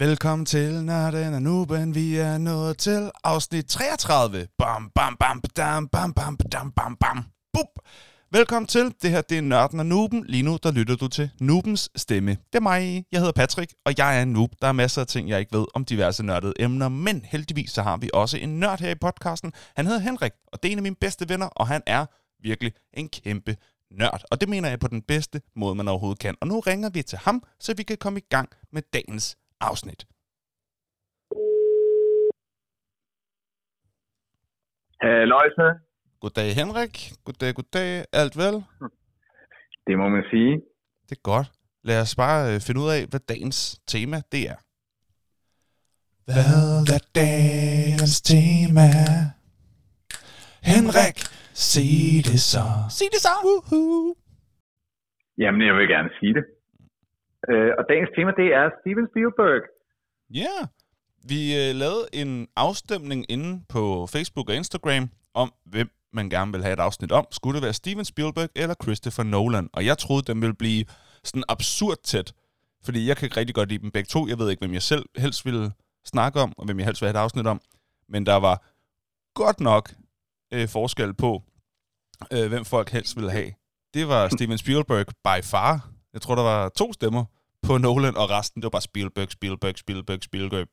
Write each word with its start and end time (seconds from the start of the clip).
Velkommen 0.00 0.46
til 0.46 0.84
Nørden 0.84 1.34
og 1.34 1.42
Nuben. 1.42 1.94
Vi 1.94 2.16
er 2.16 2.38
nået 2.38 2.78
til 2.78 3.10
afsnit 3.24 3.66
33. 3.66 4.46
Bam, 4.58 4.90
bam, 4.94 5.16
bam, 5.16 5.40
bam, 5.54 5.88
bam, 5.88 6.12
bam, 6.12 6.36
dam, 6.52 6.72
bam, 6.72 6.96
bam. 6.96 7.24
Bup. 7.52 7.66
Velkommen 8.32 8.66
til. 8.66 8.94
Det 9.02 9.10
her 9.10 9.20
det 9.20 9.38
er 9.38 9.42
Nørden 9.42 9.80
og 9.80 9.86
Nuben. 9.86 10.24
Lige 10.26 10.42
nu 10.42 10.58
der 10.62 10.70
lytter 10.70 10.96
du 10.96 11.08
til 11.08 11.30
Nubens 11.40 11.90
stemme. 11.96 12.30
Det 12.30 12.54
er 12.54 12.60
mig. 12.60 13.04
Jeg 13.12 13.20
hedder 13.20 13.32
Patrick, 13.32 13.74
og 13.84 13.94
jeg 13.98 14.18
er 14.18 14.22
en 14.22 14.32
noob. 14.32 14.50
Der 14.62 14.68
er 14.68 14.72
masser 14.72 15.00
af 15.00 15.06
ting, 15.06 15.28
jeg 15.28 15.40
ikke 15.40 15.58
ved 15.58 15.66
om 15.74 15.84
diverse 15.84 16.22
nørdede 16.22 16.52
emner, 16.58 16.88
men 16.88 17.24
heldigvis 17.24 17.70
så 17.70 17.82
har 17.82 17.96
vi 17.96 18.10
også 18.14 18.36
en 18.36 18.60
nørd 18.60 18.80
her 18.80 18.90
i 18.90 18.94
podcasten. 18.94 19.52
Han 19.76 19.86
hedder 19.86 20.00
Henrik, 20.00 20.32
og 20.46 20.62
det 20.62 20.68
er 20.68 20.72
en 20.72 20.78
af 20.78 20.82
mine 20.82 20.96
bedste 21.00 21.28
venner, 21.28 21.46
og 21.46 21.66
han 21.66 21.82
er 21.86 22.06
virkelig 22.42 22.72
en 22.94 23.08
kæmpe 23.08 23.56
nørd. 23.90 24.22
Og 24.30 24.40
det 24.40 24.48
mener 24.48 24.68
jeg 24.68 24.80
på 24.80 24.88
den 24.88 25.02
bedste 25.02 25.40
måde, 25.56 25.74
man 25.74 25.88
overhovedet 25.88 26.18
kan. 26.18 26.34
Og 26.40 26.48
nu 26.48 26.60
ringer 26.60 26.90
vi 26.90 27.02
til 27.02 27.18
ham, 27.18 27.42
så 27.60 27.74
vi 27.74 27.82
kan 27.82 27.96
komme 27.96 28.18
i 28.18 28.24
gang 28.30 28.48
med 28.72 28.82
dagens 28.92 29.36
afsnit. 29.60 30.06
Halløjse. 35.00 35.66
Goddag 36.20 36.54
Henrik. 36.60 36.94
Goddag, 37.24 37.54
goddag. 37.54 38.04
Alt 38.12 38.36
vel? 38.36 38.54
Det 39.86 39.98
må 39.98 40.08
man 40.08 40.24
sige. 40.30 40.54
Det 41.08 41.16
er 41.18 41.22
godt. 41.22 41.48
Lad 41.84 42.00
os 42.00 42.16
bare 42.16 42.54
øh, 42.54 42.60
finde 42.66 42.80
ud 42.80 42.90
af, 42.96 43.02
hvad 43.10 43.20
dagens 43.20 43.80
tema 43.86 44.16
det 44.32 44.42
er. 44.52 44.58
Hvad 46.24 46.94
er 46.96 47.02
dagens 47.14 48.16
tema? 48.30 48.88
Henrik, 50.72 51.18
sig 51.68 51.92
det 52.28 52.40
så. 52.52 52.66
Sig 52.96 53.08
det 53.14 53.20
så. 53.26 53.34
Woohoo. 53.44 54.14
Jamen, 55.38 55.60
jeg 55.66 55.74
vil 55.74 55.88
gerne 55.88 56.10
sige 56.20 56.34
det. 56.34 56.44
Øh, 57.50 57.70
og 57.78 57.84
dagens 57.88 58.10
tema, 58.16 58.30
det 58.40 58.48
er 58.60 58.64
Steven 58.80 59.06
Spielberg. 59.10 59.62
Ja, 60.30 60.54
yeah. 60.58 60.68
vi 61.30 61.40
øh, 61.60 61.70
lavede 61.82 62.04
en 62.12 62.48
afstemning 62.56 63.20
inde 63.34 63.50
på 63.68 64.06
Facebook 64.14 64.48
og 64.48 64.54
Instagram 64.54 65.10
om, 65.34 65.52
hvem 65.64 65.88
man 66.12 66.30
gerne 66.30 66.52
vil 66.52 66.62
have 66.62 66.72
et 66.72 66.80
afsnit 66.80 67.12
om. 67.12 67.26
Skulle 67.30 67.54
det 67.56 67.62
være 67.62 67.72
Steven 67.72 68.04
Spielberg 68.04 68.48
eller 68.56 68.74
Christopher 68.82 69.24
Nolan? 69.24 69.68
Og 69.72 69.86
jeg 69.86 69.98
troede, 69.98 70.22
den 70.32 70.40
ville 70.40 70.54
blive 70.54 70.84
sådan 71.24 71.44
absurd 71.48 71.96
tæt. 72.04 72.32
Fordi 72.84 73.08
jeg 73.08 73.16
kan 73.16 73.26
ikke 73.26 73.36
rigtig 73.36 73.54
godt 73.54 73.68
lide 73.68 73.82
dem 73.82 73.90
begge 73.90 74.06
to. 74.06 74.28
Jeg 74.28 74.38
ved 74.38 74.50
ikke, 74.50 74.60
hvem 74.60 74.72
jeg 74.72 74.82
selv 74.82 75.04
helst 75.16 75.46
ville 75.46 75.70
snakke 76.04 76.40
om, 76.40 76.52
og 76.58 76.64
hvem 76.64 76.78
jeg 76.78 76.86
helst 76.86 77.02
ville 77.02 77.12
have 77.12 77.20
et 77.20 77.24
afsnit 77.24 77.46
om. 77.46 77.60
Men 78.08 78.26
der 78.26 78.36
var 78.36 78.56
godt 79.34 79.60
nok 79.60 79.90
øh, 80.54 80.68
forskel 80.68 81.14
på, 81.14 81.42
øh, 82.32 82.48
hvem 82.48 82.64
folk 82.64 82.90
helst 82.90 83.16
ville 83.16 83.30
have. 83.30 83.50
Det 83.94 84.08
var 84.08 84.28
Steven 84.28 84.58
Spielberg 84.58 85.06
by 85.06 85.44
far. 85.44 85.90
Jeg 86.12 86.20
tror, 86.22 86.34
der 86.34 86.42
var 86.42 86.68
to 86.68 86.92
stemmer 86.92 87.24
på 87.66 87.72
Nolan, 87.84 88.16
og 88.22 88.26
resten, 88.36 88.56
det 88.58 88.66
var 88.68 88.76
bare 88.78 88.88
Spielberg, 88.90 89.30
Spielberg, 89.36 89.76
Spielberg, 89.84 90.20
Spielberg. 90.28 90.68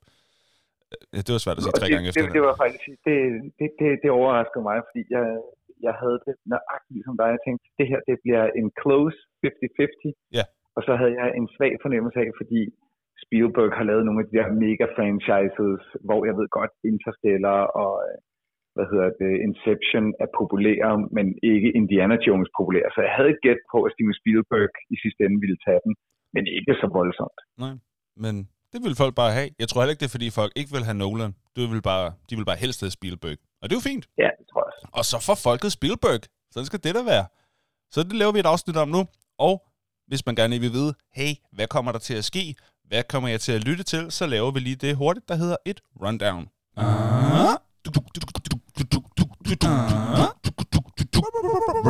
Det 1.26 1.32
var 1.36 1.42
svært 1.44 1.60
at 1.60 1.64
sige 1.66 1.80
tre 1.82 1.90
gange 1.94 2.08
det, 2.08 2.12
efter. 2.12 2.26
Det, 2.26 2.36
det 2.38 2.44
var 2.50 2.56
faktisk, 2.64 2.86
det, 3.08 3.18
det, 3.60 3.68
det, 3.80 3.90
det 4.04 4.10
overraskede 4.20 4.64
mig, 4.70 4.78
fordi 4.88 5.02
jeg, 5.16 5.26
jeg 5.88 5.94
havde 6.02 6.18
det 6.26 6.36
nøjagtigt 6.52 6.96
ligesom 6.98 7.16
dig. 7.22 7.30
Jeg 7.36 7.42
tænkte, 7.46 7.66
det 7.80 7.88
her 7.92 8.00
det 8.10 8.18
bliver 8.24 8.44
en 8.60 8.68
close 8.82 9.18
50-50. 9.46 10.38
Ja. 10.38 10.46
Og 10.78 10.82
så 10.88 10.94
havde 11.00 11.14
jeg 11.22 11.28
en 11.40 11.48
svag 11.56 11.74
fornemmelse 11.86 12.20
af, 12.24 12.30
fordi 12.42 12.62
Spielberg 13.24 13.72
har 13.78 13.86
lavet 13.90 14.06
nogle 14.06 14.22
af 14.22 14.28
de 14.28 14.38
der 14.38 14.48
mega 14.66 14.86
franchises, 14.98 15.84
hvor 16.08 16.20
jeg 16.28 16.36
ved 16.40 16.48
godt, 16.58 16.74
Interstellar 16.92 17.62
og 17.82 17.94
øh, 18.08 18.18
hvad 18.76 18.88
hedder 18.92 19.10
det, 19.22 19.34
Inception 19.48 20.06
er 20.24 20.30
populære, 20.40 20.94
men 21.18 21.28
ikke 21.54 21.70
Indiana 21.80 22.18
Jones 22.28 22.50
populære. 22.60 22.90
Så 22.96 23.00
jeg 23.06 23.14
havde 23.18 23.32
et 23.36 23.44
gæt 23.48 23.62
på, 23.72 23.78
at 23.86 23.94
Steven 23.94 24.18
Spielberg 24.20 24.74
i 24.94 24.96
sidste 25.04 25.22
ende 25.26 25.40
ville 25.44 25.60
tage 25.66 25.82
den, 25.86 25.94
men 26.36 26.44
ikke 26.58 26.74
så 26.82 26.88
voldsomt. 26.98 27.40
Nej, 27.64 27.76
men 28.24 28.36
det 28.72 28.80
vil 28.84 28.96
folk 28.96 29.16
bare 29.16 29.32
have. 29.32 29.50
Jeg 29.60 29.68
tror 29.70 29.82
heller 29.82 29.92
ikke, 29.94 30.00
det 30.00 30.10
er, 30.12 30.16
fordi 30.18 30.30
folk 30.30 30.52
ikke 30.56 30.72
vil 30.76 30.84
have 30.84 30.98
Nolan. 31.04 31.36
Det 31.56 31.72
vil 31.72 31.82
bare, 31.82 32.14
de 32.30 32.36
vil 32.38 32.46
bare 32.46 32.56
helst 32.56 32.80
have 32.82 32.92
Spielberg. 32.92 33.38
Og 33.62 33.70
det 33.70 33.76
er 33.76 33.80
jo 33.82 33.90
fint. 33.92 34.06
Ja, 34.18 34.30
det 34.40 34.46
tror 34.52 34.62
jeg 34.66 34.72
også. 34.74 34.88
Og 34.98 35.06
så 35.12 35.18
får 35.28 35.36
folket 35.50 35.72
Spielberg. 35.72 36.22
Sådan 36.52 36.66
skal 36.66 36.80
det 36.84 36.96
da 36.96 37.04
være. 37.04 37.26
Så 37.92 38.04
det 38.04 38.14
laver 38.14 38.32
vi 38.32 38.40
et 38.40 38.46
afsnit 38.46 38.78
om 38.78 38.90
nu. 38.90 39.02
Og 39.38 39.56
hvis 40.08 40.26
man 40.26 40.36
gerne 40.36 40.60
vil 40.60 40.72
vide, 40.72 40.94
hey, 41.14 41.32
hvad 41.52 41.68
kommer 41.68 41.92
der 41.92 42.00
til 42.00 42.14
at 42.14 42.26
ske? 42.26 42.56
Hvad 42.90 43.04
kommer 43.04 43.30
jeg 43.30 43.42
til 43.42 43.52
at 43.52 43.64
lytte 43.68 43.84
til? 43.84 44.12
Så 44.12 44.26
laver 44.26 44.52
vi 44.52 44.60
lige 44.60 44.76
det 44.76 44.96
hurtigt, 44.96 45.30
der 45.30 45.36
hedder 45.36 45.58
et 45.66 45.82
rundown. 46.02 46.50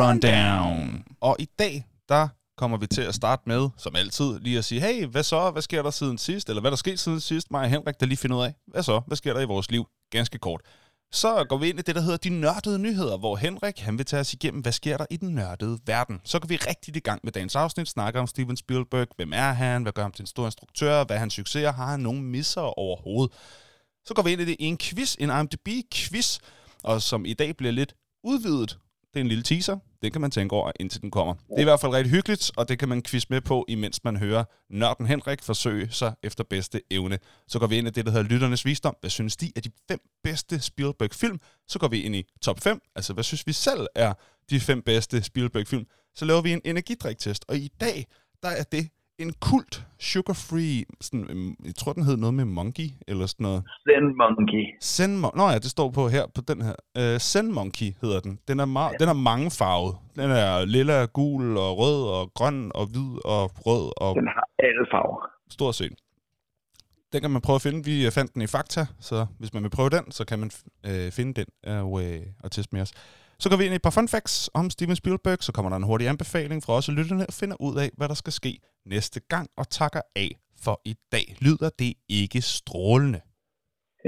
Rundown. 0.01 1.03
Og 1.21 1.35
i 1.39 1.47
dag, 1.59 1.85
der 2.09 2.27
kommer 2.57 2.77
vi 2.77 2.87
til 2.87 3.01
at 3.01 3.15
starte 3.15 3.43
med, 3.45 3.69
som 3.77 3.95
altid, 3.95 4.39
lige 4.39 4.57
at 4.57 4.65
sige, 4.65 4.81
hey, 4.81 5.05
hvad 5.05 5.23
så? 5.23 5.51
Hvad 5.51 5.61
sker 5.61 5.83
der 5.83 5.91
siden 5.91 6.17
sidst? 6.17 6.49
Eller 6.49 6.61
hvad 6.61 6.71
der 6.71 6.77
skete 6.77 6.97
siden 6.97 7.19
sidst? 7.19 7.51
Mig 7.51 7.61
og 7.61 7.69
Henrik, 7.69 7.99
der 7.99 8.05
lige 8.05 8.17
finder 8.17 8.37
ud 8.37 8.43
af, 8.43 8.53
hvad 8.67 8.83
så? 8.83 9.01
Hvad 9.07 9.17
sker 9.17 9.33
der 9.33 9.41
i 9.41 9.45
vores 9.45 9.71
liv? 9.71 9.85
Ganske 10.11 10.37
kort. 10.37 10.61
Så 11.11 11.45
går 11.49 11.57
vi 11.57 11.69
ind 11.69 11.79
i 11.79 11.81
det, 11.81 11.95
der 11.95 12.01
hedder 12.01 12.17
de 12.17 12.29
nørdede 12.29 12.79
nyheder, 12.79 13.17
hvor 13.17 13.35
Henrik, 13.35 13.79
han 13.79 13.97
vil 13.97 14.05
tage 14.05 14.19
os 14.19 14.33
igennem, 14.33 14.61
hvad 14.61 14.71
sker 14.71 14.97
der 14.97 15.05
i 15.09 15.17
den 15.17 15.35
nørdede 15.35 15.79
verden. 15.85 16.21
Så 16.23 16.39
går 16.39 16.47
vi 16.47 16.55
rigtig 16.55 16.95
i 16.95 16.99
gang 16.99 17.19
med 17.23 17.31
dagens 17.31 17.55
afsnit, 17.55 17.87
snakker 17.87 18.19
om 18.19 18.27
Steven 18.27 18.57
Spielberg, 18.57 19.07
hvem 19.15 19.33
er 19.33 19.51
han, 19.51 19.81
hvad 19.81 19.93
gør 19.93 20.01
ham 20.01 20.11
til 20.11 20.23
en 20.23 20.27
stor 20.27 20.45
instruktør, 20.45 21.03
hvad 21.03 21.15
er 21.15 21.19
hans 21.19 21.33
succeser, 21.33 21.71
har 21.71 21.91
han 21.91 21.99
nogen 21.99 22.23
misser 22.23 22.61
overhovedet. 22.61 23.35
Så 24.05 24.13
går 24.13 24.21
vi 24.21 24.31
ind 24.31 24.41
i 24.41 24.45
det 24.45 24.55
i 24.59 24.65
en 24.65 24.77
quiz, 24.77 25.15
en 25.19 25.29
IMDb-quiz, 25.29 26.39
og 26.83 27.01
som 27.01 27.25
i 27.25 27.33
dag 27.33 27.57
bliver 27.57 27.71
lidt 27.71 27.95
udvidet. 28.23 28.77
Det 29.13 29.19
er 29.19 29.21
en 29.21 29.27
lille 29.27 29.43
teaser. 29.43 29.77
Den 30.05 30.11
kan 30.11 30.21
man 30.21 30.31
tænke 30.31 30.55
over, 30.55 30.71
indtil 30.79 31.01
den 31.01 31.11
kommer. 31.11 31.33
Det 31.33 31.57
er 31.57 31.59
i 31.59 31.63
hvert 31.63 31.79
fald 31.79 31.91
rigtig 31.91 32.11
hyggeligt, 32.11 32.51
og 32.57 32.69
det 32.69 32.79
kan 32.79 32.89
man 32.89 33.03
quiz 33.03 33.25
med 33.29 33.41
på, 33.41 33.65
imens 33.67 34.03
man 34.03 34.17
hører 34.17 34.43
nørden 34.69 35.05
Henrik 35.05 35.43
forsøge 35.43 35.87
sig 35.91 36.13
efter 36.23 36.43
bedste 36.43 36.81
evne. 36.91 37.19
Så 37.47 37.59
går 37.59 37.67
vi 37.67 37.77
ind 37.77 37.87
i 37.87 37.91
det, 37.91 38.05
der 38.05 38.11
hedder 38.11 38.29
Lytternes 38.29 38.65
Visdom. 38.65 38.95
Hvad 38.99 39.09
synes 39.09 39.37
de 39.37 39.51
er 39.55 39.61
de 39.61 39.71
fem 39.87 39.99
bedste 40.23 40.59
Spielberg-film? 40.59 41.39
Så 41.67 41.79
går 41.79 41.87
vi 41.87 42.01
ind 42.01 42.15
i 42.15 42.23
top 42.41 42.59
5. 42.59 42.81
Altså, 42.95 43.13
hvad 43.13 43.23
synes 43.23 43.47
vi 43.47 43.53
selv 43.53 43.87
er 43.95 44.13
de 44.49 44.59
fem 44.59 44.81
bedste 44.81 45.23
Spielberg-film? 45.23 45.85
Så 46.15 46.25
laver 46.25 46.41
vi 46.41 46.51
en 46.53 46.61
energidriktest. 46.65 47.45
Og 47.47 47.57
i 47.57 47.71
dag, 47.79 48.07
der 48.43 48.49
er 48.49 48.63
det 48.63 48.89
en 49.19 49.33
kult 49.33 49.85
sugar-free, 49.99 50.85
sådan, 51.01 51.27
øhm, 51.29 51.55
jeg 51.65 51.75
tror, 51.75 51.93
den 51.93 52.03
hed 52.03 52.17
noget 52.17 52.33
med 52.33 52.45
monkey, 52.45 52.89
eller 53.07 53.25
sådan 53.25 53.43
noget. 53.43 53.63
Zen 53.89 54.17
Monkey. 54.17 54.63
Zen 54.83 55.25
Mon- 55.25 55.37
Nå 55.37 55.49
ja, 55.49 55.55
det 55.55 55.65
står 55.71 55.89
på 55.91 56.07
her, 56.09 56.25
på 56.35 56.41
den 56.41 56.61
her. 56.61 56.75
Uh, 56.99 57.17
Zen 57.19 57.53
Monkey 57.53 57.93
hedder 58.01 58.19
den. 58.19 58.39
Den 58.47 58.59
er, 58.59 58.65
ma- 58.65 58.95
den 58.99 59.09
er 59.09 59.13
mange 59.13 59.51
farvet. 59.51 59.95
Den 60.15 60.31
er 60.31 60.65
lilla, 60.65 61.05
gul 61.05 61.57
og 61.57 61.77
rød 61.77 62.03
og 62.09 62.31
grøn 62.33 62.71
og 62.75 62.85
hvid 62.87 63.25
og 63.25 63.51
rød 63.65 63.91
og 63.97 64.15
Den 64.15 64.27
har 64.27 64.47
alle 64.59 64.85
farver. 64.91 65.29
stort 65.49 65.75
set. 65.75 65.93
Den 67.13 67.21
kan 67.21 67.31
man 67.31 67.41
prøve 67.41 67.55
at 67.55 67.61
finde. 67.61 67.85
Vi 67.85 68.05
øh, 68.05 68.11
fandt 68.11 68.33
den 68.33 68.41
i 68.41 68.47
Fakta, 68.47 68.85
så 68.99 69.25
hvis 69.39 69.53
man 69.53 69.63
vil 69.63 69.69
prøve 69.69 69.89
den, 69.89 70.11
så 70.11 70.25
kan 70.25 70.39
man 70.39 70.51
øh, 70.85 71.11
finde 71.11 71.33
den 71.33 71.45
og, 71.81 72.03
øh, 72.05 72.21
og 72.43 72.51
teste 72.51 72.75
med 72.75 72.81
os. 72.81 72.91
Så 73.39 73.49
går 73.49 73.57
vi 73.57 73.63
ind 73.65 73.73
i 73.73 73.75
et 73.75 73.81
par 73.81 73.95
fun 73.97 74.07
facts 74.07 74.49
om 74.53 74.69
Steven 74.69 74.95
Spielberg, 74.95 75.37
så 75.47 75.51
kommer 75.55 75.69
der 75.69 75.77
en 75.77 75.83
hurtig 75.83 76.07
anbefaling 76.07 76.63
fra 76.63 76.73
os 76.73 76.89
og 76.89 76.95
lytterne 76.99 77.25
og 77.29 77.33
finder 77.41 77.57
ud 77.67 77.75
af, 77.83 77.89
hvad 77.97 78.07
der 78.07 78.13
skal 78.13 78.33
ske 78.33 78.59
næste 78.85 79.19
gang, 79.33 79.47
og 79.57 79.69
takker 79.69 80.01
af 80.15 80.29
for 80.63 80.81
i 80.85 80.95
dag. 81.11 81.25
Lyder 81.41 81.69
det 81.79 81.93
ikke 82.09 82.41
strålende? 82.41 83.19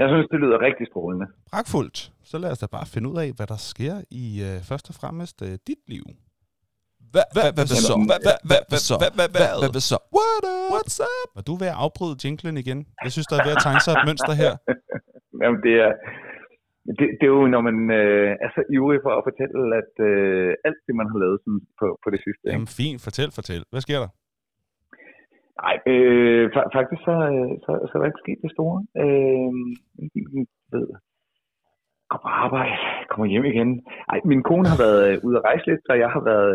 Jeg 0.00 0.08
synes, 0.12 0.26
det 0.32 0.38
lyder 0.40 0.58
rigtig 0.68 0.86
strålende. 0.90 1.26
Pragtfuldt. 1.52 2.12
Så 2.30 2.38
lad 2.38 2.50
os 2.52 2.58
da 2.58 2.66
bare 2.66 2.86
finde 2.86 3.08
ud 3.10 3.18
af, 3.24 3.30
hvad 3.36 3.46
der 3.46 3.60
sker 3.72 3.94
i 4.10 4.24
øh, 4.48 4.56
først 4.68 4.88
og 4.90 4.94
fremmest 5.00 5.36
øh, 5.42 5.54
dit 5.68 5.82
liv. 5.86 6.04
Hvad, 7.12 7.26
hvad, 7.34 7.48
hvad, 7.56 7.66
hvad 7.70 7.80
så? 7.88 7.94
Hvad, 8.10 8.20
hvad, 8.26 8.36
hvad, 8.48 8.60
hvad 8.70 8.80
så? 8.88 8.94
Hvad, 9.02 9.12
hvad, 9.18 9.28
hvad, 9.34 9.48
hvad, 9.60 9.70
hvad 9.76 9.84
så? 9.92 9.98
What 10.16 10.42
up? 10.54 10.70
What's 10.74 10.98
up? 11.12 11.28
Og 11.38 11.42
du 11.46 11.50
er 11.54 11.60
ved 11.64 11.70
at 11.74 11.78
afbryde 11.84 12.16
jinglen 12.24 12.56
igen. 12.62 12.78
Jeg 13.04 13.12
synes, 13.14 13.26
der 13.30 13.36
er 13.38 13.44
ved 13.48 13.54
at 13.56 13.62
tegne 13.66 13.80
sig 13.84 13.92
et 13.98 14.04
mønster 14.08 14.34
her. 14.42 14.52
Jamen, 15.42 15.60
det 15.66 15.74
er, 15.84 15.92
det, 16.98 17.06
det 17.18 17.24
er 17.28 17.34
jo, 17.38 17.46
når 17.54 17.62
man 17.68 17.76
øh, 18.00 18.30
er 18.44 18.50
så 18.56 18.62
ivrig 18.74 19.00
for 19.06 19.12
at 19.18 19.26
fortælle, 19.28 19.76
at 19.82 19.92
øh, 20.10 20.50
alt 20.68 20.80
det, 20.86 20.94
man 21.00 21.08
har 21.10 21.18
lavet 21.24 21.38
sådan, 21.44 21.62
på, 21.80 21.86
på 22.04 22.08
det 22.14 22.20
sidste. 22.26 22.44
Jamen 22.52 22.70
fint, 22.80 23.00
fortæl, 23.06 23.30
fortæl. 23.38 23.62
Hvad 23.72 23.82
sker 23.86 23.98
der? 24.04 24.10
Nej, 25.64 25.76
øh, 25.92 26.44
fa- 26.54 26.70
faktisk 26.76 27.02
så, 27.08 27.16
øh, 27.32 27.52
så, 27.64 27.70
så 27.86 27.92
er 27.94 28.00
der 28.00 28.10
ikke 28.12 28.24
sket 28.24 28.40
det 28.44 28.52
store. 28.56 28.76
Øh, 29.02 29.50
ved, 30.72 30.86
går 32.10 32.20
på 32.24 32.30
arbejde, 32.46 32.76
kommer 33.10 33.26
hjem 33.32 33.44
igen. 33.52 33.70
Ej, 34.12 34.18
min 34.32 34.42
kone 34.48 34.68
har 34.72 34.78
været 34.84 35.00
øh, 35.08 35.14
ude 35.26 35.36
at 35.38 35.44
rejse 35.48 35.66
lidt, 35.66 35.82
så 35.86 35.92
jeg 36.04 36.10
har 36.16 36.22
været, 36.30 36.54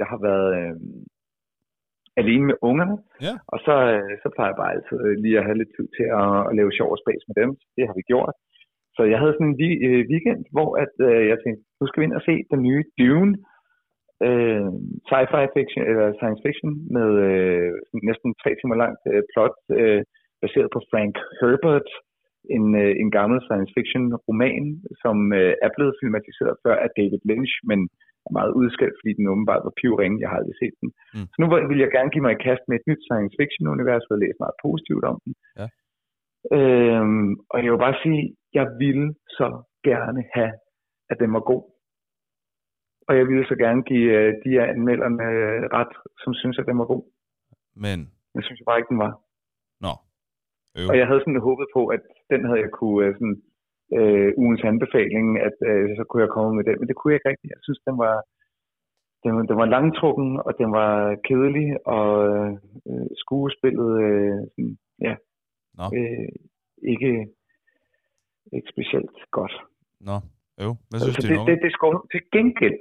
jeg 0.00 0.06
har 0.12 0.20
været 0.28 0.48
øh, 0.58 0.74
alene 2.20 2.44
med 2.50 2.56
ungerne. 2.68 2.96
Ja. 3.26 3.34
Og 3.52 3.58
så, 3.66 3.74
øh, 3.92 4.12
så 4.22 4.26
plejer 4.34 4.50
jeg 4.50 4.60
bare 4.62 4.74
altid 4.74 4.98
øh, 5.06 5.16
lige 5.24 5.38
at 5.38 5.46
have 5.46 5.58
lidt 5.60 5.72
tid 5.76 5.86
til 5.96 6.06
at, 6.20 6.32
at 6.48 6.52
lave 6.58 6.76
sjov 6.78 6.88
og 6.94 7.00
spas 7.02 7.22
med 7.28 7.36
dem. 7.42 7.50
Det 7.76 7.84
har 7.88 7.94
vi 7.98 8.02
gjort. 8.12 8.34
Så 9.00 9.04
jeg 9.12 9.18
havde 9.22 9.36
sådan 9.36 9.52
en 9.52 9.58
øh, 9.88 10.02
weekend, 10.12 10.40
hvor 10.54 10.70
at, 10.84 10.94
øh, 11.08 11.22
jeg 11.30 11.38
tænkte, 11.38 11.62
nu 11.80 11.84
skal 11.86 12.00
vi 12.00 12.06
ind 12.06 12.18
og 12.20 12.26
se 12.28 12.34
den 12.52 12.60
nye 12.68 12.84
Dune, 12.98 13.34
øh, 14.26 14.70
sci-fi 15.08 15.44
fiction, 15.56 15.82
eller 15.90 16.06
science 16.18 16.42
fiction, 16.46 16.70
med 16.96 17.08
øh, 17.28 17.72
næsten 18.08 18.28
tre 18.42 18.50
timer 18.58 18.76
langt 18.82 19.02
øh, 19.12 19.22
plot, 19.32 19.56
øh, 19.80 20.00
baseret 20.42 20.68
på 20.72 20.80
Frank 20.90 21.14
Herbert, 21.40 21.88
en, 22.56 22.66
øh, 22.82 22.92
en 23.02 23.10
gammel 23.18 23.38
science 23.46 23.72
fiction 23.76 24.04
roman, 24.28 24.64
som 25.02 25.16
øh, 25.40 25.52
er 25.66 25.70
blevet 25.76 25.98
filmatiseret 26.00 26.54
før 26.64 26.76
af 26.84 26.90
David 26.98 27.22
Lynch, 27.28 27.54
men 27.70 27.80
er 28.28 28.32
meget 28.38 28.52
udskældt, 28.60 28.96
fordi 29.00 29.12
den 29.18 29.32
åbenbart 29.32 29.62
var 29.66 29.74
pivringe. 29.80 30.20
Jeg 30.22 30.28
har 30.30 30.38
aldrig 30.40 30.58
set 30.62 30.76
den. 30.82 30.88
Mm. 31.14 31.26
Så 31.32 31.36
nu 31.42 31.46
vil 31.70 31.82
jeg 31.84 31.90
gerne 31.96 32.12
give 32.12 32.24
mig 32.26 32.32
i 32.34 32.44
kast 32.48 32.62
med 32.68 32.76
et 32.78 32.88
nyt 32.90 33.02
science 33.08 33.34
fiction-univers, 33.40 34.06
og 34.10 34.18
læst 34.22 34.42
meget 34.44 34.56
positivt 34.66 35.04
om 35.12 35.16
den. 35.24 35.32
Ja. 35.60 35.66
Øhm, 36.56 37.30
og 37.52 37.56
jeg 37.64 37.70
vil 37.72 37.84
bare 37.86 37.98
sige, 38.02 38.22
jeg 38.58 38.66
ville 38.82 39.14
så 39.38 39.46
gerne 39.84 40.22
have, 40.34 40.52
at 41.10 41.16
den 41.22 41.32
var 41.36 41.40
god. 41.52 41.62
Og 43.08 43.12
jeg 43.18 43.24
ville 43.30 43.46
så 43.50 43.56
gerne 43.64 43.82
give 43.90 44.08
øh, 44.18 44.30
de 44.44 44.50
her 44.56 44.64
anmelderne 44.74 45.22
øh, 45.32 45.62
ret, 45.78 45.92
som 46.22 46.32
synes, 46.34 46.58
at 46.58 46.66
den 46.66 46.78
var 46.78 46.84
god. 46.94 47.04
Men, 47.84 47.98
Jeg 48.34 48.42
synes 48.44 48.60
bare 48.66 48.78
ikke, 48.78 48.92
den 48.94 48.98
var. 49.06 49.12
nå. 49.86 49.92
Øv. 50.78 50.86
Og 50.90 50.94
jeg 50.98 51.06
havde 51.06 51.20
sådan 51.22 51.46
håbet 51.48 51.66
på, 51.76 51.82
at 51.96 52.02
den 52.32 52.40
havde 52.46 52.60
jeg 52.66 52.70
kunne 52.80 53.06
øh, 53.06 53.14
sådan, 53.18 53.36
øh, 53.98 54.30
ugens 54.42 54.62
anbefaling, 54.70 55.26
at 55.48 55.56
øh, 55.70 55.88
så 55.98 56.02
kunne 56.08 56.22
jeg 56.24 56.34
komme 56.36 56.52
med 56.56 56.64
den. 56.68 56.76
Men 56.78 56.88
det 56.88 56.96
kunne 56.96 57.10
jeg 57.12 57.18
ikke 57.18 57.30
rigtigt. 57.32 57.50
Jeg 57.56 57.62
synes, 57.66 57.80
den 57.88 57.96
var, 58.04 58.16
den, 59.24 59.30
var- 59.36 59.48
den 59.50 59.56
var 59.62 59.68
langtrukken, 59.76 60.30
og 60.46 60.52
den 60.60 60.70
var 60.80 60.92
kedelig, 61.28 61.68
og 61.96 62.10
øh, 62.88 63.06
skuespillet, 63.22 63.90
øh, 64.06 64.38
sådan, 64.52 64.74
ja, 65.06 65.14
Nå. 65.80 65.86
øh, 65.96 66.28
ikke, 66.92 67.12
ikke 68.56 68.68
specielt 68.74 69.16
godt. 69.38 69.54
Nå. 70.08 70.16
Øv. 70.62 70.72
Hvad 70.88 70.98
synes 71.00 71.16
Altså, 71.16 71.22
du, 71.22 71.32
det, 71.32 71.38
det, 71.38 71.46
det, 71.50 71.64
det 71.64 71.72
skal, 71.76 71.94
til 72.12 72.22
gengæld, 72.36 72.78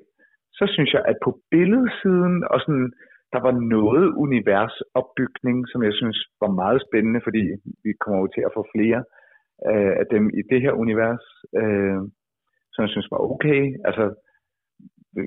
så 0.60 0.66
synes 0.74 0.92
jeg, 0.96 1.04
at 1.12 1.18
på 1.25 1.31
billedsiden, 1.51 2.36
og 2.51 2.57
sådan, 2.63 2.90
der 3.34 3.40
var 3.48 3.54
noget 3.75 4.07
universopbygning, 4.25 5.57
som 5.72 5.80
jeg 5.88 5.94
synes 6.00 6.18
var 6.44 6.51
meget 6.62 6.80
spændende, 6.88 7.22
fordi 7.24 7.42
vi 7.86 7.92
kommer 8.01 8.19
jo 8.22 8.28
til 8.36 8.44
at 8.48 8.56
få 8.57 8.62
flere 8.75 9.00
øh, 9.69 9.94
af 10.02 10.06
dem 10.13 10.24
i 10.40 10.42
det 10.52 10.60
her 10.66 10.74
univers, 10.84 11.25
øh, 11.62 12.00
som 12.74 12.81
jeg 12.86 12.92
synes 12.94 13.12
var 13.13 13.22
okay. 13.34 13.62
Altså, 13.88 14.06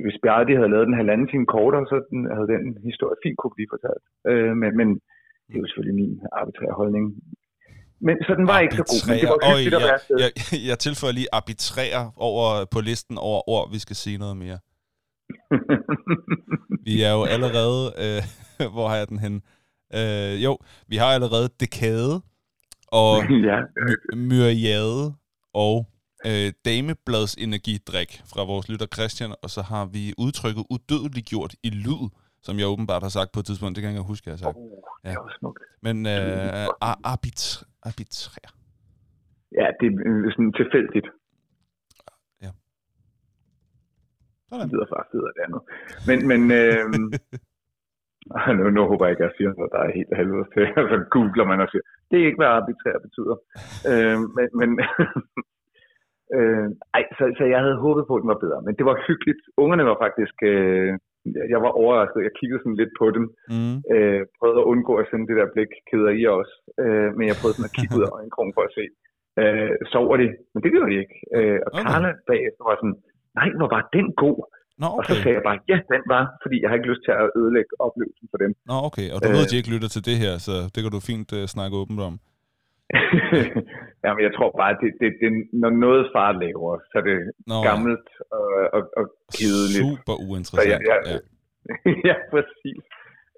hvis 0.04 0.20
Bjarke 0.22 0.56
havde 0.58 0.72
lavet 0.72 0.88
den 0.90 1.00
halvanden 1.00 1.28
time 1.28 1.46
kortere, 1.46 1.86
så 1.90 1.96
den, 2.10 2.20
havde 2.36 2.48
den 2.54 2.78
historie 2.90 3.16
fint 3.22 3.38
kunne 3.38 3.56
blive 3.56 3.72
fortalt. 3.74 4.04
Øh, 4.30 4.54
men, 4.62 4.70
men 4.80 4.88
det 5.46 5.54
er 5.54 5.62
jo 5.62 5.68
selvfølgelig 5.68 6.00
min 6.02 6.14
arbitrære 6.40 6.78
holdning. 6.80 7.04
Men, 8.06 8.16
så 8.26 8.34
den 8.38 8.46
var 8.46 8.58
ikke 8.60 8.76
så 8.76 8.84
god, 8.90 9.08
men 9.08 9.18
det 9.20 9.28
var 9.28 9.34
Arbitrære. 9.34 9.56
hyggeligt 9.58 9.74
at 9.74 9.82
Øj, 9.82 9.86
være 9.88 9.94
afsted. 9.94 10.16
jeg, 10.20 10.30
jeg, 10.52 10.68
jeg 10.70 10.78
tilføjer 10.78 11.12
lige 11.12 11.26
arbitrære 11.32 12.12
over 12.16 12.64
på 12.64 12.80
listen 12.80 13.18
over 13.18 13.48
ord, 13.48 13.70
vi 13.72 13.78
skal 13.78 13.96
sige 13.96 14.18
noget 14.18 14.36
mere. 14.36 14.58
Vi 16.86 17.02
er 17.02 17.12
jo 17.12 17.24
allerede... 17.24 17.92
Øh, 18.04 18.22
hvor 18.74 18.88
har 18.88 18.96
jeg 18.96 19.08
den 19.08 19.18
hen? 19.18 19.42
Øh, 19.94 20.44
jo, 20.44 20.58
vi 20.88 20.96
har 20.96 21.06
allerede 21.06 21.48
dekade 21.60 22.22
og 22.88 23.14
ja, 23.48 23.58
my- 23.86 24.16
myriade 24.16 25.14
og 25.54 25.86
øh, 26.26 26.52
dameblads 26.64 27.34
energidrik 27.34 28.22
fra 28.34 28.44
vores 28.44 28.68
lytter 28.68 28.86
Christian, 28.94 29.34
og 29.42 29.50
så 29.50 29.62
har 29.62 29.84
vi 29.84 30.14
udtrykket 30.18 30.64
udødeligt 30.70 31.26
gjort 31.26 31.54
i 31.62 31.70
lyd, 31.70 32.08
som 32.46 32.54
jeg 32.60 32.66
åbenbart 32.74 33.02
har 33.06 33.12
sagt 33.18 33.30
på 33.32 33.40
et 33.40 33.46
tidspunkt. 33.46 33.72
Det 33.74 33.80
kan 33.82 33.90
jeg 33.90 33.98
ikke 33.98 34.12
huske, 34.14 34.24
jeg 34.28 34.34
har 34.36 34.44
sagt. 34.46 34.56
oh, 34.56 34.70
det 35.04 35.18
var 35.26 35.34
smukt. 35.40 35.62
Men 35.86 35.96
øh, 36.14 36.64
ar- 36.88 37.00
arbit- 37.12 37.64
arbitrær. 37.88 38.48
Ja, 39.58 39.66
det 39.80 39.86
er 39.92 39.96
øh, 40.10 40.32
sådan 40.34 40.52
tilfældigt. 40.60 41.08
Sådan. 44.52 44.68
Det 44.68 44.74
lyder 44.74 44.88
faktisk 44.96 45.12
det 45.36 45.42
andet. 45.46 45.62
Men, 46.08 46.18
men 46.30 46.40
øh, 46.60 46.82
nu, 48.58 48.64
nu 48.76 48.80
håber 48.90 49.04
jeg 49.04 49.12
ikke, 49.12 49.24
at 49.24 49.28
jeg 49.28 49.36
siger 49.36 49.50
noget, 49.58 49.74
der 49.74 49.80
er 49.86 49.96
helt 49.98 50.12
helvede 50.20 50.46
til. 50.54 50.64
Så 50.92 50.96
googler 51.14 51.46
man 51.50 51.60
og 51.64 51.68
siger, 51.72 51.84
det 52.08 52.16
er 52.16 52.26
ikke, 52.28 52.40
hvad 52.42 52.52
arbitrær 52.58 52.96
betyder. 53.06 53.36
øh, 53.90 54.18
men, 54.36 54.48
men 54.60 54.70
øh, 56.36 56.66
ej, 56.96 57.04
så, 57.18 57.24
så 57.38 57.44
jeg 57.52 57.60
havde 57.64 57.82
håbet 57.86 58.04
på, 58.06 58.14
at 58.16 58.22
den 58.22 58.32
var 58.34 58.44
bedre. 58.44 58.60
Men 58.66 58.74
det 58.78 58.84
var 58.90 58.96
hyggeligt. 59.08 59.42
Ungerne 59.62 59.84
var 59.90 59.96
faktisk... 60.04 60.36
Øh, 60.52 60.92
jeg 61.52 61.60
var 61.64 61.72
overrasket. 61.82 62.26
Jeg 62.28 62.34
kiggede 62.40 62.60
sådan 62.62 62.80
lidt 62.82 62.94
på 63.00 63.06
dem. 63.16 63.24
Mm. 63.54 63.76
Øh, 63.94 64.20
prøvede 64.38 64.60
at 64.62 64.68
undgå 64.72 64.92
at 65.02 65.06
sende 65.10 65.26
det 65.30 65.36
der 65.40 65.48
blik, 65.54 65.72
keder 65.90 66.12
I 66.20 66.22
også. 66.38 66.54
Øh, 66.82 67.08
men 67.16 67.24
jeg 67.30 67.36
prøvede 67.40 67.56
sådan 67.56 67.70
at 67.70 67.76
kigge 67.78 67.94
ud 67.98 68.04
af 68.06 68.12
øjenkrogen 68.18 68.54
for 68.56 68.64
at 68.68 68.74
se. 68.78 68.84
Øh, 69.42 69.72
sover 69.92 70.16
de? 70.22 70.28
Men 70.52 70.60
det 70.62 70.70
gjorde 70.72 70.90
de 70.92 70.98
ikke. 71.04 71.16
Øh, 71.36 71.58
og 71.66 71.70
Okay. 71.72 71.84
Karla 71.90 72.10
bagefter 72.30 72.62
var 72.68 72.76
sådan, 72.80 72.96
nej, 73.38 73.48
hvor 73.58 73.68
var 73.76 73.82
den 73.96 74.08
god? 74.24 74.38
Nå, 74.82 74.88
Og 74.98 75.02
så 75.08 75.12
okay. 75.12 75.22
sagde 75.22 75.36
jeg 75.38 75.44
bare, 75.50 75.58
ja, 75.72 75.78
den 75.94 76.02
var, 76.14 76.22
fordi 76.42 76.56
jeg 76.60 76.68
har 76.68 76.76
ikke 76.78 76.90
lyst 76.92 77.02
til 77.06 77.12
at 77.22 77.28
ødelægge 77.40 77.72
oplevelsen 77.86 78.26
for 78.32 78.38
dem. 78.44 78.50
Nå, 78.70 78.76
okay. 78.88 79.06
Og 79.14 79.18
du 79.22 79.28
ved, 79.34 79.42
Øh. 79.42 79.46
at 79.46 79.50
de 79.52 79.60
ikke 79.60 79.72
lytter 79.74 79.90
til 79.94 80.02
det 80.08 80.16
her, 80.24 80.34
så 80.46 80.54
det 80.72 80.80
kan 80.82 80.92
du 80.96 81.00
fint 81.10 81.28
uh, 81.38 81.44
snakke 81.54 81.74
åbent 81.82 82.00
om. 82.08 82.14
Jamen, 84.04 84.20
jeg 84.26 84.32
tror 84.36 84.50
bare, 84.62 84.72
det, 84.82 84.90
det, 85.00 85.08
det, 85.20 85.28
når 85.62 85.70
noget 85.86 86.02
far 86.14 86.30
laver, 86.44 86.72
så 86.90 86.94
er 87.00 87.04
det 87.10 87.18
Nå, 87.50 87.56
gammelt 87.68 88.08
og, 88.38 88.46
og, 88.76 88.82
og 88.98 89.04
kedeligt. 89.38 89.82
Super 89.86 90.14
uinteressant. 90.30 90.62
Så 90.62 90.72
jeg- 90.72 90.82
jeg- 90.90 91.02
ja. 91.12 91.18
ja, 92.08 92.16
præcis. 92.34 92.82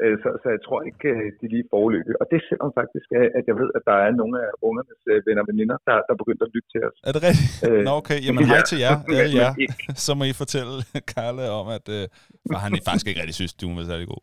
Øh, 0.03 0.15
Så, 0.23 0.29
så 0.43 0.47
jeg 0.55 0.61
tror 0.67 0.79
ikke, 0.91 1.09
øh, 1.15 1.27
de 1.41 1.45
lige 1.55 1.67
foreløbig. 1.75 2.15
Og 2.21 2.25
det 2.31 2.37
er 2.41 2.45
selvom 2.51 2.71
faktisk, 2.81 3.07
øh, 3.19 3.29
at 3.39 3.45
jeg 3.51 3.57
ved, 3.63 3.71
at 3.79 3.83
der 3.91 3.97
er 4.07 4.11
nogle 4.21 4.35
af 4.45 4.51
ungernes 4.69 5.01
øh, 5.13 5.19
venner 5.27 5.43
og 5.45 5.49
veninder, 5.53 5.77
der, 5.89 5.97
der 6.09 6.15
begyndte 6.23 6.45
at 6.49 6.53
lytte 6.55 6.69
til 6.75 6.81
os. 6.89 6.97
Er 7.09 7.13
det 7.17 7.23
rigtigt? 7.29 7.53
Øh, 7.69 7.81
Nå, 7.87 7.93
okay. 8.03 8.19
Jamen, 8.27 8.45
hej 8.53 8.61
til 8.71 8.79
jer, 8.85 8.95
alle 9.23 9.35
jer. 9.43 9.51
Så 10.07 10.11
må 10.19 10.23
I 10.33 10.35
fortælle 10.43 10.75
Karla 11.13 11.45
om, 11.61 11.67
at 11.79 11.87
for 12.51 12.59
han 12.65 12.71
faktisk 12.89 13.07
ikke 13.11 13.21
rigtig 13.23 13.39
synes, 13.41 13.53
du 13.61 13.67
var 13.79 13.85
særlig 13.93 14.09
god. 14.15 14.23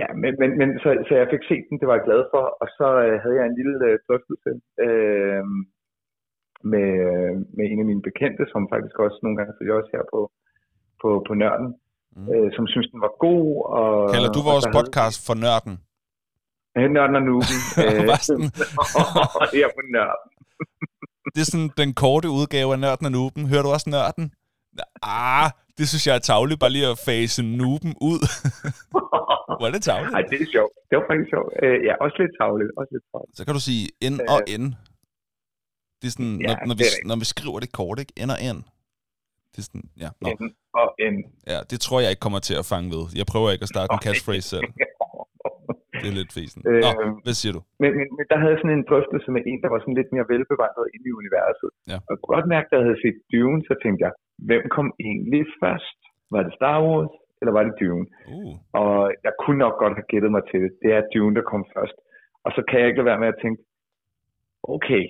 Ja, 0.00 0.06
men, 0.22 0.32
men, 0.40 0.50
men 0.60 0.68
så, 0.82 0.88
så 1.08 1.12
jeg 1.20 1.28
fik 1.32 1.44
set 1.48 1.64
den, 1.68 1.78
det 1.80 1.86
var 1.88 1.96
jeg 1.98 2.06
glad 2.08 2.22
for, 2.32 2.44
og 2.62 2.66
så 2.78 2.86
øh, 3.04 3.14
havde 3.22 3.36
jeg 3.40 3.46
en 3.46 3.58
lille 3.60 3.76
øh, 3.88 3.94
drøftelse 4.08 4.50
øh, 4.86 5.44
med, 6.72 6.88
øh, 7.10 7.32
med 7.56 7.64
en 7.70 7.80
af 7.82 7.86
mine 7.90 8.02
bekendte, 8.08 8.44
som 8.52 8.62
faktisk 8.74 8.96
også 9.04 9.18
nogle 9.22 9.36
gange 9.38 9.52
følger 9.58 9.76
os 9.80 9.90
her 9.94 10.02
på, 10.12 10.20
på, 11.02 11.08
på 11.28 11.34
Nørden, 11.42 11.70
Mm. 12.16 12.28
øh, 12.34 12.48
som 12.56 12.64
synes, 12.66 12.88
den 12.92 13.00
var 13.06 13.12
god. 13.26 13.46
Og, 13.78 13.90
Kalder 14.14 14.32
du 14.36 14.40
og 14.44 14.48
vores 14.50 14.64
havde- 14.64 14.76
podcast 14.78 15.18
for 15.26 15.34
nørden? 15.44 15.74
Øh, 16.78 16.88
Nørden 16.94 17.16
og 17.20 17.22
Nuben. 17.28 17.58
Hvad 18.08 18.20
sådan? 18.28 18.50
her 19.58 19.68
på 19.76 19.82
Nørden. 19.94 20.28
Det 21.34 21.40
er 21.44 21.48
sådan 21.52 21.70
den 21.82 21.90
korte 22.02 22.28
udgave 22.38 22.68
af 22.74 22.78
Nørden 22.84 23.06
og 23.08 23.12
Nuben. 23.16 23.42
Hører 23.50 23.62
du 23.66 23.70
også 23.76 23.88
Nørden? 23.96 24.26
Ah, 25.02 25.46
det 25.78 25.84
synes 25.88 26.06
jeg 26.06 26.14
er 26.16 26.24
tavligt, 26.30 26.60
bare 26.60 26.70
lige 26.76 26.86
at 26.94 26.98
fase 27.10 27.40
Nuben 27.60 27.92
ud. 28.10 28.20
Er 29.66 29.72
det 29.76 29.82
tavligt? 29.90 30.12
Ej, 30.16 30.22
det 30.30 30.38
er 30.44 30.48
sjovt. 30.56 30.74
Det 30.88 30.94
var 30.98 31.04
faktisk 31.10 31.30
sjovt. 31.34 31.50
Øh, 31.62 31.76
ja, 31.88 31.92
også 32.04 32.16
lidt 32.22 32.32
tavligt. 32.40 32.70
Også 32.80 32.90
lidt 32.96 33.06
tavligt. 33.12 33.34
Så 33.38 33.42
kan 33.46 33.52
du 33.58 33.62
sige 33.68 33.82
N 34.12 34.14
og 34.34 34.40
N. 34.62 34.64
Det 36.00 36.06
er 36.10 36.14
sådan, 36.16 36.36
Ja, 36.46 36.46
når, 36.46 36.54
når, 36.68 36.76
vi, 36.80 36.84
det 36.84 36.98
er 37.02 37.06
når 37.10 37.16
vi 37.22 37.26
skriver 37.34 37.58
det 37.64 37.70
kort, 37.80 37.96
ikke? 38.02 38.12
N 38.26 38.30
og 38.36 38.40
N. 38.56 38.58
Det 39.52 39.58
er 39.62 39.66
sådan, 39.70 39.86
ja, 40.02 40.08
nå. 40.22 40.28
N 40.44 40.48
og 40.82 40.88
N. 41.14 41.16
ja, 41.52 41.58
det 41.70 41.78
tror 41.84 41.98
jeg 42.02 42.10
ikke 42.12 42.24
kommer 42.26 42.40
til 42.48 42.56
at 42.62 42.66
fange 42.72 42.88
ved. 42.94 43.04
Jeg 43.20 43.26
prøver 43.32 43.48
ikke 43.54 43.66
at 43.66 43.72
starte 43.74 43.90
en 43.96 44.02
catchphrase 44.06 44.48
selv. 44.54 44.66
Det 46.02 46.08
er 46.12 46.16
lidt 46.20 46.32
fesen. 46.38 46.60
Øh, 46.70 46.80
Nå, 46.84 46.90
hvad 47.24 47.34
siger 47.40 47.52
du? 47.56 47.60
Men, 47.82 47.90
men, 47.98 48.06
men 48.16 48.24
der 48.32 48.38
havde 48.44 48.56
sådan 48.60 48.76
en 48.78 48.84
drøftelse 48.90 49.28
med 49.36 49.42
en, 49.50 49.58
der 49.64 49.70
var 49.74 49.80
sådan 49.82 49.98
lidt 50.00 50.10
mere 50.16 50.26
velbevandret 50.32 50.86
ind 50.94 51.02
i 51.10 51.12
universet. 51.20 51.68
Ja. 51.92 51.98
Og 52.10 52.14
godt 52.32 52.46
mærke, 52.54 52.66
da 52.70 52.74
jeg 52.78 52.86
havde 52.88 53.00
set 53.04 53.18
Dune, 53.32 53.60
så 53.68 53.74
tænkte 53.82 54.00
jeg, 54.06 54.12
hvem 54.48 54.62
kom 54.76 54.88
egentlig 55.08 55.42
først? 55.62 55.98
Var 56.32 56.40
det 56.46 56.52
Star 56.58 56.78
Wars, 56.86 57.12
eller 57.40 57.52
var 57.56 57.62
det 57.64 57.74
Dune? 57.80 58.06
Uh, 58.32 58.54
Og 58.80 58.94
jeg 59.26 59.32
kunne 59.42 59.58
nok 59.64 59.74
godt 59.82 59.94
have 59.98 60.08
gættet 60.12 60.30
mig 60.36 60.42
til 60.50 60.60
det. 60.64 60.70
Det 60.82 60.90
er 60.98 61.02
Dune, 61.14 61.34
der 61.38 61.42
kom 61.52 61.62
først. 61.76 61.96
Og 62.44 62.50
så 62.56 62.60
kan 62.68 62.76
jeg 62.80 62.86
ikke 62.88 62.98
lade 63.00 63.10
være 63.12 63.22
med 63.24 63.28
at 63.34 63.40
tænke, 63.42 63.60
okay, 64.74 65.02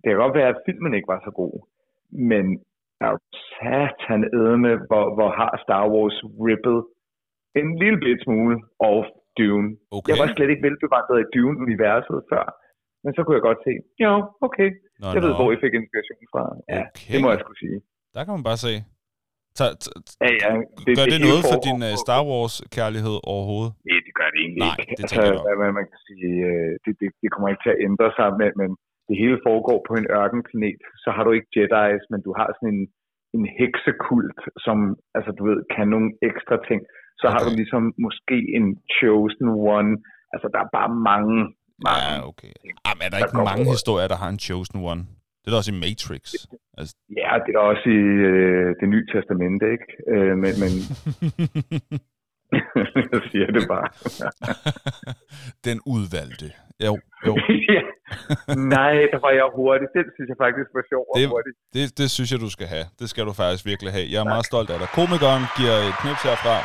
det 0.00 0.06
kan 0.10 0.22
godt 0.24 0.36
være, 0.40 0.48
at 0.54 0.62
filmen 0.66 0.92
ikke 0.94 1.12
var 1.14 1.20
så 1.26 1.32
god, 1.42 1.54
men 2.30 2.44
er 3.04 3.08
jo 3.14 3.18
satan 3.56 4.20
med, 4.64 4.74
hvor, 4.88 5.04
hvor 5.16 5.30
har 5.40 5.52
Star 5.64 5.84
Wars 5.94 6.16
rippet 6.48 6.78
en 7.60 7.68
lille 7.82 7.98
bit 8.04 8.20
smule 8.24 8.54
off 8.90 9.06
Dune. 9.38 9.68
okay. 9.96 10.08
Jeg 10.10 10.16
var 10.22 10.28
slet 10.34 10.50
ikke 10.52 10.64
velbevandret 10.68 11.18
i 11.24 11.26
Dune-universet 11.34 12.18
før. 12.32 12.44
Men 13.04 13.10
så 13.14 13.20
kunne 13.22 13.36
jeg 13.38 13.46
godt 13.50 13.60
se, 13.66 13.72
ja, 14.04 14.12
okay, 14.46 14.68
Nå, 15.00 15.06
jeg 15.14 15.22
ved, 15.24 15.32
nå. 15.32 15.36
hvor 15.38 15.48
I 15.54 15.56
fik 15.64 15.74
inspiration 15.80 16.22
fra. 16.32 16.42
Ja, 16.74 16.80
Okay. 16.90 17.10
det 17.12 17.18
må 17.22 17.28
jeg 17.34 17.40
skulle 17.44 17.60
sige. 17.64 17.78
Der 18.14 18.20
kan 18.24 18.32
man 18.36 18.44
bare 18.50 18.60
se. 18.66 18.72
Ta, 19.58 19.64
ta, 19.82 19.88
Ja, 20.24 20.28
ja, 20.42 20.50
det, 20.86 20.92
gør 20.98 21.06
det, 21.06 21.16
hele 21.16 21.26
noget 21.28 21.42
for 21.50 21.58
din 21.68 21.80
uh, 21.88 21.94
Star 22.04 22.22
Wars-kærlighed 22.30 23.16
overhovedet? 23.32 23.72
Nej, 23.90 24.00
det 24.06 24.12
gør 24.18 24.28
det 24.32 24.38
egentlig 24.44 24.62
Nej, 24.66 24.76
ikke. 24.80 24.94
det 24.98 25.04
jeg 25.12 25.34
altså, 25.34 25.54
hvad 25.60 25.72
man 25.80 25.86
kan 25.92 26.00
sige, 26.08 26.34
øh, 26.50 26.72
det, 26.84 26.92
det, 27.00 27.08
det 27.22 27.28
kommer 27.32 27.48
ikke 27.52 27.64
til 27.64 27.74
at 27.76 27.82
ændre 27.88 28.08
sig, 28.18 28.28
men, 28.40 28.50
men 28.60 28.70
det 29.08 29.16
hele 29.22 29.38
foregår 29.48 29.78
på 29.88 29.92
en 30.00 30.06
ørkenplanet. 30.20 30.82
Så 31.04 31.08
har 31.14 31.22
du 31.26 31.30
ikke 31.36 31.50
Jedi's, 31.56 32.04
men 32.12 32.20
du 32.26 32.30
har 32.38 32.48
sådan 32.56 32.72
en, 32.74 32.82
en 33.36 33.44
heksekult, 33.60 34.40
som 34.66 34.76
altså, 35.16 35.30
du 35.38 35.42
ved, 35.48 35.58
kan 35.74 35.86
nogle 35.94 36.08
ekstra 36.30 36.56
ting. 36.68 36.80
Så 37.20 37.26
har 37.32 37.40
Okay. 37.40 37.48
du 37.48 37.52
ligesom 37.60 37.82
måske 38.06 38.38
en 38.58 38.66
chosen 38.98 39.48
one. 39.76 39.90
Altså, 40.34 40.46
der 40.54 40.60
er 40.64 40.70
bare 40.78 40.90
mange, 41.10 41.36
mange. 41.88 42.12
Ja, 42.14 42.28
okay. 42.30 42.52
Ah, 42.86 42.94
men 42.96 43.02
er 43.06 43.10
der 43.10 43.18
Der 43.18 43.26
ikke 43.26 43.48
mange 43.52 43.66
historier, 43.76 44.08
der 44.12 44.18
har 44.22 44.30
en 44.36 44.42
chosen 44.48 44.78
one? 44.92 45.02
Det 45.46 45.50
er 45.50 45.54
der 45.54 45.62
også 45.64 45.74
i 45.76 45.82
Matrix. 45.84 46.24
Altså, 46.78 46.94
Ja, 47.22 47.32
det 47.46 47.52
er 47.54 47.62
også 47.72 47.88
i 48.00 48.02
øh, 48.30 48.68
det 48.80 48.88
nye 48.94 49.06
testamente, 49.12 49.64
ikke? 49.74 49.88
Øh, 50.12 50.32
men, 50.42 50.52
men 50.62 50.72
jeg 53.12 53.20
siger 53.30 53.48
det 53.56 53.64
bare. 53.74 53.88
Den 55.68 55.78
udvalgte. 55.94 56.48
Jo, 56.86 56.92
jo. 57.26 57.32
ja, 57.74 57.82
Nej, 58.76 58.94
der 59.12 59.20
var 59.26 59.32
jeg 59.40 59.46
hurtig. 59.60 59.86
Det 59.96 60.02
synes 60.14 60.28
jeg 60.32 60.38
faktisk 60.44 60.68
var 60.78 60.84
sjovt 60.92 61.06
og 61.12 61.16
Det-. 61.46 61.56
Det, 61.76 61.84
det 62.00 62.08
synes 62.16 62.28
jeg, 62.32 62.40
du 62.46 62.50
skal 62.56 62.66
have. 62.74 62.86
Det 63.00 63.06
skal 63.12 63.22
du 63.28 63.32
faktisk 63.42 63.64
virkelig 63.72 63.92
have. 63.96 64.06
Jeg 64.12 64.20
er 64.24 64.28
meget 64.34 64.46
stolt 64.52 64.70
af 64.74 64.78
dig. 64.82 64.88
Komikeren 64.98 65.44
giver 65.58 65.76
et 65.88 65.96
knips 66.02 66.22
herfra. 66.28 66.56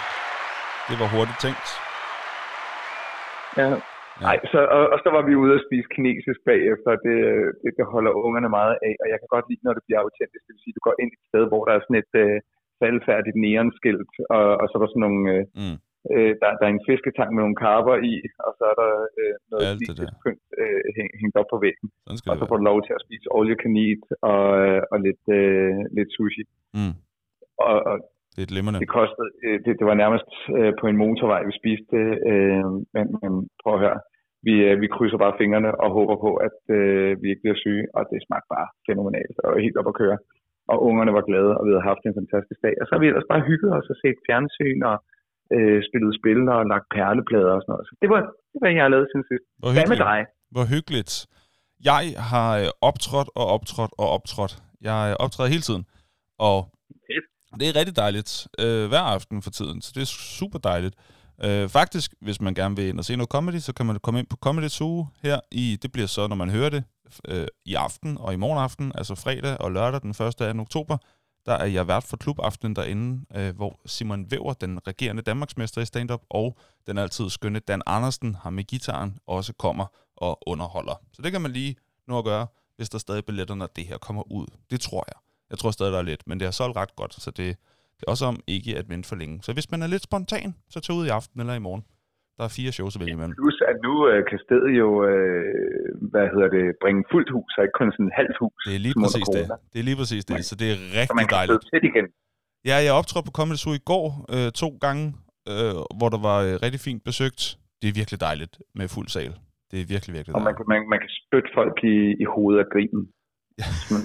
Det 0.89 0.95
var 1.01 1.07
hurtigt 1.15 1.39
tænkt. 1.45 1.67
Ja. 3.61 3.69
Nej, 4.27 4.37
så, 4.51 4.59
og, 4.77 4.83
og, 4.93 4.97
så 5.03 5.09
var 5.15 5.23
vi 5.27 5.41
ude 5.43 5.53
og 5.57 5.63
spise 5.67 5.87
kinesisk 5.95 6.39
bagefter. 6.51 6.91
Det, 7.05 7.19
det, 7.61 7.69
det 7.77 7.85
holder 7.93 8.11
ungerne 8.25 8.49
meget 8.59 8.75
af, 8.87 8.93
og 9.03 9.07
jeg 9.11 9.17
kan 9.19 9.29
godt 9.35 9.47
lide, 9.49 9.65
når 9.65 9.73
det 9.77 9.83
bliver 9.85 10.01
autentisk. 10.05 10.43
Det 10.45 10.53
vil 10.53 10.63
sige, 10.63 10.77
du 10.77 10.85
går 10.87 10.95
ind 11.01 11.11
et 11.13 11.27
sted, 11.31 11.43
hvor 11.51 11.61
der 11.65 11.73
er 11.73 11.81
sådan 11.83 12.01
et 12.03 12.13
øh, 12.23 12.37
faldfærdigt 12.79 13.37
neonskilt, 13.45 14.13
og, 14.37 14.45
og 14.61 14.65
så 14.67 14.73
er 14.75 14.81
der 14.81 14.91
sådan 14.91 15.05
nogle... 15.07 15.23
Øh, 15.35 15.43
Mm. 15.61 15.77
øh, 16.13 16.31
der, 16.41 16.49
der 16.59 16.65
er 16.67 16.73
en 16.77 16.87
fisketang 16.89 17.29
med 17.31 17.41
nogle 17.43 17.61
karper 17.63 17.95
i, 18.11 18.13
og 18.45 18.51
så 18.57 18.63
er 18.71 18.77
der 18.83 18.91
øh, 19.19 19.33
noget 19.51 19.63
pynt 20.23 20.43
øh, 20.61 20.81
hæng, 20.95 21.09
hængt 21.21 21.37
op 21.41 21.49
på 21.53 21.57
væggen. 21.65 21.87
Og 22.29 22.35
så 22.39 22.43
får 22.49 22.57
du 22.57 22.65
lov 22.71 22.79
til 22.83 22.93
at 22.97 23.03
spise 23.05 23.25
all 23.35 23.49
you 23.51 23.57
can 23.63 23.75
eat 23.85 24.03
og, 24.31 24.45
øh, 24.63 24.81
og 24.91 24.97
lidt, 25.07 25.23
øh, 25.39 25.77
lidt 25.97 26.11
sushi. 26.15 26.43
Mm. 26.77 26.95
Og, 27.67 27.77
og 27.89 27.95
Det 28.33 28.39
er 28.41 28.47
et 28.49 28.55
limmerende. 28.55 28.83
det 28.85 28.95
kostede, 28.99 29.29
øh, 29.45 29.57
det, 29.63 29.71
det 29.79 29.85
var 29.89 29.97
nærmest 30.03 30.29
øh, 30.57 30.71
på 30.79 30.85
en 30.91 30.97
motorvej, 31.03 31.41
vi 31.49 31.53
spiste 31.61 31.87
det, 31.95 32.07
øh, 32.31 32.65
men, 32.95 33.05
men 33.21 33.31
prøv 33.61 33.73
at 33.75 33.83
høre. 33.85 33.99
Vi, 34.47 34.55
øh, 34.67 34.75
vi 34.83 34.87
krydser 34.95 35.19
bare 35.23 35.37
fingrene 35.41 35.71
og 35.83 35.89
håber 35.97 36.15
på, 36.25 36.31
at 36.47 36.57
øh, 36.77 37.09
vi 37.21 37.27
ikke 37.31 37.43
bliver 37.45 37.59
syge, 37.63 37.85
og 37.95 38.01
det 38.11 38.17
smagte 38.25 38.49
bare 38.55 38.67
fænomenalt 38.87 39.37
og 39.45 39.51
helt 39.65 39.77
op 39.81 39.91
at 39.91 39.99
køre. 40.01 40.17
Og 40.71 40.77
ungerne 40.87 41.13
var 41.17 41.27
glade, 41.29 41.51
og 41.57 41.61
vi 41.65 41.71
havde 41.71 41.89
haft 41.91 42.03
en 42.03 42.17
fantastisk 42.21 42.59
dag. 42.65 42.75
Og 42.81 42.85
så 42.85 42.91
har 42.93 43.01
vi 43.03 43.09
ellers 43.11 43.31
bare 43.33 43.47
hygget 43.49 43.71
os 43.77 43.91
og 43.93 43.97
set 44.03 44.17
fjernsyn 44.27 44.81
og 44.91 44.97
øh, 45.55 45.79
spillet 45.87 46.11
spil 46.19 46.39
og 46.55 46.61
lagt 46.73 46.87
perleplader 46.95 47.53
og 47.57 47.61
sådan 47.61 47.71
noget. 47.73 47.85
Så 47.89 47.93
det 48.01 48.09
var, 48.13 48.21
det 48.51 48.57
var, 48.61 48.67
jeg 48.67 48.85
har 48.85 48.93
lavet 48.95 49.07
siden 49.11 49.25
sidst. 49.31 49.45
Hvor 49.61 49.69
Hvad 49.75 49.87
med 49.93 49.99
dig? 50.09 50.19
Hvor 50.55 50.65
hyggeligt. 50.73 51.11
Jeg 51.91 52.03
har 52.31 52.49
øh, 52.61 52.67
optrådt 52.89 53.29
og 53.39 53.45
optrådt 53.55 53.93
og 54.01 54.07
optrådt. 54.17 54.53
Jeg 54.89 54.99
optræder 55.23 55.49
hele 55.55 55.65
tiden. 55.69 55.83
Og 56.47 56.57
det 57.59 57.69
er 57.69 57.75
rigtig 57.75 57.95
dejligt 57.95 58.47
øh, 58.59 58.87
hver 58.87 58.99
aften 58.99 59.41
for 59.41 59.49
tiden, 59.49 59.81
så 59.81 59.91
det 59.95 60.01
er 60.01 60.05
super 60.05 60.59
dejligt. 60.59 60.95
Øh, 61.43 61.69
faktisk, 61.69 62.13
hvis 62.21 62.41
man 62.41 62.53
gerne 62.53 62.75
vil 62.75 62.87
ind 62.87 62.99
og 62.99 63.05
se 63.05 63.15
noget 63.15 63.29
comedy, 63.29 63.59
så 63.59 63.73
kan 63.73 63.85
man 63.85 63.99
komme 63.99 64.19
ind 64.19 64.27
på 64.27 64.37
Comedy 64.37 64.67
Zoo 64.67 65.07
her 65.23 65.39
i, 65.51 65.77
det 65.81 65.91
bliver 65.91 66.07
så, 66.07 66.27
når 66.27 66.35
man 66.35 66.49
hører 66.49 66.69
det, 66.69 66.83
øh, 67.27 67.47
i 67.65 67.75
aften 67.75 68.17
og 68.17 68.33
i 68.33 68.35
morgen 68.35 68.59
aften, 68.59 68.91
altså 68.95 69.15
fredag 69.15 69.61
og 69.61 69.71
lørdag 69.71 70.01
den 70.01 70.09
1. 70.09 70.35
2. 70.35 70.61
oktober, 70.61 70.97
der 71.45 71.53
er 71.53 71.65
jeg 71.65 71.87
vært 71.87 72.03
for 72.03 72.17
klubaftenen 72.17 72.75
derinde, 72.75 73.25
øh, 73.35 73.55
hvor 73.55 73.79
Simon 73.85 74.31
Væver, 74.31 74.53
den 74.53 74.87
regerende 74.87 75.21
Danmarksmester 75.21 75.81
i 75.81 75.85
stand-up, 75.85 76.21
og 76.29 76.57
den 76.87 76.97
altid 76.97 77.29
skønne 77.29 77.59
Dan 77.59 77.81
Andersen, 77.85 78.35
har 78.35 78.49
med 78.49 78.63
gitaren, 78.63 79.17
også 79.27 79.53
kommer 79.53 79.85
og 80.17 80.39
underholder. 80.47 81.01
Så 81.13 81.21
det 81.21 81.31
kan 81.31 81.41
man 81.41 81.51
lige 81.51 81.75
nå 82.07 82.17
at 82.17 82.23
gøre, 82.23 82.47
hvis 82.75 82.89
der 82.89 82.97
stadig 82.97 83.25
billetter, 83.25 83.55
når 83.55 83.67
det 83.75 83.85
her 83.85 83.97
kommer 83.97 84.31
ud. 84.31 84.45
Det 84.69 84.81
tror 84.81 85.05
jeg. 85.07 85.30
Jeg 85.51 85.57
tror 85.59 85.71
stadig, 85.71 85.91
der 85.93 85.99
er 85.99 86.07
lidt, 86.11 86.23
men 86.27 86.35
det 86.39 86.45
har 86.49 86.51
solgt 86.61 86.77
ret 86.77 86.95
godt, 86.95 87.13
så 87.13 87.29
det, 87.31 87.47
det 87.97 88.03
er 88.07 88.11
også 88.13 88.25
om 88.31 88.37
ikke 88.47 88.71
at 88.81 88.85
vente 88.89 89.07
for 89.09 89.15
længe. 89.21 89.35
Så 89.45 89.49
hvis 89.53 89.71
man 89.71 89.81
er 89.81 89.87
lidt 89.93 90.03
spontan, 90.09 90.49
så 90.73 90.77
tag 90.79 90.95
ud 90.99 91.05
i 91.05 91.09
aften 91.19 91.37
eller 91.41 91.53
i 91.53 91.59
morgen. 91.67 91.83
Der 92.37 92.43
er 92.49 92.53
fire 92.59 92.71
shows 92.77 92.95
at 92.95 92.99
vælge 93.01 93.13
imellem. 93.17 93.35
Plus 93.41 93.57
at 93.71 93.77
nu 93.87 93.93
øh, 94.11 94.19
kan 94.29 94.39
stedet 94.45 94.71
jo, 94.81 94.89
øh, 95.11 95.43
hvad 96.11 96.25
hedder 96.33 96.49
det, 96.57 96.63
bringe 96.83 97.01
fuldt 97.11 97.29
hus, 97.35 97.51
og 97.57 97.61
ikke 97.65 97.75
kun 97.81 97.89
sådan 97.95 98.07
et 98.11 98.15
halvt 98.21 98.37
hus. 98.41 98.59
Det 98.67 98.75
er 98.77 98.81
lige 98.87 98.95
præcis 99.03 99.27
det. 99.37 99.43
Det 99.73 99.77
er 99.81 99.85
lige 99.89 99.99
præcis 100.01 100.23
det, 100.31 100.39
så 100.49 100.53
det 100.61 100.67
er 100.71 100.75
Så 100.75 100.81
man 100.81 100.99
rigtig 101.01 101.17
kan 101.29 101.37
dejligt. 101.39 101.61
tæt 101.73 101.83
igen. 101.91 102.05
Ja, 102.69 102.75
jeg 102.87 102.93
optrådte 102.99 103.25
på 103.29 103.33
Comedy 103.39 103.59
Zoo 103.63 103.73
i 103.81 103.83
går 103.91 104.07
øh, 104.35 104.47
to 104.61 104.69
gange, 104.85 105.05
øh, 105.51 105.73
hvor 105.99 106.09
der 106.15 106.19
var 106.29 106.37
øh, 106.47 106.53
rigtig 106.65 106.79
fint 106.87 107.01
besøgt. 107.09 107.41
Det 107.81 107.85
er 107.91 107.95
virkelig 108.01 108.19
dejligt 108.29 108.53
med 108.79 108.85
fuld 108.95 109.07
sal. 109.15 109.33
Det 109.71 109.77
er 109.81 109.85
virkelig, 109.93 110.11
virkelig 110.17 110.33
Og 110.35 110.41
man 110.41 110.45
dejligt. 110.45 110.57
kan, 110.59 110.65
man, 110.73 110.79
man 110.93 110.99
kan 111.03 111.11
spytte 111.21 111.49
folk 111.59 111.75
i, 111.93 111.97
i 112.23 112.25
hovedet 112.33 112.59
af 112.63 112.67
grinen. 112.73 113.03
Men 113.93 114.01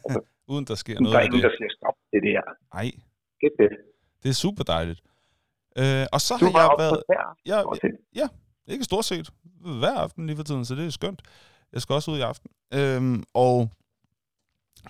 Uden 0.52 0.64
der 0.70 0.74
sker 0.74 0.94
der 0.94 1.00
noget 1.02 1.14
er 1.16 1.20
af 1.20 1.24
ingen, 1.24 1.36
det. 1.42 1.44
der 1.50 1.56
siger, 1.58 1.70
stop 1.78 1.96
det 2.12 2.20
der. 2.28 2.42
Nej, 2.74 2.90
Det 3.40 3.46
er 3.50 3.56
fedt. 3.62 3.74
det 4.22 4.28
er 4.28 4.38
super 4.46 4.64
dejligt. 4.64 5.00
Øh, 5.80 6.06
og 6.14 6.20
så 6.20 6.34
Du 6.40 6.44
har 6.56 6.60
jeg 6.68 6.74
været... 6.78 7.02
der. 7.08 7.24
Jeg, 7.50 7.60
Stort 7.62 7.78
set. 7.82 7.94
ikke 8.74 8.84
stort 8.84 9.04
set, 9.04 9.30
hver 9.82 9.96
aften 10.04 10.26
lige 10.26 10.36
for 10.36 10.42
tiden, 10.44 10.64
så 10.64 10.74
det 10.74 10.86
er 10.86 10.90
skønt. 10.90 11.22
Jeg 11.72 11.80
skal 11.82 11.92
også 11.94 12.10
ud 12.10 12.18
i 12.18 12.20
aften. 12.20 12.50
Øhm, 12.74 13.22
og 13.34 13.70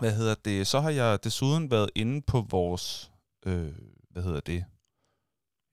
hvad 0.00 0.12
hedder 0.12 0.34
det, 0.44 0.66
så 0.66 0.80
har 0.80 0.90
jeg 0.90 1.18
desuden 1.24 1.70
været 1.70 1.90
inde 1.94 2.22
på 2.22 2.46
vores, 2.50 3.10
øh, 3.46 3.72
hvad 4.10 4.22
hedder 4.22 4.40
det, 4.40 4.64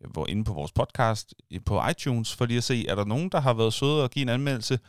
jeg 0.01 0.09
var 0.15 0.25
inde 0.29 0.43
på 0.43 0.53
vores 0.53 0.71
podcast 0.71 1.33
på 1.65 1.79
iTunes, 1.91 2.35
for 2.35 2.45
lige 2.45 2.57
at 2.57 2.63
se, 2.63 2.87
er 2.87 2.95
der 2.95 3.05
nogen, 3.05 3.29
der 3.29 3.39
har 3.39 3.53
været 3.53 3.73
søde 3.73 4.03
og 4.03 4.09
give 4.09 4.23
en 4.23 4.29
anmeldelse? 4.29 4.79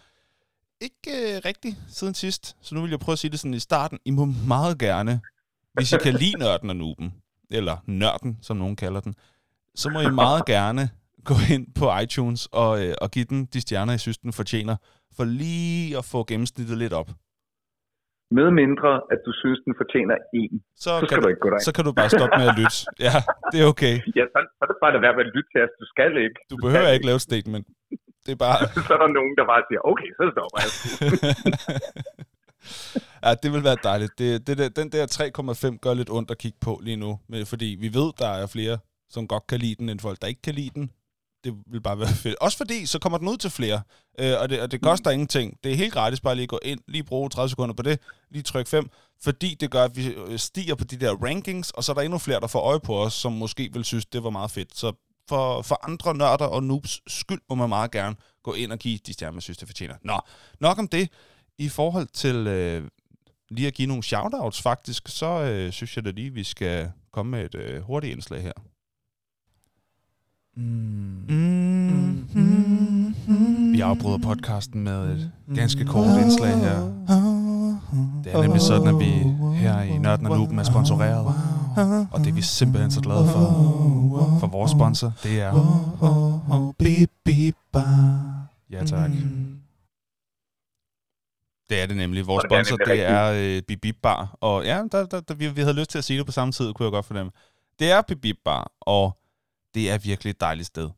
Ikke 0.81 1.11
øh, 1.11 1.35
rigtigt 1.45 1.77
siden 1.89 2.15
sidst, 2.15 2.57
så 2.67 2.75
nu 2.75 2.81
vil 2.83 2.91
jeg 2.91 2.99
prøve 3.01 3.15
at 3.15 3.19
sige 3.19 3.31
det 3.31 3.41
sådan 3.41 3.55
i 3.55 3.59
starten. 3.59 3.99
I 4.05 4.11
må 4.11 4.25
meget 4.55 4.79
gerne, 4.79 5.21
hvis 5.75 5.93
I 5.93 5.97
kan 6.07 6.15
lide 6.15 6.39
nørden 6.45 6.71
og 6.71 6.77
nuben, 6.77 7.09
eller 7.51 7.77
nørden, 7.87 8.39
som 8.43 8.57
nogen 8.57 8.77
kalder 8.77 9.01
den, 9.01 9.15
så 9.75 9.87
må 9.91 10.01
I 10.01 10.11
meget 10.25 10.43
gerne 10.47 10.91
gå 11.31 11.35
ind 11.55 11.65
på 11.81 11.85
iTunes 12.03 12.49
og, 12.53 12.71
øh, 12.85 12.95
og 13.03 13.11
give 13.11 13.25
den 13.25 13.45
de 13.53 13.61
stjerner, 13.61 13.93
I 13.95 13.99
synes, 13.99 14.19
den 14.19 14.33
fortjener, 14.33 14.77
for 15.17 15.25
lige 15.25 15.99
at 15.99 16.05
få 16.05 16.25
gennemsnittet 16.31 16.79
lidt 16.79 16.93
op. 16.93 17.11
Med 18.39 18.49
mindre, 18.63 18.91
at 19.13 19.21
du 19.27 19.33
synes, 19.43 19.59
den 19.67 19.75
fortjener 19.81 20.17
en, 20.41 20.55
Så, 20.77 20.91
så 20.91 20.91
kan 21.01 21.09
skal 21.09 21.19
du, 21.19 21.23
du 21.25 21.29
ikke 21.33 21.43
gå 21.45 21.51
derind. 21.51 21.65
så 21.69 21.73
kan 21.77 21.85
du 21.89 21.93
bare 22.01 22.11
stoppe 22.19 22.35
med 22.41 22.47
at 22.53 22.57
lytte. 22.61 22.79
Ja, 23.07 23.17
det 23.53 23.59
er 23.63 23.67
okay. 23.75 23.95
Ja, 24.19 24.25
så, 24.33 24.39
så 24.57 24.61
er 24.65 24.69
det 24.71 24.77
bare 24.85 24.93
at 24.99 25.03
være 25.07 25.15
med 25.19 25.25
at 25.29 25.33
lytte 25.37 25.51
til 25.55 25.61
os. 25.67 25.73
Du 25.83 25.87
skal 25.93 26.11
ikke. 26.27 26.39
Du 26.53 26.57
behøver 26.67 26.89
ikke 26.97 27.07
lave 27.11 27.21
statement. 27.29 27.67
Det 28.29 28.35
er 28.35 28.37
bare... 28.47 28.59
Så 28.89 28.93
er 28.95 28.99
der 29.05 29.13
nogen, 29.19 29.35
der 29.39 29.45
bare 29.53 29.63
siger, 29.69 29.81
okay, 29.91 30.11
så 30.19 30.25
stopper 30.35 30.59
jeg. 30.65 30.71
ja, 33.25 33.35
det 33.43 33.53
vil 33.53 33.65
være 33.65 33.77
dejligt. 33.83 34.19
Det, 34.19 34.47
det 34.47 34.59
der, 34.59 34.69
den 34.69 34.93
der 34.93 35.07
3,5 35.73 35.79
gør 35.79 35.95
lidt 35.95 36.11
ondt 36.11 36.31
at 36.31 36.39
kigge 36.39 36.59
på 36.61 36.81
lige 36.83 36.97
nu, 36.97 37.21
men 37.29 37.47
fordi 37.47 37.77
vi 37.81 37.95
ved, 37.95 38.13
der 38.19 38.29
er 38.29 38.47
flere, 38.47 38.79
som 39.11 39.29
godt 39.29 39.47
kan 39.47 39.59
lide 39.59 39.75
den, 39.75 39.89
end 39.89 40.01
folk, 40.01 40.23
der 40.23 40.29
ikke 40.29 40.43
kan 40.43 40.55
lide 40.55 40.71
den. 40.75 40.91
Det 41.45 41.55
vil 41.67 41.81
bare 41.81 41.99
være 41.99 42.09
fedt. 42.09 42.37
Også 42.41 42.57
fordi, 42.57 42.87
så 42.87 42.99
kommer 42.99 43.19
den 43.19 43.29
ud 43.29 43.37
til 43.37 43.51
flere, 43.51 43.81
øh, 44.21 44.35
og, 44.41 44.49
det, 44.49 44.61
og 44.61 44.73
det 44.73 44.83
koster 44.83 45.11
ingenting. 45.11 45.59
Det 45.65 45.73
er 45.73 45.77
helt 45.77 45.93
gratis 45.93 46.21
bare 46.21 46.35
lige 46.35 46.43
at 46.43 46.49
gå 46.49 46.59
ind, 46.63 46.81
lige 46.89 47.05
bruge 47.05 47.31
30 47.31 47.49
sekunder 47.49 47.75
på 47.75 47.83
det, 47.83 48.01
lige 48.31 48.43
tryk 48.43 48.67
5, 48.67 48.91
fordi 49.25 49.57
det 49.61 49.71
gør, 49.71 49.85
at 49.85 49.97
vi 49.97 50.15
øh, 50.15 50.39
stiger 50.39 50.75
på 50.75 50.85
de 50.85 50.97
der 50.97 51.13
rankings, 51.15 51.71
og 51.71 51.85
så 51.85 51.93
er 51.93 51.95
der 51.95 52.03
endnu 52.03 52.19
flere, 52.19 52.41
der 52.41 52.47
får 52.47 52.61
øje 52.61 52.81
på 52.81 52.99
os, 52.99 53.13
som 53.13 53.33
måske 53.33 53.71
vil 53.73 53.85
synes, 53.85 54.07
det 54.07 54.25
var 54.25 54.31
meget 54.31 54.51
fedt. 54.51 54.79
Så 54.79 54.93
for, 55.29 55.63
for 55.63 55.89
andre 55.89 56.15
nørder 56.15 56.47
og 56.47 56.63
noobs 56.63 57.01
skyld 57.07 57.41
må 57.49 57.55
man 57.55 57.69
meget 57.69 57.91
gerne 57.91 58.17
gå 58.43 58.53
ind 58.55 58.73
og 58.73 58.79
give 58.79 58.99
de 59.07 59.13
stjerner, 59.13 59.33
man 59.33 59.41
synes, 59.41 59.59
det 59.59 59.69
fortjener. 59.69 59.95
Nå, 60.03 60.21
nok 60.61 60.79
om 60.79 60.89
det. 60.89 61.09
I 61.59 61.69
forhold 61.69 62.07
til 62.07 62.47
øh, 62.47 62.89
lige 63.51 63.67
at 63.67 63.75
give 63.75 63.89
nogle 63.89 64.03
shoutouts 64.03 64.63
faktisk, 64.63 65.09
så 65.09 65.27
øh, 65.27 65.73
synes 65.73 65.97
jeg 65.97 66.05
da 66.05 66.11
lige, 66.11 66.33
vi 66.33 66.45
skal 66.45 66.91
komme 67.13 67.31
med 67.31 67.45
et 67.45 67.55
øh, 67.55 67.83
hurtigt 67.83 68.13
indslag 68.13 68.43
her. 68.43 68.53
Mm. 70.57 71.49
Vi 73.73 73.81
afbryder 73.81 74.19
podcasten 74.19 74.83
med 74.83 75.11
et 75.11 75.33
ganske 75.55 75.85
kort 75.85 76.21
indslag 76.21 76.57
her. 76.59 76.81
Det 78.25 78.33
er 78.35 78.43
nemlig 78.43 78.61
sådan, 78.61 78.89
at 78.89 78.99
vi 78.99 79.11
her 79.57 79.81
i 79.81 79.99
Nørden 79.99 80.27
og 80.27 80.39
Nuben 80.39 80.59
er 80.59 80.63
sponsoreret. 80.63 81.58
Og 82.13 82.21
det 82.21 82.29
er 82.29 82.33
vi 82.33 82.43
simpelthen 82.43 82.91
så 82.91 83.01
glade 83.01 83.29
for. 83.29 83.41
For 84.41 84.47
vores 84.47 84.71
sponsor, 84.71 85.13
det 85.23 85.41
er... 85.41 85.53
Ja 88.71 88.85
tak. 88.85 89.11
Det 91.69 91.83
er 91.83 91.87
det 91.87 91.97
nemlig. 91.97 92.27
Vores 92.27 92.45
er 92.45 92.49
sponsor, 92.49 92.77
det 92.77 93.03
er 93.05 93.57
øh, 93.71 93.77
Bip 93.77 93.97
Bar. 94.03 94.37
Og 94.41 94.65
ja, 94.65 94.85
der, 94.93 95.07
der, 95.07 95.21
der, 95.21 95.35
vi, 95.35 95.49
vi 95.49 95.61
havde 95.61 95.77
lyst 95.77 95.91
til 95.91 95.99
at 95.99 96.05
sige 96.05 96.19
det 96.19 96.27
på 96.27 96.33
samme 96.33 96.53
tid, 96.53 96.73
kunne 96.73 96.85
jeg 96.85 96.93
godt 96.93 97.07
fornemme. 97.07 97.33
Det 97.79 97.91
er 97.91 98.03
Bip 98.23 98.37
Bar, 98.45 98.73
og 98.81 99.19
det 99.75 99.91
er 99.91 99.99
virkelig 99.99 100.31
et 100.31 100.41
dejligt 100.41 100.67
sted. 100.67 100.91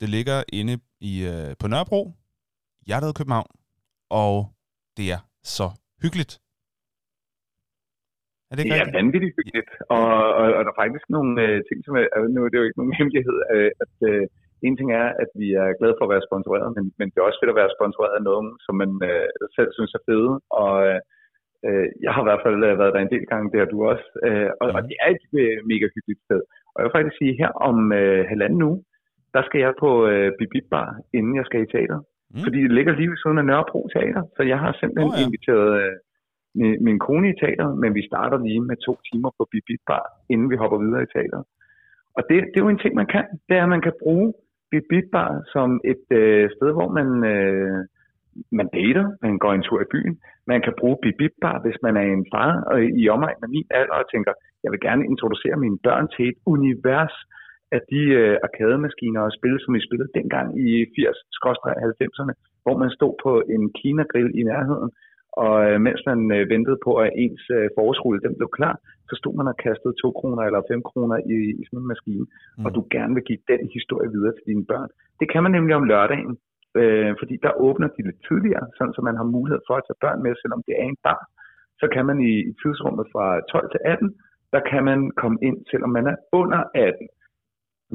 Det 0.00 0.08
ligger 0.08 0.42
inde 0.52 0.78
i, 1.00 1.20
øh, 1.20 1.56
på 1.58 1.68
Nørrebro, 1.68 2.12
hjertet 2.86 3.08
af 3.08 3.14
København, 3.14 3.46
og 4.10 4.52
det 4.96 5.12
er 5.12 5.18
så 5.44 5.70
hyggeligt. 6.02 6.40
Er 8.50 8.54
det 8.56 8.64
Det 8.64 8.80
er 8.82 8.96
vanvittigt 9.00 9.36
hyggeligt, 9.38 9.70
og, 9.96 10.08
og, 10.40 10.46
og 10.56 10.60
der 10.64 10.72
er 10.72 10.82
faktisk 10.84 11.06
nogle 11.16 11.32
øh, 11.44 11.58
ting, 11.68 11.78
som 11.86 11.94
er, 12.00 12.06
nu 12.34 12.38
er 12.44 12.48
det 12.50 12.60
jo 12.60 12.66
ikke 12.68 12.80
nogen 12.80 12.96
hemmelighed, 12.98 13.38
øh, 13.54 13.70
at 13.84 13.94
øh, 14.10 14.24
en 14.66 14.76
ting 14.76 14.88
er, 15.02 15.08
at 15.22 15.30
vi 15.40 15.48
er 15.62 15.76
glade 15.78 15.96
for 15.96 16.04
at 16.06 16.12
være 16.14 16.26
sponsoreret, 16.28 16.70
men, 16.76 16.84
men 16.98 17.06
det 17.08 17.16
er 17.18 17.28
også 17.28 17.40
fedt 17.40 17.54
at 17.54 17.60
være 17.62 17.74
sponsoreret 17.76 18.14
af 18.18 18.26
nogen, 18.30 18.48
som 18.66 18.74
man 18.82 18.92
øh, 19.10 19.28
selv 19.56 19.70
synes 19.76 19.92
er 19.98 20.02
fede, 20.08 20.32
og 20.62 20.72
øh, 21.66 21.86
jeg 22.04 22.12
har 22.14 22.22
i 22.22 22.28
hvert 22.28 22.44
fald 22.46 22.58
øh, 22.68 22.78
været 22.80 22.94
der 22.94 23.02
en 23.02 23.14
del 23.14 23.26
gange, 23.32 23.50
det 23.52 23.58
har 23.62 23.70
du 23.74 23.78
også, 23.92 24.08
øh, 24.26 24.50
og, 24.60 24.66
og 24.76 24.80
Mhm. 24.80 24.88
det 24.88 24.96
er 25.04 25.08
et 25.16 25.26
øh, 25.42 25.56
mega 25.70 25.86
hyggeligt 25.94 26.22
sted. 26.26 26.40
Og 26.72 26.76
jeg 26.78 26.84
vil 26.86 26.96
faktisk 26.96 27.18
sige, 27.20 27.38
her 27.42 27.50
om 27.68 27.76
øh, 28.00 28.20
halvanden 28.32 28.62
uge, 28.68 28.78
der 29.34 29.42
skal 29.48 29.60
jeg 29.64 29.72
på 29.84 29.90
øh, 30.10 30.28
Bibib 30.38 30.66
Bar, 30.74 30.88
inden 31.18 31.34
jeg 31.38 31.46
skal 31.48 31.60
i 31.62 31.72
teater. 31.74 31.98
Mm. 32.32 32.42
Fordi 32.44 32.58
det 32.66 32.72
ligger 32.78 32.92
lige 32.94 33.10
ved 33.12 33.18
siden 33.22 33.38
af 33.40 33.46
Nørrebro 33.50 33.80
Teater, 33.94 34.22
så 34.36 34.42
jeg 34.52 34.58
har 34.64 34.72
simpelthen 34.80 35.12
oh, 35.12 35.18
ja. 35.18 35.24
inviteret 35.26 35.68
øh, 35.82 35.94
min, 36.54 36.84
min 36.86 36.98
kone 36.98 37.26
i 37.30 37.38
teateret, 37.40 37.78
men 37.82 37.94
vi 37.94 38.06
starter 38.10 38.38
lige 38.46 38.60
med 38.60 38.76
to 38.86 38.92
timer 39.06 39.30
på 39.38 39.48
Bibit 39.52 39.82
Bar, 39.86 40.06
inden 40.32 40.50
vi 40.50 40.56
hopper 40.56 40.78
videre 40.84 41.02
i 41.02 41.12
teateret. 41.14 41.44
Og 42.16 42.22
det, 42.28 42.36
det 42.50 42.56
er 42.56 42.66
jo 42.66 42.74
en 42.74 42.82
ting, 42.82 42.94
man 42.94 43.06
kan. 43.14 43.24
Det 43.48 43.56
er, 43.56 43.62
at 43.62 43.74
man 43.74 43.84
kan 43.86 43.92
bruge 44.02 44.34
Bibit 44.70 45.06
Bar 45.12 45.30
som 45.54 45.80
et 45.92 46.04
øh, 46.10 46.50
sted, 46.56 46.70
hvor 46.78 46.88
man, 46.98 47.08
øh, 47.32 47.78
man 48.58 48.68
dater, 48.76 49.04
man 49.22 49.38
går 49.38 49.52
en 49.52 49.66
tur 49.68 49.80
i 49.80 49.90
byen, 49.94 50.14
man 50.46 50.60
kan 50.64 50.74
bruge 50.80 50.98
bibibbar, 51.02 51.56
hvis 51.64 51.78
man 51.82 51.94
er 51.96 52.06
en 52.16 52.26
far 52.32 52.50
og 52.70 52.78
i 53.02 53.08
omegn 53.08 53.40
af 53.42 53.48
min 53.48 53.68
alder 53.70 53.96
og 54.02 54.10
tænker, 54.12 54.32
jeg 54.62 54.70
vil 54.72 54.80
gerne 54.80 55.04
introducere 55.12 55.56
mine 55.64 55.78
børn 55.86 56.06
til 56.14 56.24
et 56.28 56.38
univers 56.46 57.14
af 57.76 57.80
de 57.90 58.02
øh, 58.20 58.36
arkademaskiner 58.46 59.20
og 59.20 59.32
spil, 59.38 59.56
som 59.60 59.74
vi 59.74 59.86
spillede 59.86 60.14
dengang 60.18 60.48
i 60.66 60.68
80-90'erne, 60.82 62.32
hvor 62.64 62.76
man 62.82 62.90
stod 62.90 63.14
på 63.24 63.32
en 63.54 63.62
Kina-grill 63.78 64.30
i 64.40 64.42
nærheden, 64.50 64.90
og 65.42 65.54
øh, 65.66 65.76
mens 65.86 66.00
man 66.10 66.20
øh, 66.36 66.44
ventede 66.54 66.78
på, 66.86 66.92
at 67.04 67.10
ens 67.24 67.44
øh, 67.56 67.66
forårsrulle 67.76 68.24
den 68.26 68.34
blev 68.38 68.50
klar, 68.58 68.76
så 69.08 69.14
stod 69.20 69.34
man 69.38 69.50
og 69.52 69.56
kastede 69.66 69.94
2 70.02 70.10
kroner 70.20 70.42
eller 70.42 70.62
5 70.70 70.82
kroner 70.90 71.16
i, 71.34 71.38
i 71.60 71.62
sådan 71.66 71.82
en 71.82 71.92
maskine, 71.92 72.26
mm. 72.26 72.64
og 72.64 72.70
du 72.76 72.80
gerne 72.94 73.14
vil 73.14 73.24
give 73.28 73.42
den 73.52 73.62
historie 73.76 74.10
videre 74.14 74.34
til 74.34 74.48
dine 74.50 74.64
børn. 74.70 74.90
Det 75.20 75.26
kan 75.32 75.42
man 75.42 75.52
nemlig 75.56 75.74
om 75.76 75.88
lørdagen, 75.92 76.32
øh, 76.80 77.12
fordi 77.20 77.34
der 77.44 77.60
åbner 77.66 77.88
de 77.96 78.02
lidt 78.08 78.20
tidligere, 78.28 78.64
sådan 78.76 78.94
så 78.94 79.00
man 79.08 79.16
har 79.20 79.26
mulighed 79.36 79.60
for 79.68 79.74
at 79.76 79.84
tage 79.86 80.02
børn 80.04 80.20
med, 80.24 80.32
selvom 80.42 80.62
det 80.66 80.74
er 80.80 80.84
en 80.84 81.00
bar. 81.06 81.22
Så 81.80 81.86
kan 81.94 82.04
man 82.08 82.18
i, 82.30 82.34
i 82.50 82.52
tidsrummet 82.62 83.06
fra 83.12 83.26
12 83.52 83.70
til 83.70 83.80
18, 83.84 84.14
der 84.54 84.60
kan 84.70 84.82
man 84.90 85.00
komme 85.22 85.38
ind, 85.48 85.58
selvom 85.70 85.90
man 85.98 86.06
er 86.12 86.16
under 86.40 86.62
18. 86.74 87.08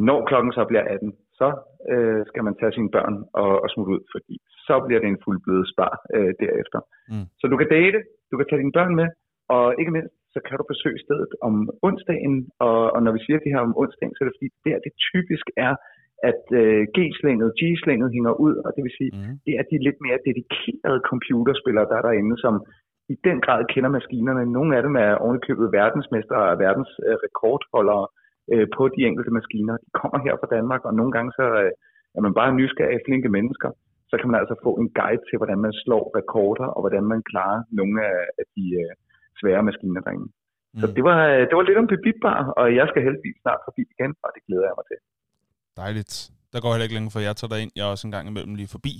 Når 0.09 0.19
klokken 0.29 0.51
så 0.57 0.63
bliver 0.69 0.83
18, 0.83 1.13
så 1.39 1.49
øh, 1.93 2.21
skal 2.29 2.43
man 2.43 2.55
tage 2.59 2.73
sine 2.77 2.91
børn 2.95 3.15
og, 3.41 3.51
og 3.63 3.67
smutte 3.69 3.91
ud, 3.95 4.03
fordi 4.13 4.35
så 4.69 4.75
bliver 4.85 5.01
det 5.01 5.09
en 5.09 5.23
fuldblødet 5.23 5.67
spar 5.73 5.93
øh, 6.15 6.31
derefter. 6.43 6.79
Mm. 7.11 7.25
Så 7.39 7.45
du 7.51 7.55
kan 7.61 7.69
date, 7.77 7.99
du 8.31 8.35
kan 8.37 8.47
tage 8.47 8.61
dine 8.61 8.77
børn 8.77 8.93
med, 9.01 9.07
og 9.55 9.65
ikke 9.79 9.95
mindst, 9.95 10.13
så 10.33 10.39
kan 10.45 10.57
du 10.59 10.63
besøge 10.73 10.99
stedet 11.05 11.31
om 11.47 11.53
onsdagen, 11.87 12.35
og, 12.67 12.79
og 12.95 12.99
når 13.05 13.11
vi 13.15 13.21
siger 13.25 13.39
det 13.39 13.53
her 13.53 13.61
om 13.67 13.77
onsdagen, 13.81 14.13
så 14.13 14.19
er 14.21 14.27
det 14.27 14.37
fordi, 14.37 14.49
der 14.65 14.85
det 14.85 14.93
typisk 15.09 15.45
er, 15.67 15.73
at 16.31 16.43
øh, 16.61 16.81
G-slænget, 16.97 17.49
G-slænget 17.59 18.09
hænger 18.15 18.33
ud, 18.45 18.55
og 18.65 18.69
det 18.75 18.81
vil 18.85 18.97
sige, 18.99 19.11
mm. 19.15 19.35
det 19.45 19.53
er 19.59 19.63
de 19.71 19.85
lidt 19.87 19.99
mere 20.05 20.19
dedikerede 20.27 21.01
computerspillere, 21.09 21.89
der 21.89 21.95
er 21.97 22.05
derinde, 22.07 22.35
som 22.45 22.53
i 23.13 23.15
den 23.27 23.37
grad 23.45 23.61
kender 23.73 23.89
maskinerne. 23.97 24.43
Nogle 24.57 24.71
af 24.77 24.81
dem 24.87 24.95
er 25.05 25.11
ovenikøbet 25.23 25.67
verdensmester 25.79 26.35
og 26.35 26.59
verdens 26.65 26.91
øh, 27.07 27.15
rekordholdere 27.25 28.05
øh, 28.53 28.67
på 28.77 28.83
de 28.95 29.01
enkelte 29.09 29.31
maskiner. 29.37 29.75
De 29.83 29.89
kommer 29.99 30.19
her 30.25 30.35
fra 30.39 30.51
Danmark, 30.55 30.81
og 30.87 30.93
nogle 30.99 31.11
gange 31.15 31.31
så 31.39 31.45
øh, 31.63 31.71
er 32.17 32.21
man 32.25 32.33
bare 32.39 32.55
nysgerrig 32.59 32.99
flinke 33.05 33.29
mennesker. 33.37 33.69
Så 34.09 34.13
kan 34.19 34.29
man 34.29 34.39
altså 34.41 34.55
få 34.65 34.71
en 34.81 34.89
guide 34.99 35.23
til, 35.27 35.37
hvordan 35.39 35.59
man 35.65 35.73
slår 35.83 36.05
rekorder, 36.19 36.67
og 36.75 36.79
hvordan 36.83 37.03
man 37.13 37.21
klarer 37.31 37.59
nogle 37.79 37.95
af, 38.11 38.43
de 38.55 38.65
øh, 38.81 38.91
svære 39.39 39.63
maskiner 39.67 40.01
derinde. 40.05 40.27
Mm. 40.73 40.79
Så 40.81 40.85
det 40.95 41.03
var, 41.09 41.17
øh, 41.31 41.41
det 41.47 41.55
var 41.57 41.65
lidt 41.67 41.81
om 41.81 41.87
Bibibbar, 41.91 42.39
og 42.59 42.65
jeg 42.79 42.85
skal 42.89 43.01
heldigvis 43.07 43.37
snart 43.43 43.61
forbi 43.67 43.83
igen, 43.95 44.11
og 44.23 44.29
det 44.35 44.41
glæder 44.47 44.65
jeg 44.69 44.75
mig 44.79 44.85
til. 44.89 44.99
Dejligt. 45.81 46.13
Der 46.53 46.61
går 46.61 46.71
heller 46.71 46.87
ikke 46.87 46.97
længe, 46.97 47.11
for 47.15 47.19
jeg 47.27 47.35
tager 47.35 47.53
dig 47.53 47.61
ind. 47.63 47.71
Jeg 47.75 47.83
er 47.87 47.91
også 47.95 48.07
en 48.07 48.15
gang 48.15 48.25
imellem 48.27 48.55
lige 48.55 48.75
forbi, 48.77 48.93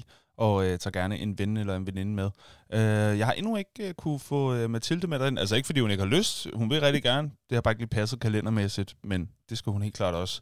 og 0.46 0.54
øh, 0.66 0.74
tager 0.82 0.96
gerne 1.00 1.16
en 1.24 1.32
ven 1.40 1.58
eller 1.58 1.76
en 1.76 1.88
veninde 1.90 2.14
med. 2.22 2.30
Øh, 2.78 3.12
jeg 3.20 3.26
har 3.30 3.36
endnu 3.40 3.52
ikke 3.62 3.78
øh, 3.88 3.94
kunne 4.02 4.22
få 4.32 4.40
øh, 4.58 4.66
Mathilde 4.74 5.08
med 5.08 5.20
derind. 5.20 5.40
Altså 5.40 5.56
ikke 5.56 5.70
fordi 5.70 5.80
hun 5.80 5.92
ikke 5.92 6.04
har 6.08 6.16
lyst. 6.18 6.34
Hun 6.60 6.70
vil 6.70 6.82
rigtig 6.88 7.04
gerne. 7.04 7.28
Det 7.48 7.54
har 7.56 7.62
bare 7.62 7.72
ikke 7.72 7.84
lige 7.84 7.98
passet 8.00 8.22
kalendermæssigt, 8.26 8.92
men 9.04 9.20
det 9.50 9.58
skal 9.58 9.72
hun 9.76 9.82
helt 9.82 9.98
klart 10.02 10.16
også. 10.24 10.36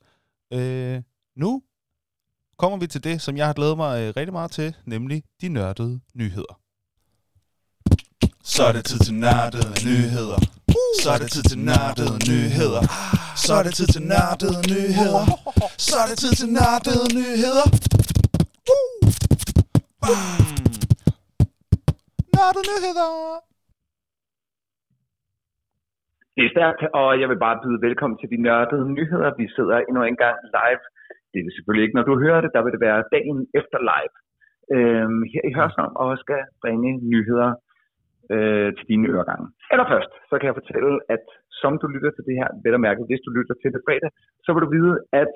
Øh, 0.57 0.97
nu 1.43 1.51
kommer 2.61 2.77
vi 2.83 2.87
til 2.87 3.03
det, 3.03 3.15
som 3.25 3.37
jeg 3.37 3.45
har 3.45 3.53
glædet 3.59 3.77
mig 3.83 3.91
øh, 4.01 4.07
rigtig 4.17 4.33
meget 4.39 4.51
til, 4.51 4.69
nemlig 4.85 5.23
de 5.41 5.47
nørdede 5.49 5.99
nyheder. 6.21 6.53
Så 8.53 8.61
er 8.69 8.71
det 8.77 8.83
tid 8.89 8.99
til 9.07 9.15
nørdede 9.25 9.71
nyheder. 9.87 10.39
Så 11.01 11.07
er 11.15 11.19
det 11.23 11.29
tid 11.35 11.43
til 11.51 11.59
nørdede 11.69 12.15
nyheder. 12.29 12.83
Så 13.43 13.51
er 13.59 13.63
det 13.65 13.73
tid 13.79 13.87
til 13.95 14.01
nørdede 14.11 14.59
nyheder. 14.73 15.23
Så 15.87 15.95
er 16.01 16.07
det 16.09 16.17
tid 16.23 16.33
til 16.39 16.49
nørdede 16.57 17.07
nyheder. 17.17 17.65
Nørdede 22.35 22.65
nyheder. 22.71 23.09
Det 26.35 26.43
er 26.47 26.51
stærkt, 26.55 26.81
og 26.99 27.07
jeg 27.21 27.27
vil 27.31 27.39
bare 27.45 27.57
byde 27.63 27.79
velkommen 27.87 28.17
til 28.21 28.29
de 28.33 28.37
nørdede 28.47 28.85
nyheder. 28.97 29.29
Vi 29.41 29.45
sidder 29.55 29.77
endnu 29.87 30.01
en 30.11 30.17
gang 30.23 30.37
live. 30.57 30.83
Det 31.45 31.51
er 31.51 31.57
selvfølgelig 31.57 31.85
ikke, 31.85 31.97
når 31.97 32.07
du 32.09 32.13
hører 32.25 32.41
det, 32.41 32.51
der 32.55 32.61
vil 32.63 32.73
det 32.75 32.85
være 32.87 33.09
dagen 33.15 33.39
efter 33.59 33.79
live. 33.91 34.13
Øhm, 34.75 35.21
her 35.33 35.43
i 35.49 35.53
Hørsholm, 35.57 35.93
og 36.01 36.07
skal 36.23 36.41
bringe 36.63 36.91
nyheder 37.13 37.49
øh, 38.33 38.69
til 38.77 38.85
dine 38.91 39.05
øregange. 39.13 39.47
Allerførst, 39.73 40.11
så 40.29 40.33
kan 40.37 40.47
jeg 40.49 40.59
fortælle, 40.61 40.93
at 41.15 41.23
som 41.61 41.73
du 41.81 41.87
lytter 41.95 42.11
til 42.13 42.23
det 42.29 42.35
her, 42.41 42.49
vel 42.63 42.77
og 42.77 42.83
mærke, 42.87 43.01
hvis 43.09 43.23
du 43.25 43.29
lytter 43.37 43.55
til 43.61 43.69
det 43.75 43.81
fredag, 43.87 44.11
så 44.43 44.49
vil 44.53 44.63
du 44.65 44.69
vide, 44.77 44.95
at 45.23 45.33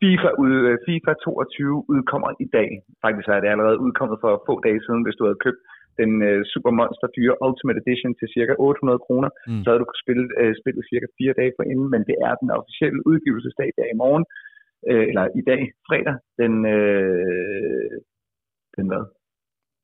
FIFA, 0.00 0.30
ud, 0.44 0.54
øh, 0.68 0.76
FIFA 0.86 1.12
22 1.12 1.90
udkommer 1.94 2.30
i 2.44 2.48
dag. 2.56 2.68
Faktisk 3.04 3.28
er 3.28 3.40
det 3.40 3.52
allerede 3.54 3.82
udkommet 3.86 4.18
for 4.22 4.32
få 4.48 4.54
dage 4.66 4.80
siden, 4.86 5.02
hvis 5.04 5.18
du 5.18 5.24
havde 5.28 5.42
købt 5.46 5.62
den 6.00 6.10
uh, 6.28 6.40
Super 6.52 6.72
Monster 6.78 7.08
dyre 7.16 7.36
Ultimate 7.46 7.80
Edition 7.82 8.12
til 8.18 8.26
cirka 8.34 8.52
800 8.58 8.98
kroner, 9.06 9.30
mm. 9.48 9.60
så 9.62 9.66
havde 9.68 9.82
du 9.82 9.88
kunnet 9.88 10.04
spille 10.04 10.24
uh, 10.40 10.52
spillet 10.60 10.82
cirka 10.90 11.06
fire 11.18 11.34
dage 11.40 11.52
for 11.56 11.64
inden, 11.72 11.88
men 11.94 12.02
det 12.08 12.16
er 12.26 12.34
den 12.42 12.50
officielle 12.60 13.00
udgivelsesdag, 13.10 13.68
der 13.78 13.86
i 13.92 14.00
morgen, 14.02 14.24
uh, 14.90 15.04
eller 15.10 15.24
i 15.40 15.42
dag, 15.50 15.62
fredag, 15.88 16.16
den, 16.40 16.52
uh, 16.76 17.92
den 18.76 18.86
hvad? 18.90 19.04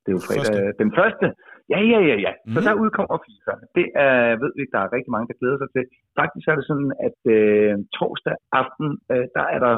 Det 0.02 0.08
er 0.10 0.16
jo 0.18 0.26
fredag, 0.28 0.54
første. 0.54 0.78
den 0.82 0.90
første. 0.98 1.26
Ja, 1.72 1.80
ja, 1.92 2.00
ja, 2.10 2.16
ja. 2.26 2.32
Mm. 2.36 2.52
Så 2.54 2.58
der 2.66 2.80
udkommer 2.82 3.16
FIFA. 3.26 3.54
Det 3.78 3.86
er, 4.06 4.16
ved 4.42 4.50
vi, 4.58 4.62
der 4.74 4.80
er 4.82 4.94
rigtig 4.96 5.12
mange, 5.14 5.28
der 5.30 5.40
glæder 5.40 5.58
sig 5.60 5.70
til. 5.76 5.84
Faktisk 6.20 6.46
er 6.50 6.56
det 6.58 6.66
sådan, 6.70 6.92
at 7.08 7.18
uh, 7.36 7.74
torsdag 7.98 8.36
aften, 8.60 8.88
uh, 9.12 9.26
der 9.36 9.46
er 9.54 9.60
der 9.66 9.74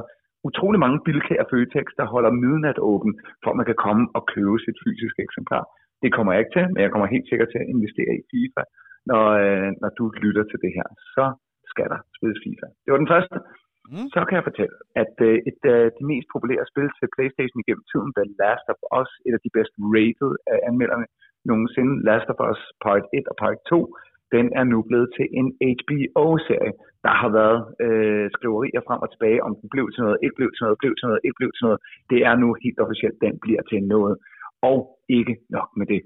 utrolig 0.48 0.80
mange 0.85 0.98
bilkær 1.06 1.42
Føtex, 1.50 1.87
der 2.00 2.12
holder 2.14 2.33
midnat 2.44 2.78
åben, 2.90 3.12
for 3.42 3.48
at 3.50 3.59
man 3.61 3.68
kan 3.70 3.78
komme 3.87 4.04
og 4.16 4.22
købe 4.35 4.56
sit 4.64 4.78
fysiske 4.85 5.20
eksemplar. 5.26 5.64
Det 6.02 6.11
kommer 6.14 6.33
jeg 6.33 6.40
ikke 6.40 6.54
til, 6.56 6.66
men 6.72 6.80
jeg 6.85 6.90
kommer 6.90 7.14
helt 7.14 7.28
sikkert 7.28 7.50
til 7.50 7.62
at 7.62 7.70
investere 7.74 8.12
i 8.20 8.22
FIFA, 8.30 8.62
når, 9.11 9.24
øh, 9.44 9.70
når 9.83 9.90
du 9.98 10.04
lytter 10.24 10.44
til 10.50 10.59
det 10.64 10.72
her. 10.78 10.88
Så 11.16 11.24
skal 11.72 11.88
der 11.92 12.00
spilles 12.16 12.40
FIFA. 12.44 12.66
Det 12.83 12.90
var 12.92 13.00
den 13.02 13.12
første. 13.14 13.37
Mm. 13.92 14.09
Så 14.14 14.20
kan 14.26 14.37
jeg 14.38 14.48
fortælle, 14.50 14.76
at 15.03 15.14
øh, 15.29 15.37
et 15.50 15.61
af 15.74 15.83
de 15.96 16.03
mest 16.11 16.26
populære 16.35 16.64
spil 16.72 16.88
til 16.98 17.12
Playstation 17.14 17.62
igennem 17.62 17.85
tiden, 17.92 18.11
The 18.18 18.26
Last 18.40 18.66
of 18.72 18.81
Us, 19.00 19.11
et 19.26 19.35
af 19.37 19.42
de 19.44 19.55
bedst 19.57 19.74
rated 19.96 20.33
af 20.53 20.59
anmelderne 20.68 21.07
nogensinde, 21.50 21.94
Last 22.09 22.29
of 22.33 22.38
Us 22.50 22.61
Part 22.85 23.05
1 23.18 23.26
og 23.31 23.37
Part 23.42 23.59
2, 23.70 23.81
den 24.35 24.46
er 24.59 24.64
nu 24.72 24.79
blevet 24.88 25.09
til 25.16 25.26
en 25.38 25.46
HBO-serie. 25.79 26.72
Der 27.07 27.14
har 27.20 27.31
været 27.38 27.61
øh, 27.85 28.26
skriverier 28.37 28.83
frem 28.87 29.00
og 29.05 29.11
tilbage, 29.14 29.40
om 29.46 29.53
den 29.61 29.68
blev 29.74 29.87
til 29.94 30.03
noget, 30.05 30.18
ikke 30.24 30.37
blev 30.38 30.50
til 30.53 30.62
noget, 30.64 30.79
blev 30.83 30.92
til 30.98 31.07
noget, 31.09 31.20
ikke 31.26 31.38
blev 31.40 31.50
til 31.57 31.64
noget. 31.66 31.81
Det 32.11 32.20
er 32.29 32.35
nu 32.42 32.48
helt 32.64 32.81
officielt, 32.85 33.16
den 33.26 33.35
bliver 33.44 33.62
til 33.70 33.81
noget. 33.94 34.14
Og 34.70 34.79
ikke 35.18 35.35
nok 35.57 35.68
med 35.79 35.87
det. 35.92 36.00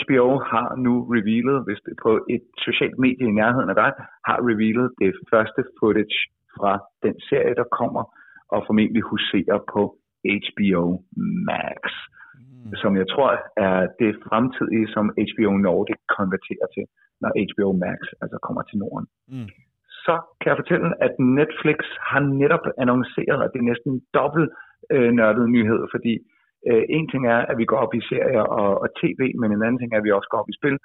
HBO 0.00 0.26
har 0.52 0.68
nu 0.86 0.94
revealet, 1.14 1.58
hvis 1.66 1.80
det 1.86 1.94
på 2.06 2.12
et 2.34 2.44
socialt 2.66 2.98
medie 3.04 3.26
i 3.28 3.38
nærheden 3.40 3.70
af 3.72 3.76
dig, 3.82 3.90
har 4.28 4.38
revealet 4.48 4.88
det 5.02 5.12
første 5.32 5.60
footage 5.78 6.18
fra 6.56 6.72
den 7.04 7.16
serie, 7.28 7.54
der 7.60 7.66
kommer, 7.80 8.02
og 8.54 8.64
formentlig 8.66 9.02
huserer 9.02 9.58
på 9.74 9.82
HBO 10.46 10.84
Max. 11.50 11.80
Mm. 12.34 12.74
Som 12.82 12.92
jeg 13.00 13.06
tror 13.12 13.30
er 13.66 13.78
det 14.00 14.12
fremtidige, 14.28 14.86
som 14.94 15.04
HBO 15.28 15.50
Nordic 15.66 16.00
konverterer 16.18 16.66
til, 16.74 16.84
når 17.22 17.30
HBO 17.46 17.68
Max 17.84 17.98
altså 18.22 18.38
kommer 18.46 18.62
til 18.62 18.78
Norden. 18.78 19.06
Mm. 19.28 19.48
Så 20.06 20.14
kan 20.40 20.48
jeg 20.50 20.58
fortælle, 20.62 20.88
at 21.06 21.14
Netflix 21.38 21.78
har 22.10 22.20
netop 22.42 22.64
annonceret, 22.82 23.40
at 23.44 23.50
det 23.52 23.60
er 23.60 23.70
næsten 23.72 23.92
dobbelt 24.14 24.50
øh, 24.94 25.10
nørdet 25.18 25.46
nyhed, 25.56 25.80
fordi 25.94 26.14
Øh, 26.70 26.84
en 26.96 27.06
ting 27.08 27.22
er, 27.34 27.40
at 27.50 27.56
vi 27.58 27.64
går 27.70 27.78
op 27.84 27.94
i 27.94 28.06
serier 28.10 28.44
og, 28.60 28.70
og 28.82 28.88
tv, 29.00 29.20
men 29.40 29.48
en 29.52 29.62
anden 29.66 29.78
ting 29.78 29.90
er, 29.92 29.98
at 29.98 30.06
vi 30.08 30.16
også 30.18 30.28
går 30.30 30.38
op 30.42 30.52
i 30.52 30.58
spil. 30.60 30.76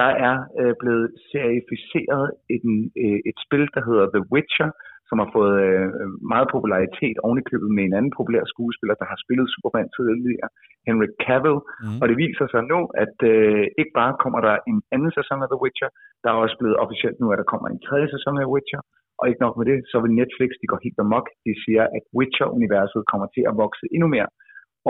Der 0.00 0.10
er 0.28 0.36
øh, 0.60 0.74
blevet 0.82 1.06
serificeret 1.32 2.26
et, 2.54 2.64
øh, 3.04 3.18
et 3.30 3.36
spil, 3.46 3.64
der 3.74 3.82
hedder 3.88 4.06
The 4.14 4.24
Witcher, 4.32 4.70
som 5.08 5.16
har 5.22 5.28
fået 5.36 5.56
øh, 5.66 5.88
meget 6.32 6.48
popularitet 6.54 7.16
ovenikøbet 7.26 7.70
med 7.76 7.84
en 7.84 7.96
anden 7.98 8.12
populær 8.18 8.44
skuespiller, 8.52 8.94
der 9.00 9.06
har 9.12 9.18
spillet 9.24 9.46
Superman 9.54 9.88
tidligere, 9.96 10.48
Henry 10.88 11.08
Cavill. 11.24 11.58
Mm. 11.84 11.98
Og 12.00 12.04
det 12.10 12.16
viser 12.24 12.46
sig 12.54 12.62
nu, 12.72 12.78
at 13.04 13.16
øh, 13.32 13.64
ikke 13.80 13.94
bare 14.00 14.12
kommer 14.22 14.40
der 14.46 14.54
en 14.70 14.78
anden 14.94 15.12
sæson 15.18 15.38
af 15.44 15.48
The 15.50 15.62
Witcher, 15.64 15.90
der 16.22 16.28
er 16.30 16.38
også 16.44 16.56
blevet 16.60 16.76
officielt 16.84 17.18
nu, 17.20 17.26
at 17.32 17.40
der 17.40 17.50
kommer 17.52 17.68
en 17.68 17.82
tredje 17.86 18.08
sæson 18.14 18.34
af 18.42 18.50
Witcher, 18.54 18.82
og 19.20 19.24
ikke 19.28 19.44
nok 19.44 19.56
med 19.58 19.66
det, 19.70 19.78
så 19.90 19.96
vil 20.02 20.18
Netflix, 20.20 20.50
de 20.62 20.70
går 20.72 20.80
helt 20.86 21.00
amok, 21.04 21.26
de 21.46 21.52
siger, 21.64 21.84
at 21.96 22.04
Witcher-universet 22.18 23.02
kommer 23.10 23.28
til 23.34 23.44
at 23.50 23.56
vokse 23.62 23.84
endnu 23.96 24.08
mere 24.16 24.30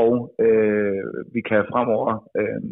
og 0.03 0.12
øh, 0.44 1.03
vi 1.35 1.40
kan 1.48 1.61
fremover 1.72 2.12
øh, 2.38 2.62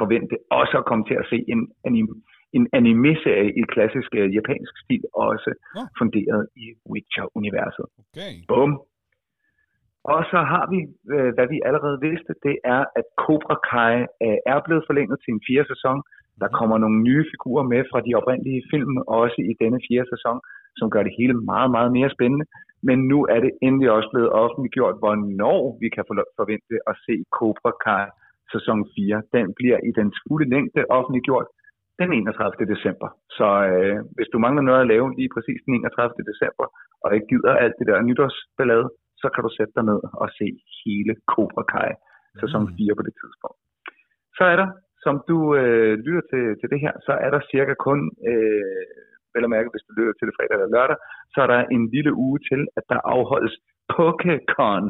forvente 0.00 0.34
også 0.60 0.74
at 0.78 0.88
komme 0.88 1.04
til 1.08 1.16
at 1.22 1.28
se 1.32 1.38
en, 1.52 1.60
anime, 1.88 2.14
en 2.56 2.64
anime-serie 2.78 3.50
i 3.60 3.62
klassisk 3.74 4.10
uh, 4.20 4.28
japansk 4.36 4.72
stil, 4.84 5.04
også 5.14 5.50
ja. 5.76 5.84
funderet 5.98 6.42
i 6.64 6.66
Witcher-universet. 6.90 7.86
Okay. 8.00 8.32
Bum. 8.48 8.72
Og 10.14 10.20
så 10.32 10.40
har 10.52 10.64
vi, 10.72 10.80
øh, 11.14 11.30
hvad 11.36 11.48
vi 11.54 11.58
allerede 11.68 11.98
vidste, 12.08 12.32
det 12.46 12.56
er, 12.76 12.82
at 12.98 13.06
Cobra 13.22 13.56
Kai 13.68 13.94
øh, 14.24 14.38
er 14.52 14.58
blevet 14.66 14.84
forlænget 14.88 15.18
til 15.20 15.30
en 15.34 15.44
fjerde 15.46 15.68
sæson. 15.72 15.98
Der 16.42 16.48
mhm. 16.48 16.56
kommer 16.58 16.76
nogle 16.78 16.98
nye 17.08 17.24
figurer 17.32 17.64
med 17.72 17.82
fra 17.90 18.00
de 18.06 18.12
oprindelige 18.20 18.62
film, 18.72 18.94
også 19.20 19.38
i 19.50 19.52
denne 19.62 19.80
fjerde 19.86 20.08
sæson, 20.14 20.38
som 20.78 20.86
gør 20.94 21.02
det 21.06 21.14
hele 21.20 21.34
meget, 21.52 21.70
meget 21.76 21.90
mere 21.98 22.10
spændende. 22.16 22.46
Men 22.88 22.98
nu 23.12 23.18
er 23.34 23.40
det 23.44 23.52
endelig 23.66 23.90
også 23.96 24.08
blevet 24.12 24.30
offentliggjort, 24.42 24.96
hvornår 25.02 25.60
vi 25.82 25.88
kan 25.94 26.04
forvente 26.40 26.74
at 26.90 26.94
se 27.06 27.14
Cobra 27.36 27.72
Kai 27.84 28.06
sæson 28.52 28.78
4, 28.96 29.22
den 29.36 29.46
bliver 29.58 29.78
i 29.88 29.90
den 30.00 30.08
fulde 30.22 30.46
længde 30.54 30.80
offentliggjort 30.98 31.46
den 32.00 32.10
31. 32.12 32.74
december. 32.74 33.08
Så 33.38 33.48
øh, 33.70 33.96
hvis 34.16 34.30
du 34.32 34.38
mangler 34.44 34.62
noget 34.68 34.80
at 34.82 34.90
lave 34.92 35.06
lige 35.18 35.30
præcis 35.34 35.60
den 35.66 35.74
31. 35.74 36.30
december, 36.30 36.66
og 37.02 37.08
ikke 37.14 37.30
gider 37.32 37.52
alt 37.64 37.76
det 37.78 37.86
der 37.88 38.06
nytårsballade, 38.08 38.88
så 39.22 39.26
kan 39.34 39.42
du 39.46 39.50
sætte 39.58 39.72
dig 39.76 39.84
ned 39.90 40.00
og 40.22 40.28
se 40.38 40.46
hele 40.82 41.12
Cobra 41.32 41.64
Kai 41.72 41.90
sæson 42.40 42.62
4 42.76 42.98
på 42.98 43.04
det 43.06 43.14
tidspunkt. 43.20 43.58
Så 44.38 44.44
er 44.52 44.56
der, 44.62 44.68
som 45.04 45.14
du 45.30 45.38
øh, 45.60 45.92
lytter 46.04 46.24
til, 46.32 46.44
til 46.60 46.68
det 46.72 46.80
her, 46.84 46.94
så 47.06 47.12
er 47.24 47.30
der 47.34 47.48
cirka 47.52 47.74
kun, 47.86 48.00
øh, 48.30 48.84
vel 49.34 49.46
at 49.46 49.54
mærke, 49.56 49.72
hvis 49.72 49.86
du 49.86 49.92
lytter 49.98 50.14
til 50.16 50.26
det 50.28 50.36
fredag 50.36 50.54
eller 50.56 50.74
lørdag, 50.76 50.98
så 51.32 51.38
er 51.44 51.48
der 51.54 51.60
en 51.76 51.84
lille 51.94 52.12
uge 52.26 52.38
til, 52.50 52.60
at 52.78 52.84
der 52.90 53.00
afholdes 53.14 53.54
PokéCon, 53.94 54.84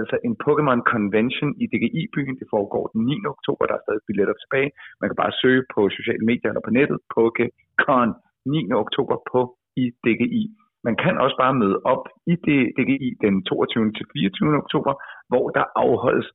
altså 0.00 0.16
en 0.26 0.34
Pokémon 0.44 0.80
Convention 0.92 1.50
i 1.62 1.64
DGI-byen. 1.72 2.36
Det 2.40 2.48
foregår 2.54 2.84
den 2.92 3.02
9. 3.04 3.14
oktober, 3.34 3.64
der 3.66 3.76
er 3.76 3.84
stadig 3.84 4.04
billetter 4.08 4.36
tilbage. 4.42 4.70
Man 5.00 5.08
kan 5.08 5.20
bare 5.22 5.38
søge 5.42 5.62
på 5.74 5.80
sociale 5.98 6.24
medier 6.30 6.48
eller 6.50 6.66
på 6.66 6.74
nettet, 6.78 6.98
PokéCon 7.14 8.08
9. 8.46 8.72
oktober 8.84 9.16
på 9.32 9.40
i 9.82 9.84
DGI. 10.04 10.42
Man 10.88 10.96
kan 11.02 11.14
også 11.24 11.36
bare 11.42 11.54
møde 11.62 11.78
op 11.92 12.04
i 12.32 12.34
DGI 12.76 13.08
den 13.24 13.34
22. 13.44 13.92
til 13.96 14.06
24. 14.12 14.56
oktober, 14.62 14.92
hvor 15.30 15.46
der 15.56 15.64
afholdes 15.84 16.28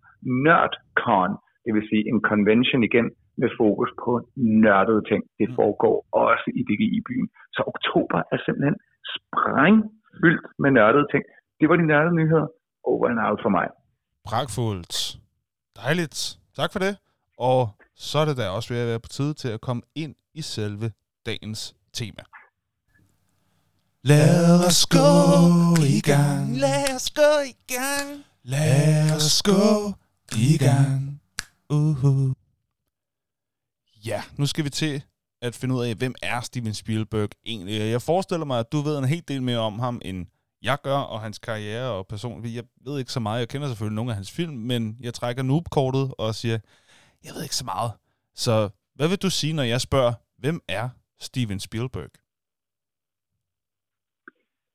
NerdCon, 0.46 1.34
det 1.66 1.72
vil 1.76 1.88
sige 1.90 2.04
en 2.12 2.22
convention 2.30 2.84
igen 2.90 3.08
med 3.42 3.50
fokus 3.62 3.92
på 4.04 4.12
nørdede 4.66 5.04
ting. 5.10 5.22
Det 5.40 5.50
mm. 5.50 5.56
foregår 5.60 5.96
også 6.26 6.48
i 6.60 6.62
DGI-byen. 6.70 7.28
Så 7.56 7.62
oktober 7.74 8.20
er 8.34 8.38
simpelthen 8.46 8.78
sprængfyldt 9.16 10.46
med 10.62 10.72
nørdede 10.72 11.08
ting. 11.14 11.24
Det 11.60 11.70
var 11.70 11.76
de 11.76 11.86
nørdede 11.92 12.16
nyheder. 12.16 12.48
Over 12.84 13.08
and 13.08 13.20
out 13.20 13.40
for 13.44 13.50
mig. 13.50 13.68
Pragtfuldt. 14.26 15.20
Dejligt. 15.76 16.40
Tak 16.56 16.72
for 16.72 16.80
det. 16.80 16.98
Og 17.38 17.70
så 17.96 18.20
er 18.20 18.26
det 18.26 18.38
da 18.38 18.50
også 18.50 18.74
ved 18.74 18.82
at 18.82 18.88
være 18.88 19.00
på 19.00 19.08
tide 19.10 19.34
til 19.34 19.48
at 19.48 19.62
komme 19.62 19.82
ind 19.96 20.16
i 20.34 20.42
selve 20.42 20.92
dagens 21.26 21.76
tema. 21.94 22.24
Lad 24.04 24.66
os 24.68 24.86
gå 24.86 25.08
i 25.98 26.02
gang. 26.02 26.58
Lad 26.58 26.96
os 26.96 27.10
gå 27.12 27.32
i 27.48 27.74
gang. 27.74 28.24
Lad 28.44 29.16
os 29.16 29.44
gå 29.44 29.94
i 30.36 30.58
gang. 30.58 31.22
Uh-huh. 31.74 32.34
Ja, 34.06 34.22
nu 34.38 34.46
skal 34.46 34.64
vi 34.66 34.70
til 34.70 35.04
at 35.42 35.56
finde 35.56 35.76
ud 35.76 35.86
af, 35.86 35.96
hvem 35.96 36.16
er 36.22 36.42
Steven 36.42 36.74
Spielberg 36.74 37.30
egentlig. 37.46 37.92
Jeg 37.92 38.02
forestiller 38.02 38.46
mig, 38.46 38.60
at 38.60 38.72
du 38.72 38.82
ved 38.82 38.98
en 38.98 39.06
hel 39.06 39.24
del 39.28 39.44
mere 39.44 39.60
om 39.60 39.80
ham, 39.80 40.02
end 40.06 40.28
jeg 40.68 40.78
gør, 40.88 41.00
og 41.14 41.18
hans 41.26 41.40
karriere 41.40 41.90
og 41.98 42.08
person. 42.08 42.44
Jeg 42.60 42.66
ved 42.88 43.00
ikke 43.00 43.12
så 43.18 43.22
meget. 43.26 43.40
Jeg 43.40 43.50
kender 43.50 43.68
selvfølgelig 43.68 44.00
nogle 44.00 44.12
af 44.12 44.20
hans 44.20 44.32
film, 44.40 44.58
men 44.72 44.82
jeg 45.06 45.14
trækker 45.14 45.44
noob-kortet 45.44 46.06
og 46.24 46.30
siger, 46.42 46.58
jeg 47.26 47.32
ved 47.36 47.42
ikke 47.48 47.62
så 47.62 47.68
meget. 47.74 47.92
Så 48.44 48.54
hvad 48.98 49.08
vil 49.12 49.24
du 49.26 49.30
sige, 49.40 49.54
når 49.60 49.68
jeg 49.74 49.82
spørger, 49.88 50.14
hvem 50.44 50.58
er 50.80 50.86
Steven 51.28 51.60
Spielberg? 51.68 52.14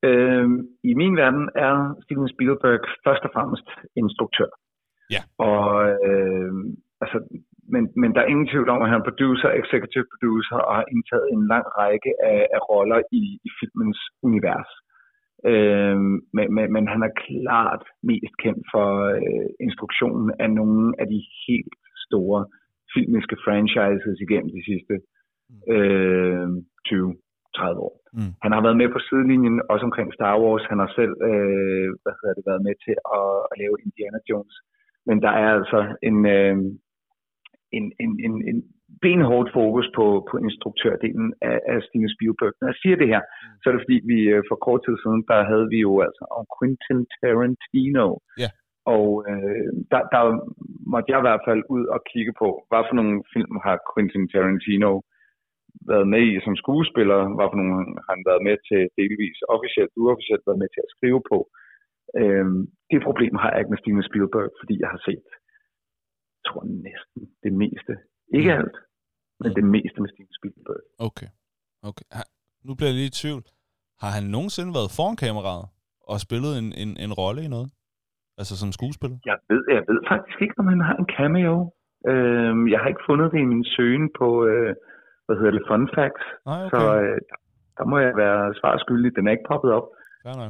Øhm, 0.08 0.56
I 0.90 0.92
min 1.00 1.14
verden 1.22 1.44
er 1.66 1.74
Steven 2.04 2.28
Spielberg 2.34 2.82
først 3.06 3.22
og 3.26 3.30
fremmest 3.36 3.68
instruktør. 4.02 4.50
Ja. 5.14 5.22
Og 5.50 5.66
øh, 6.08 6.52
altså, 7.02 7.18
men, 7.74 7.82
men 8.00 8.10
der 8.14 8.20
er 8.22 8.32
ingen 8.32 8.48
tvivl 8.52 8.68
om, 8.74 8.82
at 8.82 8.90
han 8.90 9.00
er 9.00 9.08
producer, 9.10 9.48
executive 9.62 10.06
producer 10.12 10.58
og 10.68 10.74
har 10.78 10.86
indtaget 10.94 11.26
en 11.34 11.42
lang 11.52 11.66
række 11.80 12.10
af, 12.32 12.40
af 12.56 12.60
roller 12.70 13.00
i, 13.20 13.22
i 13.46 13.48
filmens 13.58 14.00
univers. 14.28 14.70
Øh, 15.50 15.96
men, 16.36 16.46
men, 16.56 16.66
men 16.74 16.84
han 16.92 17.02
er 17.08 17.12
klart 17.26 17.82
mest 18.10 18.34
kendt 18.44 18.64
for 18.72 18.88
øh, 19.18 19.48
instruktionen 19.66 20.30
af 20.44 20.50
nogle 20.50 20.94
af 21.00 21.06
de 21.14 21.20
helt 21.46 21.74
store 22.06 22.40
filmiske 22.94 23.36
franchises 23.44 24.18
igennem 24.26 24.50
de 24.56 24.62
sidste 24.70 24.94
øh, 25.74 26.48
20-30 26.88 27.86
år. 27.86 27.94
Mm. 28.16 28.32
Han 28.44 28.52
har 28.54 28.62
været 28.66 28.80
med 28.82 28.88
på 28.92 29.00
sidelinjen, 29.06 29.56
også 29.72 29.84
omkring 29.88 30.08
Star 30.14 30.34
Wars. 30.42 30.64
Han 30.72 30.78
har 30.82 30.90
selv 30.98 31.14
øh, 31.30 31.88
hvad 32.02 32.14
hedder 32.18 32.34
det, 32.36 32.44
været 32.50 32.66
med 32.68 32.74
til 32.86 32.96
at, 33.18 33.30
at 33.50 33.54
lave 33.62 33.74
Indiana 33.86 34.20
Jones. 34.30 34.56
Men 35.08 35.16
der 35.24 35.32
er 35.42 35.50
altså 35.58 35.80
en, 36.08 36.18
øh, 36.36 36.56
en, 37.76 37.84
en, 38.04 38.12
en, 38.26 38.34
en 38.50 38.58
benhårdt 39.02 39.50
fokus 39.58 39.86
på, 39.98 40.06
på 40.30 40.34
instruktørdelen 40.46 41.28
af, 41.50 41.58
af 41.72 41.78
Steven 41.86 42.12
Spielberg. 42.14 42.52
Når 42.60 42.68
jeg 42.68 42.80
siger 42.82 42.96
det 42.96 43.08
her, 43.12 43.22
mm. 43.24 43.58
så 43.60 43.64
er 43.66 43.72
det 43.72 43.84
fordi, 43.84 43.98
vi 44.12 44.18
øh, 44.34 44.42
for 44.48 44.56
kort 44.66 44.80
tid 44.86 44.96
siden, 45.02 45.22
der 45.30 45.38
havde 45.50 45.66
vi 45.74 45.78
jo 45.88 45.92
altså 46.06 46.24
om 46.38 46.44
Quentin 46.56 47.00
Tarantino. 47.16 48.08
Yeah. 48.42 48.52
Og 48.96 49.08
øh, 49.30 49.68
der, 49.92 50.02
der 50.14 50.22
måtte 50.92 51.10
jeg 51.10 51.18
i 51.20 51.26
hvert 51.26 51.44
fald 51.48 51.62
ud 51.76 51.84
og 51.94 52.00
kigge 52.12 52.32
på, 52.42 52.48
hvad 52.68 52.82
for 52.86 52.94
nogle 53.00 53.16
film 53.34 53.54
har 53.66 53.76
Quentin 53.90 54.26
Tarantino 54.32 54.92
været 55.92 56.08
med 56.12 56.22
i 56.30 56.44
som 56.44 56.56
skuespiller, 56.62 57.20
hvad 57.36 57.48
for 57.50 57.58
nogle 57.60 57.74
har 58.06 58.12
han 58.14 58.24
været 58.30 58.42
med 58.48 58.56
til 58.68 58.82
delvis 59.00 59.38
officielt, 59.54 59.92
uofficielt 60.02 60.46
været 60.46 60.62
med 60.62 60.70
til 60.72 60.82
at 60.86 60.92
skrive 60.94 61.20
på. 61.32 61.38
Øh, 62.20 62.46
det 62.92 63.00
problem 63.08 63.34
har 63.42 63.50
jeg 63.50 63.60
ikke 63.60 63.72
med 63.72 63.82
Steven 63.82 64.08
Spielberg, 64.08 64.50
fordi 64.60 64.74
jeg 64.82 64.90
har 64.94 65.00
set, 65.08 65.26
jeg 66.34 66.44
tror 66.48 66.64
næsten 66.88 67.20
det 67.44 67.52
meste. 67.62 67.94
Ikke 68.38 68.50
mm. 68.52 68.58
alt, 68.58 68.76
men 69.40 69.48
mm. 69.48 69.54
det 69.58 69.64
meste 69.74 69.98
med 70.02 70.08
Steven 70.12 70.34
Spielberg. 70.38 70.82
Okay. 71.08 71.28
okay. 71.88 72.06
Nu 72.66 72.74
bliver 72.74 72.90
jeg 72.90 72.98
lige 73.00 73.12
i 73.12 73.18
tvivl. 73.22 73.42
Har 74.02 74.10
han 74.16 74.24
nogensinde 74.36 74.70
været 74.78 74.90
foran 74.96 75.16
kameraet 75.24 75.66
og 76.10 76.16
spillet 76.26 76.52
en, 76.60 76.68
en, 76.82 76.90
en 77.04 77.12
rolle 77.20 77.40
i 77.46 77.48
noget? 77.56 77.70
Altså 78.40 78.54
som 78.62 78.70
skuespiller? 78.78 79.18
Jeg 79.30 79.38
ved, 79.50 79.62
jeg 79.76 79.84
ved 79.90 80.00
faktisk 80.12 80.38
ikke, 80.44 80.56
om 80.62 80.66
han 80.72 80.80
har 80.88 80.96
en 81.02 81.08
cameo. 81.16 81.56
Øhm, 82.10 82.62
jeg 82.72 82.78
har 82.80 82.88
ikke 82.92 83.06
fundet 83.10 83.28
det 83.32 83.40
i 83.44 83.50
min 83.52 83.64
søgen 83.74 84.06
på, 84.20 84.28
øh, 84.50 84.70
hvad 85.26 85.36
hedder 85.38 85.54
det, 85.56 85.64
fun 85.70 85.84
facts. 85.96 86.26
Nej, 86.50 86.62
okay. 86.66 86.70
Så 86.72 86.80
øh, 87.02 87.18
der 87.78 87.84
må 87.90 87.96
jeg 88.06 88.12
være 88.24 88.40
svarskyldig. 88.60 89.10
Den 89.16 89.26
er 89.26 89.32
ikke 89.36 89.50
poppet 89.52 89.70
op. 89.78 89.86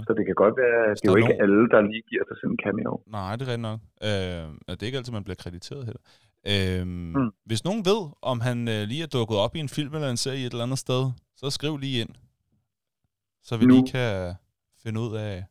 Så 0.06 0.12
det 0.18 0.24
kan 0.26 0.36
godt 0.44 0.56
være, 0.64 0.80
at 0.90 0.96
det 1.02 1.08
er 1.08 1.12
jo 1.12 1.16
ikke 1.16 1.28
nogen... 1.28 1.44
alle, 1.44 1.62
der 1.72 1.80
lige 1.90 2.04
giver 2.10 2.24
sig 2.28 2.36
sådan 2.40 2.50
en 2.54 2.58
cameo. 2.64 2.92
Nej, 3.16 3.30
det 3.36 3.42
er 3.44 3.50
rigtigt 3.52 3.68
nok. 3.70 3.80
Øh, 4.08 4.44
det 4.68 4.80
er 4.82 4.88
ikke 4.88 5.00
altid, 5.00 5.14
man 5.18 5.26
bliver 5.26 5.40
krediteret 5.44 5.82
heller. 5.88 6.02
Øh, 6.46 6.86
mm. 6.86 7.32
Hvis 7.44 7.64
nogen 7.64 7.84
ved, 7.84 8.10
om 8.22 8.40
han 8.40 8.68
øh, 8.68 8.88
lige 8.88 9.02
er 9.02 9.06
dukket 9.06 9.36
op 9.36 9.56
i 9.56 9.60
en 9.60 9.68
film 9.68 9.94
eller 9.94 10.10
en 10.10 10.16
serie 10.16 10.46
et 10.46 10.52
eller 10.52 10.64
andet 10.64 10.78
sted, 10.78 11.10
så 11.36 11.50
skriv 11.50 11.76
lige 11.76 12.00
ind. 12.00 12.10
Så 13.42 13.56
vi 13.56 13.66
nu. 13.66 13.74
lige 13.74 13.92
kan 13.92 14.34
finde 14.82 15.00
ud 15.00 15.16
af, 15.16 15.44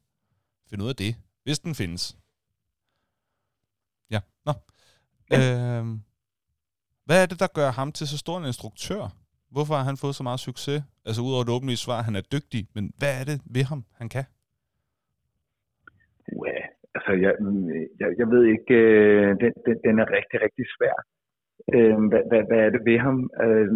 finde 0.69 0.83
ud 0.83 0.89
af 0.89 0.95
det, 0.95 1.15
hvis 1.43 1.59
den 1.59 1.75
findes. 1.75 2.17
Ja, 4.09 4.19
nå. 4.45 4.53
Ja. 5.31 5.79
Øh, 5.79 5.99
hvad 7.05 7.21
er 7.21 7.25
det, 7.25 7.39
der 7.39 7.47
gør 7.47 7.71
ham 7.71 7.91
til 7.91 8.07
så 8.07 8.17
stor 8.17 8.37
en 8.37 8.45
instruktør? 8.45 9.09
Hvorfor 9.51 9.75
har 9.75 9.83
han 9.83 9.97
fået 9.97 10.15
så 10.15 10.23
meget 10.23 10.39
succes? 10.39 10.83
Altså 11.05 11.21
udover 11.21 11.43
det 11.43 11.53
åbenlige 11.53 11.77
svar, 11.77 12.01
han 12.01 12.15
er 12.15 12.21
dygtig, 12.21 12.67
men 12.73 12.93
hvad 12.97 13.19
er 13.19 13.23
det 13.23 13.41
ved 13.45 13.63
ham, 13.63 13.85
han 13.91 14.09
kan? 14.09 14.25
Altså 17.05 17.21
jeg, 17.25 17.33
jeg, 17.99 18.09
jeg 18.17 18.27
ved 18.27 18.43
ikke, 18.55 18.73
øh, 18.73 19.29
den, 19.41 19.53
den, 19.65 19.77
den 19.85 19.99
er 19.99 20.11
rigtig, 20.17 20.41
rigtig 20.41 20.65
svær. 20.75 20.95
Øh, 21.75 21.97
hvad, 22.09 22.23
hvad, 22.29 22.43
hvad 22.49 22.59
er 22.65 22.69
det 22.69 22.85
ved 22.85 22.99
ham? 22.99 23.29
Øh, 23.45 23.67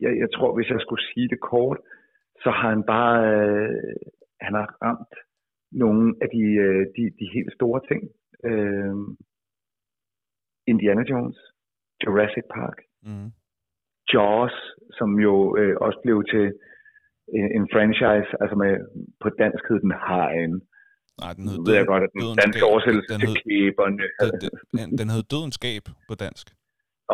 jeg, 0.00 0.12
jeg 0.22 0.28
tror, 0.34 0.54
hvis 0.54 0.70
jeg 0.70 0.80
skulle 0.80 1.04
sige 1.12 1.28
det 1.28 1.40
kort, 1.40 1.78
så 2.42 2.50
har 2.50 2.68
han 2.70 2.84
bare, 2.94 3.16
øh, 3.34 3.94
han 4.40 4.54
har 4.54 4.76
ramt 4.84 5.14
nogle 5.72 6.14
af 6.22 6.28
de, 6.34 6.44
øh, 6.66 6.86
de, 6.96 7.02
de 7.20 7.26
helt 7.34 7.52
store 7.54 7.80
ting. 7.88 8.02
Øh, 8.44 8.94
Indiana 10.66 11.02
Jones, 11.10 11.38
Jurassic 12.04 12.44
Park, 12.54 12.78
mm. 13.02 13.30
Jaws, 14.12 14.56
som 14.90 15.20
jo 15.20 15.56
øh, 15.56 15.76
også 15.80 15.98
blev 16.04 16.24
til 16.32 16.46
en, 17.38 17.46
en 17.56 17.68
franchise, 17.72 18.30
altså 18.40 18.56
med, 18.56 18.72
på 19.22 19.28
dansk 19.28 19.68
hed 19.68 19.80
den 19.80 19.90
Hajen. 19.90 20.62
Nej, 21.22 21.30
den 21.38 21.44
hed 21.50 21.58
ved 21.66 21.74
jeg 21.80 21.86
godt, 21.92 22.02
at 22.06 22.12
den 22.14 22.38
danske 22.44 22.64
oversættelse 22.70 23.08
den 23.12 23.20
til 23.20 23.30
kæberne. 23.44 24.04
Den, 24.22 24.50
den, 24.78 24.88
den 25.00 25.06
hed 25.12 25.22
Dødenskab 25.32 25.84
på 26.08 26.14
dansk. 26.24 26.46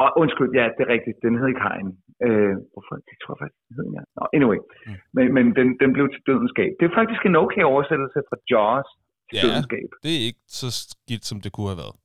Åh, 0.00 0.02
oh, 0.04 0.10
undskyld, 0.22 0.50
ja, 0.58 0.64
det 0.76 0.82
er 0.86 0.90
rigtigt. 0.96 1.16
Den 1.26 1.32
hed 1.38 1.46
ikke 1.52 1.64
Hajen. 1.68 1.90
Øh, 2.26 2.54
hvorfor? 2.72 2.94
Det 3.08 3.16
tror 3.22 3.32
jeg 3.34 3.40
faktisk, 3.42 3.60
den 3.68 3.74
hed 3.78 3.86
ja. 3.96 4.02
Nå, 4.16 4.22
anyway. 4.38 4.58
Mm. 4.62 4.98
Men, 5.16 5.26
men 5.36 5.44
den, 5.58 5.68
den 5.82 5.90
blev 5.96 6.06
til 6.14 6.22
Dødenskab. 6.28 6.70
Det 6.78 6.84
er 6.90 6.94
faktisk 7.00 7.22
en 7.30 7.36
okay 7.44 7.64
oversættelse 7.72 8.18
fra 8.28 8.36
Jaws 8.50 8.88
til 9.28 9.36
ja, 9.36 9.42
Dødenskab. 9.44 9.88
det 10.04 10.12
er 10.18 10.22
ikke 10.28 10.42
så 10.60 10.68
skidt, 10.82 11.24
som 11.30 11.36
det 11.44 11.50
kunne 11.54 11.70
have 11.72 11.80
været. 11.84 11.96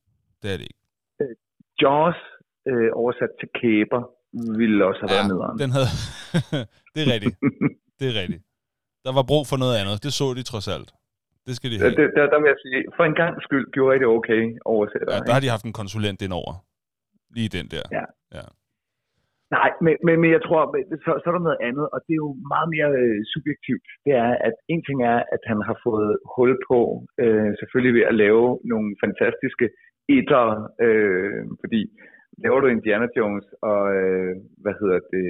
Det 0.42 0.48
er 0.54 0.58
det 0.60 0.68
ikke. 0.72 0.84
Øh, 1.22 1.34
Jaws 1.82 2.20
øh, 2.70 2.90
oversat 3.02 3.32
til 3.40 3.50
kæber 3.60 4.02
ville 4.60 4.80
også 4.90 5.00
have 5.04 5.12
ja, 5.12 5.18
været 5.18 5.30
nederen. 5.32 5.56
Den 5.64 5.70
havde... 5.76 5.90
det 6.94 7.00
er 7.06 7.10
rigtigt. 7.16 7.36
det 8.00 8.06
er 8.12 8.16
rigtigt. 8.22 8.44
Der 9.06 9.12
var 9.18 9.26
brug 9.32 9.44
for 9.52 9.58
noget 9.64 9.76
andet. 9.82 9.96
Det 10.06 10.12
så 10.20 10.28
de 10.40 10.44
trods 10.52 10.68
alt. 10.76 10.90
Det 11.48 11.54
skal 11.58 11.70
de 11.72 11.78
have. 11.80 11.92
Der, 12.00 12.08
der, 12.18 12.26
der 12.34 12.40
vil 12.42 12.50
jeg 12.54 12.60
sige, 12.66 12.80
for 12.98 13.04
en 13.12 13.18
gang 13.22 13.34
skyld 13.46 13.66
gjorde 13.76 13.96
I 13.96 14.00
det 14.04 14.10
okay 14.18 14.42
oversætter. 14.74 15.14
Ja, 15.14 15.20
der 15.28 15.34
har 15.36 15.44
de 15.46 15.54
haft 15.56 15.66
en 15.70 15.76
konsulent 15.82 16.20
indover. 16.26 16.54
Lige 17.36 17.50
den 17.58 17.68
der. 17.76 17.86
Ja. 17.98 18.06
ja. 18.38 18.46
Nej, 19.58 19.70
men, 19.86 19.96
men, 20.06 20.16
men 20.22 20.30
jeg 20.36 20.42
tror, 20.48 20.62
så, 21.04 21.12
så 21.22 21.26
er 21.30 21.36
der 21.36 21.48
noget 21.48 21.62
andet, 21.70 21.86
og 21.94 22.00
det 22.06 22.14
er 22.14 22.24
jo 22.26 22.32
meget 22.54 22.70
mere 22.76 22.90
øh, 23.02 23.20
subjektivt. 23.34 23.88
Det 24.06 24.14
er, 24.26 24.32
at 24.48 24.56
en 24.74 24.82
ting 24.88 25.00
er, 25.14 25.20
at 25.36 25.42
han 25.52 25.60
har 25.68 25.78
fået 25.88 26.12
hul 26.36 26.52
på, 26.70 26.80
øh, 27.24 27.52
selvfølgelig 27.60 27.94
ved 27.98 28.06
at 28.12 28.20
lave 28.24 28.46
nogle 28.72 28.90
fantastiske 29.04 29.68
etter, 30.18 30.46
øh, 30.86 31.42
fordi 31.62 31.82
laver 32.44 32.60
du 32.60 32.68
Indiana 32.68 33.08
Jones 33.18 33.48
og, 33.72 33.82
øh, 34.00 34.34
hvad 34.64 34.76
hedder 34.82 35.00
det, 35.14 35.28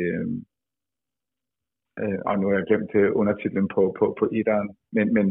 øh, 2.01 2.19
og 2.27 2.33
nu 2.39 2.45
har 2.47 2.55
jeg 2.57 2.67
glemt 2.69 2.91
øh, 3.01 3.09
undertitlen 3.21 3.67
på, 3.75 3.81
på, 3.99 4.05
på 4.19 4.25
etteren, 4.39 4.69
men, 4.95 5.07
men 5.17 5.27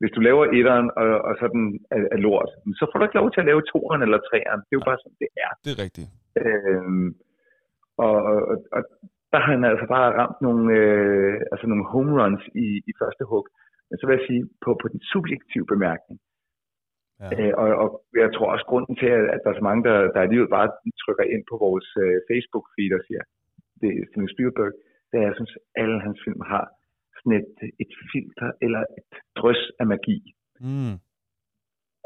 hvis 0.00 0.12
du 0.16 0.20
laver 0.28 0.44
etteren, 0.58 0.88
og, 1.00 1.10
og 1.28 1.34
sådan 1.42 1.64
er, 1.94 2.00
er 2.14 2.20
lort, 2.26 2.50
så 2.78 2.84
får 2.86 2.96
du 2.98 3.04
ikke 3.04 3.20
lov 3.20 3.30
til 3.30 3.42
at 3.42 3.50
lave 3.50 3.62
toeren 3.70 4.02
eller 4.02 4.18
treeren. 4.28 4.60
Det 4.66 4.72
er 4.72 4.80
jo 4.80 4.88
bare 4.90 5.00
sådan, 5.02 5.18
det 5.22 5.30
er. 5.44 5.50
Det 5.64 5.70
er 5.74 5.82
rigtigt. 5.84 6.08
Øhm, 6.42 7.08
og, 8.06 8.16
og, 8.30 8.36
og 8.76 8.82
der 9.32 9.38
har 9.42 9.52
han 9.56 9.64
altså 9.72 9.86
bare 9.96 10.08
ramt 10.20 10.38
nogle, 10.46 10.64
øh, 10.80 11.34
altså 11.52 11.66
nogle 11.66 11.86
home 11.92 12.12
runs 12.20 12.44
i, 12.64 12.66
i 12.90 12.92
første 13.00 13.24
hug. 13.30 13.46
Men 13.88 13.96
så 13.98 14.04
vil 14.06 14.16
jeg 14.18 14.26
sige, 14.28 14.42
på, 14.64 14.70
på 14.82 14.86
den 14.92 15.00
subjektive 15.12 15.66
bemærkning, 15.74 16.18
ja. 17.20 17.28
øh, 17.36 17.52
og, 17.62 17.68
og 17.82 17.88
jeg 18.22 18.30
tror 18.34 18.48
også 18.54 18.66
grunden 18.70 18.96
til, 18.96 19.10
at 19.34 19.40
der 19.42 19.50
er 19.50 19.58
så 19.58 19.64
mange, 19.68 19.82
der, 19.88 19.96
der 20.14 20.20
alligevel 20.20 20.50
bare 20.58 20.68
trykker 21.02 21.26
ind 21.34 21.42
på 21.50 21.56
vores 21.66 21.88
øh, 22.04 22.16
Facebook-feed 22.28 22.92
og 22.98 23.02
siger, 23.08 23.22
det 23.80 23.90
er 23.90 24.06
Steven 24.08 24.32
Spielberg, 24.34 24.72
det 25.10 25.16
er, 25.18 25.26
jeg 25.30 25.36
synes, 25.38 25.54
alle 25.82 25.98
hans 26.06 26.18
film 26.26 26.42
har 26.52 26.64
sådan 27.26 27.40
et, 27.42 27.54
et 27.82 27.92
filter 28.10 28.50
eller 28.64 28.82
et 28.98 29.10
drøs 29.38 29.62
af 29.80 29.86
magi. 29.92 30.18
Mm. 30.60 30.94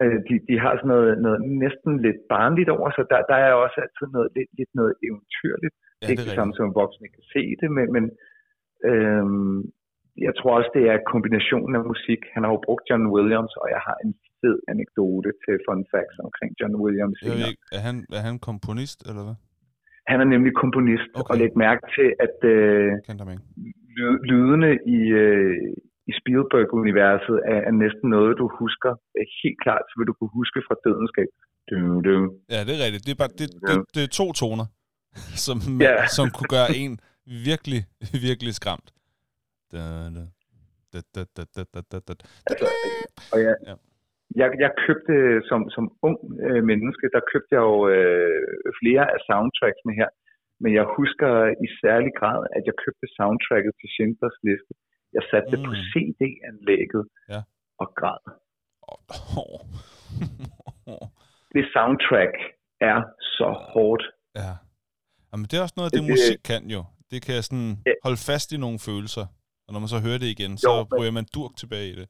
Øh, 0.03 0.19
de, 0.29 0.35
de 0.49 0.55
har 0.65 0.73
sådan 0.77 0.93
noget, 0.95 1.13
noget 1.25 1.39
næsten 1.65 1.93
lidt 2.07 2.21
barnligt 2.35 2.71
over 2.77 2.89
sig. 2.93 3.05
Der, 3.13 3.19
der 3.31 3.39
er 3.47 3.53
også 3.65 3.77
altid 3.85 4.07
noget, 4.17 4.31
lidt, 4.37 4.51
lidt 4.59 4.73
noget 4.81 4.93
eventyrligt. 5.07 5.75
Ja, 5.79 6.05
ikke 6.11 6.21
det 6.21 6.27
er 6.27 6.31
det 6.31 6.41
samme 6.41 6.55
som 6.57 6.75
voksne 6.83 7.09
kan 7.17 7.25
se 7.35 7.43
det, 7.61 7.69
men, 7.77 7.87
men 7.97 8.05
øhm, 8.91 9.59
jeg 10.27 10.33
tror 10.39 10.53
også, 10.59 10.71
det 10.77 10.85
er 10.93 11.07
kombinationen 11.13 11.75
af 11.79 11.85
musik. 11.93 12.21
Han 12.35 12.43
har 12.45 12.51
jo 12.55 12.61
brugt 12.67 12.85
John 12.91 13.07
Williams, 13.15 13.53
og 13.63 13.67
jeg 13.75 13.83
har 13.89 13.97
en 14.05 14.13
fed 14.41 14.57
anekdote 14.73 15.31
til 15.45 15.55
fun 15.67 15.83
facts 15.93 16.19
omkring 16.27 16.51
John 16.61 16.75
Williams. 16.83 17.17
Jeg 17.23 17.33
ved 17.39 17.49
ikke, 17.53 17.65
er 17.79 17.83
han, 17.89 17.97
er 18.19 18.23
han 18.29 18.37
komponist, 18.49 19.01
eller 19.09 19.23
hvad? 19.27 19.39
Han 20.11 20.19
er 20.25 20.29
nemlig 20.35 20.53
komponist, 20.63 21.11
okay. 21.15 21.31
og 21.31 21.35
læg 21.41 21.53
mærke 21.67 21.83
til, 21.97 22.09
at 22.27 22.37
øh, 22.55 22.89
lydene 24.31 24.71
i, 24.97 25.01
øh, 25.23 25.55
i 26.11 26.13
Spielberg-universet 26.21 27.37
er, 27.53 27.61
er 27.69 27.75
næsten 27.85 28.07
noget, 28.17 28.33
du 28.41 28.47
husker. 28.63 28.93
Øh, 29.19 29.27
helt 29.43 29.59
klart, 29.65 29.83
så 29.89 29.95
vil 29.99 30.07
du 30.11 30.15
kunne 30.19 30.35
huske 30.41 30.59
fra 30.69 30.77
Dødenskab. 30.85 31.31
Du. 32.07 32.15
Ja, 32.55 32.61
det 32.67 32.73
er 32.77 32.81
rigtigt. 32.87 33.03
Det 33.07 33.13
er, 33.17 33.21
bare, 33.23 33.33
det, 33.41 33.49
det, 33.69 33.77
det 33.95 34.03
er 34.07 34.11
to 34.21 34.27
toner, 34.41 34.67
som, 35.47 35.57
ja. 35.87 35.95
som 36.17 36.27
kunne 36.37 36.53
gøre 36.57 36.71
en 36.83 36.93
virkelig, 37.49 37.81
virkelig 38.29 38.53
skræmt. 38.61 38.89
Da, 39.73 39.79
da, 40.93 41.01
da, 41.15 41.21
da, 41.37 41.43
da, 41.57 41.63
da, 41.75 41.99
da, 42.07 42.13
da. 42.21 42.25
Og 43.33 43.39
ja, 43.47 43.55
ja 43.69 43.75
jeg, 44.41 44.49
jeg 44.65 44.71
købte 44.87 45.15
som, 45.49 45.61
som 45.77 45.85
ung 46.07 46.19
øh, 46.47 46.63
menneske, 46.71 47.07
der 47.15 47.21
købte 47.33 47.51
jeg 47.57 47.63
jo 47.71 47.77
øh, 47.95 48.47
flere 48.81 49.05
af 49.15 49.19
soundtracksene 49.29 49.95
her. 50.01 50.09
Men 50.63 50.71
jeg 50.79 50.87
husker 50.99 51.31
i 51.65 51.67
særlig 51.83 52.13
grad, 52.21 52.41
at 52.57 52.63
jeg 52.69 52.75
købte 52.85 53.07
soundtracket 53.19 53.73
til 53.81 53.89
Schindlers 53.95 54.39
Liste. 54.47 54.73
Jeg 55.17 55.23
satte 55.31 55.49
det 55.53 55.61
på 55.69 55.73
Mm. 55.77 55.83
CD-anlægget 55.91 57.05
Ja. 57.33 57.41
og 57.83 57.89
græd. 57.99 58.23
Det 61.55 61.65
soundtrack 61.75 62.35
er 62.81 62.99
så 63.21 63.49
hårdt. 63.73 64.05
Ja. 64.37 64.53
Jamen, 65.33 65.47
det 65.51 65.55
er 65.59 65.63
også 65.63 65.75
noget 65.77 65.89
af 65.91 65.95
det, 65.97 66.03
Det- 66.03 66.11
musik 66.15 66.39
kan 66.51 66.63
jo. 66.77 66.83
Det 67.11 67.19
kan 67.27 67.43
sådan 67.49 67.71
Ja. 67.87 67.93
holde 68.07 68.21
fast 68.31 68.49
i 68.53 68.57
nogle 68.65 68.79
følelser. 68.89 69.25
Og 69.67 69.71
når 69.73 69.81
man 69.85 69.91
så 69.95 69.99
hører 70.07 70.19
det 70.23 70.29
igen, 70.37 70.53
så 70.59 70.71
Jo, 70.71 70.77
men- 70.91 70.99
ryger 71.01 71.15
man 71.19 71.27
durk 71.37 71.53
tilbage 71.63 71.89
i 71.93 71.95
det. 72.01 72.07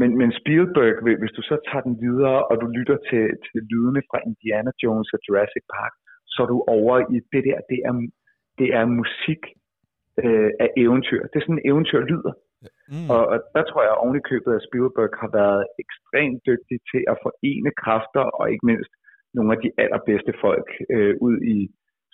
Men, 0.00 0.10
men 0.20 0.30
Spielberg, 0.40 0.94
hvis- 1.20 1.36
du 1.38 1.42
så 1.50 1.56
tager 1.68 1.84
den 1.88 1.96
videre, 2.06 2.38
og 2.50 2.54
du 2.62 2.66
lytter 2.78 2.98
til, 3.08 3.24
til 3.46 3.58
lydene 3.72 4.02
fra 4.10 4.18
Indiana 4.28 4.70
Jones 4.82 5.08
og 5.14 5.20
Jurassic 5.26 5.64
Park, 5.76 5.92
så 6.32 6.38
er 6.44 6.48
du 6.54 6.58
over 6.76 6.94
i 7.14 7.16
det 7.32 7.42
der, 7.48 7.58
det 7.70 7.78
er, 7.88 7.94
det 8.60 8.68
er 8.78 8.84
musik 9.00 9.42
øh, 10.24 10.50
af 10.64 10.68
eventyr. 10.84 11.22
Det 11.30 11.36
er 11.36 11.44
sådan, 11.46 11.68
eventyr 11.70 12.00
lyder. 12.12 12.34
Mm. 12.92 13.08
Og, 13.14 13.22
og 13.32 13.38
der 13.54 13.62
tror 13.64 13.82
jeg 13.82 14.00
oven 14.02 14.16
i 14.20 14.28
købet, 14.30 14.52
at 14.54 14.66
Spielberg 14.68 15.12
har 15.22 15.30
været 15.40 15.62
ekstremt 15.82 16.40
dygtig 16.48 16.78
til 16.90 17.02
at 17.12 17.16
forene 17.24 17.72
kræfter, 17.82 18.24
og 18.38 18.44
ikke 18.52 18.66
mindst 18.70 18.92
nogle 19.36 19.50
af 19.54 19.58
de 19.64 19.70
allerbedste 19.82 20.32
folk 20.44 20.68
øh, 20.94 21.14
ud 21.26 21.36
i 21.56 21.58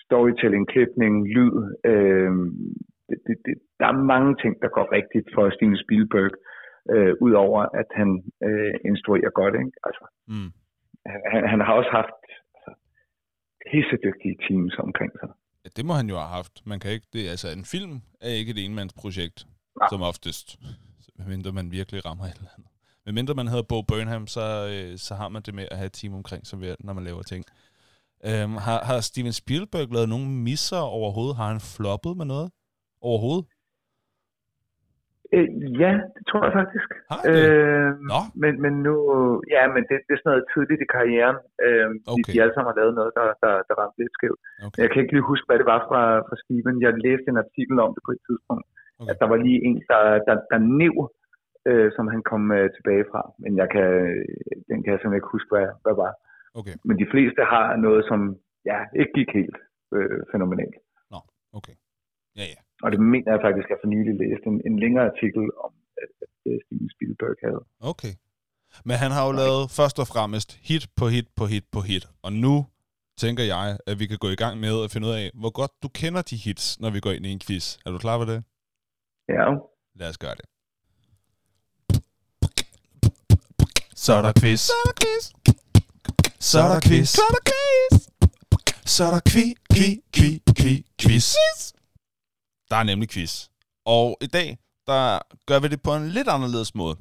storytelling, 0.06 0.64
klipning, 0.72 1.14
lyd. 1.36 1.56
Øh, 1.90 2.32
det, 3.08 3.18
det, 3.26 3.36
det, 3.46 3.54
der 3.80 3.86
er 3.88 4.06
mange 4.14 4.32
ting, 4.42 4.52
der 4.62 4.68
går 4.76 4.86
rigtigt 4.98 5.28
for 5.34 5.44
Steven 5.56 5.78
Spielberg, 5.84 6.32
øh, 6.32 6.57
udover 7.26 7.60
at 7.80 7.88
han 8.00 8.08
øh, 8.48 8.74
instruerer 8.90 9.30
godt. 9.40 9.54
Ikke? 9.62 9.72
Altså, 9.86 10.04
Mm. 10.32 10.50
han, 11.32 11.42
han, 11.52 11.60
har 11.66 11.72
også 11.80 11.90
haft 12.00 12.20
altså, 12.54 12.70
pissedygtige 13.70 14.36
teams 14.48 14.74
omkring 14.86 15.12
sig. 15.20 15.28
Ja, 15.64 15.68
det 15.76 15.84
må 15.88 15.92
han 16.00 16.08
jo 16.12 16.16
have 16.22 16.32
haft. 16.38 16.54
Man 16.66 16.80
kan 16.80 16.90
ikke, 16.90 17.06
det, 17.12 17.28
altså, 17.34 17.48
en 17.58 17.64
film 17.64 17.92
er 18.20 18.28
ikke 18.40 18.50
et 18.54 18.64
enmandsprojekt, 18.64 19.38
Nej. 19.80 19.88
som 19.92 20.02
oftest. 20.02 20.46
Medmindre 21.18 21.52
man 21.52 21.70
virkelig 21.70 22.06
rammer 22.06 22.24
et 22.24 22.34
eller 22.40 22.50
andet. 22.56 22.70
Medmindre 23.06 23.34
man 23.34 23.48
hedder 23.48 23.62
Bo 23.68 23.82
Burnham, 23.82 24.26
så, 24.26 24.44
øh, 24.72 24.98
så 24.98 25.14
har 25.14 25.28
man 25.28 25.42
det 25.42 25.54
med 25.54 25.66
at 25.70 25.76
have 25.76 25.86
et 25.86 25.92
team 25.92 26.14
omkring 26.14 26.46
sig, 26.46 26.76
når 26.80 26.92
man 26.92 27.04
laver 27.04 27.22
ting. 27.22 27.44
Øhm, 28.26 28.52
har, 28.66 28.78
har 28.84 29.00
Steven 29.00 29.32
Spielberg 29.32 29.92
lavet 29.92 30.08
nogen 30.08 30.42
misser 30.44 30.78
overhovedet? 30.78 31.36
Har 31.36 31.48
han 31.48 31.60
floppet 31.76 32.16
med 32.16 32.24
noget? 32.26 32.50
Overhovedet? 33.00 33.44
Øh, 35.36 35.48
ja, 35.82 35.92
det 36.16 36.22
tror 36.28 36.42
jeg 36.46 36.54
faktisk. 36.60 36.88
Har 37.10 37.20
det? 37.24 37.32
Øh, 37.36 37.90
Nå. 38.12 38.20
men, 38.42 38.52
men 38.64 38.74
nu, 38.86 38.96
ja, 39.56 39.62
men 39.74 39.82
det, 39.88 39.96
det 40.06 40.12
er 40.14 40.20
sådan 40.20 40.32
noget 40.32 40.50
tidligt 40.54 40.84
i 40.84 40.92
karrieren. 40.96 41.38
Øh, 41.66 41.88
okay. 42.12 42.22
de, 42.26 42.32
de 42.32 42.42
alle 42.42 42.54
sammen 42.54 42.70
har 42.70 42.78
lavet 42.80 42.94
noget, 42.98 43.12
der, 43.18 43.26
der, 43.44 43.54
der 43.68 43.74
ramte 43.80 43.98
lidt 44.00 44.14
skævt. 44.16 44.40
Okay. 44.66 44.80
Jeg 44.82 44.88
kan 44.90 45.00
ikke 45.00 45.14
lige 45.14 45.30
huske, 45.32 45.48
hvad 45.48 45.58
det 45.60 45.68
var 45.74 45.80
fra, 45.88 46.02
fra 46.28 46.36
Steven. 46.42 46.76
Jeg 46.84 46.92
læste 47.06 47.28
en 47.30 47.42
artikel 47.44 47.76
om 47.84 47.90
det 47.94 48.02
på 48.06 48.12
et 48.16 48.22
tidspunkt. 48.28 48.66
Okay. 49.00 49.10
At 49.10 49.16
der 49.20 49.28
var 49.32 49.38
lige 49.46 49.60
en, 49.66 49.74
der, 49.92 50.02
der, 50.26 50.36
der 50.52 50.58
nev, 50.82 50.96
øh, 51.68 51.88
som 51.96 52.04
han 52.12 52.22
kom 52.30 52.42
øh, 52.58 52.66
tilbage 52.76 53.04
fra. 53.10 53.22
Men 53.42 53.52
jeg 53.60 53.68
kan, 53.74 53.88
den 54.68 54.78
kan 54.82 54.90
jeg 54.92 54.98
simpelthen 54.98 55.20
ikke 55.20 55.34
huske, 55.36 55.50
hvad, 55.54 55.68
hvad 55.84 55.94
var. 56.04 56.12
Okay, 56.58 56.74
Men 56.86 56.94
de 57.02 57.10
fleste 57.12 57.40
har 57.54 57.66
noget, 57.86 58.02
som 58.10 58.20
ja, 58.70 58.78
ikke 59.00 59.12
gik 59.18 59.30
helt 59.40 59.58
øh, 59.96 60.20
fænomenalt. 60.32 60.76
okay. 61.58 61.76
Ja, 62.38 62.44
ja. 62.54 62.60
Og 62.84 62.88
det 62.92 63.00
mener 63.12 63.30
jeg 63.34 63.40
faktisk, 63.46 63.66
at 63.68 63.70
jeg 63.74 63.80
for 63.82 63.90
nylig 63.94 64.14
læste 64.22 64.46
en, 64.52 64.58
en 64.68 64.76
længere 64.84 65.04
artikel 65.12 65.44
om, 65.66 65.72
at, 66.02 66.10
at 66.24 66.36
øh, 66.50 66.56
Steven 66.64 66.90
Spielberg 66.94 67.36
havde. 67.46 67.62
Okay. 67.92 68.14
Men 68.88 68.96
han 69.02 69.10
har 69.16 69.22
jo 69.28 69.32
lavet 69.42 69.64
først 69.78 69.96
og 70.02 70.06
fremmest 70.12 70.48
hit 70.68 70.84
på 70.98 71.04
hit 71.14 71.28
på 71.38 71.44
hit 71.52 71.66
på 71.74 71.80
hit. 71.88 72.04
Og 72.26 72.32
nu 72.44 72.54
tænker 73.22 73.44
jeg, 73.54 73.78
at 73.90 73.94
vi 74.00 74.06
kan 74.06 74.18
gå 74.24 74.28
i 74.36 74.38
gang 74.42 74.54
med 74.64 74.74
at 74.84 74.90
finde 74.92 75.06
ud 75.08 75.12
af, 75.20 75.30
hvor 75.40 75.52
godt 75.60 75.72
du 75.82 75.88
kender 76.00 76.22
de 76.30 76.36
hits, 76.36 76.80
når 76.80 76.90
vi 76.90 77.00
går 77.00 77.12
ind 77.16 77.26
i 77.26 77.32
en 77.36 77.40
quiz. 77.46 77.66
Er 77.86 77.90
du 77.90 77.98
klar 77.98 78.18
på 78.18 78.24
det? 78.32 78.38
Ja, 79.28 79.44
Lad 80.00 80.08
os 80.08 80.18
gøre 80.18 80.34
det. 80.40 80.46
Så 84.04 84.12
er 84.12 84.22
der 84.22 84.32
quiz. 84.40 84.60
Så 84.60 84.72
er 84.80 84.84
der 84.88 84.96
quiz. 85.02 85.22
Så 86.50 86.58
er 86.58 86.68
der 86.74 86.80
quiz. 86.88 87.08
Så 87.08 87.22
er 87.28 87.32
der 87.36 87.42
quiz. 87.50 88.08
Så 88.94 89.04
er 89.04 89.10
der 89.10 89.20
kvi, 89.32 89.54
kvi, 89.74 89.88
kvi, 90.16 90.42
kvi, 90.60 90.74
quiz. 91.00 91.26
Der 92.70 92.76
er 92.76 92.82
nemlig 92.82 93.08
quiz. 93.08 93.48
Og 93.84 94.18
i 94.20 94.26
dag, 94.26 94.58
der 94.86 95.18
gør 95.46 95.60
vi 95.60 95.68
det 95.68 95.82
på 95.82 95.94
en 95.94 96.08
lidt 96.08 96.28
anderledes 96.28 96.74
måde. 96.74 96.96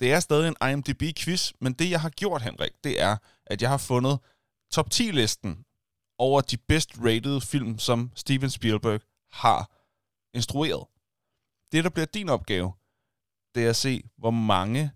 Det 0.00 0.12
er 0.12 0.20
stadig 0.20 0.48
en 0.48 0.56
IMDb-quiz, 0.62 1.52
men 1.60 1.72
det 1.72 1.90
jeg 1.90 2.00
har 2.00 2.08
gjort, 2.10 2.42
Henrik, 2.42 2.72
det 2.84 3.00
er, 3.00 3.16
at 3.46 3.62
jeg 3.62 3.70
har 3.70 3.78
fundet 3.78 4.18
top 4.72 4.86
10-listen 4.94 5.64
over 6.18 6.40
de 6.40 6.56
bedst 6.56 6.90
rated 6.98 7.40
film, 7.40 7.78
som 7.78 8.10
Steven 8.14 8.50
Spielberg 8.50 9.00
har 9.32 9.70
instrueret. 10.34 10.86
Det, 11.72 11.84
der 11.84 11.90
bliver 11.90 12.06
din 12.06 12.28
opgave, 12.28 12.72
det 13.54 13.64
er 13.64 13.70
at 13.70 13.76
se, 13.76 14.02
hvor 14.18 14.30
mange 14.30 14.92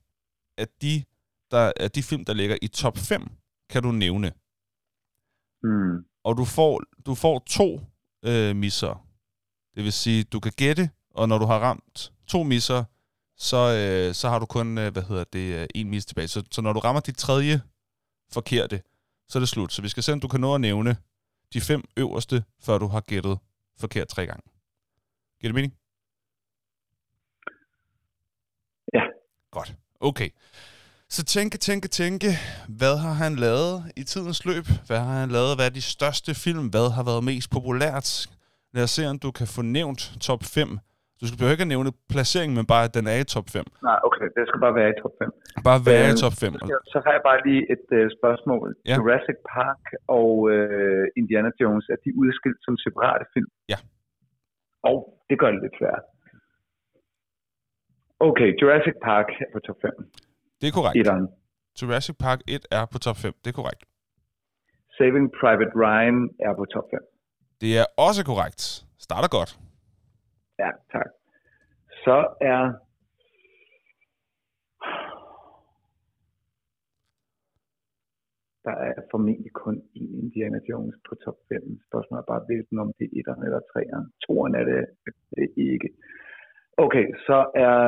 af 0.58 0.68
de, 0.82 1.04
der, 1.50 1.72
af 1.80 1.90
de 1.90 2.02
film, 2.02 2.24
der 2.24 2.32
ligger 2.32 2.56
i 2.62 2.68
top 2.68 2.98
5, 2.98 3.30
kan 3.70 3.82
du 3.82 3.92
nævne. 3.92 4.32
mm. 5.62 6.04
Og 6.24 6.36
du 6.36 6.44
får, 6.44 6.82
du 7.06 7.14
får 7.14 7.38
to 7.46 7.80
øh, 8.24 8.56
misser. 8.56 9.03
Det 9.74 9.84
vil 9.84 9.92
sige, 9.92 10.24
du 10.24 10.40
kan 10.40 10.52
gætte, 10.56 10.90
og 11.10 11.28
når 11.28 11.38
du 11.38 11.44
har 11.44 11.58
ramt 11.58 12.12
to 12.26 12.42
misser, 12.42 12.84
så, 13.36 13.56
øh, 13.56 14.14
så 14.14 14.28
har 14.28 14.38
du 14.38 14.46
kun, 14.46 14.78
øh, 14.78 14.92
hvad 14.92 15.02
hedder 15.02 15.24
det, 15.24 15.54
øh, 15.54 15.66
en 15.74 15.90
mis 15.90 16.06
tilbage. 16.06 16.28
Så, 16.28 16.42
så 16.50 16.62
når 16.62 16.72
du 16.72 16.80
rammer 16.80 17.00
dit 17.00 17.16
tredje 17.16 17.62
forkerte, 18.32 18.82
så 19.28 19.38
er 19.38 19.40
det 19.40 19.48
slut. 19.48 19.72
Så 19.72 19.82
vi 19.82 19.88
skal 19.88 20.02
se, 20.02 20.12
om 20.12 20.20
du 20.20 20.28
kan 20.28 20.40
nå 20.40 20.54
at 20.54 20.60
nævne 20.60 20.96
de 21.52 21.60
fem 21.60 21.84
øverste, 21.96 22.44
før 22.60 22.78
du 22.78 22.86
har 22.86 23.00
gættet 23.00 23.38
forkert 23.78 24.08
tre 24.08 24.26
gange. 24.26 24.42
Giver 25.40 25.48
det 25.48 25.54
mening? 25.54 25.74
Ja. 28.94 29.00
Godt. 29.50 29.74
Okay. 30.00 30.30
Så 31.08 31.24
tænke, 31.24 31.58
tænke, 31.58 31.88
tænke. 31.88 32.38
Hvad 32.68 32.96
har 32.96 33.12
han 33.12 33.36
lavet 33.36 33.92
i 33.96 34.04
tidens 34.04 34.44
løb? 34.44 34.66
Hvad 34.86 34.98
har 34.98 35.20
han 35.20 35.30
lavet? 35.30 35.56
Hvad 35.56 35.66
er 35.66 35.70
de 35.70 35.82
største 35.82 36.34
film? 36.34 36.66
Hvad 36.68 36.90
har 36.90 37.02
været 37.02 37.24
mest 37.24 37.50
populært? 37.50 38.28
Lad 38.74 38.82
os 38.88 38.92
se, 38.96 39.02
om 39.12 39.18
du 39.24 39.30
kan 39.38 39.46
få 39.56 39.62
nævnt 39.78 40.00
top 40.28 40.42
5. 40.56 40.68
Du 41.20 41.24
skal 41.28 41.38
ikke 41.54 41.66
at 41.68 41.72
nævne 41.74 41.90
placeringen, 42.12 42.54
men 42.58 42.66
bare, 42.72 42.84
at 42.88 42.92
den 42.98 43.04
er 43.12 43.16
i 43.24 43.26
top 43.34 43.46
5. 43.56 43.64
Nej, 43.88 43.98
okay, 44.08 44.26
det 44.36 44.42
skal 44.48 44.60
bare 44.66 44.74
være 44.80 44.90
i 44.94 44.96
top 45.02 45.14
5. 45.22 45.30
Bare 45.68 45.80
være 45.90 46.04
i 46.10 46.14
Øh, 46.14 46.22
top 46.24 46.34
5. 46.42 46.52
Så, 46.52 46.58
skal- 46.68 46.84
så 46.94 46.98
har 47.04 47.12
jeg 47.16 47.22
bare 47.30 47.40
lige 47.48 47.62
et 47.74 47.86
øh, 47.98 48.04
spørgsmål. 48.18 48.66
Ja. 48.90 48.94
Jurassic 48.98 49.38
Park 49.56 49.82
og 50.18 50.30
øh, 50.54 51.04
Indiana 51.20 51.50
Jones, 51.60 51.84
er 51.94 51.98
de 52.04 52.10
udskilt 52.22 52.58
som 52.66 52.74
separate 52.86 53.24
film? 53.34 53.50
Ja. 53.72 53.78
Og 54.90 54.96
det 55.28 55.36
gør 55.40 55.50
det 55.54 55.60
lidt 55.64 55.76
svært. 55.80 56.04
Okay, 58.28 58.48
Jurassic 58.60 58.96
Park 59.08 59.26
er 59.42 59.48
på 59.54 59.58
top 59.66 59.78
5. 59.82 59.90
Det 60.60 60.66
er 60.70 60.74
korrekt. 60.78 60.96
Etteren. 61.00 61.26
Jurassic 61.82 62.16
Park 62.24 62.38
1 62.48 62.66
er 62.78 62.84
på 62.92 62.98
top 63.06 63.16
5. 63.16 63.32
Det 63.42 63.48
er 63.52 63.56
korrekt. 63.60 63.82
Saving 64.96 65.26
Private 65.40 65.72
Ryan 65.82 66.18
er 66.46 66.52
på 66.60 66.64
top 66.74 66.86
5. 66.94 67.00
Det 67.64 67.74
er 67.82 67.86
også 68.06 68.22
korrekt. 68.30 68.62
Starter 69.06 69.30
godt. 69.36 69.50
Ja, 70.62 70.70
tak. 70.94 71.08
Så 72.04 72.16
er... 72.52 72.60
Der 78.66 78.76
er 78.88 78.94
formentlig 79.10 79.52
kun 79.52 79.76
én 80.00 80.10
Indiana 80.22 80.58
Jones 80.70 80.96
på 81.08 81.14
top 81.24 81.38
5. 81.48 81.80
Spørgsmålet 81.88 82.22
er 82.22 82.30
bare, 82.32 82.46
hvilken 82.48 82.78
om 82.78 82.92
det 82.98 83.04
er 83.06 83.18
etteren 83.18 83.42
eller 83.46 83.60
treeren. 83.72 84.06
Toeren 84.24 84.54
er 84.54 84.64
det, 84.70 84.82
det 85.36 85.44
er 85.44 85.72
ikke. 85.74 85.88
Okay, 86.84 87.06
så, 87.26 87.38
er, 87.64 87.78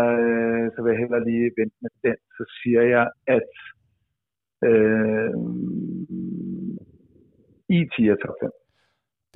så 0.75 0.79
vil 0.83 0.91
jeg 0.93 1.01
heller 1.05 1.21
lige 1.31 1.51
vente 1.59 1.77
med 1.85 1.91
den. 2.07 2.19
Så 2.37 2.43
siger 2.57 2.83
jeg, 2.95 3.07
at 3.37 3.51
øh, 4.69 5.33
IT 7.79 7.95
er 8.13 8.17
top 8.25 8.37
5. 8.43 8.66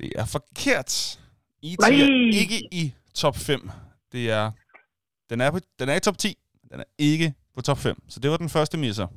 Det 0.01 0.11
er 0.21 0.27
forkert. 0.37 0.91
E.T. 1.67 1.83
Er 1.87 1.93
ikke 2.41 2.59
i 2.81 2.83
top 3.21 3.35
5. 3.35 3.59
Det 4.13 4.23
er, 4.39 4.45
den, 5.29 5.37
er 5.45 5.49
på, 5.53 5.59
den 5.79 5.87
er 5.91 5.95
i 5.99 6.03
top 6.07 6.17
10. 6.17 6.27
Den 6.71 6.79
er 6.83 6.89
ikke 7.11 7.27
på 7.55 7.61
top 7.67 7.77
5. 7.77 7.95
Så 8.13 8.17
det 8.21 8.29
var 8.31 8.37
den 8.43 8.51
første 8.57 8.77
misser. 8.85 9.07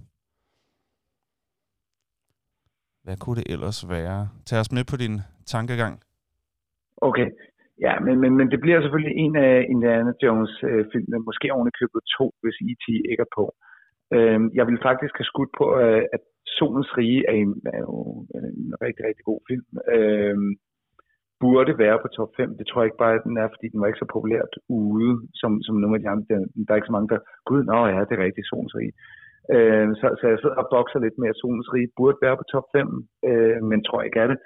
Hvad 3.05 3.17
kunne 3.23 3.39
det 3.41 3.47
ellers 3.55 3.79
være? 3.95 4.21
Tag 4.49 4.59
os 4.63 4.73
med 4.77 4.85
på 4.93 4.97
din 5.03 5.15
tankegang. 5.55 5.95
Okay, 7.09 7.29
ja, 7.87 7.95
men, 8.07 8.15
men, 8.23 8.33
men 8.39 8.47
det 8.53 8.61
bliver 8.65 8.81
selvfølgelig 8.81 9.17
en 9.25 9.35
af 9.37 9.55
Indiana 9.73 10.13
Jones 10.23 10.55
øh, 10.69 10.85
filmene, 10.93 11.27
måske 11.29 11.47
oven 11.55 11.71
købet 11.81 12.03
to, 12.19 12.27
hvis 12.43 12.57
E.T. 12.69 12.87
ikke 13.11 13.25
er 13.29 13.33
på. 13.39 13.45
Øh, 14.17 14.41
jeg 14.59 14.65
vil 14.69 14.79
faktisk 14.89 15.15
have 15.19 15.31
skudt 15.33 15.53
på, 15.59 15.67
øh, 15.83 16.03
at 16.17 16.23
Solens 16.57 16.91
Rige 16.99 17.23
er, 17.31 17.37
en, 17.43 17.53
er 17.77 17.81
jo 17.89 18.27
en 18.59 18.75
rigtig, 18.85 19.03
rigtig 19.09 19.25
god 19.31 19.41
film. 19.51 19.69
Øh, 19.97 20.37
burde 21.45 21.73
være 21.85 21.99
på 22.03 22.09
top 22.19 22.31
5. 22.37 22.59
Det 22.59 22.67
tror 22.67 22.81
jeg 22.81 22.89
ikke 22.89 23.03
bare, 23.05 23.15
at 23.19 23.27
den 23.29 23.37
er, 23.43 23.49
fordi 23.55 23.67
den 23.73 23.81
var 23.81 23.89
ikke 23.89 24.03
så 24.05 24.11
populært 24.17 24.53
ude, 24.69 25.13
som, 25.41 25.51
som 25.67 25.75
nogle 25.83 25.97
af 25.97 26.03
de 26.03 26.11
andre. 26.13 26.27
Der, 26.31 26.39
der 26.65 26.71
er 26.73 26.81
ikke 26.81 26.91
så 26.91 26.97
mange, 26.97 27.11
der, 27.13 27.21
gud, 27.49 27.61
nå 27.71 27.79
ja, 27.93 28.01
det 28.09 28.15
er 28.15 28.27
rigtigt, 28.27 28.49
Solens 28.49 28.77
Rige. 28.79 28.95
Øh, 29.55 29.89
så, 30.01 30.07
så 30.19 30.25
jeg 30.33 30.39
sidder 30.39 30.59
og 30.63 30.69
bokser 30.75 31.01
lidt 31.05 31.17
med, 31.21 31.29
at 31.33 31.39
Solens 31.41 31.71
Rige 31.75 31.95
burde 31.99 32.19
være 32.25 32.37
på 32.41 32.45
top 32.53 32.67
5, 32.73 33.09
øh, 33.29 33.59
men 33.71 33.79
tror 33.81 34.03
ikke 34.03 34.21
er 34.25 34.31
det. 34.33 34.39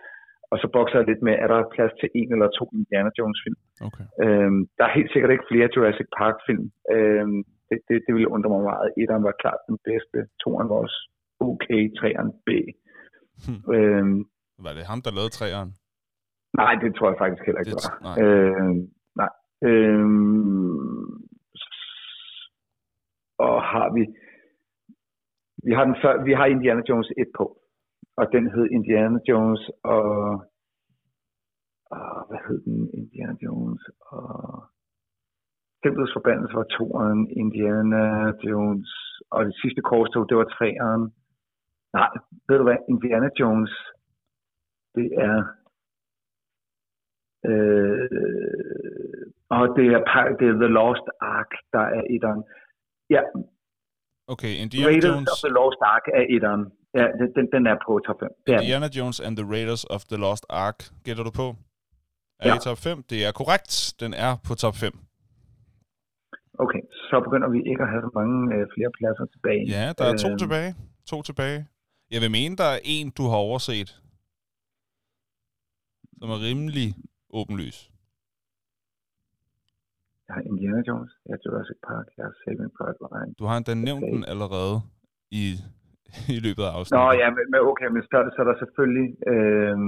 Og 0.52 0.56
så 0.62 0.66
bokser 0.76 0.98
jeg 0.98 1.08
lidt 1.08 1.22
med, 1.26 1.34
er 1.44 1.48
der 1.52 1.72
plads 1.74 1.94
til 2.00 2.08
en 2.20 2.28
eller 2.34 2.48
to 2.58 2.64
Indiana 2.78 3.10
Jones 3.18 3.40
film? 3.44 3.58
Okay. 3.88 4.06
Øhm, 4.24 4.60
der 4.78 4.84
er 4.86 4.96
helt 4.98 5.12
sikkert 5.12 5.32
ikke 5.34 5.50
flere 5.50 5.72
Jurassic 5.74 6.08
Park 6.18 6.36
film. 6.48 6.66
Øhm, 6.94 7.40
det, 7.68 7.78
det, 7.88 7.96
det 8.06 8.12
ville 8.14 8.32
undre 8.34 8.50
mig 8.54 8.62
meget. 8.70 8.88
Etteren 9.00 9.24
var 9.28 9.34
klart 9.42 9.60
den 9.70 9.78
bedste. 9.88 10.18
Toeren 10.42 10.68
var 10.72 10.78
også 10.84 10.98
okay. 11.50 11.82
Treeren 11.98 12.30
B. 12.46 12.48
Hmm. 13.44 13.62
Øhm, 13.74 14.18
Var 14.64 14.72
det 14.76 14.84
ham, 14.90 15.00
der 15.04 15.12
lavede 15.16 15.32
træeren? 15.38 15.70
Nej, 16.62 16.72
det 16.82 16.90
tror 16.94 17.08
jeg 17.10 17.18
faktisk 17.24 17.42
heller 17.46 17.60
ikke 17.62 17.70
Det- 17.70 17.86
var. 17.88 17.94
nej. 18.06 18.16
Øhm, 18.24 18.80
nej. 19.20 19.32
Øhm, 19.68 21.08
og 23.46 23.56
har 23.72 23.88
vi... 23.96 24.02
Vi 25.66 25.72
har, 25.76 25.84
den 25.84 25.96
før, 26.02 26.24
vi 26.24 26.32
har 26.32 26.46
Indiana 26.46 26.82
Jones 26.88 27.10
1 27.18 27.26
på. 27.38 27.44
Og 28.16 28.24
den 28.32 28.44
hed 28.54 28.66
Indiana 28.78 29.18
Jones 29.28 29.62
og... 29.84 30.04
og 31.96 32.26
hvad 32.28 32.40
hed 32.48 32.58
den? 32.64 32.90
Indiana 33.00 33.34
Jones 33.44 33.82
og... 34.12 34.28
Templets 35.82 36.12
forbandelse 36.18 36.54
var 36.60 36.66
toeren, 36.76 37.20
Indiana 37.42 38.02
Jones, 38.48 38.90
og 39.30 39.44
det 39.44 39.54
sidste 39.62 39.82
korstog, 39.90 40.28
det 40.28 40.36
var 40.36 40.44
treeren. 40.56 41.02
Nej, 41.98 42.10
ved 42.48 42.56
du 42.58 42.62
hvad, 42.68 42.76
Indiana 42.88 43.28
Jones, 43.40 43.72
det 44.94 45.08
er, 45.28 45.36
øh, 47.44 48.08
og 49.56 49.64
det 49.76 49.86
er, 49.96 50.00
det 50.40 50.46
er 50.52 50.56
The 50.64 50.70
Lost 50.78 51.06
Ark, 51.20 51.50
der 51.72 51.84
er 51.98 52.02
etteren. 52.14 52.42
Ja, 53.10 53.22
Okay, 54.34 54.52
Indiana 54.62 54.86
Raiders 54.88 55.04
Jones, 55.14 55.28
of 55.32 55.38
the 55.46 55.52
Lost 55.58 55.80
Ark 55.92 56.04
er 56.18 56.24
etteren. 56.36 56.62
Ja, 56.98 57.06
den, 57.36 57.46
den, 57.54 57.66
er 57.72 57.76
på 57.86 57.92
top 58.06 58.18
5. 58.20 58.28
Det 58.28 58.36
den. 58.46 58.54
Indiana 58.62 58.88
Jones 58.98 59.18
and 59.26 59.36
the 59.40 59.46
Raiders 59.54 59.84
of 59.84 60.00
the 60.10 60.18
Lost 60.24 60.44
Ark. 60.50 60.78
Gætter 61.04 61.24
du 61.28 61.32
på? 61.40 61.46
Er 62.40 62.48
Ja. 62.48 62.56
i 62.56 62.58
top 62.68 62.78
5? 62.78 63.02
Det 63.10 63.18
er 63.28 63.32
korrekt. 63.40 63.72
Den 64.00 64.12
er 64.26 64.32
på 64.46 64.52
top 64.54 64.74
5. 64.74 64.92
Okay, 66.64 66.82
så 67.10 67.16
begynder 67.24 67.48
vi 67.54 67.58
ikke 67.70 67.82
at 67.86 67.90
have 67.92 68.02
så 68.08 68.10
mange 68.20 68.36
øh, 68.56 68.64
flere 68.74 68.90
pladser 68.98 69.26
tilbage. 69.34 69.62
Ja, 69.76 69.84
der 69.98 70.04
er 70.12 70.16
to 70.24 70.28
Øhm, 70.30 70.38
tilbage. 70.44 70.70
To 71.10 71.22
tilbage. 71.22 71.60
Jeg 72.12 72.20
vil 72.22 72.30
mene, 72.38 72.56
der 72.62 72.68
er 72.76 72.80
en, 72.96 73.06
du 73.18 73.22
har 73.32 73.38
overset. 73.48 73.88
Som 76.20 76.28
er 76.36 76.38
rimelig 76.48 76.88
åbenlys. 77.38 77.78
Jeg 80.26 80.32
har 80.36 80.42
Indiana 80.50 80.80
Jones, 80.88 81.12
jeg 81.26 81.32
har 81.34 81.40
Jurassic 81.46 81.78
Park, 81.88 82.06
jeg 82.16 82.24
har 82.28 82.34
Saving 82.42 82.70
Private 82.78 82.98
Ryan. 83.12 83.32
Du 83.40 83.44
har 83.48 83.56
endda 83.56 83.74
nævnt 83.88 84.04
den 84.14 84.24
allerede 84.32 84.76
i, 85.42 85.44
i 86.36 86.38
løbet 86.46 86.62
af 86.68 86.72
Nå 86.72 86.78
afsnittet. 86.78 87.18
ja, 87.22 87.28
men, 87.36 87.44
okay, 87.72 87.88
men 87.94 88.02
så, 88.08 88.14
er 88.20 88.24
der- 88.26 88.34
så 88.36 88.40
er 88.44 88.48
der 88.50 88.56
selvfølgelig... 88.62 89.08
Øh, 89.32 89.78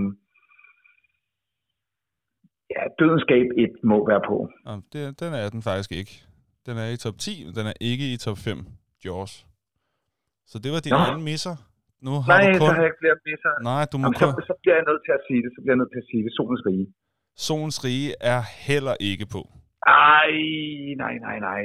ja, 2.75 2.83
Dødens 2.99 3.25
Gab 3.33 3.47
1 3.57 3.73
må 3.91 3.97
være 4.11 4.23
på. 4.31 4.37
Nå, 4.67 4.73
det, 4.93 5.01
den 5.23 5.31
er 5.41 5.47
den 5.55 5.63
faktisk 5.71 5.91
ikke. 6.01 6.15
Den 6.67 6.75
er 6.83 6.89
i 6.95 6.97
top 7.05 7.17
10, 7.19 7.45
men 7.47 7.53
den 7.59 7.65
er 7.71 7.77
ikke 7.91 8.05
i 8.15 8.17
top 8.27 8.39
5. 8.39 8.59
Jaws. 9.05 9.33
Så 10.51 10.57
det 10.65 10.71
var 10.75 10.81
din 10.87 10.93
Nå. 10.97 11.03
anden 11.07 11.25
misser. 11.31 11.55
Nu 12.07 12.11
har 12.25 12.29
Nej, 12.35 12.43
du 12.53 12.59
kun... 12.61 12.69
så 12.69 12.73
har 12.77 12.83
jeg 12.85 12.91
ikke 12.93 13.03
flere 13.05 13.19
misser. 13.31 13.53
Nej, 13.71 13.83
du 13.93 13.97
må 14.01 14.05
Jamen, 14.07 14.19
kun... 14.23 14.31
så, 14.37 14.43
så 14.51 14.55
bliver 14.63 14.77
jeg 14.81 14.87
nødt 14.91 15.03
til 15.07 15.13
at 15.19 15.23
sige 15.29 15.41
det. 15.45 15.51
Så 15.55 15.59
bliver 15.63 15.75
jeg 15.75 15.81
nødt 15.83 15.93
til 15.95 16.01
at 16.05 16.09
sige 16.11 16.23
det. 16.27 16.31
Solens 16.39 16.63
rige. 16.69 16.87
Solens 17.37 17.85
Rige 17.85 18.15
er 18.21 18.43
heller 18.59 18.95
ikke 19.01 19.27
på. 19.27 19.49
Ej, 19.87 20.31
nej, 20.97 21.15
nej, 21.27 21.39
nej. 21.49 21.63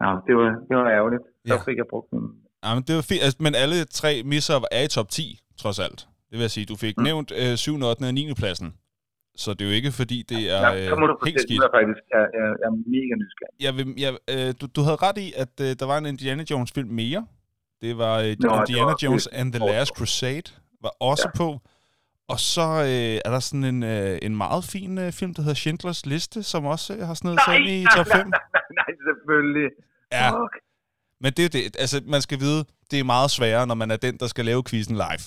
Nå, 0.00 0.08
det 0.26 0.34
var, 0.36 0.48
det 0.68 0.76
var 0.76 0.90
ærgerligt. 0.98 1.22
Så 1.46 1.54
Ja. 1.54 1.60
fik 1.70 1.76
jeg 1.76 1.84
brugt 1.90 2.10
den. 2.10 2.20
Jamen, 2.64 2.82
det 2.86 2.94
var 2.96 3.02
fint. 3.02 3.22
Altså, 3.22 3.38
men 3.40 3.54
alle 3.54 3.84
tre 3.84 4.22
misser 4.24 4.54
er 4.72 4.82
i 4.84 4.88
top 4.88 5.08
10, 5.08 5.38
trods 5.58 5.78
alt. 5.78 5.98
Det 6.30 6.38
vil 6.38 6.40
jeg 6.40 6.50
sige, 6.50 6.66
du 6.66 6.76
fik 6.76 6.96
mm. 6.98 7.04
nævnt 7.04 7.32
øh, 7.42 7.56
7., 7.56 7.74
8. 7.74 8.02
og 8.02 8.14
9. 8.14 8.34
pladsen. 8.34 8.74
Så 9.36 9.54
det 9.54 9.60
er 9.64 9.68
jo 9.68 9.74
ikke, 9.74 9.92
fordi 9.92 10.22
det 10.28 10.40
er 10.56 10.60
Ja, 10.68 10.82
øh, 10.82 10.88
så 10.88 10.96
må 10.96 11.06
du 11.06 11.16
helt 11.24 11.34
fortælle 11.34 11.38
skidt. 11.48 11.60
mig 11.64 11.70
faktisk. 11.78 12.00
Jeg, 12.14 12.22
jeg, 12.38 12.46
jeg 12.60 12.66
er 12.72 12.76
mega 12.96 13.14
nysgerrig. 13.22 13.54
Jeg 13.66 13.72
vil, 13.76 13.86
jeg, 14.04 14.12
øh, 14.48 14.54
du, 14.60 14.66
du 14.76 14.80
havde 14.86 14.96
ret 15.06 15.18
i, 15.26 15.28
at 15.36 15.52
øh, 15.66 15.70
der 15.80 15.86
var 15.86 15.98
en 15.98 16.06
Indiana 16.06 16.44
Jones-film 16.50 16.88
mere. 16.88 17.26
Det 17.82 17.98
var 17.98 18.14
øh, 18.18 18.24
Nå, 18.24 18.32
det 18.32 18.58
Indiana 18.60 18.84
var- 18.84 18.98
Jones 19.04 19.26
and 19.26 19.52
the 19.52 19.60
det- 19.64 19.70
Last 19.72 19.90
Crusade, 19.98 20.48
var 20.82 20.92
også 21.00 21.28
ja. 21.34 21.38
på. 21.38 21.48
Og 22.28 22.38
så 22.38 22.66
øh, 22.90 23.16
er 23.24 23.30
der 23.34 23.40
sådan 23.48 23.64
en, 23.64 23.82
øh, 23.82 24.18
en 24.22 24.36
meget 24.36 24.64
fin 24.74 24.98
øh, 24.98 25.12
film, 25.12 25.34
der 25.34 25.42
hedder 25.42 25.60
Schindlers 25.62 26.06
Liste, 26.06 26.42
som 26.42 26.64
også 26.74 26.90
øh, 26.96 27.02
har 27.10 27.14
snedet 27.14 27.40
sig 27.46 27.54
ind 27.58 27.68
i 27.68 27.78
top 27.96 28.06
5. 28.06 28.16
nej, 28.26 28.40
nej, 28.54 28.62
nej, 28.80 28.90
selvfølgelig. 29.08 29.68
Ja, 30.12 30.26
Fuck. 30.30 30.54
men 31.22 31.30
det 31.36 31.44
er 31.48 31.52
det. 31.56 31.62
Altså, 31.84 31.96
man 32.14 32.20
skal 32.26 32.38
vide, 32.44 32.60
det 32.90 32.96
er 33.00 33.04
meget 33.14 33.30
sværere, 33.36 33.66
når 33.70 33.74
man 33.82 33.90
er 33.90 33.96
den, 34.06 34.14
der 34.22 34.26
skal 34.26 34.44
lave 34.44 34.62
quizzen 34.68 34.96
live. 35.04 35.24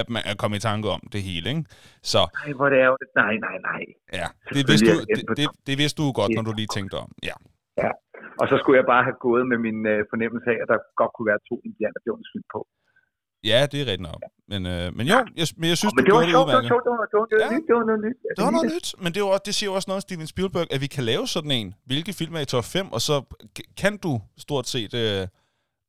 At 0.00 0.06
man 0.14 0.22
er 0.30 0.34
kommet 0.42 0.56
i 0.60 0.64
tanke 0.70 0.86
om 0.96 1.02
det 1.14 1.20
hele, 1.28 1.46
ikke? 1.52 1.64
Så 2.12 2.20
Nej, 2.40 2.52
hvor 2.58 2.68
det 2.72 2.78
er 2.84 2.88
jo... 2.92 2.96
Nej, 3.22 3.34
nej, 3.46 3.56
nej. 3.68 3.82
ja, 4.20 4.28
det 4.56 4.62
vidste, 4.70 4.90
du, 4.92 5.00
det, 5.16 5.22
det, 5.38 5.46
det 5.68 5.74
vidste 5.82 5.96
du 6.02 6.06
godt, 6.20 6.30
når 6.36 6.44
du 6.48 6.52
lige 6.60 6.70
tænkte 6.76 6.96
om. 7.04 7.10
Ja. 7.28 7.36
Ja. 7.82 7.90
Og 8.40 8.44
så 8.50 8.54
skulle 8.60 8.76
jeg 8.80 8.86
bare 8.94 9.04
have 9.08 9.18
gået 9.26 9.44
med 9.50 9.58
min 9.66 9.78
øh, 9.92 10.00
fornemmelse 10.12 10.48
af, 10.54 10.58
at 10.62 10.68
der 10.72 10.78
godt 11.00 11.12
kunne 11.14 11.28
være 11.32 11.42
to 11.50 11.54
Indiana 11.68 11.98
Jones 12.08 12.28
film 12.32 12.48
på. 12.56 12.60
Ja, 13.50 13.66
det 13.72 13.78
er 13.80 13.86
rigtigt 13.92 14.00
nok. 14.00 14.20
Men, 14.48 14.66
øh, 14.66 14.96
men 14.96 15.06
jo, 15.06 15.14
jeg, 15.36 15.46
men 15.56 15.68
jeg 15.68 15.78
synes, 15.78 15.94
Men 15.96 16.04
du 16.04 16.10
det 16.10 16.14
var 16.14 16.20
det 16.20 16.30
sjovt, 16.30 16.48
det 16.48 16.54
var 16.56 16.66
sjovt, 16.72 16.84
det 16.84 16.90
var, 16.90 17.06
det 17.12 17.18
var, 17.20 17.26
det 17.30 17.36
var, 17.38 17.52
Ja. 17.52 17.56
nyt, 17.58 17.64
det 17.68 17.74
var 17.78 17.84
noget 17.90 18.00
nyt. 18.06 18.16
Det 18.36 18.44
var 18.44 18.50
noget 18.50 18.72
nyt, 18.74 18.94
men 19.02 19.14
det, 19.14 19.22
også- 19.22 19.42
det 19.46 19.54
siger 19.54 19.70
jo 19.70 19.74
også 19.74 19.90
noget 19.90 20.02
Steven 20.02 20.26
Spielberg, 20.26 20.66
at 20.74 20.80
vi 20.80 20.86
kan 20.86 21.04
lave 21.04 21.26
sådan 21.28 21.50
en. 21.50 21.74
Hvilke 21.86 22.12
film 22.12 22.34
er 22.34 22.40
i 22.40 22.44
top 22.44 22.64
5, 22.64 22.92
og 22.92 23.00
så 23.00 23.22
kan 23.76 23.96
du 23.96 24.20
stort 24.38 24.68
set, 24.68 24.94
øh, 24.94 25.26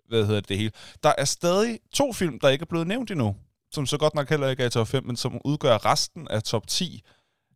hvad 0.09 0.25
hedder 0.25 0.39
det, 0.41 0.49
det 0.49 0.57
hele. 0.57 0.71
Der 1.03 1.13
er 1.17 1.25
stadig 1.25 1.79
to 1.93 2.13
film, 2.13 2.39
der 2.39 2.49
ikke 2.49 2.63
er 2.63 2.71
blevet 2.73 2.87
nævnt 2.87 3.11
endnu, 3.11 3.35
som 3.71 3.85
så 3.85 3.97
godt 3.97 4.15
nok 4.15 4.29
heller 4.29 4.47
ikke 4.49 4.63
er 4.63 4.67
i 4.67 4.69
top 4.69 4.87
5, 4.87 5.03
men 5.05 5.15
som 5.15 5.41
udgør 5.45 5.85
resten 5.85 6.27
af 6.27 6.43
top 6.43 6.67
10. 6.67 7.01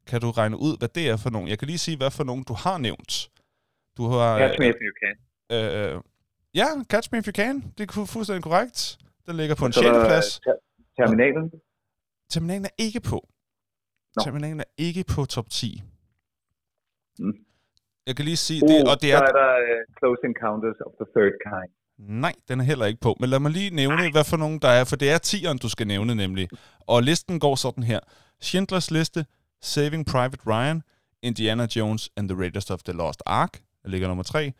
Kan 0.07 0.21
du 0.21 0.31
regne 0.31 0.57
ud, 0.57 0.77
hvad 0.77 0.87
det 0.87 1.09
er 1.09 1.17
for 1.17 1.29
nogen? 1.29 1.47
Jeg 1.47 1.59
kan 1.59 1.65
lige 1.65 1.77
sige, 1.77 1.97
hvad 1.97 2.11
for 2.11 2.23
nogen 2.23 2.43
du 2.43 2.53
har 2.53 2.77
nævnt. 2.77 3.29
Du 3.97 4.07
har... 4.07 4.37
Catch 4.39 4.59
me 4.59 4.67
if 4.69 4.75
you 4.87 4.93
can. 5.01 5.15
Øh, 5.57 6.01
ja, 6.55 6.65
Catch 6.89 7.09
Me 7.11 7.17
If 7.17 7.27
You 7.27 7.31
Can. 7.31 7.73
Det 7.77 7.89
er 7.89 7.93
fu- 7.93 8.05
fuldstændig 8.05 8.43
korrekt. 8.43 8.97
Den 9.29 9.37
ligger 9.41 9.55
på 9.55 9.65
en 9.65 9.73
Så 9.73 9.79
er 9.79 9.83
der, 9.93 9.99
6. 10.03 10.07
plads. 10.09 10.29
Ter- 10.45 10.61
Terminalen. 10.97 11.45
Terminalen 12.33 12.65
er 12.65 12.75
ikke 12.87 12.99
på. 13.11 13.17
Nå. 14.15 14.19
Terminalen 14.23 14.59
er 14.59 14.69
ikke 14.87 15.03
på 15.13 15.25
top 15.25 15.49
10. 15.49 15.81
Mm. 17.19 17.33
Jeg 18.07 18.15
kan 18.15 18.25
lige 18.25 18.37
sige 18.37 18.61
Uh, 18.63 18.69
det, 18.69 18.81
og 18.91 18.95
det 19.01 19.09
så 19.11 19.15
er... 19.17 19.21
er 19.21 19.35
der 19.41 19.51
uh, 19.71 19.79
Close 19.99 20.21
Encounters 20.29 20.79
of 20.85 20.91
the 20.99 21.07
Third 21.15 21.35
Kind. 21.45 21.71
Nej, 22.25 22.33
den 22.47 22.59
er 22.59 22.63
heller 22.63 22.85
ikke 22.85 23.01
på. 23.01 23.15
Men 23.19 23.29
lad 23.29 23.39
mig 23.39 23.51
lige 23.51 23.69
nævne, 23.75 24.11
hvad 24.11 24.23
for 24.23 24.37
nogen 24.37 24.59
der 24.59 24.67
er, 24.67 24.83
for 24.83 24.95
det 24.95 25.09
er 25.11 25.17
tieren, 25.17 25.57
du 25.57 25.69
skal 25.69 25.87
nævne 25.87 26.15
nemlig. 26.15 26.49
Og 26.79 27.03
listen 27.03 27.39
går 27.39 27.55
sådan 27.55 27.83
her. 27.83 27.99
Schindlers 28.41 28.91
Liste, 28.91 29.25
Saving 29.61 30.05
Private 30.05 30.37
Ryan, 30.47 30.81
Indiana 31.21 31.67
Jones 31.75 32.09
and 32.17 32.29
the 32.29 32.37
Raiders 32.41 32.69
of 32.69 32.79
the 32.83 32.93
Lost 32.93 33.23
Ark, 33.25 33.53
der 33.83 33.89
ligger 33.89 34.07
nummer 34.07 34.23
3. 34.23 34.51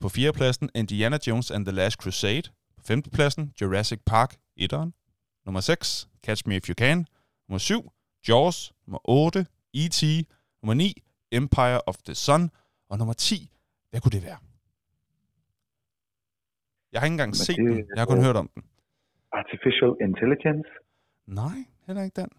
På 0.00 0.08
fjerdepladsen, 0.08 0.70
Indiana 0.74 1.18
Jones 1.26 1.50
and 1.50 1.66
the 1.66 1.74
Last 1.74 1.96
Crusade. 2.02 2.42
Femtepladsen, 2.88 3.52
Jurassic 3.60 4.00
Park 4.06 4.30
1'eren. 4.60 4.90
Nummer 5.46 5.60
6, 5.60 6.08
Catch 6.24 6.48
Me 6.48 6.56
If 6.56 6.68
You 6.68 6.74
Can. 6.74 7.06
Nummer 7.48 7.58
7, 7.58 7.92
Jaws. 8.28 8.72
Nummer 8.86 8.98
8, 9.04 9.46
E.T. 9.74 10.02
Nummer 10.62 10.74
9, 10.74 11.02
Empire 11.32 11.80
of 11.86 11.96
the 11.96 12.14
Sun. 12.14 12.50
Og 12.88 12.98
nummer 12.98 13.14
10, 13.14 13.50
hvad 13.90 14.00
kunne 14.00 14.12
det 14.16 14.22
være? 14.22 14.38
Jeg 16.92 17.00
har 17.00 17.06
ikke 17.06 17.12
engang 17.14 17.36
set 17.36 17.56
den. 17.56 17.76
Jeg 17.94 18.00
har 18.02 18.06
kun 18.06 18.24
hørt 18.24 18.36
om 18.36 18.48
den. 18.54 18.62
Artificial 19.32 19.92
Intelligence. 20.08 20.70
Nej, 21.26 21.58
heller 21.86 22.02
ikke 22.02 22.20
den. 22.22 22.30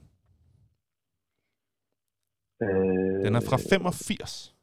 Øh, 2.63 3.25
Den 3.25 3.35
er 3.35 3.41
fra 3.49 3.57
85. 3.69 4.55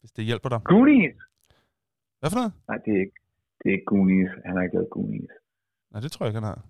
Hvis 0.00 0.12
det 0.12 0.24
hjælper 0.24 0.48
dig. 0.48 0.60
Goonies. 0.64 1.16
Hvad 2.20 2.30
for 2.30 2.36
noget? 2.40 2.52
Nej, 2.68 2.78
det 2.84 2.90
er 2.96 3.00
ikke, 3.00 3.18
det 3.62 3.70
er 3.76 3.80
Goonies. 3.90 4.30
Han 4.46 4.52
har 4.56 4.62
ikke 4.62 4.76
lavet 4.76 4.90
Goonies. 4.90 5.34
Nej, 5.92 6.00
det 6.00 6.12
tror 6.12 6.24
jeg 6.24 6.30
ikke, 6.30 6.40
han 6.40 6.50
har. 6.52 6.60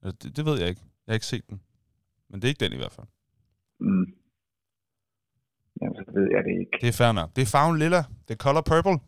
Eller, 0.00 0.14
Det, 0.22 0.36
det 0.36 0.42
ved 0.48 0.56
jeg 0.60 0.68
ikke. 0.68 0.82
Jeg 1.04 1.12
har 1.12 1.18
ikke 1.20 1.32
set 1.34 1.46
den. 1.50 1.60
Men 2.28 2.36
det 2.40 2.44
er 2.44 2.52
ikke 2.52 2.64
den 2.64 2.72
i 2.72 2.80
hvert 2.82 2.92
fald. 2.98 3.06
Mm. 3.80 4.06
Jamen, 5.80 5.96
så 5.96 6.04
ved 6.18 6.26
jeg 6.34 6.40
det 6.46 6.54
ikke. 6.62 6.74
Det 6.82 6.88
er 6.92 6.96
fair 7.02 7.12
nok. 7.20 7.28
Det 7.36 7.42
er 7.42 7.50
farven 7.56 7.78
lilla. 7.82 8.02
Det 8.26 8.32
er 8.36 8.40
color 8.46 8.64
purple. 8.70 8.98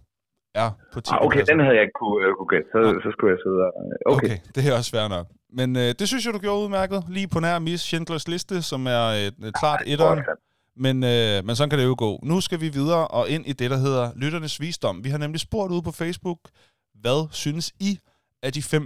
Ja, 0.61 0.66
på 0.93 1.01
10. 1.01 1.11
Ah, 1.12 1.26
okay, 1.26 1.43
den 1.51 1.59
havde 1.64 1.74
jeg 1.78 1.84
ikke 1.86 1.99
kunne, 2.03 2.16
uh, 2.26 2.30
kunne 2.38 2.51
gætte. 2.55 2.68
Så, 2.74 2.80
så 3.05 3.09
skulle 3.14 3.30
jeg 3.34 3.41
sidde 3.45 3.61
og... 3.66 3.72
Okay. 4.12 4.26
Okay, 4.26 4.36
det 4.55 4.61
er 4.68 4.72
også 4.78 4.91
fair 4.97 5.09
nok. 5.16 5.26
Men 5.59 5.68
øh, 5.82 5.91
det 5.99 6.05
synes 6.09 6.22
jeg, 6.26 6.32
du 6.34 6.38
gjorde 6.38 6.61
udmærket. 6.64 7.01
Lige 7.16 7.28
på 7.34 7.41
nær 7.41 7.59
Miss 7.59 7.82
Schindlers 7.84 8.28
liste, 8.28 8.62
som 8.70 8.80
er 8.86 9.05
et 9.26 9.55
klart 9.61 9.80
etteren. 9.86 10.20
Men, 10.84 10.97
øh, 11.12 11.36
men 11.47 11.53
sådan 11.57 11.70
kan 11.70 11.78
det 11.78 11.86
jo 11.93 11.97
gå. 11.99 12.11
Nu 12.22 12.41
skal 12.41 12.61
vi 12.61 12.68
videre 12.68 13.09
og 13.09 13.28
ind 13.34 13.45
i 13.47 13.53
det, 13.53 13.70
der 13.70 13.76
hedder 13.86 14.05
Lytternes 14.16 14.61
Visdom. 14.61 15.05
Vi 15.05 15.11
har 15.11 15.18
nemlig 15.18 15.41
spurgt 15.41 15.72
ude 15.72 15.82
på 15.82 15.93
Facebook, 15.93 16.38
hvad 17.03 17.20
synes 17.44 17.66
I 17.88 17.90
er 18.46 18.51
de 18.51 18.62
fem 18.72 18.84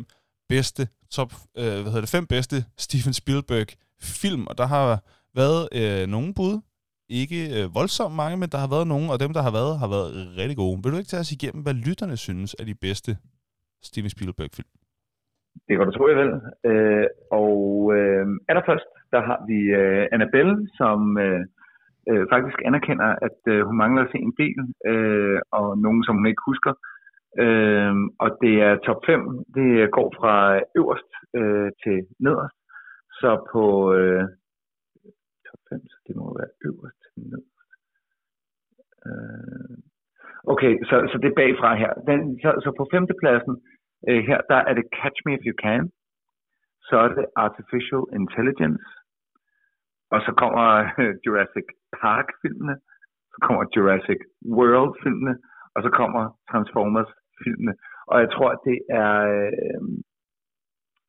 bedste 0.49 0.83
top, 1.17 1.31
øh, 1.61 1.79
hvad 1.83 1.91
hedder 1.93 2.07
det, 2.07 2.17
fem 2.19 2.27
bedste 2.35 2.57
Steven 2.85 3.15
Spielberg 3.21 3.71
film, 4.23 4.45
og 4.51 4.55
der 4.61 4.67
har 4.75 4.87
været 5.41 5.63
øh, 5.81 6.05
nogle 6.15 6.31
bud. 6.39 6.55
Ikke 7.23 7.41
øh, 7.57 7.65
voldsomt 7.79 8.17
mange, 8.23 8.37
men 8.41 8.49
der 8.55 8.59
har 8.65 8.71
været 8.75 8.87
nogle, 8.93 9.07
og 9.13 9.17
dem, 9.25 9.33
der 9.37 9.43
har 9.47 9.55
været, 9.59 9.73
har 9.83 9.91
været 9.97 10.11
rigtig 10.41 10.57
gode. 10.63 10.77
Vil 10.83 10.93
du 10.93 10.99
ikke 11.01 11.13
tage 11.13 11.25
os 11.25 11.37
igennem, 11.37 11.63
hvad 11.65 11.77
lytterne 11.87 12.17
synes 12.27 12.51
er 12.61 12.65
de 12.71 12.77
bedste 12.87 13.11
Steven 13.89 14.11
Spielberg-film? 14.15 14.71
Det 15.67 15.73
kan 15.75 15.87
du 15.87 15.93
tro, 15.95 16.05
jeg 16.13 16.19
vil. 16.23 16.33
Øh, 16.71 17.07
og 17.43 17.57
øh, 17.97 18.27
allerførst, 18.51 18.89
der 19.15 19.21
har 19.29 19.39
vi 19.51 19.59
øh, 19.81 20.05
Annabelle, 20.15 20.55
som 20.81 20.99
øh, 21.25 21.41
øh, 22.11 22.25
faktisk 22.33 22.59
anerkender, 22.69 23.09
at 23.27 23.41
øh, 23.53 23.61
hun 23.69 23.77
mangler 23.83 24.03
at 24.03 24.13
se 24.13 24.19
en 24.29 24.35
del, 24.43 24.61
øh, 24.91 25.39
og 25.59 25.67
nogen, 25.85 26.03
som 26.05 26.17
hun 26.19 26.27
ikke 26.31 26.49
husker. 26.51 26.73
Øh, 26.73 26.94
Øhm, 27.43 28.05
og 28.23 28.39
det 28.43 28.55
er 28.63 28.83
top 28.87 29.01
5. 29.07 29.21
Det 29.57 29.91
går 29.97 30.09
fra 30.19 30.35
øverst 30.81 31.13
øh, 31.39 31.71
til 31.83 31.97
nederst. 32.25 32.59
Så 33.21 33.31
på 33.53 33.65
øh, 33.95 34.25
top 35.49 35.63
5, 35.69 35.81
så 35.93 35.97
det 36.07 36.17
må 36.17 36.25
være 36.39 36.53
øverst 36.69 37.01
til 37.03 37.23
nederst. 37.31 37.55
Øh, 39.07 39.77
okay, 40.53 40.73
så, 40.89 40.95
så 41.11 41.17
det 41.23 41.29
er 41.31 41.41
bagfra 41.41 41.71
her. 41.83 41.93
Den, 42.09 42.21
så, 42.43 42.51
så 42.65 42.71
på 42.79 42.85
femtepladsen, 42.93 43.55
øh, 44.09 44.23
her, 44.29 44.41
der 44.53 44.61
er 44.69 44.75
det 44.79 44.87
Catch 44.99 45.19
Me 45.25 45.35
If 45.35 45.45
You 45.49 45.57
Can. 45.65 45.85
Så 46.89 46.97
er 47.05 47.09
det 47.09 47.27
Artificial 47.37 48.05
Intelligence. 48.21 48.89
Og 50.15 50.21
så 50.27 50.31
kommer 50.41 50.67
øh, 51.01 51.15
Jurassic 51.27 51.67
Park-filmene. 52.01 52.77
Så 53.33 53.39
kommer 53.47 53.65
Jurassic 53.77 54.21
World-filmene. 54.59 55.35
Og 55.75 55.83
så 55.85 55.91
kommer 56.01 56.23
Transformers 56.51 57.11
Transformers-filmene. 57.35 57.75
Og 58.11 58.17
jeg 58.23 58.29
tror, 58.35 58.51
det 58.69 58.79
er... 59.03 59.13
Øh, 59.37 59.81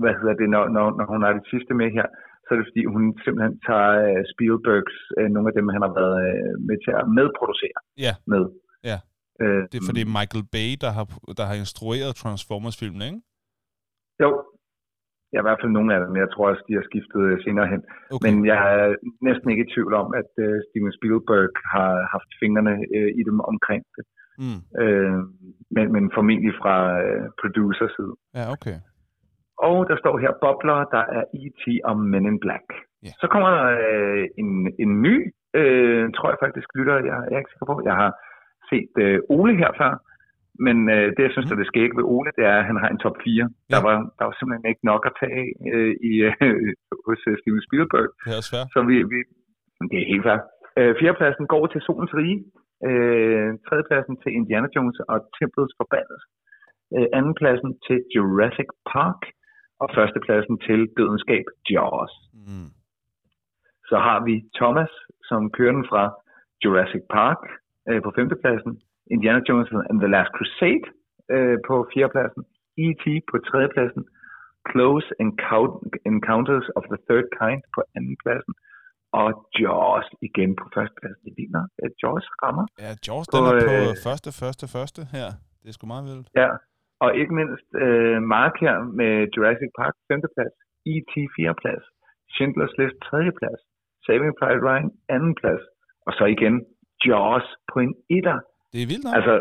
hvad 0.04 0.14
hedder 0.20 0.36
det, 0.42 0.48
når, 0.56 0.64
når, 0.76 0.86
når 0.98 1.06
hun 1.14 1.22
har 1.26 1.34
det 1.40 1.46
sidste 1.54 1.74
med 1.82 1.90
her, 1.98 2.08
så 2.44 2.50
er 2.54 2.58
det 2.58 2.68
fordi, 2.70 2.84
hun 2.96 3.04
simpelthen 3.24 3.56
tager 3.68 3.92
øh, 4.08 4.22
Spielbergs, 4.32 4.96
øh, 5.18 5.28
nogle 5.34 5.48
af 5.50 5.56
dem, 5.58 5.68
han 5.76 5.82
har 5.88 5.94
været 6.02 6.18
øh, 6.30 6.54
med 6.68 6.78
til 6.86 6.94
at 7.02 7.06
medproducere 7.20 7.80
Ja. 8.06 8.14
med. 8.34 8.44
Ja. 8.92 8.98
Øh, 9.42 9.62
Det 9.72 9.78
er 9.80 9.88
fordi 9.92 10.04
Michael 10.18 10.46
Bay, 10.56 10.70
der 10.84 10.92
har, 10.98 11.06
der 11.40 11.46
har 11.50 11.58
instrueret 11.64 12.12
Transformers-filmen, 12.24 13.02
ikke? 13.10 13.20
Jo, 14.24 14.30
ja, 15.34 15.40
i 15.42 15.46
hvert 15.46 15.60
fald 15.62 15.74
nogle 15.78 15.92
af 15.96 16.00
dem. 16.04 16.14
Jeg 16.24 16.30
tror 16.34 16.46
også, 16.52 16.64
de 16.70 16.78
har 16.80 16.86
skiftet 16.90 17.22
øh, 17.30 17.36
senere 17.46 17.68
hen. 17.74 17.82
Okay. 18.16 18.24
Men 18.26 18.34
jeg 18.52 18.60
er 18.76 18.86
næsten 19.28 19.48
ikke 19.52 19.66
i 19.66 19.72
tvivl 19.74 19.94
om, 20.02 20.08
at 20.22 20.32
øh, 20.46 20.56
Steven 20.68 20.94
Spielberg 20.98 21.52
har 21.76 21.92
haft 22.16 22.30
fingrene 22.42 22.74
øh, 22.98 23.10
i 23.20 23.22
dem 23.30 23.38
omkring 23.54 23.84
det. 23.96 24.06
Mm. 24.44 24.60
Øh, 24.82 25.18
men, 25.76 25.86
men 25.96 26.04
formentlig 26.18 26.54
fra 26.62 26.76
øh, 27.04 27.24
producer-side. 27.42 28.14
Ja, 28.38 28.46
okay. 28.56 28.78
Og 29.68 29.78
der 29.90 29.98
står 30.02 30.16
her 30.24 30.32
bobler, 30.44 30.80
der 30.96 31.04
er 31.18 31.24
E.T. 31.42 31.64
og 31.90 31.96
Men 32.12 32.24
in 32.32 32.40
Black. 32.46 32.68
Ja. 33.06 33.12
Så 33.22 33.26
kommer 33.32 33.50
der 33.58 33.66
øh, 33.88 34.24
en, 34.42 34.50
en 34.84 34.92
ny, 35.06 35.16
øh, 35.60 36.04
tror 36.16 36.30
jeg 36.32 36.38
faktisk, 36.46 36.68
lytter, 36.78 36.96
jeg, 37.10 37.18
jeg 37.30 37.36
er 37.36 37.42
ikke 37.44 37.54
sikker 37.54 37.68
på. 37.74 37.82
Jeg 37.90 37.96
har 38.04 38.12
set 38.70 38.92
øh, 39.06 39.20
Ole 39.38 39.56
her 39.62 39.72
før, 39.82 39.92
men 40.66 40.78
øh, 40.96 41.08
det, 41.16 41.22
jeg 41.28 41.32
synes, 41.34 41.46
Mm. 41.46 41.50
der 41.50 41.56
er 41.58 41.62
det 41.64 41.72
skægge 41.74 41.96
ved 42.00 42.06
Ole, 42.16 42.32
det 42.38 42.44
er, 42.54 42.58
at 42.62 42.66
han 42.70 42.78
har 42.84 42.90
en 42.92 43.02
top 43.06 43.18
4. 43.24 43.30
Ja. 43.34 43.48
Der, 43.74 43.82
var, 43.88 43.96
der 44.18 44.24
var 44.28 44.34
simpelthen 44.40 44.70
ikke 44.72 44.86
nok 44.92 45.02
at 45.10 45.14
tage 45.24 45.44
øh, 45.74 45.94
i, 46.10 46.12
øh, 46.28 46.34
hos 47.08 47.22
øh, 47.30 47.36
Steven 47.42 47.62
Spielberg. 47.68 48.08
Det 48.26 48.32
er 48.34 48.38
også 48.42 48.52
fair. 48.56 48.66
Så 48.76 48.80
vi, 48.90 48.96
vi 49.12 49.18
det 49.92 49.98
er 50.04 50.08
helt 50.14 50.26
fair. 50.30 50.40
Øh, 50.80 50.92
fjerdepladsen 51.00 51.46
går 51.54 51.64
til 51.74 51.82
Solens 51.86 52.14
Rige. 52.20 52.40
Øh, 52.90 53.50
tredjepladsen 53.68 54.16
til 54.22 54.32
Indiana 54.40 54.68
Jones 54.76 55.00
og 55.12 55.18
Templets 55.38 55.76
Forbandelse. 55.80 56.28
Øh, 56.96 57.08
andenpladsen 57.20 57.72
til 57.88 57.98
Jurassic 58.16 58.70
Park. 58.94 59.22
Og 59.84 59.88
førstepladsen 59.96 60.58
til 60.68 60.80
Dødenskab 60.98 61.46
Jaws. 61.70 62.14
Mm. 62.34 62.70
Så 63.90 63.98
har 64.08 64.20
vi 64.28 64.36
Thomas, 64.60 64.92
som 65.30 65.52
kører 65.58 65.76
den 65.78 65.86
fra 65.92 66.04
Jurassic 66.64 67.04
Park 67.18 67.42
øh, 67.90 68.02
på 68.06 68.12
femtepladsen. 68.16 68.82
Indiana 69.16 69.42
Jones 69.50 69.70
and 69.90 70.00
the 70.00 70.12
Last 70.16 70.32
Crusade 70.38 70.86
øh, 71.34 71.58
på 71.68 71.76
fjerdepladsen. 71.94 72.44
E.T. 72.86 73.06
på 73.32 73.36
tredjepladsen. 73.48 74.04
Close 74.72 75.08
Encou- 75.24 75.82
Encounters 76.12 76.68
of 76.78 76.84
the 76.92 77.00
Third 77.08 77.28
Kind 77.40 77.62
på 77.76 77.80
andenpladsen. 77.98 78.54
Og 79.20 79.28
Jaws 79.61 80.07
igen 80.28 80.49
på 80.59 80.66
førstepladsen. 80.76 81.24
Det 81.28 81.34
ligner, 81.39 81.63
at 81.86 81.91
Jaws 82.01 82.26
rammer. 82.43 82.66
Ja, 82.86 82.91
Jaws, 83.07 83.26
På, 83.28 83.36
den 83.38 83.43
er 83.51 83.53
på 83.72 83.76
øh, 83.89 83.93
første, 84.07 84.30
første, 84.41 84.66
første 84.76 85.01
her. 85.16 85.28
Det 85.61 85.68
er 85.70 85.76
sgu 85.78 85.84
meget 85.93 86.05
vildt. 86.09 86.28
Ja. 86.41 86.49
Og 87.03 87.09
ikke 87.22 87.34
mindst 87.39 87.68
øh, 87.86 88.18
Mark 88.36 88.53
her 88.66 88.76
med 88.99 89.11
Jurassic 89.34 89.72
Park 89.80 89.93
femteplads. 90.09 90.55
E.T. 90.93 91.13
fjerdeplads. 91.36 91.86
Schindlers 92.34 92.74
List 92.80 92.97
tredjeplads. 93.07 93.61
Saving 94.05 94.34
Private 94.39 94.63
Ryan 94.68 94.89
andenplads. 95.16 95.63
Og 96.07 96.11
så 96.18 96.24
igen 96.36 96.55
Jaws 97.05 97.47
på 97.72 97.78
en 97.86 97.93
etter. 98.18 98.38
Det 98.74 98.80
er 98.84 98.88
vildt 98.91 99.03
nok. 99.05 99.16
Altså, 99.18 99.34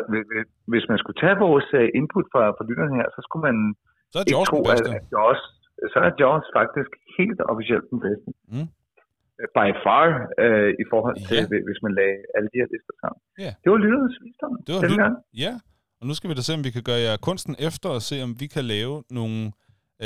hvis- 0.71 0.89
man 0.93 0.99
skulle 1.03 1.19
tage 1.25 1.37
vores 1.47 1.69
øh, 1.81 1.89
input 1.99 2.27
fra, 2.33 2.43
fra 2.57 2.65
lytterne 2.69 2.95
her, 3.01 3.09
så 3.17 3.21
skulle 3.27 3.45
man 3.49 3.57
så 4.11 4.17
er 4.19 4.23
ikke 4.23 4.35
Jaws 4.37 4.49
tro, 4.51 4.59
den 4.63 4.71
at, 4.75 4.81
at 4.99 5.05
Jaws, 5.15 5.41
så 5.93 5.99
er 6.07 6.11
Jaws 6.21 6.47
faktisk 6.59 6.91
helt 7.19 7.41
officielt 7.53 7.87
den 7.93 8.01
bedste. 8.07 8.29
Mm. 8.55 8.69
By 9.57 9.67
far, 9.85 10.05
øh, 10.45 10.71
i 10.83 10.85
forhold 10.93 11.17
til, 11.29 11.37
Ja. 11.37 11.47
hvis 11.69 11.79
man 11.85 11.93
lagde 11.99 12.17
alle 12.37 12.49
de 12.53 12.57
her 12.63 12.69
lister 12.75 12.95
sammen. 13.03 13.21
Ja. 13.45 13.51
Det 13.63 13.69
var 13.73 13.79
lytternes 13.85 14.17
visdom. 14.25 14.53
Det 14.67 14.71
var 14.75 14.81
denne 14.81 15.03
gang. 15.05 15.17
Ja, 15.45 15.53
og 16.01 16.05
nu 16.09 16.15
skal 16.15 16.31
vi 16.31 16.35
da 16.35 16.43
se, 16.49 16.55
om 16.59 16.65
vi 16.65 16.71
kan 16.77 16.83
gøre 16.91 17.01
jer 17.09 17.17
kunsten 17.29 17.55
efter 17.69 17.89
og 17.89 18.03
se, 18.03 18.23
om 18.27 18.31
vi 18.41 18.47
kan 18.47 18.65
lave 18.65 18.95
nogle, 19.19 19.41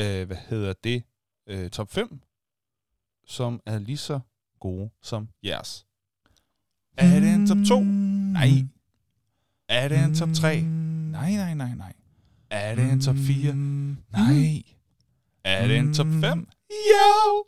øh, 0.01 0.20
hvad 0.29 0.41
hedder 0.51 0.72
det, 0.85 0.99
øh, 1.51 1.70
top 1.70 1.91
5, 1.91 2.20
som 3.26 3.61
er 3.66 3.79
lige 3.79 3.97
så 4.11 4.20
gode 4.61 4.91
som 5.03 5.29
jeres. 5.45 5.87
Er 6.99 7.20
det 7.24 7.31
en 7.35 7.47
top 7.47 7.62
2? 7.68 7.81
Nej. 8.39 8.51
Er 9.68 9.89
det 9.89 9.99
en 10.09 10.14
top 10.14 10.29
3? 10.35 10.61
Nej, 11.16 11.31
nej, 11.43 11.55
nej, 11.55 11.72
nej. 11.85 11.93
Er 12.51 12.74
det 12.74 12.93
en 12.93 13.01
top 13.01 13.16
4? 13.16 13.55
Nej. 14.18 14.62
Er 15.45 15.66
det 15.68 15.76
en 15.79 15.95
top 15.95 16.07
5? 16.07 16.49
Jo! 16.70 17.45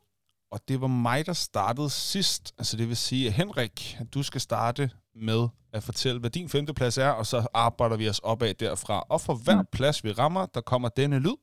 Og 0.53 0.61
det 0.69 0.81
var 0.81 0.87
mig, 0.87 1.27
der 1.27 1.33
startede 1.33 1.91
sidst. 1.91 2.55
Altså 2.59 2.77
det 2.77 2.89
vil 2.89 2.97
sige, 2.97 3.27
at 3.27 3.33
Henrik, 3.33 3.99
du 4.15 4.23
skal 4.23 4.41
starte 4.41 4.91
med 5.15 5.49
at 5.73 5.83
fortælle, 5.83 6.21
hvad 6.21 6.31
din 6.31 6.49
femteplads 6.49 6.99
er, 6.99 7.09
og 7.09 7.27
så 7.27 7.47
arbejder 7.55 7.97
vi 7.97 8.09
os 8.09 8.19
opad 8.19 8.55
derfra. 8.55 9.01
Og 9.09 9.21
for 9.21 9.35
hver 9.45 9.63
plads, 9.73 10.05
vi 10.05 10.13
rammer, 10.13 10.47
der 10.47 10.61
kommer 10.61 10.89
denne 10.89 11.19
lyd. 11.19 11.37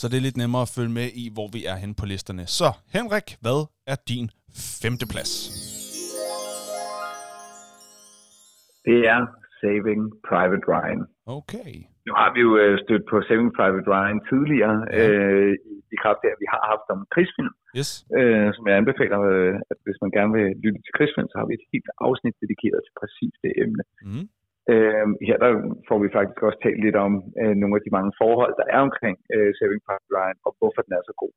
så 0.00 0.08
det 0.08 0.16
er 0.16 0.20
lidt 0.28 0.36
nemmere 0.36 0.62
at 0.62 0.72
følge 0.76 0.94
med 1.00 1.08
i, 1.22 1.24
hvor 1.36 1.48
vi 1.56 1.60
er 1.72 1.76
hen 1.76 1.94
på 1.94 2.06
listerne. 2.06 2.44
Så 2.46 2.68
Henrik, 2.96 3.28
hvad 3.40 3.60
er 3.92 3.96
din 4.08 4.26
femte 4.82 5.06
plads? 5.12 5.32
Det 8.86 8.98
er 9.12 9.20
Saving 9.60 10.02
Private 10.28 10.64
Ryan. 10.72 11.00
Okay. 11.26 11.72
Nu 12.10 12.14
har 12.22 12.30
vi 12.34 12.40
jo 12.46 12.52
øh, 12.62 12.74
stødt 12.84 13.04
på 13.10 13.16
Saving 13.26 13.52
Private 13.58 13.88
Ryan 13.92 14.20
tidligere, 14.30 14.76
ja. 14.82 15.02
øh, 15.02 15.52
i, 15.94 15.96
kraft 16.02 16.20
af, 16.26 16.30
at 16.34 16.40
vi 16.44 16.48
har 16.54 16.62
haft 16.72 16.86
om 16.94 17.00
krigsfilm, 17.14 17.54
Yes. 17.78 17.90
øh, 18.18 18.48
som 18.54 18.64
jeg 18.68 18.76
anbefaler, 18.80 19.20
øh, 19.32 19.54
at 19.70 19.78
hvis 19.84 19.98
man 20.02 20.10
gerne 20.16 20.32
vil 20.36 20.46
lytte 20.64 20.80
til 20.82 20.96
krigsfilm, 20.96 21.28
så 21.30 21.36
har 21.40 21.46
vi 21.48 21.54
et 21.56 21.70
helt 21.72 21.90
afsnit 22.06 22.36
dedikeret 22.42 22.80
til 22.82 22.94
præcis 23.00 23.34
det 23.44 23.52
emne. 23.62 23.82
Mm. 24.08 24.24
Øh, 24.72 25.06
her 25.28 25.36
der 25.44 25.50
får 25.88 25.98
vi 26.04 26.08
faktisk 26.16 26.40
også 26.46 26.60
talt 26.62 26.80
lidt 26.86 26.98
om 27.06 27.12
øh, 27.42 27.54
nogle 27.60 27.76
af 27.78 27.82
de 27.84 27.94
mange 27.96 28.12
forhold, 28.22 28.52
der 28.60 28.66
er 28.74 28.80
omkring 28.88 29.16
øh, 29.34 29.50
Saving 29.58 29.82
Private 29.86 30.12
Ryan, 30.16 30.38
og 30.46 30.50
hvorfor 30.58 30.80
den 30.86 30.92
er 30.98 31.02
så 31.08 31.14
god. 31.22 31.32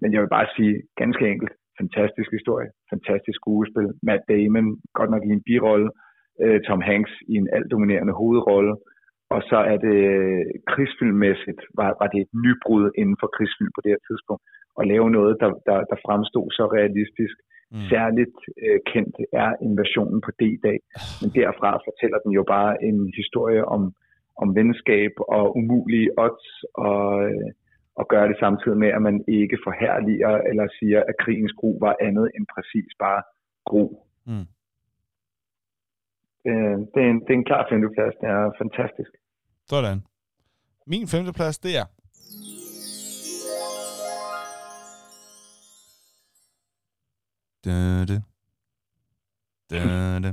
Men 0.00 0.08
jeg 0.12 0.20
vil 0.22 0.34
bare 0.36 0.48
sige, 0.56 0.74
ganske 1.02 1.24
enkelt, 1.32 1.52
fantastisk 1.80 2.30
historie, 2.38 2.68
fantastisk 2.92 3.36
skuespil, 3.42 3.86
Matt 4.08 4.22
Damon, 4.30 4.68
godt 4.98 5.10
nok 5.14 5.22
i 5.24 5.30
en 5.36 5.44
birolle, 5.48 5.88
øh, 6.42 6.58
Tom 6.66 6.80
Hanks 6.90 7.14
i 7.32 7.34
en 7.40 7.48
altdominerende 7.56 8.14
hovedrolle, 8.20 8.74
og 9.34 9.40
så 9.50 9.58
er 9.72 9.78
det 9.86 9.98
øh, 10.16 10.44
krigsfilmmæssigt, 10.70 11.60
var, 11.78 11.90
var 12.00 12.08
det 12.12 12.20
et 12.20 12.32
nybrud 12.44 12.84
inden 13.00 13.16
for 13.20 13.28
krigsfilm 13.36 13.72
på 13.74 13.80
det 13.84 13.90
her 13.94 14.02
tidspunkt, 14.08 14.42
at 14.80 14.88
lave 14.92 15.08
noget, 15.18 15.34
der, 15.42 15.50
der, 15.68 15.78
der 15.90 15.98
fremstod 16.06 16.46
så 16.58 16.64
realistisk. 16.78 17.36
Mm. 17.72 17.86
Særligt 17.92 18.38
øh, 18.64 18.78
kendt 18.92 19.16
er 19.44 19.50
invasionen 19.66 20.20
på 20.26 20.30
D-dag, 20.40 20.78
men 21.20 21.28
derfra 21.38 21.70
fortæller 21.88 22.18
den 22.24 22.32
jo 22.38 22.44
bare 22.56 22.72
en 22.88 23.12
historie 23.20 23.64
om, 23.64 23.82
om 24.42 24.48
venskab 24.58 25.12
og 25.36 25.56
umulige 25.56 26.10
odds, 26.24 26.48
og, 26.74 27.04
øh, 27.28 27.48
og 28.00 28.04
gør 28.12 28.24
det 28.30 28.36
samtidig 28.44 28.78
med, 28.78 28.90
at 28.96 29.02
man 29.02 29.24
ikke 29.28 29.58
forhærliger 29.66 30.34
eller 30.50 30.66
siger, 30.78 31.00
at 31.08 31.14
krigens 31.22 31.52
gru 31.58 31.70
var 31.80 31.94
andet 32.00 32.30
end 32.36 32.46
præcis 32.54 32.90
bare 32.98 33.22
gru. 33.68 33.84
Mm. 34.26 34.46
Øh, 36.46 36.78
det, 36.94 37.00
er 37.04 37.10
en, 37.10 37.20
det 37.20 37.30
er 37.30 37.38
en 37.42 37.44
klar 37.44 37.66
femteplads. 37.70 38.14
Det 38.20 38.28
er 38.28 38.50
fantastisk. 38.62 39.10
Sådan. 39.68 39.98
Min 40.86 41.08
femteplads, 41.08 41.58
det 41.58 41.76
er... 41.76 41.86
Da, 47.64 48.04
da. 48.04 48.20
Da, 49.70 50.18
da. 50.18 50.32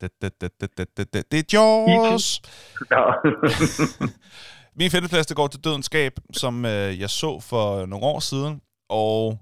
Da, 0.00 0.08
da, 0.22 0.28
da, 0.40 0.48
da, 0.60 0.66
da, 0.76 0.84
da, 0.96 1.04
da. 1.04 1.22
Det 1.30 1.38
er 1.38 1.46
Jaws! 1.52 2.42
Min 4.78 4.90
femteplads, 4.90 5.26
det 5.26 5.36
går 5.36 5.46
til 5.46 5.64
Dødens 5.64 5.86
Skab, 5.86 6.12
som 6.32 6.64
øh, 6.64 7.00
jeg 7.00 7.10
så 7.10 7.40
for 7.40 7.86
nogle 7.86 8.06
år 8.06 8.20
siden, 8.20 8.60
og 8.88 9.38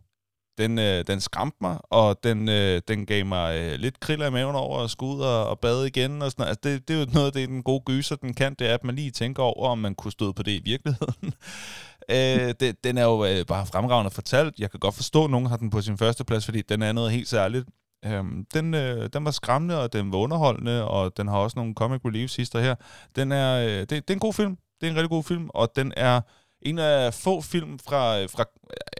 den, 0.61 0.79
øh, 0.79 1.05
den 1.07 1.21
skræmte 1.21 1.57
mig, 1.61 1.79
og 1.91 2.25
den, 2.25 2.49
øh, 2.49 2.83
den 2.89 3.07
gav 3.07 3.27
mig 3.27 3.59
øh, 3.59 3.79
lidt 3.79 4.01
kriller 4.01 4.27
i 4.27 4.31
maven 4.31 4.57
over 4.57 4.79
at 4.85 4.91
skulle 4.91 5.17
ud 5.17 5.21
og, 5.21 5.47
og 5.47 5.61
bade 5.61 5.87
igen. 5.87 6.23
Og 6.23 6.31
sådan 6.31 6.43
noget. 6.43 6.49
Altså, 6.49 6.61
det, 6.65 6.89
det 6.89 6.97
er 6.97 7.01
jo 7.01 7.07
noget 7.13 7.27
af 7.27 7.33
det, 7.33 7.49
den 7.49 7.63
gode 7.63 7.83
gyser, 7.87 8.17
den 8.17 8.35
kan, 8.35 8.55
det 8.59 8.71
er, 8.71 8.75
at 8.75 8.85
man 8.85 8.95
lige 8.95 9.11
tænker 9.11 9.43
over, 9.43 9.69
om 9.69 9.79
man 9.79 9.95
kunne 9.95 10.13
støde 10.13 10.33
på 10.33 10.43
det 10.43 10.53
i 10.53 10.63
virkeligheden. 10.65 11.35
øh, 12.17 12.55
det, 12.61 12.85
den 12.85 12.99
er 12.99 13.05
jo 13.05 13.25
øh, 13.25 13.47
bare 13.47 13.67
fremragende 13.67 14.11
fortalt. 14.11 14.59
Jeg 14.59 14.71
kan 14.71 14.81
godt 14.81 14.95
forstå, 14.95 15.25
at 15.25 15.31
nogen 15.31 15.47
har 15.47 15.57
den 15.57 15.71
på 15.71 15.81
sin 15.81 15.99
første 15.99 16.25
plads, 16.25 16.45
fordi 16.45 16.63
den 16.63 16.83
er 16.83 16.93
noget 16.93 17.13
helt 17.13 17.29
særligt. 17.29 17.69
Øhm, 18.05 18.47
den, 18.55 18.75
øh, 18.75 19.09
den 19.13 19.25
var 19.25 19.31
skræmmende, 19.31 19.83
og 19.83 19.93
den 19.93 20.13
var 20.13 20.19
underholdende, 20.19 20.85
og 20.89 21.17
den 21.17 21.29
har 21.29 21.37
også 21.37 21.59
nogle 21.59 21.75
comic 21.75 22.01
relief 22.05 22.31
sister 22.31 22.61
her. 22.61 22.75
Den 23.17 23.33
er, 23.33 23.65
øh, 23.67 23.81
det, 23.81 23.91
det 23.91 24.11
er 24.11 24.15
en 24.15 24.19
god 24.19 24.35
film. 24.35 24.57
Det 24.81 24.87
er 24.87 24.91
en 24.91 24.97
rigtig 24.97 25.11
god 25.11 25.25
film, 25.25 25.51
og 25.55 25.73
den 25.77 25.93
er 25.97 26.21
en 26.63 26.79
af 26.79 27.15
få 27.15 27.41
film 27.41 27.79
fra, 27.79 28.25
fra 28.25 28.45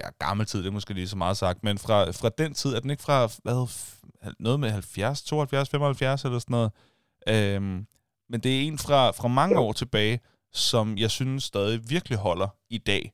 ja, 0.05 0.09
gammel 0.19 0.47
tid, 0.47 0.59
det 0.59 0.67
er 0.67 0.73
måske 0.73 0.95
lige 0.95 1.09
så 1.09 1.17
meget 1.17 1.37
sagt, 1.37 1.65
men 1.65 1.79
fra, 1.79 2.11
fra 2.11 2.31
den 2.39 2.55
tid, 2.55 2.75
er 2.75 2.81
den 2.81 2.91
ikke 2.91 3.03
fra, 3.03 3.31
hvad, 3.43 3.69
noget 4.39 4.61
med 4.61 4.71
70, 4.71 5.23
72, 5.23 5.69
75 5.69 6.25
eller 6.25 6.39
sådan 6.39 6.53
noget. 6.53 6.73
Øhm, 7.29 7.87
men 8.29 8.41
det 8.41 8.57
er 8.57 8.61
en 8.61 8.79
fra, 8.79 9.11
fra 9.11 9.29
mange 9.29 9.59
år 9.59 9.73
tilbage, 9.73 10.21
som 10.53 10.99
jeg 10.99 11.11
synes 11.11 11.45
stadig 11.45 11.91
virkelig 11.91 12.19
holder 12.19 12.49
i 12.71 12.79
dag. 12.79 13.13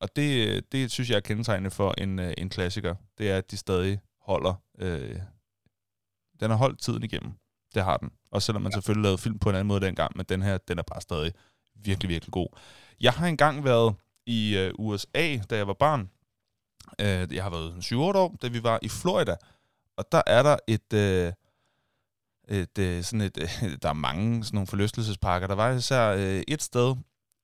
Og 0.00 0.16
det, 0.16 0.64
det 0.72 0.90
synes 0.90 1.10
jeg 1.10 1.16
er 1.16 1.20
kendetegnende 1.20 1.70
for 1.70 1.94
en, 1.98 2.18
øh, 2.18 2.34
en 2.38 2.48
klassiker. 2.48 2.94
Det 3.18 3.30
er, 3.30 3.36
at 3.36 3.50
de 3.50 3.56
stadig 3.56 4.00
holder... 4.20 4.54
Øh, 4.78 5.16
den 6.40 6.50
har 6.50 6.56
holdt 6.56 6.80
tiden 6.80 7.02
igennem. 7.02 7.32
Det 7.74 7.84
har 7.84 7.96
den. 7.96 8.10
Og 8.30 8.42
selvom 8.42 8.62
man 8.62 8.72
selvfølgelig 8.72 9.02
lavede 9.02 9.18
film 9.18 9.38
på 9.38 9.48
en 9.48 9.54
anden 9.54 9.68
måde 9.68 9.80
dengang, 9.80 10.16
men 10.16 10.26
den 10.28 10.42
her, 10.42 10.58
den 10.58 10.78
er 10.78 10.82
bare 10.82 11.00
stadig 11.00 11.32
virkelig, 11.74 12.08
virkelig 12.08 12.32
god. 12.32 12.48
Jeg 13.00 13.12
har 13.12 13.26
engang 13.26 13.64
været 13.64 13.94
i 14.26 14.56
øh, 14.58 14.70
USA, 14.78 15.36
da 15.50 15.56
jeg 15.56 15.66
var 15.66 15.72
barn. 15.72 16.10
Øh, 17.00 17.34
jeg 17.36 17.42
har 17.42 17.50
været 17.50 17.70
7-8 17.70 17.94
år, 17.96 18.36
da 18.42 18.48
vi 18.48 18.62
var 18.62 18.78
i 18.82 18.88
Florida. 18.88 19.36
Og 19.96 20.04
der 20.12 20.22
er 20.26 20.42
der 20.42 20.56
et... 20.66 20.92
Øh, 20.94 21.32
et, 22.50 22.78
øh, 22.78 23.02
sådan 23.02 23.26
et, 23.26 23.38
øh, 23.44 23.70
der 23.82 23.88
er 23.88 24.04
mange 24.08 24.44
sådan 24.44 24.56
nogle 24.56 24.66
forlystelsesparker. 24.66 25.46
Der 25.46 25.54
var 25.54 25.72
især 25.72 26.04
øh, 26.12 26.42
et 26.48 26.62
sted, 26.62 26.96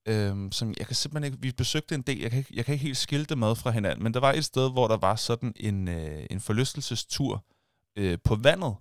øh, 0.09 0.35
som 0.51 0.69
jeg 0.79 0.87
kan 0.87 0.97
simpelthen 0.97 1.33
ikke... 1.33 1.43
Vi 1.43 1.53
besøgte 1.59 1.95
en 1.95 2.03
del, 2.03 2.21
jeg 2.21 2.31
kan, 2.31 2.39
ikke, 2.39 2.53
jeg 2.57 2.65
kan 2.65 2.73
ikke 2.73 2.87
helt 2.87 2.97
skille 2.97 3.27
det 3.27 3.39
med 3.39 3.55
fra 3.63 3.71
hinanden, 3.71 4.03
men 4.05 4.15
der 4.15 4.21
var 4.21 4.33
et 4.33 4.45
sted, 4.45 4.73
hvor 4.73 4.87
der 4.89 4.97
var 4.97 5.15
sådan 5.15 5.53
en, 5.57 5.89
øh, 5.89 6.21
en 6.31 6.41
forlystelsestur 6.41 7.45
øh, 7.99 8.19
på 8.25 8.35
vandet, 8.45 8.75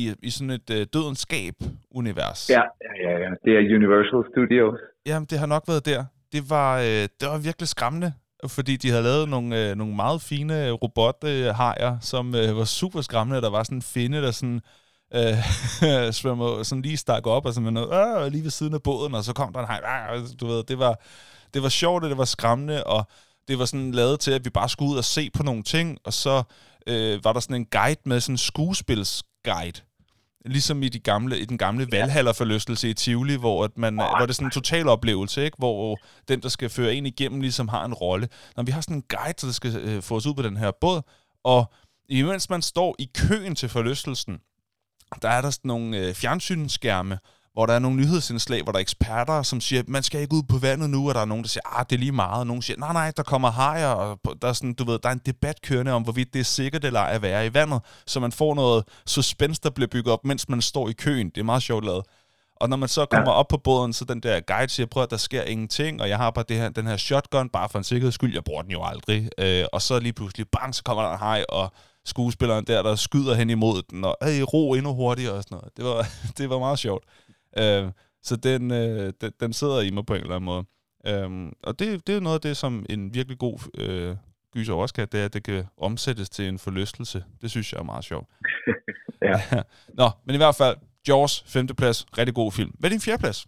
i, 0.00 0.02
i 0.28 0.30
sådan 0.30 0.54
et 0.58 0.68
øh, 0.76 0.82
dødens 0.94 1.20
skab-univers. 1.26 2.50
Ja, 2.56 2.62
ja, 2.86 2.92
ja, 3.04 3.12
ja. 3.24 3.30
Det 3.44 3.52
er 3.58 3.62
Universal 3.78 4.22
Studios. 4.32 4.78
Jamen, 5.06 5.26
det 5.26 5.38
har 5.38 5.46
nok 5.46 5.64
været 5.68 5.84
der. 5.84 6.04
Det 6.32 6.50
var, 6.50 6.78
øh, 6.78 7.08
det 7.20 7.28
var 7.28 7.38
virkelig 7.38 7.68
skræmmende, 7.68 8.12
fordi 8.46 8.76
de 8.76 8.90
havde 8.90 9.02
lavet 9.02 9.28
nogle, 9.28 9.70
øh, 9.70 9.76
nogle 9.76 9.94
meget 9.94 10.22
fine 10.22 10.66
øh, 10.66 10.72
robothajer, 10.72 11.98
som 12.00 12.34
øh, 12.34 12.56
var 12.56 12.64
super 12.64 13.00
skræmmende. 13.00 13.42
Der 13.42 13.50
var 13.50 13.62
sådan 13.62 13.78
en 13.78 13.82
finde, 13.82 14.22
der 14.22 14.30
sådan, 14.30 14.60
øh, 15.14 16.12
svømmer, 16.20 16.62
sådan 16.62 16.82
lige 16.82 16.96
stak 16.96 17.26
op, 17.26 17.46
og 17.46 17.54
sådan 17.54 17.72
noget, 17.72 18.24
øh, 18.24 18.32
lige 18.32 18.44
ved 18.44 18.50
siden 18.50 18.74
af 18.74 18.82
båden, 18.82 19.14
og 19.14 19.24
så 19.24 19.32
kom 19.32 19.52
der 19.52 19.60
en 19.60 19.66
haj. 19.66 20.16
Øh, 20.16 20.26
du 20.40 20.46
ved, 20.46 20.64
det 20.64 20.78
var, 20.78 21.00
det 21.54 21.62
var 21.62 21.68
sjovt, 21.68 22.04
og 22.04 22.10
det 22.10 22.18
var 22.18 22.24
skræmmende, 22.24 22.84
og 22.84 23.06
det 23.48 23.58
var 23.58 23.64
sådan 23.64 23.92
lavet 23.92 24.20
til, 24.20 24.30
at 24.30 24.44
vi 24.44 24.50
bare 24.50 24.68
skulle 24.68 24.92
ud 24.92 24.98
og 24.98 25.04
se 25.04 25.30
på 25.30 25.42
nogle 25.42 25.62
ting, 25.62 25.98
og 26.04 26.12
så 26.12 26.42
øh, 26.86 27.24
var 27.24 27.32
der 27.32 27.40
sådan 27.40 27.56
en 27.56 27.66
guide 27.66 28.00
med 28.04 28.20
sådan 28.20 28.32
en 28.32 28.38
skuespilsguide, 28.38 29.80
ligesom 30.44 30.82
i, 30.82 30.88
de 30.88 30.98
gamle, 30.98 31.38
i 31.38 31.44
den 31.44 31.58
gamle 31.58 31.86
valhallerforlystelse 31.92 32.90
i 32.90 32.94
Tivoli, 32.94 33.36
hvor, 33.36 33.64
at 33.64 33.78
man, 33.78 33.94
hvor 33.94 34.18
det 34.20 34.28
er 34.28 34.32
sådan 34.32 34.46
en 34.46 34.50
total 34.50 34.88
oplevelse, 34.88 35.44
ikke? 35.44 35.56
hvor 35.58 35.98
den, 36.28 36.42
der 36.42 36.48
skal 36.48 36.70
føre 36.70 36.94
en 36.94 37.06
igennem, 37.06 37.40
ligesom 37.40 37.68
har 37.68 37.84
en 37.84 37.94
rolle. 37.94 38.28
Når 38.56 38.62
vi 38.62 38.72
har 38.72 38.80
sådan 38.80 38.96
en 38.96 39.04
guide, 39.08 39.46
der 39.46 39.52
skal 39.52 39.76
øh, 39.76 40.02
få 40.02 40.16
os 40.16 40.26
ud 40.26 40.34
på 40.34 40.42
den 40.42 40.56
her 40.56 40.70
båd, 40.80 41.02
og 41.44 41.72
imens 42.08 42.50
man 42.50 42.62
står 42.62 42.96
i 42.98 43.10
køen 43.14 43.54
til 43.54 43.68
forlystelsen, 43.68 44.38
der 45.22 45.28
er 45.28 45.40
der 45.40 45.50
sådan 45.50 45.68
nogle 45.68 45.98
øh, 45.98 46.14
fjernsynsskærme, 46.14 47.18
hvor 47.54 47.66
der 47.66 47.74
er 47.74 47.78
nogle 47.78 47.96
nyhedsindslag, 47.96 48.62
hvor 48.62 48.72
der 48.72 48.78
er 48.78 48.80
eksperter, 48.80 49.42
som 49.42 49.60
siger, 49.60 49.82
man 49.88 50.02
skal 50.02 50.20
ikke 50.20 50.34
ud 50.34 50.42
på 50.42 50.58
vandet 50.58 50.90
nu, 50.90 51.08
og 51.08 51.14
der 51.14 51.20
er 51.20 51.24
nogen, 51.24 51.44
der 51.44 51.48
siger, 51.48 51.78
ah, 51.78 51.84
det 51.90 51.96
er 51.96 52.00
lige 52.00 52.12
meget, 52.12 52.38
og 52.38 52.46
nogen 52.46 52.62
siger, 52.62 52.78
nej, 52.78 52.92
nej, 52.92 53.12
der 53.16 53.22
kommer 53.22 53.50
hajer, 53.50 53.88
og 53.88 54.20
der 54.42 54.48
er 54.48 54.52
sådan, 54.52 54.74
du 54.74 54.84
ved, 54.84 54.98
der 54.98 55.08
er 55.08 55.12
en 55.12 55.20
debat 55.26 55.62
kørende 55.62 55.92
om, 55.92 56.02
hvorvidt 56.02 56.34
det 56.34 56.40
er 56.40 56.44
sikkert 56.44 56.84
eller 56.84 57.00
ej 57.00 57.12
at 57.12 57.22
være 57.22 57.46
i 57.46 57.54
vandet, 57.54 57.80
så 58.06 58.20
man 58.20 58.32
får 58.32 58.54
noget 58.54 58.84
suspense, 59.06 59.60
der 59.62 59.70
bliver 59.70 59.88
bygget 59.88 60.12
op, 60.12 60.24
mens 60.24 60.48
man 60.48 60.62
står 60.62 60.88
i 60.88 60.92
køen. 60.92 61.28
Det 61.28 61.38
er 61.38 61.44
meget 61.44 61.62
sjovt 61.62 61.84
lavet. 61.84 62.04
Og 62.56 62.68
når 62.68 62.76
man 62.76 62.88
så 62.88 63.06
kommer 63.06 63.32
op 63.32 63.48
på 63.48 63.56
båden, 63.58 63.92
så 63.92 64.04
den 64.04 64.20
der 64.20 64.40
guide 64.40 64.68
siger, 64.68 64.86
prøv 64.86 65.02
at 65.02 65.10
der 65.10 65.16
sker 65.16 65.42
ingenting, 65.42 66.00
og 66.00 66.08
jeg 66.08 66.16
har 66.16 66.30
bare 66.30 66.44
det 66.48 66.56
her, 66.56 66.68
den 66.68 66.86
her 66.86 66.96
shotgun, 66.96 67.48
bare 67.48 67.68
for 67.68 67.78
en 67.78 67.84
sikkerheds 67.84 68.14
skyld, 68.14 68.34
jeg 68.34 68.44
bruger 68.44 68.62
den 68.62 68.70
jo 68.70 68.84
aldrig. 68.84 69.28
Øh, 69.38 69.64
og 69.72 69.82
så 69.82 69.98
lige 69.98 70.12
pludselig, 70.12 70.46
bang, 70.48 70.74
så 70.74 70.82
kommer 70.82 71.02
der 71.02 71.12
en 71.12 71.18
hej, 71.18 71.44
og 71.48 71.72
skuespilleren 72.06 72.64
der, 72.64 72.82
der 72.82 72.96
skyder 72.96 73.34
hen 73.34 73.50
imod 73.50 73.82
den, 73.90 74.04
og 74.04 74.16
hey, 74.22 74.40
ro 74.52 74.74
endnu 74.74 74.94
hurtigere 74.94 75.32
og 75.32 75.42
sådan 75.42 75.56
noget. 75.56 75.76
Det 75.76 75.84
var, 75.84 76.06
det 76.38 76.50
var 76.50 76.58
meget 76.58 76.78
sjovt. 76.78 77.04
Øh, 77.62 77.86
så 78.22 78.36
den, 78.36 78.62
øh, 78.70 79.12
den, 79.20 79.32
den 79.40 79.52
sidder 79.52 79.80
i 79.80 79.90
mig 79.90 80.06
på 80.06 80.14
en 80.14 80.20
eller 80.20 80.36
anden 80.36 80.50
måde. 80.52 80.64
Øh, 81.10 81.52
og 81.62 81.72
det, 81.78 82.06
det 82.06 82.16
er 82.16 82.20
noget 82.20 82.38
af 82.40 82.44
det, 82.48 82.56
som 82.56 82.86
en 82.90 83.14
virkelig 83.14 83.38
god 83.38 83.58
øh, 83.84 84.16
gyser 84.54 84.74
også 84.74 84.94
kan, 84.94 85.08
det 85.12 85.20
er, 85.20 85.24
at 85.24 85.34
det 85.34 85.44
kan 85.44 85.64
omsættes 85.88 86.30
til 86.30 86.44
en 86.48 86.58
forlystelse. 86.58 87.18
Det 87.42 87.50
synes 87.50 87.72
jeg 87.72 87.78
er 87.80 87.90
meget 87.92 88.04
sjovt. 88.04 88.28
ja. 89.28 89.36
Nå, 90.00 90.06
men 90.24 90.34
i 90.34 90.40
hvert 90.42 90.58
fald, 90.62 90.76
Jaws, 91.08 91.32
femteplads, 91.54 91.98
rigtig 92.18 92.34
god 92.34 92.50
film. 92.58 92.72
Hvad 92.78 92.88
er 92.88 92.94
din 92.94 93.06
fjerdeplads? 93.06 93.38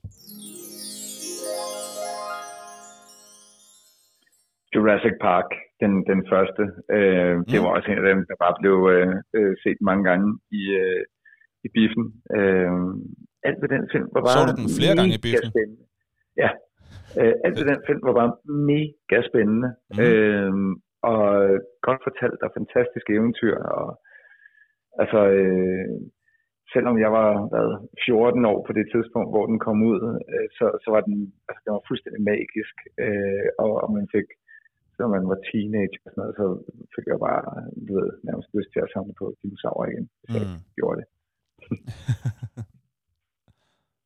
Jurassic 4.74 5.16
Park, 5.28 5.48
den, 5.82 5.92
den 6.10 6.20
første. 6.32 6.62
Øh, 6.96 7.32
mm. 7.36 7.44
Det 7.50 7.58
var 7.62 7.70
også 7.76 7.88
en 7.90 8.00
af 8.02 8.06
dem, 8.10 8.20
der 8.28 8.36
bare 8.44 8.56
blev 8.60 8.76
øh, 8.94 9.12
øh, 9.38 9.54
set 9.62 9.78
mange 9.88 10.04
gange 10.08 10.26
i, 10.60 10.62
øh, 10.82 11.02
i 11.66 11.68
biffen. 11.76 12.06
Øh, 12.38 12.72
alt 13.48 13.58
ved 13.62 13.68
den 13.76 13.84
film 13.92 14.08
var 14.14 14.22
bare 14.26 14.36
Så 14.36 14.40
du 14.50 14.54
den 14.60 14.68
flere 14.78 14.94
gange 14.98 15.14
i 15.18 15.20
biffen? 15.24 15.50
Spændende. 15.54 15.84
Ja, 16.42 16.50
øh, 17.20 17.34
alt 17.44 17.56
ved 17.58 17.66
den 17.72 17.80
film 17.86 18.00
var 18.08 18.14
bare 18.20 18.32
mega 18.70 19.18
spændende. 19.30 19.68
Mm. 19.92 19.98
Øh, 20.04 20.52
og 21.12 21.24
godt 21.86 22.00
fortalt 22.06 22.40
og 22.46 22.50
fantastiske 22.58 23.12
eventyr. 23.18 23.56
Og, 23.78 23.88
altså, 25.02 25.20
øh, 25.38 25.88
selvom 26.74 26.96
jeg 27.04 27.10
var 27.18 27.30
hvad, 27.50 27.68
14 28.06 28.44
år 28.52 28.58
på 28.66 28.72
det 28.78 28.86
tidspunkt, 28.94 29.30
hvor 29.32 29.46
den 29.50 29.58
kom 29.66 29.78
ud, 29.90 30.00
øh, 30.32 30.48
så, 30.58 30.66
så 30.82 30.88
var 30.94 31.02
den, 31.08 31.16
altså, 31.48 31.60
den 31.64 31.72
var 31.76 31.88
fuldstændig 31.88 32.22
magisk, 32.32 32.76
øh, 33.04 33.48
og, 33.64 33.72
og 33.82 33.88
man 33.96 34.06
fik, 34.14 34.28
så 34.96 35.02
man 35.16 35.24
var 35.30 35.38
teenager 35.48 36.02
og 36.04 36.10
sådan 36.10 36.20
noget, 36.22 36.36
så 36.40 36.46
fik 36.94 37.06
jeg 37.12 37.18
bare, 37.28 37.42
du 37.86 37.92
ved, 37.98 38.10
nærmest 38.26 38.48
lyst 38.56 38.70
til 38.72 38.80
at 38.84 38.92
samle 38.94 39.14
på 39.20 39.26
dinosaurer 39.40 39.86
igen, 39.90 40.06
hvis 40.20 40.34
mm. 40.34 40.40
jeg 40.42 40.74
gjorde 40.78 40.98
det. 41.00 41.06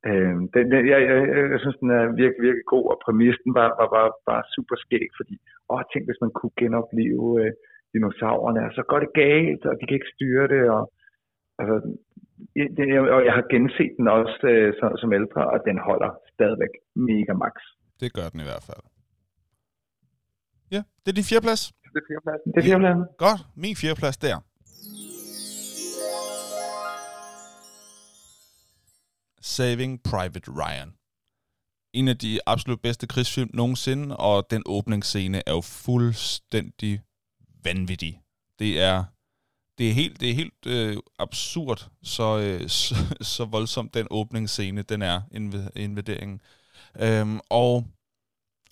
øh, 0.09 0.34
den, 0.55 0.64
den, 0.72 0.82
jeg, 0.92 0.98
jeg, 1.09 1.16
jeg, 1.34 1.44
jeg 1.55 1.61
synes, 1.62 1.78
den 1.82 1.90
er 1.98 2.05
virkelig, 2.22 2.42
virkelig 2.46 2.66
god, 2.74 2.86
og 2.92 2.96
præmissen 3.05 3.51
var, 3.59 3.68
var 3.80 3.88
bare, 3.96 4.11
bare 4.28 4.44
super 4.55 4.76
skæg, 4.84 5.09
fordi, 5.18 5.34
åh, 5.70 5.82
tænk, 5.90 6.05
hvis 6.07 6.22
man 6.24 6.32
kunne 6.38 6.57
genopleve 6.62 7.26
øh, 7.40 7.53
dinosaurerne, 7.92 8.61
og 8.68 8.72
så 8.76 8.82
går 8.90 8.98
det 9.05 9.12
galt, 9.24 9.62
og 9.70 9.74
de 9.78 9.84
kan 9.86 9.98
ikke 9.98 10.14
styre 10.16 10.46
det, 10.55 10.62
og 10.76 10.82
altså, 11.61 11.76
det, 12.76 12.84
og 13.16 13.20
jeg 13.28 13.34
har 13.38 13.44
genset 13.55 13.92
den 13.98 14.07
også 14.18 14.40
øh, 14.53 14.68
som, 14.78 14.88
som 15.03 15.11
ældre, 15.18 15.42
og 15.53 15.59
den 15.68 15.78
holder 15.88 16.11
stadigvæk 16.34 16.72
mega 17.09 17.32
max. 17.42 17.55
Det 18.01 18.09
gør 18.16 18.28
den 18.32 18.40
i 18.44 18.48
hvert 18.51 18.64
fald. 18.68 18.84
Ja, 20.74 20.82
det 21.03 21.09
er 21.12 21.16
din 21.20 21.28
fjerdeplads. 21.30 21.62
Det 21.94 22.01
er 22.03 22.07
fjerdepladsen. 22.11 22.48
Det 22.53 22.59
er 22.61 22.66
fjerdepladsen. 22.68 23.07
Godt. 23.26 23.40
Min 23.64 23.76
fjerdeplads 23.82 24.18
der. 24.26 24.36
Saving 29.51 30.03
Private 30.03 30.51
Ryan. 30.51 30.94
En 31.92 32.09
af 32.09 32.18
de 32.18 32.40
absolut 32.46 32.80
bedste 32.80 33.07
krigsfilm 33.07 33.51
nogensinde, 33.55 34.16
og 34.16 34.51
den 34.51 34.62
åbningsscene 34.66 35.42
er 35.46 35.53
jo 35.53 35.61
fuldstændig 35.61 37.01
vanvittig. 37.64 38.20
Det 38.59 38.80
er 38.80 39.05
det 39.78 39.88
er 39.88 39.92
helt, 39.92 40.20
det 40.20 40.30
er 40.30 40.34
helt 40.34 40.66
øh, 40.66 40.96
absurd, 41.18 41.88
så, 42.03 42.38
øh, 42.38 42.68
så, 42.80 42.94
så 43.20 43.44
voldsomt 43.44 43.94
den 43.94 44.07
åbningsscene, 44.11 44.82
den 44.82 45.03
er, 45.03 45.20
invaderingen. 45.76 46.40
Øhm, 47.01 47.40
og, 47.51 47.86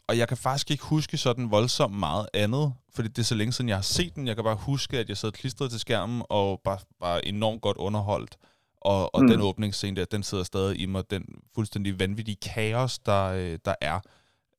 og 0.09 0.19
jeg 0.19 0.29
kan 0.29 0.37
faktisk 0.37 0.71
ikke 0.71 0.85
huske 0.85 1.17
sådan 1.17 1.51
voldsomt 1.51 1.99
meget 1.99 2.29
andet, 2.35 2.75
fordi 2.95 3.09
det 3.09 3.19
er 3.19 3.23
så 3.23 3.35
længe 3.35 3.53
siden, 3.53 3.69
jeg 3.69 3.77
har 3.77 3.83
set 3.83 4.15
den. 4.15 4.27
Jeg 4.27 4.37
kan 4.37 4.45
bare 4.45 4.57
huske, 4.57 4.99
at 4.99 5.09
jeg 5.09 5.17
sad 5.17 5.33
klistret 5.33 5.71
til 5.71 5.81
skærmen 5.81 6.23
og 6.29 6.61
bare 6.65 6.79
var 7.01 7.19
enormt 7.19 7.63
godt 7.63 7.77
underholdt. 7.77 8.37
Og, 8.81 9.15
og 9.15 9.23
mm. 9.23 9.29
den 9.29 9.41
åbningsscene 9.41 9.97
der, 9.97 10.05
den 10.05 10.23
sidder 10.23 10.45
stadig 10.45 10.81
i 10.81 10.87
mig. 10.87 11.11
Den 11.11 11.25
fuldstændig 11.55 12.01
vanvittige 12.01 12.37
kaos, 12.37 12.99
der, 12.99 13.25
øh, 13.25 13.59
der 13.65 13.75
er, 13.81 14.01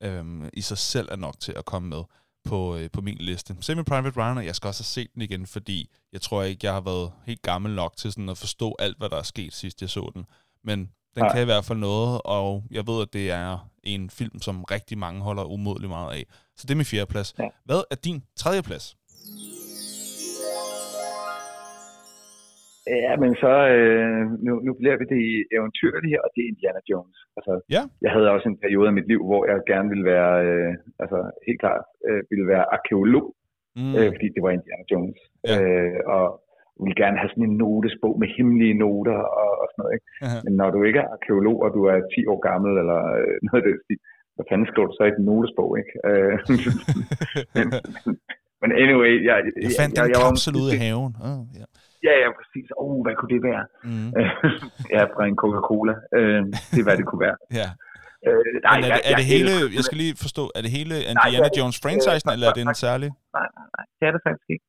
øhm, 0.02 0.48
i 0.52 0.60
sig 0.60 0.78
selv 0.78 1.08
er 1.10 1.16
nok 1.16 1.40
til 1.40 1.52
at 1.52 1.64
komme 1.64 1.88
med 1.88 2.02
på, 2.44 2.76
øh, 2.76 2.90
på 2.92 3.00
min 3.00 3.16
liste. 3.16 3.56
Semi 3.60 3.82
Private 3.82 4.20
Ryan, 4.20 4.38
og 4.38 4.46
jeg 4.46 4.56
skal 4.56 4.68
også 4.68 4.82
have 4.82 4.86
set 5.04 5.14
den 5.14 5.22
igen, 5.22 5.46
fordi 5.46 5.90
jeg 6.12 6.20
tror 6.20 6.42
ikke, 6.42 6.66
jeg 6.66 6.72
har 6.72 6.80
været 6.80 7.12
helt 7.26 7.42
gammel 7.42 7.74
nok 7.74 7.96
til 7.96 8.12
sådan 8.12 8.28
at 8.28 8.38
forstå 8.38 8.76
alt, 8.78 8.98
hvad 8.98 9.08
der 9.08 9.16
er 9.16 9.22
sket 9.22 9.54
sidst 9.54 9.80
jeg 9.80 9.90
så 9.90 10.10
den. 10.14 10.26
Men 10.64 10.78
den 11.14 11.24
ja. 11.24 11.32
kan 11.32 11.42
i 11.42 11.44
hvert 11.44 11.64
fald 11.64 11.78
noget, 11.78 12.20
og 12.24 12.64
jeg 12.70 12.86
ved, 12.86 13.02
at 13.02 13.12
det 13.12 13.30
er 13.30 13.70
en 13.82 14.10
film, 14.10 14.42
som 14.42 14.64
rigtig 14.64 14.98
mange 14.98 15.22
holder 15.22 15.44
umådeligt 15.44 15.88
meget 15.88 16.14
af. 16.14 16.24
Så 16.56 16.66
det 16.66 16.70
er 16.70 16.76
min 16.76 16.84
fjerde 16.84 17.06
plads. 17.06 17.34
Ja. 17.38 17.48
Hvad 17.64 17.82
er 17.90 17.94
din 17.94 18.24
tredje 18.36 18.62
plads? 18.62 18.96
Ja, 23.06 23.12
men 23.22 23.32
så 23.42 23.52
øh, 23.76 24.22
nu, 24.46 24.52
nu 24.66 24.72
bliver 24.80 24.96
vi 25.00 25.06
det 25.14 25.22
eventyrlige, 25.56 26.18
og 26.24 26.28
det 26.34 26.40
er 26.42 26.50
Indiana 26.52 26.80
Jones. 26.90 27.18
Altså, 27.36 27.52
ja. 27.76 27.82
Jeg 28.04 28.10
havde 28.14 28.34
også 28.34 28.48
en 28.48 28.62
periode 28.64 28.88
af 28.90 28.96
mit 28.98 29.08
liv, 29.12 29.20
hvor 29.28 29.42
jeg 29.50 29.56
gerne 29.72 29.88
ville 29.92 30.06
være, 30.14 30.32
øh, 30.46 30.72
altså 31.02 31.18
helt 31.46 31.60
klart, 31.64 31.84
øh, 32.08 32.20
ville 32.30 32.46
være 32.54 32.64
arkeolog, 32.76 33.28
mm. 33.76 33.94
øh, 33.98 34.08
fordi 34.14 34.28
det 34.34 34.42
var 34.44 34.52
Indiana 34.58 34.84
Jones. 34.92 35.20
Ja. 35.48 35.54
Øh, 35.56 36.00
og 36.16 36.24
ville 36.82 37.00
gerne 37.02 37.20
have 37.20 37.30
sådan 37.32 37.48
en 37.50 37.60
notesbog 37.64 38.14
med 38.22 38.28
hemmelige 38.36 38.78
noter 38.82 39.18
og, 39.40 39.50
og 39.62 39.66
sådan 39.70 39.80
noget. 39.82 39.94
Ikke? 39.96 40.08
Men 40.44 40.52
når 40.60 40.68
du 40.74 40.80
ikke 40.88 41.00
er 41.04 41.12
arkeolog, 41.16 41.58
og 41.64 41.70
du 41.76 41.80
er 41.92 41.96
10 42.14 42.26
år 42.32 42.40
gammel, 42.48 42.72
eller 42.82 43.00
øh, 43.20 43.34
noget 43.46 43.60
af 43.62 43.66
det, 43.68 43.98
hvad 44.34 44.46
fanden 44.50 44.66
skriver 44.70 44.88
du 44.88 44.94
så 44.96 45.04
ikke 45.08 45.20
en 45.22 45.28
notesbog, 45.32 45.70
ikke? 45.80 45.92
Øh, 46.10 46.34
men, 47.56 47.66
men 48.62 48.70
anyway, 48.82 49.12
jeg... 49.28 49.36
Jeg 49.66 49.72
fandt 49.80 49.94
jeg, 49.96 50.04
en 50.04 50.12
jeg, 50.14 50.22
kapsel 50.24 50.54
ude 50.62 50.70
i 50.76 50.78
haven. 50.84 51.12
Oh, 51.28 51.40
yeah. 51.58 51.69
Ja, 52.06 52.14
ja, 52.22 52.28
præcis. 52.38 52.66
Åh, 52.82 52.84
oh, 52.84 52.98
hvad 53.04 53.14
kunne 53.18 53.32
det 53.36 53.42
være? 53.50 53.64
Mm. 53.88 54.10
ja, 54.96 55.02
fra 55.14 55.22
en 55.30 55.36
Coca-Cola. 55.42 55.94
Uh, 56.18 56.42
det 56.72 56.80
er, 56.82 56.86
hvad 56.86 56.96
det 57.00 57.06
kunne 57.10 57.24
være. 57.28 57.38
ja. 57.60 57.68
Uh, 58.28 58.52
nej, 58.66 58.76
Men 58.76 58.84
er, 58.84 58.96
det, 58.96 59.02
er 59.10 59.14
det 59.20 59.26
hele, 59.34 59.52
jeg 59.76 59.84
skal 59.86 59.98
lige 60.04 60.14
forstå, 60.26 60.44
er 60.56 60.60
det 60.64 60.72
hele 60.78 60.94
Indiana 61.12 61.48
nej, 61.48 61.58
Jones 61.58 61.78
franchisen, 61.84 62.28
øh, 62.30 62.34
eller 62.34 62.46
er 62.50 62.54
det 62.56 62.64
en 62.68 62.80
særlig? 62.88 63.08
Nej, 63.38 63.48
nej, 63.58 63.68
nej, 63.76 63.84
det 63.96 64.04
er 64.08 64.12
det 64.16 64.22
faktisk 64.28 64.48
ikke. 64.54 64.66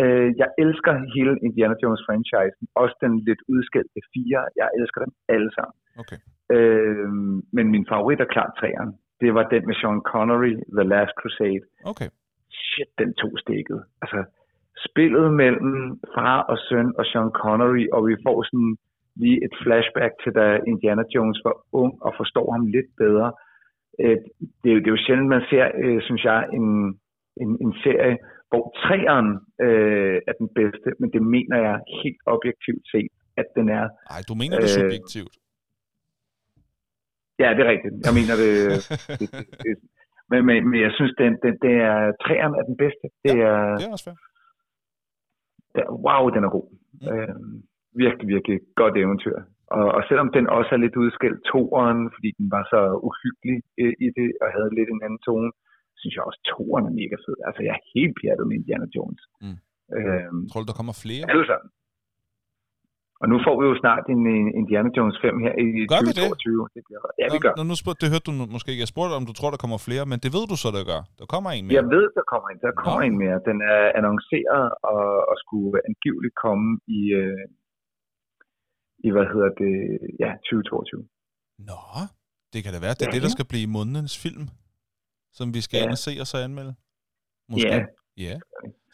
Uh, 0.00 0.28
jeg 0.42 0.48
elsker 0.64 0.92
hele 1.16 1.32
Indiana 1.46 1.76
Jones 1.82 2.02
franchisen, 2.06 2.64
også 2.82 2.94
den 3.04 3.12
lidt 3.28 3.42
udskældte 3.52 4.00
fire. 4.14 4.40
Jeg 4.60 4.68
elsker 4.80 4.98
dem 5.04 5.12
alle 5.34 5.50
sammen. 5.56 5.76
Okay. 6.02 6.18
Uh, 6.54 7.08
men 7.56 7.64
min 7.74 7.84
favorit 7.92 8.20
er 8.24 8.28
klart 8.34 8.52
træeren. 8.60 8.92
Det 9.22 9.30
var 9.36 9.44
den 9.54 9.62
med 9.68 9.76
Sean 9.80 10.00
Connery, 10.12 10.54
The 10.76 10.84
Last 10.92 11.14
Crusade. 11.20 11.64
Okay. 11.92 12.08
Shit, 12.66 12.90
den 13.00 13.10
tog 13.20 13.32
stikket. 13.44 13.80
Altså, 14.02 14.20
spillet 14.88 15.34
mellem 15.42 16.00
far 16.14 16.40
og 16.42 16.58
søn 16.68 16.92
og 16.98 17.04
Sean 17.06 17.30
Connery, 17.30 17.86
og 17.92 18.06
vi 18.08 18.16
får 18.26 18.42
sådan 18.42 18.76
lige 19.16 19.38
et 19.46 19.54
flashback 19.62 20.12
til 20.22 20.32
da 20.38 20.46
Indiana 20.72 21.04
Jones 21.14 21.40
var 21.44 21.56
ung 21.72 21.92
og 22.06 22.12
forstår 22.20 22.52
ham 22.52 22.66
lidt 22.66 22.90
bedre. 23.02 23.32
Øh, 24.00 24.16
det, 24.62 24.68
er 24.70 24.74
jo, 24.76 24.80
det 24.82 24.88
er 24.90 24.96
jo 24.96 25.04
sjældent, 25.06 25.28
man 25.28 25.42
ser, 25.50 25.64
øh, 25.84 26.02
synes 26.02 26.24
jeg, 26.24 26.40
en, 26.58 26.66
en, 27.42 27.50
en 27.64 27.72
serie, 27.84 28.16
hvor 28.50 28.64
træeren 28.82 29.30
øh, 29.66 30.16
er 30.30 30.34
den 30.42 30.48
bedste, 30.60 30.88
men 31.00 31.08
det 31.14 31.22
mener 31.22 31.56
jeg 31.68 31.76
helt 32.02 32.22
objektivt 32.26 32.84
set, 32.92 33.12
at 33.36 33.46
den 33.56 33.68
er. 33.68 33.84
Nej, 34.12 34.20
du 34.28 34.34
mener 34.42 34.56
det 34.56 34.70
øh, 34.70 34.76
subjektivt. 34.78 35.34
Ja, 37.42 37.48
det 37.56 37.60
er 37.66 37.70
rigtigt. 37.74 37.94
Jeg 38.06 38.14
mener 38.18 38.34
det, 38.42 38.52
det, 39.20 39.28
det, 39.32 39.46
det 39.64 39.74
men, 40.30 40.40
men, 40.48 40.58
men 40.70 40.80
jeg 40.86 40.92
synes, 40.98 41.12
den, 41.22 41.32
den, 41.44 41.54
det 41.64 41.74
er, 41.90 41.98
træeren 42.24 42.54
er 42.60 42.64
den 42.70 42.76
bedste. 42.82 43.06
Det 43.24 43.36
ja, 43.36 43.48
er, 43.50 43.76
det 43.78 43.86
er 43.88 43.92
også 43.96 44.04
fair 44.08 44.29
wow, 46.06 46.22
den 46.34 46.42
er 46.46 46.50
god. 46.56 46.66
Mm. 47.00 47.06
Øh, 47.10 47.34
virkelig, 48.02 48.26
virkelig 48.34 48.58
godt 48.80 48.94
eventyr. 49.02 49.38
Og, 49.76 49.86
og 49.96 50.02
selvom 50.08 50.28
den 50.36 50.44
også 50.58 50.70
er 50.76 50.80
lidt 50.84 50.96
udskilt 51.02 51.40
toeren, 51.50 52.00
fordi 52.14 52.28
den 52.38 52.46
var 52.54 52.64
så 52.72 52.80
uhyggelig 53.08 53.58
øh, 53.82 53.94
i 54.06 54.08
det, 54.18 54.28
og 54.42 54.48
havde 54.56 54.70
lidt 54.78 54.90
en 54.94 55.04
anden 55.06 55.22
tone, 55.26 55.50
synes 56.00 56.14
jeg 56.16 56.24
også, 56.28 56.40
toeren 56.52 56.84
er 56.90 56.94
mega 57.00 57.16
fed. 57.24 57.36
Altså, 57.48 57.60
jeg 57.66 57.72
er 57.78 57.84
helt 57.94 58.14
pjattet 58.20 58.44
med 58.48 58.56
Indiana 58.60 58.86
Jones. 58.96 59.22
Mm. 59.44 59.58
Øh, 59.96 60.30
Tror 60.50 60.62
du, 60.62 60.68
der 60.70 60.80
kommer 60.80 60.94
flere? 61.04 61.24
Alle 61.32 61.46
sammen. 61.50 61.68
Og 63.22 63.26
nu 63.32 63.36
får 63.46 63.54
vi 63.60 63.64
jo 63.70 63.74
snart 63.82 64.04
en, 64.14 64.22
en 64.38 64.46
Indiana 64.60 64.88
Jones 64.96 65.16
5 65.24 65.44
her 65.44 65.54
i 65.64 65.66
gør 65.92 66.00
2022. 66.00 66.24
Det? 66.26 66.74
det 66.74 66.82
bliver, 66.86 67.00
ja, 67.22 67.26
vi 67.34 67.38
gør. 67.44 67.52
Nå, 67.58 67.62
nu 67.70 67.76
spurgte, 67.82 68.00
det 68.02 68.10
hørte 68.12 68.26
du 68.28 68.34
måske 68.56 68.68
ikke. 68.72 68.84
Jeg 68.86 68.92
spurgte, 68.94 69.12
om 69.20 69.26
du 69.30 69.34
tror, 69.38 69.50
der 69.54 69.60
kommer 69.64 69.78
flere, 69.88 70.04
men 70.10 70.18
det 70.24 70.30
ved 70.36 70.44
du 70.52 70.56
så, 70.62 70.68
der 70.76 70.82
gør. 70.92 71.02
Der 71.20 71.26
kommer 71.34 71.50
en 71.56 71.64
mere. 71.64 71.76
Jeg 71.80 71.86
ved, 71.94 72.06
der 72.18 72.24
kommer 72.32 72.48
en. 72.52 72.58
Der 72.66 72.72
kommer 72.82 73.02
Nå. 73.02 73.08
en 73.10 73.16
mere. 73.22 73.36
Den 73.50 73.58
er 73.74 73.82
annonceret 73.98 74.66
og, 74.94 75.04
og 75.30 75.36
skulle 75.44 75.74
angiveligt 75.90 76.36
komme 76.44 76.66
i, 76.98 77.00
øh, 77.20 77.44
i, 79.06 79.08
hvad 79.14 79.26
hedder 79.32 79.50
det, 79.62 79.74
ja, 80.22 80.30
2022. 80.48 81.04
Nå, 81.70 81.82
det 82.52 82.58
kan 82.62 82.70
da 82.74 82.78
være. 82.86 82.94
Det 82.98 83.04
er 83.04 83.10
ja, 83.10 83.14
det, 83.16 83.22
der 83.26 83.32
skal 83.36 83.48
blive 83.52 83.66
månedens 83.76 84.14
film, 84.24 84.44
som 85.38 85.46
vi 85.56 85.60
skal 85.66 85.78
ja. 85.78 85.84
ind 85.84 85.92
og 85.96 86.00
se 86.06 86.12
og 86.22 86.26
så 86.32 86.36
anmelde. 86.46 86.72
Måske. 87.52 87.72
Ja. 87.74 87.80
Ja. 88.20 88.38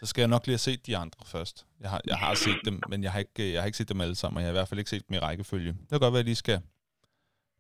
Så 0.01 0.07
skal 0.07 0.23
jeg 0.23 0.29
nok 0.29 0.47
lige 0.47 0.53
have 0.53 0.59
set 0.59 0.87
de 0.87 0.97
andre 0.97 1.27
først. 1.27 1.67
Jeg 1.81 1.91
har, 1.91 2.01
jeg 2.07 2.17
har 2.17 2.35
set 2.35 2.59
dem, 2.65 2.81
men 2.89 3.03
jeg 3.03 3.13
har, 3.13 3.19
ikke, 3.19 3.53
jeg 3.53 3.63
har 3.63 3.67
ikke 3.67 3.79
set 3.79 3.89
dem 3.89 4.01
alle 4.01 4.15
sammen, 4.15 4.37
og 4.37 4.43
jeg 4.43 4.47
har 4.47 4.53
i 4.53 4.59
hvert 4.59 4.69
fald 4.69 4.79
ikke 4.79 4.91
set 4.91 5.09
dem 5.09 5.15
i 5.15 5.19
rækkefølge. 5.19 5.73
Det 5.73 5.89
kan 5.89 6.01
godt 6.01 6.13
være, 6.13 6.19
at 6.21 6.23
jeg 6.23 6.25
lige 6.25 6.35
skal 6.35 6.61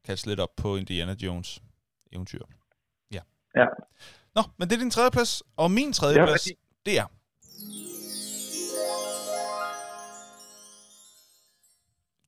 kaste 0.04 0.28
lidt 0.28 0.40
op 0.40 0.56
på 0.56 0.76
Indiana 0.76 1.16
Jones 1.22 1.62
eventyr. 2.12 2.42
Ja. 3.12 3.20
Ja. 3.56 3.66
Nå, 4.34 4.42
men 4.56 4.68
det 4.68 4.76
er 4.76 4.80
din 4.80 4.90
tredje 4.90 5.10
plads, 5.10 5.42
og 5.56 5.70
min 5.70 5.92
tredje 5.92 6.18
ja, 6.18 6.26
plads, 6.26 6.48
det 6.86 6.98
er... 6.98 7.06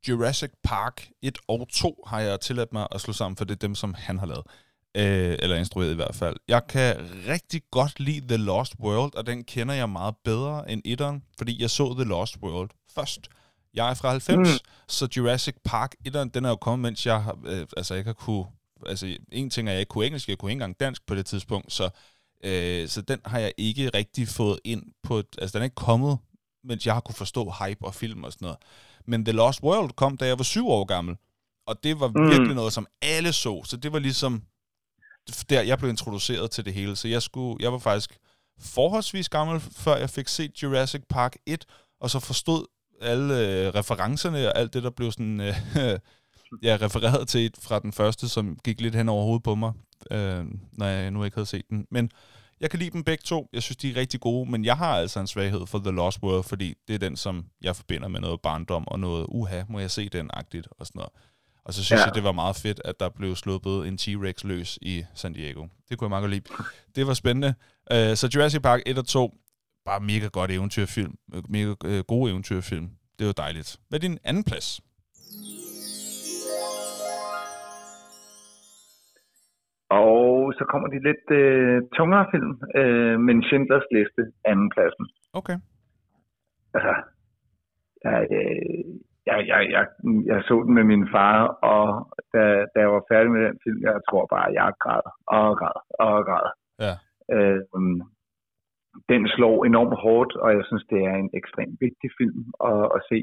Jurassic 0.09 0.51
Park 0.63 1.11
1 1.23 1.39
og 1.49 1.69
2 1.73 2.05
har 2.07 2.21
jeg 2.21 2.41
tilladt 2.41 2.73
mig 2.73 2.89
at 2.91 3.01
slå 3.01 3.13
sammen, 3.13 3.37
for 3.37 3.45
det 3.45 3.55
er 3.55 3.59
dem, 3.59 3.75
som 3.75 3.95
han 3.95 4.19
har 4.19 4.27
lavet 4.27 4.47
øh, 4.99 5.37
eller 5.39 5.57
instrueret 5.57 5.93
i 5.93 5.95
hvert 5.95 6.15
fald. 6.15 6.37
Jeg 6.49 6.67
kan 6.67 6.97
rigtig 7.29 7.63
godt 7.71 8.01
lide 8.01 8.29
The 8.29 8.37
Lost 8.37 8.75
World, 8.81 9.15
og 9.15 9.27
den 9.27 9.45
kender 9.45 9.75
jeg 9.75 9.91
meget 9.91 10.15
bedre 10.25 10.71
end 10.71 10.83
etteren, 10.85 11.23
fordi 11.39 11.63
jeg 11.63 11.71
så 11.71 11.95
The 11.95 12.05
Lost 12.05 12.37
World 12.43 12.71
først. 12.95 13.29
Jeg 13.75 13.91
er 13.91 13.95
fra 13.95 14.11
90, 14.11 14.49
mm. 14.49 14.69
så 14.89 15.09
Jurassic 15.17 15.55
Park 15.65 15.95
1'eren, 16.09 16.31
den 16.35 16.45
er 16.45 16.49
jo 16.49 16.57
kommet, 16.57 16.83
mens 16.83 17.07
jeg, 17.07 17.23
har, 17.23 17.39
øh, 17.47 17.67
altså 17.77 17.95
jeg 17.95 18.05
kan 18.05 18.15
kunne, 18.15 18.45
altså 18.87 19.17
en 19.33 19.51
ting 19.51 19.69
er, 19.69 19.73
jeg 19.73 19.81
ikke 19.81 19.91
kunne 19.91 20.07
engelsk, 20.07 20.29
jeg 20.29 20.39
kunne 20.39 20.51
ikke 20.51 20.57
engang 20.57 20.81
dansk 20.81 21.07
på 21.07 21.15
det 21.15 21.27
tidspunkt, 21.27 21.73
så, 21.73 21.91
øh, 22.45 22.89
så 22.89 23.03
den 23.03 23.21
har 23.25 23.39
jeg 23.39 23.53
ikke 23.57 23.89
rigtig 23.89 24.29
fået 24.29 24.61
ind 24.65 24.83
på, 25.03 25.19
et, 25.19 25.27
altså 25.39 25.59
den 25.59 25.63
er 25.63 25.65
ikke 25.65 25.75
kommet, 25.75 26.19
mens 26.65 26.87
jeg 26.87 26.95
har 26.95 27.01
kunne 27.01 27.15
forstå 27.15 27.53
hype 27.65 27.85
og 27.85 27.95
film 27.95 28.25
og 28.25 28.33
sådan 28.33 28.47
noget. 28.47 28.59
Men 29.07 29.25
The 29.25 29.33
Lost 29.33 29.63
World 29.63 29.91
kom, 29.91 30.17
da 30.17 30.27
jeg 30.27 30.39
var 30.39 30.45
syv 30.45 30.69
år 30.69 30.85
gammel, 30.85 31.17
og 31.67 31.85
det 31.85 32.01
var 32.01 32.09
mm. 32.09 32.31
virkelig 32.31 32.55
noget, 32.55 32.73
som 32.73 32.87
alle 33.03 33.33
så, 33.33 33.65
så 33.65 33.77
det 33.77 33.93
var 33.93 33.99
ligesom, 33.99 34.43
der 35.51 35.63
jeg 35.63 35.79
blev 35.79 35.91
introduceret 35.91 36.51
til 36.51 36.65
det 36.65 36.75
hele. 36.75 36.97
Så 36.97 37.09
jeg, 37.09 37.23
skulle, 37.23 37.57
jeg 37.61 37.73
var 37.73 37.79
faktisk 37.79 38.19
forholdsvis 38.61 39.29
gammel, 39.29 39.61
før 39.61 39.97
jeg 39.97 40.11
fik 40.11 40.29
set 40.29 40.63
Jurassic 40.63 41.03
Park 41.09 41.37
1, 41.47 41.65
og 42.01 42.11
så 42.11 42.21
forstod 42.21 42.67
alle 43.01 43.35
øh, 43.35 43.75
referencerne 43.75 44.49
og 44.49 44.59
alt 44.59 44.75
det, 44.75 44.83
der 44.83 44.91
blev 44.91 45.13
sådan, 45.13 45.41
øh, 45.41 45.55
ja, 46.63 46.79
refereret 46.81 47.29
til 47.29 47.53
fra 47.61 47.79
den 47.79 47.93
første, 47.93 48.29
som 48.29 48.59
gik 48.65 48.81
lidt 48.81 48.95
hen 48.95 49.09
over 49.09 49.25
hovedet 49.25 49.43
på 49.43 49.55
mig, 49.55 49.73
øh, 50.11 50.45
når 50.73 50.87
jeg 50.87 51.11
nu 51.11 51.25
ikke 51.25 51.35
havde 51.35 51.47
set 51.47 51.71
den. 51.71 51.87
Men 51.91 52.11
jeg 52.61 52.71
kan 52.71 52.79
lide 52.79 52.91
dem 52.91 53.05
begge 53.05 53.23
to. 53.23 53.49
Jeg 53.53 53.63
synes, 53.63 53.77
de 53.77 53.91
er 53.91 53.97
rigtig 53.97 54.21
gode, 54.21 54.51
men 54.51 54.65
jeg 54.65 54.77
har 54.77 54.95
altså 54.95 55.21
en 55.21 55.27
svaghed 55.27 55.67
for 55.67 55.79
The 55.79 55.91
Lost 55.91 56.23
World, 56.23 56.45
fordi 56.45 56.75
det 56.89 56.95
er 56.95 56.99
den, 56.99 57.17
som 57.17 57.47
jeg 57.63 57.77
forbinder 57.77 58.09
med 58.09 58.21
noget 58.21 58.41
barndom 58.41 58.89
og 58.89 59.01
noget, 59.01 59.27
uha, 59.29 59.63
må 59.69 59.79
jeg 59.79 59.91
se 59.91 60.09
den-agtigt 60.09 60.69
og 60.71 60.87
sådan 60.87 60.99
noget. 60.99 61.13
Og 61.69 61.75
så 61.75 61.81
synes 61.85 62.01
ja. 62.01 62.07
jeg, 62.07 62.15
det 62.19 62.25
var 62.29 62.33
meget 62.43 62.57
fedt, 62.65 62.81
at 62.91 62.97
der 63.03 63.09
blev 63.19 63.31
sluppet 63.45 63.77
en 63.89 63.95
T-Rex 64.03 64.37
løs 64.51 64.79
i 64.93 64.95
San 65.21 65.33
Diego. 65.33 65.63
Det 65.89 65.93
kunne 65.99 66.07
jeg 66.07 66.15
meget 66.15 66.25
godt 66.25 66.35
lide. 66.35 66.47
Det 66.97 67.07
var 67.09 67.15
spændende. 67.23 67.51
Uh, 67.95 68.13
så 68.21 68.25
Jurassic 68.35 68.63
Park 68.63 68.81
1 68.87 68.99
og 68.99 69.07
2, 69.07 69.31
bare 69.89 70.01
mega 70.01 70.29
godt 70.39 70.51
eventyrfilm. 70.51 71.15
Mega 71.55 71.73
uh, 71.91 72.01
gode 72.13 72.31
eventyrfilm. 72.31 72.89
Det 73.19 73.25
var 73.27 73.37
dejligt. 73.45 73.71
Hvad 73.89 73.99
er 73.99 74.05
din 74.09 74.19
anden 74.25 74.45
plads? 74.51 74.69
Og 79.91 80.53
så 80.59 80.65
kommer 80.71 80.89
de 80.95 80.99
lidt 81.09 81.27
øh, 81.41 81.83
tungere 81.99 82.27
film, 82.33 82.53
øh, 82.81 83.17
men 83.27 83.37
Schindlers 83.43 83.87
Liste, 83.95 84.23
anden 84.51 84.69
pladsen. 84.75 85.07
Okay. 85.33 85.57
Altså, 86.75 86.95
jeg, 88.05 88.27
øh, 88.41 88.85
jeg, 89.31 89.39
jeg, 89.53 89.61
jeg, 89.77 89.85
jeg 90.31 90.39
så 90.49 90.57
den 90.67 90.75
med 90.79 90.85
min 90.93 91.09
far, 91.15 91.37
og 91.73 91.87
da, 92.35 92.43
da 92.73 92.79
jeg 92.85 92.91
var 92.97 93.05
færdig 93.13 93.31
med 93.31 93.43
den 93.49 93.59
film, 93.65 93.81
jeg 93.89 93.95
tror 94.11 94.25
bare, 94.35 94.55
jeg 94.59 94.73
græd 94.83 95.07
og 95.39 95.51
græd 95.61 95.79
og 96.07 96.17
græd. 96.29 96.47
Ja. 96.85 96.93
Øh, 97.35 97.61
den 99.13 99.23
slår 99.35 99.65
enormt 99.65 99.97
hårdt, 100.03 100.33
og 100.43 100.49
jeg 100.57 100.65
synes, 100.65 100.85
det 100.93 101.01
er 101.11 101.15
en 101.15 101.31
ekstremt 101.41 101.77
vigtig 101.81 102.11
film 102.19 102.41
at, 102.71 102.85
at 102.97 103.01
se. 103.11 103.19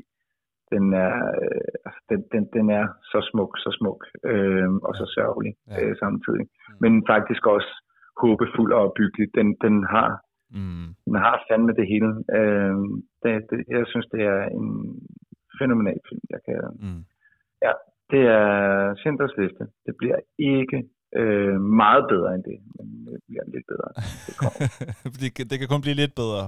Den 0.73 0.85
er, 0.93 1.15
øh, 1.41 1.67
altså, 1.85 1.99
den, 2.09 2.21
den, 2.33 2.43
den 2.57 2.67
er 2.79 2.85
så 3.11 3.19
smuk, 3.31 3.51
så 3.57 3.69
smuk, 3.79 4.01
øh, 4.31 4.69
og 4.87 4.93
så 4.99 5.05
sørgelig 5.15 5.53
ja. 5.67 5.75
øh, 5.81 5.95
samtidig. 6.03 6.45
Mm. 6.45 6.75
Men 6.81 6.91
faktisk 7.13 7.43
også 7.55 7.71
håbefuld 8.23 8.71
og 8.73 8.93
byggelig. 8.97 9.27
Den, 9.35 9.47
den 9.65 9.75
har 9.93 10.09
mm. 10.57 10.87
den 11.05 11.15
har 11.25 11.45
fandme 11.49 11.73
det 11.79 11.87
hele. 11.93 12.11
Øh, 12.37 12.75
det, 13.23 13.31
det, 13.49 13.59
jeg 13.75 13.85
synes, 13.91 14.07
det 14.13 14.21
er 14.21 14.41
en 14.59 14.67
fænomenal 15.61 15.99
film. 16.09 16.25
Jeg 16.35 16.41
kan, 16.47 16.57
mm. 16.85 17.01
Ja, 17.65 17.73
det 18.11 18.23
er 18.39 18.49
Schindlers 18.99 19.35
Liste. 19.41 19.63
Det 19.85 19.93
bliver 19.99 20.19
ikke 20.55 20.79
øh, 21.19 21.57
meget 21.83 22.03
bedre 22.13 22.29
end 22.35 22.43
det, 22.49 22.57
men 22.75 22.85
det 23.13 23.21
bliver 23.27 23.45
lidt 23.55 23.67
bedre. 23.73 23.89
Det, 25.03 25.17
det, 25.23 25.29
kan, 25.35 25.43
det 25.49 25.55
kan 25.59 25.67
kun 25.73 25.81
blive 25.85 25.97
lidt 26.03 26.15
bedre. 26.21 26.43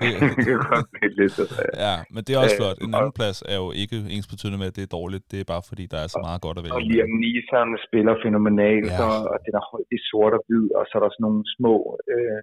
det, 0.00 0.10
det 0.44 0.44
kan 0.52 0.60
kun 0.74 0.84
blive 0.94 1.12
lidt 1.20 1.34
bedre, 1.40 1.58
ja. 1.66 1.70
ja. 1.86 1.94
men 2.14 2.20
det 2.24 2.32
er 2.32 2.40
også 2.44 2.56
øh, 2.58 2.62
flot. 2.62 2.78
En 2.86 2.92
anden 2.98 3.14
plads 3.18 3.38
er 3.52 3.58
jo 3.62 3.68
ikke 3.82 3.96
ens 4.16 4.28
betydende 4.32 4.58
med, 4.60 4.68
at 4.70 4.76
det 4.78 4.84
er 4.88 4.92
dårligt. 4.98 5.24
Det 5.32 5.38
er 5.40 5.48
bare 5.54 5.64
fordi, 5.70 5.84
der 5.92 6.00
er 6.04 6.08
så 6.14 6.20
meget 6.28 6.40
godt 6.46 6.56
at 6.58 6.62
vælge. 6.64 6.76
Og 6.78 6.82
Liam 6.88 7.12
Neeson 7.22 7.70
spiller 7.86 8.14
fænomenalt, 8.26 8.92
ja. 8.94 9.04
og, 9.06 9.16
og 9.32 9.36
det 9.44 9.52
er 9.60 9.64
højt 9.70 9.90
i 9.96 9.98
sort 10.10 10.32
og 10.38 10.42
hvid, 10.46 10.66
og 10.78 10.82
så 10.88 10.92
er 10.98 11.02
der 11.02 11.10
sådan 11.12 11.26
nogle 11.28 11.42
små... 11.56 11.74
Øh, 12.14 12.40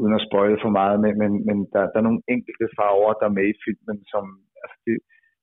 uden 0.00 0.14
at 0.18 0.26
spoile 0.28 0.58
for 0.64 0.72
meget, 0.80 0.96
men, 1.04 1.12
men, 1.22 1.32
men 1.48 1.58
der, 1.72 1.82
der 1.92 1.98
er 2.00 2.08
nogle 2.08 2.22
enkelte 2.34 2.66
farver, 2.76 3.18
der 3.20 3.26
er 3.28 3.36
med 3.38 3.46
i 3.52 3.60
filmen, 3.64 3.98
som 4.12 4.24
altså 4.62 4.76
det, 4.86 4.96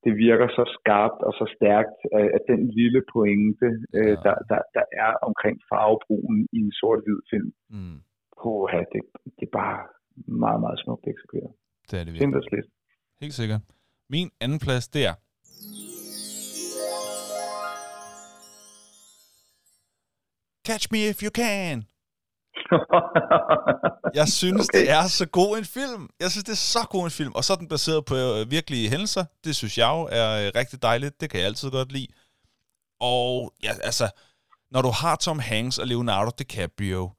det 0.06 0.14
virker 0.28 0.48
så 0.58 0.64
skarpt 0.78 1.20
og 1.28 1.34
så 1.40 1.46
stærkt, 1.56 2.00
at 2.38 2.44
den 2.52 2.62
lille 2.80 3.02
pointe, 3.14 3.68
øh, 3.98 4.14
ja. 4.14 4.16
der, 4.26 4.36
der, 4.52 4.62
der 4.78 4.86
er 5.04 5.12
omkring 5.28 5.56
farvebrugen 5.72 6.40
i 6.58 6.60
en 6.66 6.74
sort-hvid 6.80 7.20
film, 7.32 7.52
mm. 7.76 7.98
på, 8.42 8.52
det, 8.94 9.02
det 9.38 9.46
er 9.50 9.54
bare 9.64 9.80
meget, 10.44 10.60
meget 10.66 10.80
smukt 10.84 11.06
eksekveret. 11.14 11.52
Det 11.90 11.96
er 12.00 12.04
det 12.04 12.14
virkelig. 12.14 12.64
Helt 13.22 13.34
sikkert. 13.34 13.62
Min 14.10 14.30
anden 14.44 14.60
plads, 14.66 14.86
det 14.96 15.04
er 15.10 15.16
Catch 20.68 20.86
Me 20.92 21.00
If 21.10 21.20
You 21.26 21.32
Can 21.42 21.78
jeg 24.20 24.28
synes, 24.28 24.70
okay. 24.70 24.80
det 24.80 24.90
er 24.90 25.08
så 25.08 25.26
god 25.26 25.58
en 25.58 25.66
film. 25.66 26.10
Jeg 26.20 26.32
synes, 26.32 26.44
det 26.44 26.52
er 26.52 26.56
så 26.78 26.88
god 26.90 27.04
en 27.04 27.12
film. 27.12 27.32
Og 27.36 27.44
så 27.44 27.54
er 27.54 27.58
den 27.58 27.68
baseret 27.68 28.06
på 28.06 28.16
øh, 28.16 28.52
virkelige 28.52 28.90
hændelser. 28.90 29.26
Det 29.44 29.56
synes 29.56 29.78
jeg 29.78 29.88
jo 29.88 30.08
er 30.12 30.46
øh, 30.46 30.52
rigtig 30.56 30.82
dejligt. 30.82 31.22
Det 31.22 31.30
kan 31.30 31.40
jeg 31.40 31.48
altid 31.48 31.72
godt 31.72 31.92
lide. 31.92 32.08
Og 33.00 33.54
ja, 33.64 33.72
altså, 33.84 34.10
når 34.72 34.82
du 34.82 34.90
har 34.90 35.16
Tom 35.16 35.40
Hanks 35.40 35.78
og 35.78 35.88
Leonardo 35.88 36.32
DiCaprio, 36.40 37.12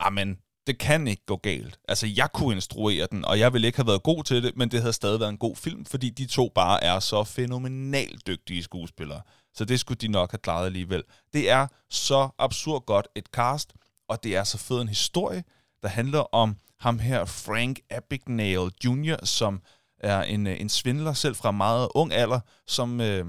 amen, 0.00 0.38
det 0.66 0.78
kan 0.78 1.08
ikke 1.08 1.26
gå 1.26 1.36
galt. 1.36 1.78
Altså, 1.88 2.06
jeg 2.16 2.32
kunne 2.32 2.54
instruere 2.54 3.06
den, 3.10 3.24
og 3.24 3.38
jeg 3.38 3.52
ville 3.52 3.66
ikke 3.66 3.78
have 3.78 3.86
været 3.86 4.02
god 4.02 4.24
til 4.24 4.42
det, 4.42 4.56
men 4.56 4.70
det 4.70 4.80
havde 4.80 4.92
stadig 4.92 5.20
været 5.20 5.30
en 5.30 5.38
god 5.38 5.56
film, 5.56 5.84
fordi 5.84 6.10
de 6.10 6.26
to 6.26 6.52
bare 6.54 6.84
er 6.84 7.00
så 7.00 7.24
fænomenalt 7.24 8.26
dygtige 8.26 8.62
skuespillere. 8.62 9.22
Så 9.54 9.64
det 9.64 9.80
skulle 9.80 9.98
de 9.98 10.08
nok 10.08 10.30
have 10.30 10.38
klaret 10.38 10.66
alligevel. 10.66 11.02
Det 11.32 11.50
er 11.50 11.66
så 11.90 12.28
absurd 12.38 12.84
godt 12.86 13.08
et 13.14 13.26
cast, 13.26 13.72
og 14.08 14.22
det 14.22 14.36
er 14.36 14.44
så 14.44 14.58
fed 14.58 14.80
en 14.80 14.88
historie, 14.88 15.44
der 15.82 15.88
handler 15.88 16.34
om 16.34 16.56
ham 16.80 16.98
her, 16.98 17.24
Frank 17.24 17.80
Abagnale 17.90 18.70
Jr., 18.84 19.24
som 19.24 19.62
er 20.00 20.22
en, 20.22 20.46
øh, 20.46 20.60
en 20.60 20.68
svindler 20.68 21.12
selv 21.12 21.34
fra 21.34 21.50
meget 21.50 21.88
ung 21.94 22.12
alder, 22.12 22.40
som 22.66 23.00
øh, 23.00 23.26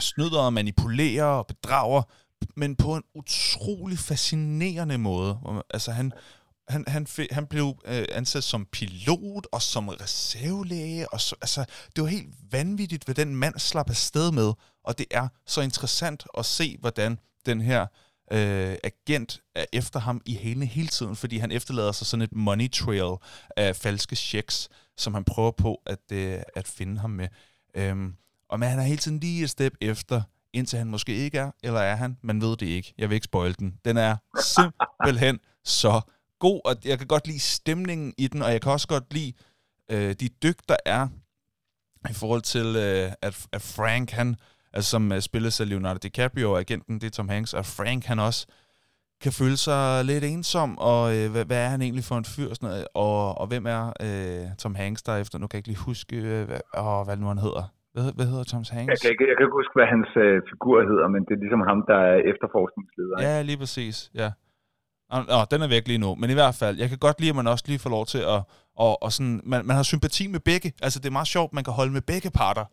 snyder 0.00 0.40
og 0.40 0.52
manipulerer 0.52 1.24
og 1.24 1.46
bedrager, 1.46 2.02
men 2.56 2.76
på 2.76 2.96
en 2.96 3.02
utrolig 3.14 3.98
fascinerende 3.98 4.98
måde. 4.98 5.38
Altså 5.70 5.92
han, 5.92 6.12
han, 6.68 6.84
han, 6.86 7.06
han 7.30 7.46
blev 7.46 7.78
øh, 7.84 8.06
ansat 8.12 8.44
som 8.44 8.66
pilot 8.72 9.46
og 9.52 9.62
som 9.62 9.88
reservelæge. 9.88 11.12
Og 11.12 11.20
så, 11.20 11.36
altså, 11.40 11.64
det 11.96 12.02
var 12.02 12.08
helt 12.08 12.34
vanvittigt, 12.50 13.04
hvad 13.04 13.14
den 13.14 13.36
mand 13.36 13.58
slap 13.58 13.90
afsted 13.90 14.32
med. 14.32 14.52
Og 14.84 14.98
det 14.98 15.06
er 15.10 15.28
så 15.46 15.60
interessant 15.60 16.26
at 16.38 16.46
se, 16.46 16.76
hvordan 16.80 17.18
den 17.46 17.60
her 17.60 17.86
øh, 18.30 18.76
agent 18.84 19.42
er 19.54 19.64
efter 19.72 20.00
ham 20.00 20.20
i 20.26 20.34
hele, 20.34 20.66
hele 20.66 20.88
tiden, 20.88 21.16
fordi 21.16 21.38
han 21.38 21.52
efterlader 21.52 21.92
sig 21.92 22.06
sådan 22.06 22.22
et 22.22 22.32
money 22.32 22.70
trail 22.70 23.16
af 23.56 23.76
falske 23.76 24.16
checks, 24.16 24.68
som 24.96 25.14
han 25.14 25.24
prøver 25.24 25.50
på 25.50 25.82
at, 25.86 26.12
øh, 26.12 26.40
at 26.56 26.68
finde 26.68 27.00
ham 27.00 27.10
med. 27.10 27.28
Øhm, 27.74 28.14
og 28.48 28.60
man, 28.60 28.70
han 28.70 28.78
er 28.78 28.82
hele 28.82 28.98
tiden 28.98 29.20
lige 29.20 29.42
et 29.42 29.50
step 29.50 29.74
efter, 29.80 30.22
indtil 30.52 30.78
han 30.78 30.86
måske 30.86 31.14
ikke 31.14 31.38
er, 31.38 31.50
eller 31.62 31.80
er 31.80 31.96
han? 31.96 32.18
Man 32.22 32.40
ved 32.40 32.56
det 32.56 32.66
ikke. 32.66 32.94
Jeg 32.98 33.08
vil 33.10 33.14
ikke 33.14 33.24
spoil 33.24 33.58
den. 33.58 33.78
Den 33.84 33.96
er 33.96 34.16
simpelthen 34.42 35.38
så 35.64 36.00
god, 36.38 36.60
og 36.64 36.76
jeg 36.84 36.98
kan 36.98 37.06
godt 37.06 37.26
lide 37.26 37.40
stemningen 37.40 38.14
i 38.18 38.28
den, 38.28 38.42
og 38.42 38.52
jeg 38.52 38.60
kan 38.60 38.72
også 38.72 38.88
godt 38.88 39.12
lide 39.12 39.32
øh, 39.90 40.14
de 40.20 40.28
dyk, 40.28 40.58
der 40.68 40.76
er 40.86 41.08
i 42.10 42.12
forhold 42.12 42.42
til, 42.42 42.66
øh, 42.66 43.12
at, 43.22 43.46
at 43.52 43.62
Frank, 43.62 44.10
han 44.10 44.36
altså 44.78 44.90
som 44.94 45.04
uh, 45.14 45.18
spilles 45.28 45.60
af 45.62 45.66
Leonardo 45.70 45.98
DiCaprio, 46.04 46.46
og 46.52 46.58
agenten, 46.64 46.94
det 47.00 47.06
er 47.06 47.14
Tom 47.18 47.28
Hanks, 47.34 47.52
og 47.58 47.64
Frank, 47.78 48.02
han 48.12 48.18
også 48.28 48.42
kan 49.24 49.32
føle 49.40 49.58
sig 49.66 49.82
lidt 50.10 50.24
ensom, 50.32 50.70
og 50.90 51.02
øh, 51.16 51.26
hvad, 51.32 51.44
hvad 51.48 51.60
er 51.66 51.70
han 51.74 51.80
egentlig 51.86 52.04
for 52.10 52.16
en 52.22 52.28
fyr, 52.34 52.50
sådan 52.54 52.68
noget, 52.68 52.86
og, 53.06 53.18
og 53.40 53.46
hvem 53.50 53.64
er 53.76 53.82
øh, 54.06 54.44
Tom 54.62 54.74
Hanks 54.80 55.02
der 55.06 55.14
efter, 55.22 55.34
nu 55.38 55.46
kan 55.46 55.54
jeg 55.56 55.62
ikke 55.62 55.72
lige 55.72 55.86
huske, 55.90 56.16
øh, 56.32 56.42
hvad, 56.48 56.60
åh, 56.82 57.00
hvad 57.06 57.16
nu 57.22 57.26
han 57.34 57.40
hedder. 57.46 57.64
Hvad, 57.94 58.04
hvad 58.18 58.26
hedder 58.32 58.46
Tom 58.52 58.64
Hanks? 58.76 58.90
Jeg 58.92 58.98
kan, 59.02 59.10
ikke, 59.12 59.24
jeg 59.30 59.34
kan 59.36 59.44
ikke 59.46 59.58
huske, 59.60 59.74
hvad 59.78 59.88
hans 59.94 60.10
øh, 60.24 60.34
figur 60.50 60.76
hedder, 60.90 61.06
men 61.14 61.20
det 61.26 61.32
er 61.36 61.40
ligesom 61.44 61.62
ham, 61.70 61.78
der 61.90 61.98
er 62.10 62.16
efterforskningsleder. 62.32 63.16
Ja, 63.26 63.34
lige 63.48 63.58
præcis, 63.62 63.96
ja. 64.22 64.28
Nå, 65.32 65.40
den 65.52 65.60
er 65.64 65.68
væk 65.76 65.84
lige 65.92 66.02
nu, 66.04 66.10
men 66.20 66.28
i 66.34 66.36
hvert 66.40 66.56
fald, 66.60 66.74
jeg 66.82 66.88
kan 66.92 66.98
godt 67.06 67.16
lide, 67.20 67.32
at 67.34 67.38
man 67.40 67.46
også 67.52 67.64
lige 67.68 67.80
får 67.84 67.90
lov 67.96 68.04
til 68.14 68.22
at, 68.34 68.40
og, 68.84 68.92
og 69.04 69.10
sådan, 69.16 69.40
man, 69.50 69.60
man 69.68 69.76
har 69.78 69.86
sympati 69.92 70.24
med 70.34 70.40
begge, 70.50 70.68
altså 70.86 70.98
det 71.00 71.06
er 71.08 71.16
meget 71.18 71.32
sjovt, 71.36 71.50
man 71.58 71.64
kan 71.66 71.74
holde 71.78 71.92
med 71.96 72.04
begge 72.12 72.30
parter, 72.40 72.64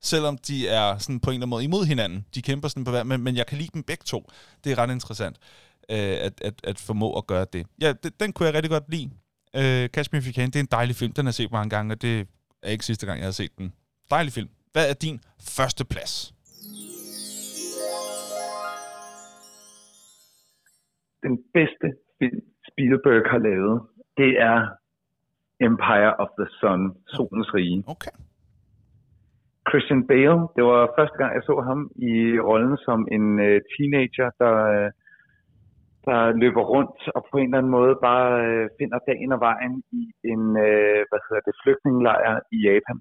selvom 0.00 0.38
de 0.38 0.68
er 0.68 0.98
sådan 0.98 1.20
på 1.20 1.30
en 1.30 1.34
eller 1.34 1.46
anden 1.46 1.50
måde 1.50 1.64
imod 1.64 1.84
hinanden. 1.86 2.26
De 2.34 2.42
kæmper 2.42 2.68
sådan 2.68 2.84
på 2.84 2.90
hver, 2.90 3.04
men, 3.04 3.20
men 3.24 3.36
jeg 3.36 3.46
kan 3.46 3.58
lide 3.58 3.70
dem 3.74 3.82
begge 3.82 4.04
to. 4.04 4.30
Det 4.64 4.72
er 4.72 4.78
ret 4.78 4.90
interessant, 4.90 5.36
øh, 5.90 6.16
at, 6.26 6.40
at, 6.48 6.54
at 6.64 6.78
formå 6.78 7.18
at 7.18 7.26
gøre 7.26 7.46
det. 7.52 7.66
Ja, 7.80 7.92
det, 8.02 8.20
den 8.20 8.32
kunne 8.32 8.46
jeg 8.46 8.54
rigtig 8.54 8.70
godt 8.70 8.90
lide. 8.90 9.10
Øh, 9.56 9.88
You 10.26 10.32
Can, 10.32 10.46
det 10.46 10.56
er 10.56 10.60
en 10.60 10.74
dejlig 10.78 10.96
film. 10.96 11.12
Den 11.12 11.24
har 11.24 11.30
jeg 11.30 11.34
set 11.34 11.52
mange 11.52 11.70
gange, 11.70 11.94
og 11.94 12.02
det 12.02 12.28
er 12.62 12.70
ikke 12.70 12.84
sidste 12.84 13.06
gang, 13.06 13.18
jeg 13.18 13.26
har 13.26 13.32
set 13.42 13.58
den. 13.58 13.72
Dejlig 14.10 14.32
film. 14.32 14.48
Hvad 14.72 14.90
er 14.90 14.94
din 14.94 15.20
første 15.56 15.84
plads? 15.84 16.34
Den 21.22 21.34
bedste 21.54 21.86
film, 22.18 22.40
Spielberg 22.68 23.30
har 23.32 23.38
lavet, 23.38 23.82
det 24.16 24.30
er 24.50 24.58
Empire 25.68 26.12
of 26.22 26.28
the 26.38 26.48
Sun, 26.60 26.80
Solens 27.14 27.54
Rige. 27.54 27.84
Okay. 27.86 28.10
Christian 29.70 30.02
Bale. 30.10 30.40
Det 30.56 30.64
var 30.70 30.80
første 30.98 31.16
gang, 31.20 31.30
jeg 31.34 31.44
så 31.46 31.54
ham 31.68 31.80
i 32.10 32.14
rollen 32.48 32.76
som 32.86 33.00
en 33.16 33.26
uh, 33.46 33.58
teenager, 33.72 34.28
der, 34.42 34.56
uh, 34.76 34.88
der 36.06 36.20
løber 36.42 36.64
rundt 36.74 36.98
og 37.16 37.22
på 37.30 37.36
en 37.38 37.48
eller 37.48 37.58
anden 37.58 37.76
måde 37.78 37.94
bare 38.08 38.28
uh, 38.46 38.64
finder 38.78 38.98
dagen 39.10 39.32
og 39.36 39.40
vejen 39.48 39.74
i 40.00 40.02
en 40.32 40.42
uh, 40.66 41.00
hvad 41.08 41.20
hedder 41.26 41.42
det, 41.46 41.54
flygtningelejr 41.62 42.32
i 42.56 42.58
Japan. 42.68 42.98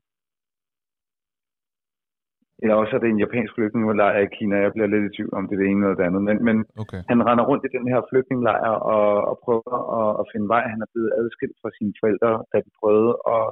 Eller 2.61 2.75
også 2.81 2.93
er 2.95 3.01
det 3.01 3.09
en 3.09 3.23
japansk 3.25 3.51
flygtningelejr 3.55 4.17
i 4.25 4.33
Kina. 4.37 4.55
Jeg 4.65 4.73
bliver 4.73 4.89
lidt 4.91 5.07
i 5.07 5.15
tvivl 5.15 5.33
om 5.39 5.45
det 5.47 5.55
er 5.55 5.61
det 5.61 5.69
ene 5.69 5.81
eller 5.83 5.97
det 5.99 6.07
andet. 6.09 6.23
Men, 6.29 6.37
men 6.47 6.57
okay. 6.83 7.01
han 7.11 7.19
render 7.27 7.45
rundt 7.49 7.63
i 7.65 7.75
den 7.77 7.85
her 7.91 7.99
flygtningelejr 8.09 8.71
og, 8.95 9.07
og 9.29 9.35
prøver 9.45 9.75
at, 9.99 10.09
at 10.21 10.25
finde 10.31 10.47
vej. 10.53 10.63
Han 10.73 10.81
er 10.85 10.89
blevet 10.93 11.11
adskilt 11.19 11.57
fra 11.61 11.69
sine 11.77 11.93
forældre, 12.01 12.31
da 12.51 12.57
de 12.65 12.71
prøvede 12.79 13.13
at 13.35 13.45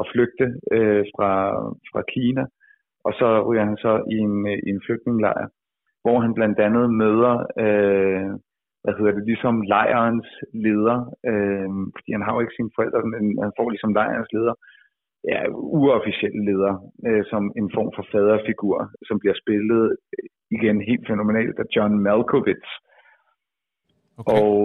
at 0.00 0.08
flygte 0.12 0.46
øh, 0.76 1.04
fra, 1.14 1.30
fra 1.90 2.02
Kina, 2.12 2.44
og 3.06 3.12
så 3.18 3.26
ryger 3.46 3.64
han 3.70 3.78
så 3.84 3.92
i 4.14 4.16
en, 4.26 4.36
i 4.66 4.68
en 4.74 4.82
flygtningelejr, 4.86 5.46
hvor 6.02 6.18
han 6.24 6.34
blandt 6.34 6.58
andet 6.66 6.86
møder, 7.02 7.34
øh, 7.64 8.30
hvad 8.82 8.94
hedder 8.98 9.12
det, 9.16 9.24
ligesom 9.30 9.54
lejrens 9.74 10.28
leder, 10.66 10.98
øh, 11.30 11.68
fordi 11.96 12.10
han 12.16 12.22
har 12.24 12.32
jo 12.34 12.40
ikke 12.40 12.56
sine 12.56 12.74
forældre, 12.76 13.02
men 13.12 13.22
han 13.44 13.52
får 13.58 13.68
ligesom 13.70 13.92
lejrens 14.00 14.32
leder, 14.36 14.54
ja, 15.30 15.40
uofficielle 15.78 16.42
leder, 16.50 16.74
øh, 17.06 17.24
som 17.30 17.42
en 17.60 17.68
form 17.76 17.90
for 17.96 18.04
faderfigur, 18.12 18.76
som 19.08 19.16
bliver 19.20 19.36
spillet 19.42 19.82
øh, 20.14 20.28
igen 20.56 20.78
helt 20.90 21.06
fænomenalt 21.10 21.58
af 21.62 21.66
John 21.76 21.94
Malkovich. 22.04 22.68
Okay. 24.18 24.32
Og 24.36 24.56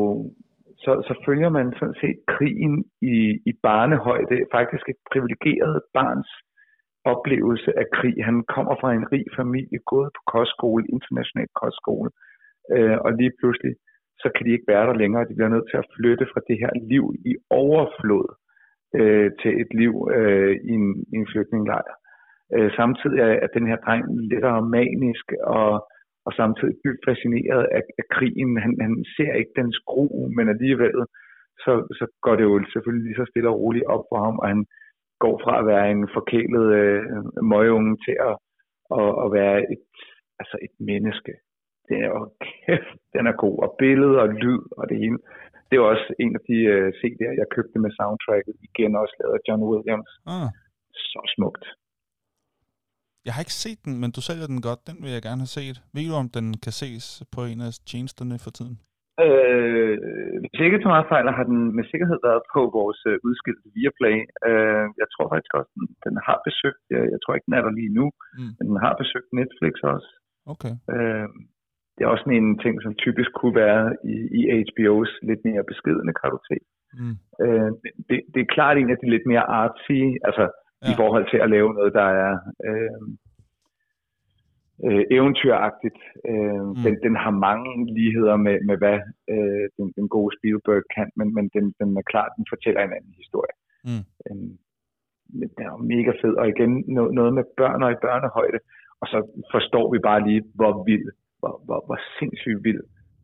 så, 0.84 0.92
så 1.08 1.14
følger 1.26 1.50
man 1.50 1.68
sådan 1.80 2.00
set 2.02 2.20
krigen 2.34 2.76
i, 3.02 3.16
i 3.50 3.52
barnehøjde, 3.64 4.38
faktisk 4.52 4.86
et 4.90 5.00
privilegeret 5.12 5.82
barns 5.94 6.32
oplevelse 7.14 7.72
af 7.82 7.86
krig. 7.98 8.16
Han 8.30 8.44
kommer 8.56 8.76
fra 8.82 8.94
en 8.94 9.12
rig 9.14 9.26
familie, 9.40 9.80
gået 9.92 10.10
på 10.18 10.22
kostskole, 10.34 10.84
international 10.96 11.50
kostskole, 11.62 12.10
øh, 12.74 12.98
og 13.06 13.12
lige 13.20 13.34
pludselig, 13.40 13.74
så 14.22 14.28
kan 14.36 14.46
de 14.46 14.52
ikke 14.52 14.72
være 14.74 14.88
der 14.88 15.02
længere. 15.02 15.28
De 15.30 15.36
bliver 15.36 15.56
nødt 15.56 15.70
til 15.70 15.78
at 15.78 15.90
flytte 15.96 16.26
fra 16.32 16.42
det 16.48 16.58
her 16.64 16.72
liv 16.92 17.06
i 17.32 17.34
overflod 17.50 18.28
øh, 19.00 19.32
til 19.42 19.52
et 19.62 19.72
liv 19.82 19.94
øh, 20.18 20.56
i, 20.70 20.72
en, 20.80 20.88
i 21.14 21.16
en 21.22 21.28
flygtningelejr. 21.32 21.94
Øh, 22.56 22.72
samtidig 22.80 23.20
er, 23.20 23.34
er 23.44 23.50
den 23.58 23.68
her 23.68 23.78
dreng 23.86 24.04
lettere 24.32 24.62
manisk 24.78 25.26
og, 25.44 25.88
og 26.26 26.32
samtidig 26.40 26.76
dybt 26.86 27.04
fascineret 27.10 27.64
af, 27.78 27.84
af 28.02 28.06
krigen. 28.16 28.52
Han, 28.64 28.74
han 28.86 28.94
ser 29.16 29.34
ikke 29.34 29.54
den 29.62 29.72
skru, 29.80 30.06
men 30.38 30.46
alligevel 30.54 30.98
så, 31.64 31.72
så 32.00 32.06
går 32.26 32.36
det 32.36 32.44
jo 32.44 32.56
selvfølgelig 32.74 33.06
lige 33.06 33.20
så 33.22 33.26
stille 33.30 33.50
og 33.50 33.60
roligt 33.62 33.86
op 33.96 34.04
for 34.10 34.20
ham, 34.26 34.36
og 34.42 34.48
han 34.54 34.62
går 35.24 35.36
fra 35.44 35.54
at 35.60 35.68
være 35.72 35.92
en 35.92 36.04
forkælet 36.18 36.66
øh, 36.82 37.04
møgeunge 37.52 37.96
til 38.06 38.16
at, 38.30 38.36
at, 39.00 39.12
at 39.24 39.28
være 39.40 39.58
et, 39.74 39.86
altså 40.42 40.56
et 40.66 40.76
menneske. 40.90 41.34
Det 41.88 41.98
er 42.06 42.10
jo 42.16 42.22
kæft, 42.46 42.98
den 43.16 43.24
er 43.32 43.36
god. 43.44 43.58
Og 43.64 43.70
billede 43.80 44.18
og 44.24 44.30
lyd 44.44 44.64
og 44.80 44.84
det 44.90 44.98
hele. 45.04 45.18
Det 45.68 45.76
er 45.78 45.92
også 45.94 46.08
en 46.24 46.34
af 46.38 46.44
de 46.50 46.58
uh, 46.74 46.88
CD'er, 47.00 47.34
jeg 47.40 47.54
købte 47.56 47.78
med 47.84 47.92
soundtracket. 47.98 48.56
Igen 48.68 48.96
også 49.04 49.16
lavet 49.20 49.36
af 49.38 49.44
John 49.48 49.64
Williams. 49.72 50.12
Ah. 50.36 50.50
Så 50.94 51.20
smukt. 51.36 51.66
Jeg 53.26 53.34
har 53.34 53.42
ikke 53.46 53.60
set 53.66 53.80
den, 53.86 53.94
men 54.02 54.10
du 54.16 54.22
sælger 54.28 54.48
den 54.52 54.62
godt. 54.68 54.82
Den 54.90 54.98
vil 55.04 55.12
jeg 55.16 55.24
gerne 55.28 55.44
have 55.46 55.56
set. 55.60 55.78
Ved 55.96 56.04
du, 56.10 56.16
om 56.24 56.30
den 56.38 56.48
kan 56.66 56.74
ses 56.82 57.06
på 57.36 57.40
en 57.52 57.60
af 57.68 57.72
tjenesterne 57.90 58.36
for 58.46 58.52
tiden? 58.58 58.76
Øh, 59.26 59.94
hvis 60.42 60.66
ikke 60.66 60.80
tager 60.80 60.96
meget 60.96 61.12
fejl, 61.14 61.26
har 61.40 61.48
den 61.52 61.62
med 61.78 61.86
sikkerhed 61.92 62.20
været 62.28 62.44
på 62.54 62.62
vores 62.78 63.00
øh, 63.12 63.16
udskilte 63.28 63.68
Viaplay. 63.76 64.18
Øh, 64.50 64.86
jeg 65.02 65.08
tror 65.14 65.26
faktisk 65.34 65.54
også, 65.60 65.72
den, 65.78 65.86
den 66.06 66.16
har 66.28 66.38
besøgt, 66.48 66.84
jeg, 66.94 67.04
jeg 67.14 67.20
tror 67.22 67.34
ikke, 67.34 67.48
den 67.50 67.58
er 67.58 67.64
der 67.66 67.74
lige 67.80 67.94
nu, 68.00 68.06
mm. 68.38 68.52
men 68.58 68.64
den 68.70 68.78
har 68.86 68.94
besøgt 69.02 69.30
Netflix 69.40 69.74
også. 69.96 70.10
Okay. 70.54 70.74
Øh, 70.94 71.28
det 71.96 72.02
er 72.04 72.14
også 72.16 72.28
en 72.30 72.60
ting, 72.64 72.76
som 72.86 72.94
typisk 73.06 73.32
kunne 73.40 73.56
være 73.66 73.84
i, 74.14 74.16
i 74.40 74.42
HBO's 74.60 75.14
lidt 75.30 75.42
mere 75.48 75.64
beskedende 75.72 76.14
kartotek. 76.22 76.64
Mm. 77.00 77.16
Øh, 77.44 77.72
det, 78.10 78.18
det 78.34 78.40
er 78.42 78.54
klart 78.56 78.76
en 78.78 78.94
af 78.94 78.98
de 79.02 79.10
lidt 79.14 79.26
mere 79.32 79.46
artsy, 79.62 80.00
altså 80.28 80.46
ja. 80.82 80.92
i 80.92 80.94
forhold 81.02 81.26
til 81.32 81.40
at 81.44 81.50
lave 81.50 81.74
noget, 81.74 81.94
der 81.94 82.08
er... 82.26 82.34
Øh, 82.68 83.08
øh, 84.86 85.04
eventyragtigt. 85.18 86.00
Øh, 86.30 86.64
mm. 86.68 86.76
den, 86.86 86.96
den 87.06 87.16
har 87.24 87.34
mange 87.48 87.70
ligheder 88.00 88.36
med, 88.46 88.58
med 88.70 88.78
hvad 88.82 89.00
øh, 89.34 89.66
den, 89.78 89.88
den 89.98 90.08
gode 90.16 90.32
Spielberg 90.38 90.84
kan, 90.96 91.08
men, 91.20 91.28
men 91.38 91.46
den, 91.56 91.66
den 91.80 91.90
er 91.98 92.06
klart, 92.12 92.32
den 92.38 92.46
fortæller 92.54 92.82
en 92.82 92.98
anden 92.98 93.16
historie. 93.22 93.56
Mm. 93.88 94.04
Øh, 94.26 94.50
men 95.38 95.48
den 95.56 95.64
er 95.68 95.78
mega 95.94 96.12
fed, 96.22 96.34
og 96.42 96.48
igen 96.54 96.72
no, 96.96 97.04
noget 97.20 97.34
med 97.34 97.44
børn 97.58 97.84
og 97.84 97.92
i 97.92 98.02
børnehøjde, 98.06 98.60
og 99.02 99.08
så 99.12 99.18
forstår 99.54 99.86
vi 99.94 100.00
bare 100.10 100.22
lige, 100.28 100.44
hvor 100.60 100.84
vild, 100.90 101.08
hvor, 101.40 101.54
hvor, 101.66 101.80
hvor 101.86 102.00
sindssygt 102.20 102.64
vild 102.68 102.84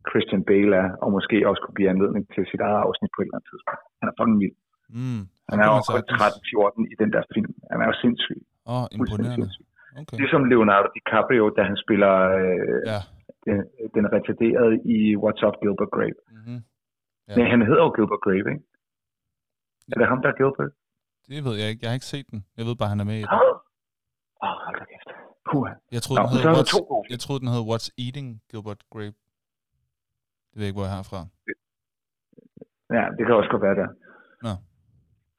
Christian 0.09 0.43
Bale 0.49 0.75
er, 0.83 0.89
og 1.03 1.11
måske 1.17 1.47
også 1.49 1.61
kunne 1.61 1.77
blive 1.77 1.89
anledning 1.89 2.23
til 2.33 2.43
sit 2.51 2.61
eget 2.67 2.79
afsnit 2.85 3.11
på 3.13 3.21
et 3.21 3.25
eller 3.25 3.37
andet 3.37 3.49
tidspunkt. 3.51 3.83
Han 3.99 4.09
er 4.09 4.15
fucking 4.19 4.39
vild. 4.43 4.57
Mm. 4.99 5.23
Han 5.49 5.57
er 5.61 5.65
jo 5.69 5.73
også 5.79 5.93
13-14 6.11 6.93
i 6.93 6.95
den 7.01 7.09
der 7.15 7.23
film. 7.33 7.51
Han 7.71 7.77
er 7.81 7.87
jo 7.91 7.95
sindssyg. 8.03 8.39
Åh, 8.71 8.73
oh, 8.73 8.85
imponerende. 8.95 9.35
Sindssyg. 9.35 9.65
Okay. 10.01 10.17
Ligesom 10.21 10.41
Leonardo 10.51 10.87
DiCaprio, 10.95 11.45
da 11.57 11.61
han 11.69 11.77
spiller 11.83 12.13
øh, 12.41 12.79
ja. 12.91 12.99
den, 13.45 13.57
den 13.95 14.05
retarderede 14.15 14.75
i 14.95 14.97
What's 15.23 15.41
Up 15.47 15.55
Gilbert 15.63 15.91
Grape. 15.95 16.19
Mm-hmm. 16.35 16.59
Ja. 17.27 17.35
Nej, 17.37 17.47
han 17.53 17.61
hedder 17.67 17.83
jo 17.85 17.91
Gilbert 17.97 18.21
Grape, 18.25 18.47
ikke? 18.53 18.63
Ja. 19.87 19.93
Er 19.93 19.99
det 20.01 20.07
ham, 20.11 20.19
der 20.23 20.29
er 20.33 20.37
Gilbert? 20.41 20.71
Det 21.27 21.39
ved 21.47 21.55
jeg 21.61 21.67
ikke. 21.71 21.81
Jeg 21.83 21.89
har 21.89 21.97
ikke 21.99 22.11
set 22.15 22.27
den. 22.31 22.39
Jeg 22.57 22.65
ved 22.67 22.75
bare, 22.81 22.89
han 22.93 22.99
er 23.03 23.07
med 23.11 23.17
i 23.21 23.23
den. 23.23 23.33
Åh, 23.37 23.39
oh, 24.45 24.55
hold 24.65 24.75
da 24.81 24.85
kæft. 24.91 25.09
Puh. 25.47 25.69
Jeg 25.95 26.01
troede, 26.05 26.19
Nå, 26.21 26.25
den 26.33 26.39
hed 26.45 26.55
What's, 26.59 26.75
jeg 27.13 27.19
troede, 27.23 27.39
den 27.43 27.49
hed 27.55 27.63
What's 27.71 27.87
Eating 28.05 28.27
Gilbert 28.49 28.81
Grape. 28.93 29.17
Det 30.49 30.55
ved 30.57 30.63
jeg 30.63 30.69
ikke, 30.71 30.79
hvor 30.79 30.87
jeg 30.89 30.95
har 30.99 31.05
fra. 31.11 31.21
Ja, 32.97 33.03
det 33.15 33.21
kan 33.25 33.33
også 33.39 33.51
godt 33.53 33.63
være 33.67 33.77
der. 33.81 33.89
Nå. 34.45 34.53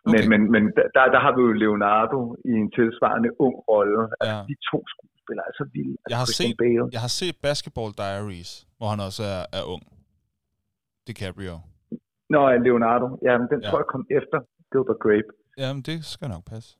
Okay. 0.06 0.12
Men, 0.14 0.22
men, 0.32 0.40
men 0.54 0.62
der, 0.96 1.06
der 1.14 1.20
har 1.24 1.32
vi 1.36 1.40
jo 1.48 1.52
Leonardo 1.64 2.18
i 2.50 2.52
en 2.62 2.70
tilsvarende 2.78 3.30
ung 3.46 3.56
rolle. 3.70 4.02
Altså, 4.20 4.34
ja. 4.34 4.40
de 4.50 4.54
to 4.70 4.78
skuespillere 4.92 5.46
er 5.50 5.54
så 5.60 5.64
vilde. 5.74 5.96
Altså, 6.00 6.10
jeg, 6.12 6.18
har 6.22 6.28
set, 6.40 6.54
Bale. 6.62 6.86
jeg 6.96 7.02
har 7.06 7.12
set 7.20 7.34
Basketball 7.48 7.90
Diaries, 8.02 8.50
hvor 8.78 8.88
han 8.92 9.00
også 9.08 9.22
er, 9.36 9.42
er 9.58 9.64
ung. 9.74 9.82
DiCaprio. 11.06 11.54
Nå, 12.34 12.40
Leonardo. 12.66 13.06
Ja, 13.26 13.32
men 13.40 13.46
den 13.52 13.60
ja. 13.62 13.66
tror 13.68 13.78
jeg 13.82 13.88
kom 13.94 14.04
efter 14.18 14.38
Gilbert 14.72 15.00
Grape. 15.04 15.30
Jamen, 15.62 15.82
det 15.88 15.96
skal 16.14 16.28
nok 16.34 16.44
passe. 16.52 16.70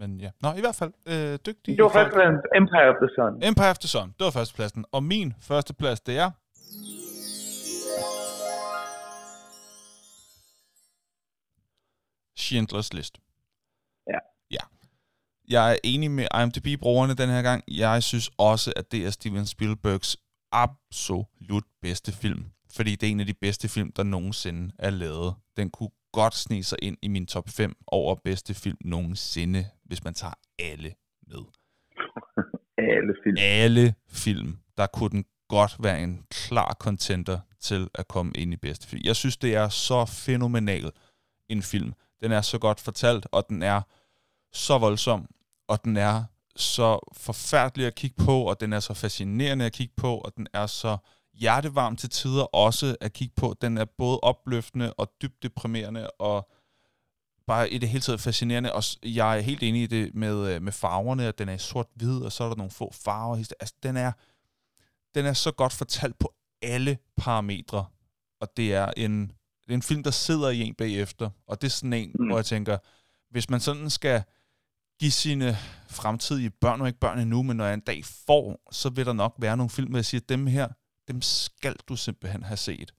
Men 0.00 0.10
ja. 0.24 0.30
Nå, 0.42 0.48
i 0.60 0.62
hvert 0.64 0.78
fald 0.82 0.92
øh, 1.12 1.34
dygtig. 1.48 1.70
Det 1.76 1.82
var 1.86 1.94
faktisk 1.98 2.16
Empire 2.60 2.88
of 2.92 2.98
the 3.04 3.10
Sun. 3.16 3.32
Empire 3.50 3.72
of 3.74 3.78
the 3.84 3.90
Sun. 3.94 4.08
Det 4.18 4.24
var 4.28 4.34
førstepladsen. 4.38 4.84
Og 4.96 5.02
min 5.12 5.28
førsteplads, 5.48 6.00
det 6.00 6.14
er 6.24 6.30
Schindlers 12.42 12.92
List. 12.92 13.18
Ja. 14.06 14.18
Ja. 14.50 14.64
Jeg 15.48 15.72
er 15.72 15.78
enig 15.84 16.10
med 16.10 16.26
IMDb-brugerne 16.42 17.14
den 17.14 17.28
her 17.28 17.42
gang. 17.42 17.64
Jeg 17.68 18.02
synes 18.02 18.30
også, 18.38 18.72
at 18.76 18.92
det 18.92 19.06
er 19.06 19.10
Steven 19.10 19.46
Spielbergs 19.46 20.16
absolut 20.52 21.64
bedste 21.82 22.12
film. 22.12 22.44
Fordi 22.76 22.90
det 22.90 23.06
er 23.06 23.10
en 23.10 23.20
af 23.20 23.26
de 23.26 23.34
bedste 23.34 23.68
film, 23.68 23.92
der 23.92 24.02
nogensinde 24.02 24.74
er 24.78 24.90
lavet. 24.90 25.34
Den 25.56 25.70
kunne 25.70 25.90
godt 26.12 26.34
snige 26.34 26.64
sig 26.64 26.78
ind 26.82 26.96
i 27.02 27.08
min 27.08 27.26
top 27.26 27.48
5 27.48 27.74
over 27.86 28.14
bedste 28.24 28.54
film 28.54 28.78
nogensinde, 28.84 29.66
hvis 29.84 30.04
man 30.04 30.14
tager 30.14 30.34
alle 30.58 30.94
med. 31.26 31.44
alle 32.96 33.14
film. 33.24 33.36
Alle 33.38 33.94
film. 34.08 34.58
Der 34.76 34.86
kunne 34.86 35.10
den 35.10 35.24
godt 35.48 35.76
være 35.82 36.02
en 36.02 36.26
klar 36.30 36.76
contender 36.80 37.38
til 37.60 37.88
at 37.94 38.08
komme 38.08 38.32
ind 38.34 38.52
i 38.52 38.56
bedste 38.56 38.88
film. 38.88 39.02
Jeg 39.04 39.16
synes, 39.16 39.36
det 39.36 39.54
er 39.54 39.68
så 39.68 40.04
fænomenal 40.04 40.90
en 41.48 41.62
film. 41.62 41.92
Den 42.22 42.32
er 42.32 42.40
så 42.40 42.58
godt 42.58 42.80
fortalt, 42.80 43.26
og 43.32 43.48
den 43.48 43.62
er 43.62 43.82
så 44.52 44.78
voldsom, 44.78 45.26
og 45.68 45.84
den 45.84 45.96
er 45.96 46.24
så 46.56 47.10
forfærdelig 47.12 47.86
at 47.86 47.94
kigge 47.94 48.24
på, 48.24 48.42
og 48.42 48.60
den 48.60 48.72
er 48.72 48.80
så 48.80 48.94
fascinerende 48.94 49.64
at 49.64 49.72
kigge 49.72 49.94
på, 49.96 50.18
og 50.18 50.36
den 50.36 50.46
er 50.52 50.66
så 50.66 50.96
hjertevarm 51.34 51.96
til 51.96 52.10
tider 52.10 52.42
også 52.42 52.96
at 53.00 53.12
kigge 53.12 53.34
på. 53.36 53.54
Den 53.62 53.78
er 53.78 53.84
både 53.84 54.20
opløftende 54.20 54.92
og 54.92 55.12
dybt 55.22 55.42
deprimerende, 55.42 56.10
og 56.10 56.50
bare 57.46 57.70
i 57.70 57.78
det 57.78 57.88
hele 57.88 58.02
taget 58.02 58.20
fascinerende. 58.20 58.72
Og 58.72 58.82
jeg 59.02 59.36
er 59.36 59.40
helt 59.40 59.62
enig 59.62 59.82
i 59.82 59.86
det 59.86 60.14
med, 60.14 60.54
øh, 60.54 60.62
med 60.62 60.72
farverne, 60.72 61.26
at 61.26 61.38
den 61.38 61.48
er 61.48 61.56
sort-hvid, 61.56 62.20
og 62.20 62.32
så 62.32 62.44
er 62.44 62.48
der 62.48 62.56
nogle 62.56 62.70
få 62.70 62.92
farver. 62.92 63.36
Altså, 63.36 63.74
den 63.82 63.96
er, 63.96 64.12
den 65.14 65.26
er 65.26 65.32
så 65.32 65.52
godt 65.52 65.72
fortalt 65.72 66.18
på 66.18 66.34
alle 66.62 66.98
parametre, 67.16 67.84
og 68.40 68.48
det 68.56 68.74
er 68.74 68.92
en 68.96 69.32
det 69.66 69.70
er 69.70 69.74
en 69.74 69.82
film, 69.82 70.02
der 70.02 70.10
sidder 70.10 70.50
i 70.50 70.60
en 70.60 70.74
bagefter, 70.74 71.30
og 71.46 71.62
det 71.62 71.66
er 71.66 71.70
sådan 71.70 71.92
en, 71.92 72.12
mm. 72.18 72.26
hvor 72.26 72.36
jeg 72.36 72.46
tænker, 72.46 72.78
hvis 73.30 73.50
man 73.50 73.60
sådan 73.60 73.90
skal 73.90 74.22
give 75.00 75.10
sine 75.10 75.56
fremtidige 75.88 76.50
børn, 76.50 76.80
og 76.80 76.86
ikke 76.86 77.00
børn 77.00 77.18
endnu, 77.18 77.42
men 77.42 77.56
når 77.56 77.64
jeg 77.64 77.74
en 77.74 77.80
dag 77.80 78.04
får, 78.04 78.68
så 78.70 78.88
vil 78.88 79.06
der 79.06 79.12
nok 79.12 79.34
være 79.38 79.56
nogle 79.56 79.70
film, 79.70 79.88
hvor 79.88 79.98
jeg 79.98 80.04
siger, 80.04 80.20
dem 80.28 80.46
her, 80.46 80.68
dem 81.08 81.22
skal 81.22 81.76
du 81.88 81.96
simpelthen 81.96 82.42
have 82.42 82.56
set. 82.56 82.94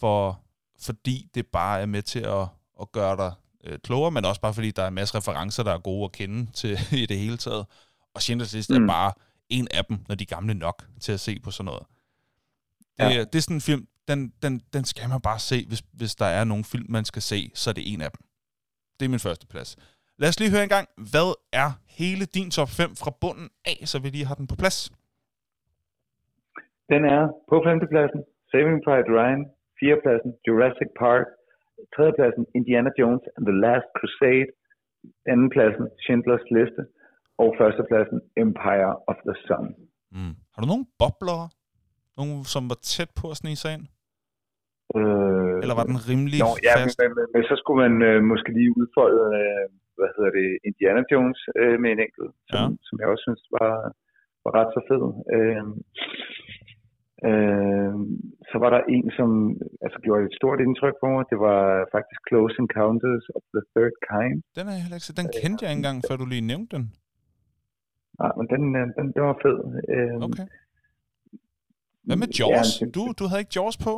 For, 0.00 0.44
fordi 0.80 1.30
det 1.34 1.46
bare 1.46 1.80
er 1.80 1.86
med 1.86 2.02
til 2.02 2.18
at, 2.18 2.46
at 2.80 2.92
gøre 2.92 3.16
dig 3.16 3.32
øh, 3.64 3.78
klogere, 3.78 4.10
men 4.10 4.24
også 4.24 4.40
bare 4.40 4.54
fordi 4.54 4.70
der 4.70 4.82
er 4.82 4.88
en 4.88 4.94
masse 4.94 5.14
referencer, 5.14 5.62
der 5.62 5.72
er 5.72 5.78
gode 5.78 6.04
at 6.04 6.12
kende 6.12 6.50
til 6.52 6.78
i 7.02 7.06
det 7.06 7.18
hele 7.18 7.36
taget. 7.36 7.66
Og 8.14 8.22
Schindlers 8.22 8.52
List 8.52 8.70
mm. 8.70 8.84
er 8.84 8.86
bare 8.86 9.12
en 9.48 9.68
af 9.70 9.84
dem, 9.84 9.98
når 10.08 10.14
de 10.14 10.24
er 10.24 10.34
gamle 10.34 10.54
nok 10.54 10.86
til 11.00 11.12
at 11.12 11.20
se 11.20 11.40
på 11.40 11.50
sådan 11.50 11.64
noget. 11.64 11.82
Det, 12.98 13.04
ja. 13.04 13.24
det 13.24 13.34
er 13.34 13.40
sådan 13.40 13.56
en 13.56 13.60
film, 13.60 13.86
den, 14.08 14.20
den, 14.42 14.54
den 14.74 14.84
skal 14.90 15.08
man 15.12 15.20
bare 15.30 15.40
se, 15.50 15.58
hvis, 15.70 15.82
hvis 16.00 16.14
der 16.22 16.30
er 16.38 16.44
nogle 16.44 16.64
film, 16.72 16.88
man 16.98 17.04
skal 17.10 17.22
se, 17.32 17.38
så 17.60 17.70
er 17.70 17.74
det 17.78 17.84
en 17.92 18.00
af 18.06 18.10
dem. 18.14 18.22
Det 18.96 19.04
er 19.04 19.12
min 19.14 19.26
første 19.28 19.46
plads. 19.52 19.70
Lad 20.20 20.28
os 20.28 20.40
lige 20.40 20.54
høre 20.54 20.64
en 20.68 20.74
gang, 20.76 20.86
hvad 21.12 21.28
er 21.62 21.70
hele 21.98 22.24
din 22.36 22.48
top 22.56 22.70
5 22.80 22.90
fra 23.02 23.10
bunden 23.22 23.48
af, 23.72 23.78
så 23.90 23.96
vi 24.02 24.08
lige 24.08 24.28
har 24.30 24.36
den 24.40 24.46
på 24.52 24.56
plads? 24.62 24.78
Den 26.92 27.02
er 27.16 27.22
på 27.50 27.56
femtepladsen 27.66 28.20
Saving 28.50 28.78
Private 28.86 29.10
Ryan, 29.18 29.42
fjerdepladsen 29.78 30.30
Jurassic 30.46 30.90
Park, 31.02 31.26
tredjepladsen 31.94 32.44
Indiana 32.58 32.90
Jones 33.00 33.24
and 33.34 33.44
the 33.48 33.56
Last 33.64 33.88
Crusade, 33.98 34.50
andenpladsen 35.32 35.84
Schindlers 36.02 36.46
Liste, 36.56 36.82
og 37.42 37.48
førstepladsen 37.58 38.18
Empire 38.44 38.92
of 39.10 39.18
the 39.28 39.36
Sun. 39.46 39.66
Mm. 40.16 40.34
Har 40.52 40.60
du 40.62 40.68
nogle 40.72 40.86
bobler? 41.00 41.40
Nogle, 42.18 42.34
som 42.54 42.62
var 42.70 42.78
tæt 42.92 43.10
på 43.20 43.24
at 43.32 43.36
snige 43.42 43.58
sig 43.62 43.70
ind? 43.76 43.84
Øh, 44.98 45.56
Eller 45.62 45.76
var 45.80 45.86
den 45.90 45.98
rimelig 46.10 46.38
Nå, 46.46 46.50
ja, 46.68 46.74
fast? 46.78 46.96
men, 47.00 47.10
men, 47.18 47.26
men 47.34 47.42
så 47.50 47.54
skulle 47.60 47.80
man 47.84 47.94
øh, 48.08 48.18
måske 48.32 48.50
lige 48.58 48.72
udfolde, 48.80 49.22
øh, 49.42 49.64
hvad 49.98 50.10
hedder 50.16 50.32
det, 50.38 50.48
Indiana 50.68 51.02
Jones 51.12 51.40
øh, 51.60 51.76
med 51.82 51.90
en 51.94 52.00
enkelt, 52.06 52.32
som, 52.50 52.64
Ja. 52.72 52.84
som 52.86 52.94
jeg 53.00 53.06
også 53.12 53.24
synes 53.28 53.42
var, 53.58 53.72
var 54.44 54.52
ret 54.58 54.70
så 54.76 54.80
fed. 54.90 55.04
Øh, 55.36 55.64
øh, 57.28 57.94
så 58.50 58.56
var 58.62 58.70
der 58.74 58.80
en, 58.96 59.06
som 59.18 59.28
altså, 59.84 59.98
gjorde 60.04 60.22
et 60.28 60.34
stort 60.40 60.58
indtryk 60.66 60.96
på 61.02 61.06
mig. 61.14 61.22
Det 61.32 61.38
var 61.48 61.60
faktisk 61.96 62.20
Close 62.28 62.54
Encounters 62.64 63.24
of 63.36 63.42
the 63.54 63.62
Third 63.72 63.94
Kind. 64.10 64.38
Den 64.56 64.64
er 64.70 64.74
jeg 64.76 64.82
heller 64.84 64.98
ikke. 64.98 65.18
Den 65.22 65.28
kendte 65.40 65.60
jeg 65.62 65.70
ikke 65.72 65.80
engang, 65.82 65.98
før 66.08 66.16
du 66.20 66.26
lige 66.34 66.46
nævnte 66.52 66.70
den. 66.76 66.84
Nej, 68.20 68.32
men 68.38 68.46
den, 68.54 68.62
øh, 68.80 68.86
den, 68.96 69.06
den 69.16 69.22
var 69.30 69.36
fed. 69.44 69.58
Øh, 69.94 70.14
Okay. 70.28 70.46
Hvad 72.06 72.16
med 72.22 72.30
Jaws? 72.38 72.70
Ja, 72.80 72.86
Du, 72.96 73.02
du 73.18 73.24
havde 73.28 73.42
ikke 73.44 73.56
Jaws 73.58 73.76
på? 73.86 73.94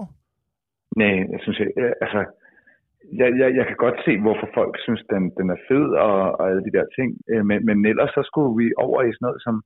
Nej, 1.01 1.17
jeg 1.33 1.41
synes 1.45 1.59
ikke. 1.63 1.75
øh, 1.83 1.93
Altså, 2.05 2.21
jeg, 3.21 3.29
jeg, 3.41 3.49
jeg 3.59 3.65
kan 3.69 3.79
godt 3.85 3.99
se, 4.07 4.13
hvorfor 4.25 4.49
folk 4.59 4.75
synes, 4.87 5.03
den, 5.13 5.23
den 5.39 5.47
er 5.55 5.61
fed 5.69 5.87
og, 6.07 6.15
og 6.39 6.43
alle 6.51 6.63
de 6.67 6.73
der 6.77 6.87
ting. 6.99 7.09
Øh, 7.33 7.43
Men, 7.49 7.59
men 7.69 7.77
ellers 7.93 8.13
så 8.17 8.23
skulle 8.31 8.53
vi 8.61 8.67
over 8.87 8.99
i 9.03 9.11
sådan 9.15 9.25
noget 9.29 9.41
som 9.47 9.57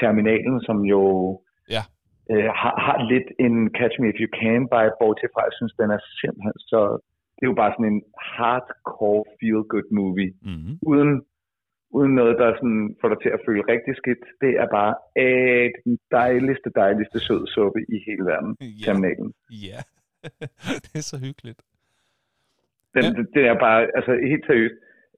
Terminalen, 0.00 0.58
som 0.68 0.78
jo 0.94 1.02
Ja. 1.74 1.82
øh, 2.32 2.48
har, 2.62 2.74
har 2.86 2.98
lidt 3.12 3.28
en 3.46 3.54
Catch 3.78 3.96
Me 4.00 4.06
If 4.12 4.18
You 4.22 4.30
Can 4.40 4.62
by, 4.72 4.84
bortset 5.00 5.30
fra, 5.34 5.42
jeg 5.48 5.54
synes, 5.58 5.72
den 5.80 5.88
er 5.96 6.00
simpelthen 6.20 6.58
så... 6.72 6.80
Det 7.36 7.42
er 7.46 7.52
jo 7.52 7.60
bare 7.64 7.74
sådan 7.74 7.92
en 7.94 8.02
hardcore 8.36 9.22
feel-good 9.38 9.88
movie. 10.00 10.30
Mm-hmm. 10.50 10.74
Uden, 10.90 11.12
uden 11.98 12.12
noget, 12.20 12.34
der 12.42 12.48
sådan 12.58 12.96
får 13.00 13.08
dig 13.12 13.18
til 13.22 13.30
at 13.36 13.40
føle 13.46 13.62
rigtig 13.72 13.94
skidt. 14.00 14.22
Det 14.44 14.52
er 14.62 14.68
bare 14.78 14.92
øh, 15.22 15.66
den 15.84 15.94
dejligste, 16.18 16.68
dejligste 16.82 17.18
søde 17.26 17.46
suppe 17.54 17.80
i 17.94 17.96
hele 18.06 18.24
verden. 18.30 18.52
Ja. 18.60 18.84
Terminalen. 18.86 19.28
Ja. 19.66 19.80
det 20.84 20.94
er 21.00 21.06
så 21.12 21.16
hyggeligt. 21.26 21.60
Den, 22.94 23.02
Ja. 23.04 23.10
det, 23.16 23.24
det 23.36 23.42
er 23.50 23.56
bare, 23.66 23.80
altså 23.98 24.12
helt 24.32 24.44
seriøst, 24.46 24.76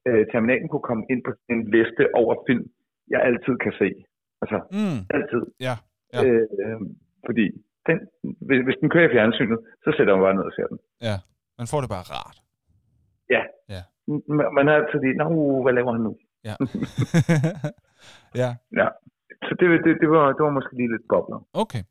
øh, 0.09 0.23
Terminalen 0.33 0.69
kunne 0.69 0.87
komme 0.91 1.05
ind 1.13 1.21
på 1.27 1.33
en 1.53 1.61
liste 1.75 2.03
over 2.21 2.35
film, 2.49 2.65
jeg 3.13 3.21
altid 3.29 3.55
kan 3.65 3.73
se. 3.83 3.89
Altså, 4.43 4.59
Mm. 4.79 4.99
altid. 5.17 5.43
Ja, 5.67 5.75
ja. 6.15 6.19
Øh, 6.25 6.81
fordi 7.27 7.45
den, 7.89 7.97
hvis, 8.47 8.61
hvis 8.67 8.79
den 8.81 8.89
kører 8.91 9.09
i 9.09 9.15
fjernsynet, 9.17 9.59
så 9.85 9.89
sætter 9.97 10.13
man 10.17 10.25
bare 10.27 10.35
ned 10.39 10.47
og 10.51 10.55
ser 10.57 10.67
den. 10.73 10.79
Ja. 11.09 11.17
Man 11.61 11.67
får 11.73 11.81
det 11.83 11.91
bare 11.97 12.07
rart. 12.17 12.39
Ja. 13.35 13.43
Ja. 13.75 13.83
Man 14.57 14.67
har 14.67 14.75
altid 14.81 14.99
lige, 15.05 15.17
nå, 15.23 15.27
hvad 15.65 15.73
laver 15.79 15.93
han 15.93 16.03
nu? 16.09 16.13
Ja. 16.49 16.55
ja. 18.43 18.51
Ja. 18.81 18.89
Så 19.47 19.53
det, 19.61 19.67
det, 19.85 19.93
det, 20.03 20.09
var, 20.11 20.27
det 20.37 20.43
var 20.47 20.51
måske 20.59 20.77
lige 20.77 20.91
lidt 20.95 21.07
bobler. 21.09 21.39
Okay. 21.53 21.83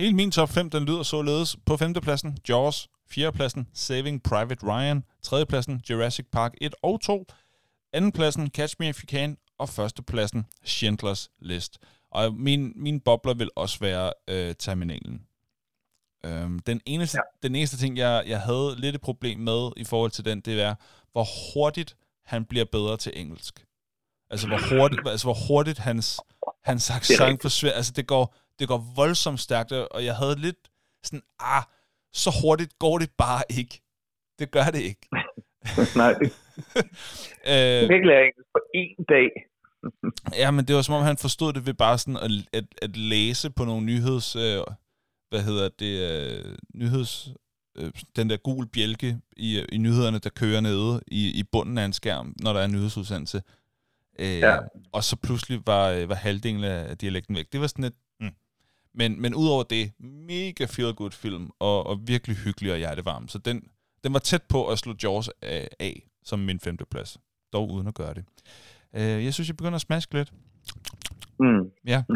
Hele 0.00 0.16
min 0.16 0.30
top 0.30 0.48
5, 0.48 0.70
den 0.70 0.84
lyder 0.84 1.02
således. 1.02 1.56
På 1.66 1.76
femtepladsen, 1.76 2.38
Jaws. 2.48 2.88
Fjerdepladsen, 3.10 3.68
Saving 3.74 4.22
Private 4.22 4.66
Ryan. 4.66 5.04
Tredjepladsen, 5.22 5.80
Jurassic 5.90 6.26
Park 6.32 6.54
1 6.60 6.74
og 6.82 7.00
2. 7.00 7.24
Andenpladsen, 7.92 8.50
Catch 8.50 8.76
Me 8.78 8.88
If 8.88 9.02
You 9.02 9.06
Can. 9.18 9.36
Og 9.58 9.68
førstepladsen, 9.68 10.46
Schindlers 10.64 11.30
List. 11.38 11.78
Og 12.10 12.34
min, 12.34 12.72
min 12.76 13.00
bobler 13.00 13.34
vil 13.34 13.50
også 13.56 13.80
være 13.80 14.12
øh, 14.30 14.54
Terminalen. 14.58 15.26
Øhm, 16.26 16.58
den, 16.58 16.80
eneste, 16.86 17.18
ja. 17.18 17.48
den 17.48 17.54
eneste 17.54 17.76
ting, 17.76 17.96
jeg, 17.96 18.24
jeg 18.26 18.40
havde 18.40 18.74
lidt 18.76 18.94
et 18.94 19.00
problem 19.00 19.38
med 19.40 19.70
i 19.76 19.84
forhold 19.84 20.10
til 20.10 20.24
den, 20.24 20.40
det 20.40 20.62
er, 20.62 20.74
hvor 21.12 21.26
hurtigt 21.54 21.96
han 22.24 22.44
bliver 22.44 22.64
bedre 22.64 22.96
til 22.96 23.12
engelsk. 23.14 23.64
Altså, 24.30 24.46
hvor 24.46 24.78
hurtigt, 24.78 25.08
altså, 25.08 25.26
hvor 25.26 25.38
hurtigt 25.48 25.78
hans, 25.78 26.20
hans 26.64 26.90
accent 26.90 27.42
forsvinder. 27.42 27.76
Altså, 27.76 27.92
det 27.96 28.06
går, 28.06 28.34
det 28.58 28.68
går 28.68 28.92
voldsomt 28.96 29.40
stærkt, 29.40 29.72
og 29.72 30.04
jeg 30.04 30.16
havde 30.16 30.38
lidt 30.38 30.70
sådan, 31.02 31.22
ah, 31.40 31.62
så 32.12 32.30
hurtigt 32.42 32.78
går 32.78 32.98
det 32.98 33.10
bare 33.18 33.42
ikke. 33.50 33.82
Det 34.38 34.50
gør 34.50 34.64
det 34.64 34.80
ikke. 34.80 35.08
Nej, 36.02 36.14
øh, 37.52 37.88
kan 37.88 37.94
ikke 37.94 38.06
lære 38.06 38.24
engelsk 38.26 38.50
på 38.52 38.60
én 38.76 39.04
dag. 39.08 39.30
Ja, 40.42 40.50
men 40.50 40.64
det 40.64 40.76
var 40.76 40.82
som 40.82 40.94
om, 40.94 41.02
han 41.02 41.16
forstod 41.16 41.52
det 41.52 41.66
ved 41.66 41.74
bare 41.74 41.98
sådan 41.98 42.16
at, 42.16 42.30
at, 42.52 42.64
at 42.82 42.96
læse 42.96 43.50
på 43.50 43.64
nogle 43.64 43.86
nyheds... 43.86 44.36
Øh, 44.36 44.62
hvad 45.30 45.42
hedder 45.42 45.68
det? 45.68 45.94
Øh, 46.10 46.56
nyheds... 46.74 47.28
Øh, 47.76 47.90
den 48.16 48.30
der 48.30 48.36
gul 48.36 48.66
bjælke 48.66 49.18
i, 49.36 49.64
i 49.72 49.78
nyhederne, 49.78 50.18
der 50.18 50.30
kører 50.30 50.60
nede 50.60 51.00
i, 51.06 51.40
i 51.40 51.42
bunden 51.52 51.78
af 51.78 51.84
en 51.84 51.92
skærm, 51.92 52.34
når 52.42 52.52
der 52.52 52.60
er 52.60 52.64
en 52.64 52.72
nyhedsudsendelse. 52.72 53.42
Øh, 54.18 54.38
Ja. 54.38 54.58
Og 54.92 55.04
så 55.04 55.16
pludselig 55.16 55.62
var, 55.66 55.88
øh, 55.90 56.08
var 56.08 56.14
halvdelen 56.14 56.64
af 56.64 56.98
dialekten 56.98 57.36
væk. 57.36 57.52
Det 57.52 57.60
var 57.60 57.66
sådan 57.66 57.84
et... 57.84 57.94
Mm. 58.20 58.30
Men, 58.94 59.20
men 59.22 59.34
udover 59.34 59.62
det, 59.62 59.92
mega 60.00 60.64
feel-good 60.64 61.10
film, 61.12 61.50
og, 61.60 61.86
og 61.86 61.98
virkelig 62.06 62.36
hyggelig 62.36 62.72
og 62.72 62.78
hjertevarm. 62.78 63.28
Så 63.28 63.38
den, 63.38 63.62
den 64.04 64.12
var 64.12 64.18
tæt 64.18 64.42
på 64.42 64.68
at 64.68 64.78
slå 64.78 64.94
Jaws 65.02 65.30
af, 65.42 65.68
af 65.80 66.08
som 66.24 66.38
min 66.38 66.60
femte 66.60 66.84
plads. 66.90 67.18
Dog 67.52 67.70
uden 67.70 67.86
at 67.88 67.94
gøre 67.94 68.14
det. 68.14 68.24
Øh, 68.96 69.24
jeg 69.24 69.34
synes, 69.34 69.48
jeg 69.48 69.56
begynder 69.56 69.74
at 69.76 69.80
smaske 69.80 70.14
lidt. 70.14 70.32
Mm. 71.40 71.70
Ja. 71.86 72.02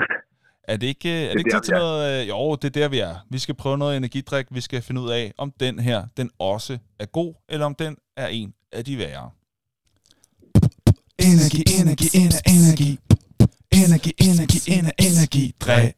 Er 0.64 0.76
det 0.76 0.86
ikke, 0.86 1.10
er 1.10 1.20
det 1.22 1.34
er 1.34 1.38
ikke 1.38 1.50
tid 1.50 1.60
til 1.60 1.74
noget? 1.74 2.22
øh, 2.22 2.28
Jo, 2.28 2.54
det 2.54 2.64
er 2.64 2.80
der, 2.80 2.88
vi 2.88 2.98
er. 2.98 3.16
Vi 3.30 3.38
skal 3.38 3.54
prøve 3.54 3.78
noget 3.78 3.96
energidrik. 3.96 4.46
Vi 4.50 4.60
skal 4.60 4.82
finde 4.82 5.00
ud 5.00 5.10
af, 5.10 5.32
om 5.38 5.52
den 5.60 5.78
her, 5.78 6.06
den 6.16 6.30
også 6.38 6.78
er 6.98 7.06
god, 7.06 7.34
eller 7.48 7.66
om 7.66 7.74
den 7.74 7.96
er 8.16 8.26
en 8.26 8.54
af 8.72 8.84
de 8.84 8.98
værre. 8.98 9.30
Energi, 11.20 11.64
energi, 11.80 12.08
ener, 12.14 12.40
energi. 12.46 12.98
Energi, 13.70 14.12
energi, 14.18 14.72
ener, 14.72 14.90
energi. 14.98 15.54
Drik. 15.60 15.94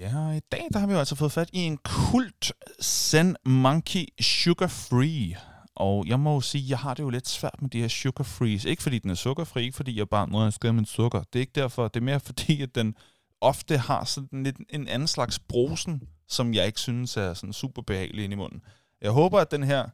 Ja, 0.00 0.18
og 0.18 0.36
i 0.36 0.40
dag 0.52 0.66
der 0.72 0.78
har 0.78 0.86
vi 0.86 0.92
jo 0.92 0.98
altså 0.98 1.14
fået 1.14 1.32
fat 1.32 1.50
i 1.52 1.58
en 1.58 1.76
kult 1.76 2.52
Zen 2.82 3.36
Monkey 3.44 4.04
Sugar 4.20 4.66
Free. 4.66 5.36
Og 5.74 6.06
jeg 6.06 6.20
må 6.20 6.34
jo 6.34 6.40
sige, 6.40 6.64
jeg 6.68 6.78
har 6.78 6.94
det 6.94 7.02
jo 7.02 7.10
lidt 7.10 7.28
svært 7.28 7.62
med 7.62 7.70
de 7.70 7.80
her 7.80 7.88
sugar 7.88 8.24
frees. 8.24 8.64
Ikke 8.64 8.82
fordi 8.82 8.98
den 8.98 9.10
er 9.10 9.14
sukkerfri, 9.14 9.64
ikke 9.64 9.76
fordi 9.76 9.98
jeg 9.98 10.08
bare 10.08 10.28
noget 10.28 10.44
jeg 10.44 10.52
skal 10.52 10.74
med 10.74 10.84
sukker. 10.84 11.22
Det 11.32 11.38
er 11.38 11.40
ikke 11.40 11.60
derfor. 11.60 11.88
Det 11.88 12.00
er 12.00 12.04
mere 12.04 12.20
fordi, 12.20 12.62
at 12.62 12.74
den 12.74 12.94
ofte 13.40 13.78
har 13.78 14.04
sådan 14.04 14.42
lidt 14.42 14.56
en 14.70 14.88
anden 14.88 15.08
slags 15.08 15.38
brosen, 15.38 16.02
som 16.28 16.54
jeg 16.54 16.66
ikke 16.66 16.80
synes 16.80 17.16
er 17.16 17.34
sådan 17.34 17.52
super 17.52 17.82
behagelig 17.82 18.24
ind 18.24 18.32
i 18.32 18.36
munden. 18.36 18.60
Jeg 19.02 19.10
håber, 19.10 19.38
at 19.38 19.50
den 19.50 19.62
her, 19.62 19.86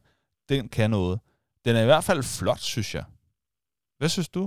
den 0.49 0.69
kan 0.69 0.89
noget. 0.89 1.19
Den 1.65 1.73
er 1.79 1.83
i 1.83 1.89
hvert 1.91 2.05
fald 2.09 2.21
flot, 2.39 2.63
synes 2.73 2.89
jeg. 2.97 3.05
Hvad 3.99 4.09
synes 4.15 4.29
du 4.37 4.43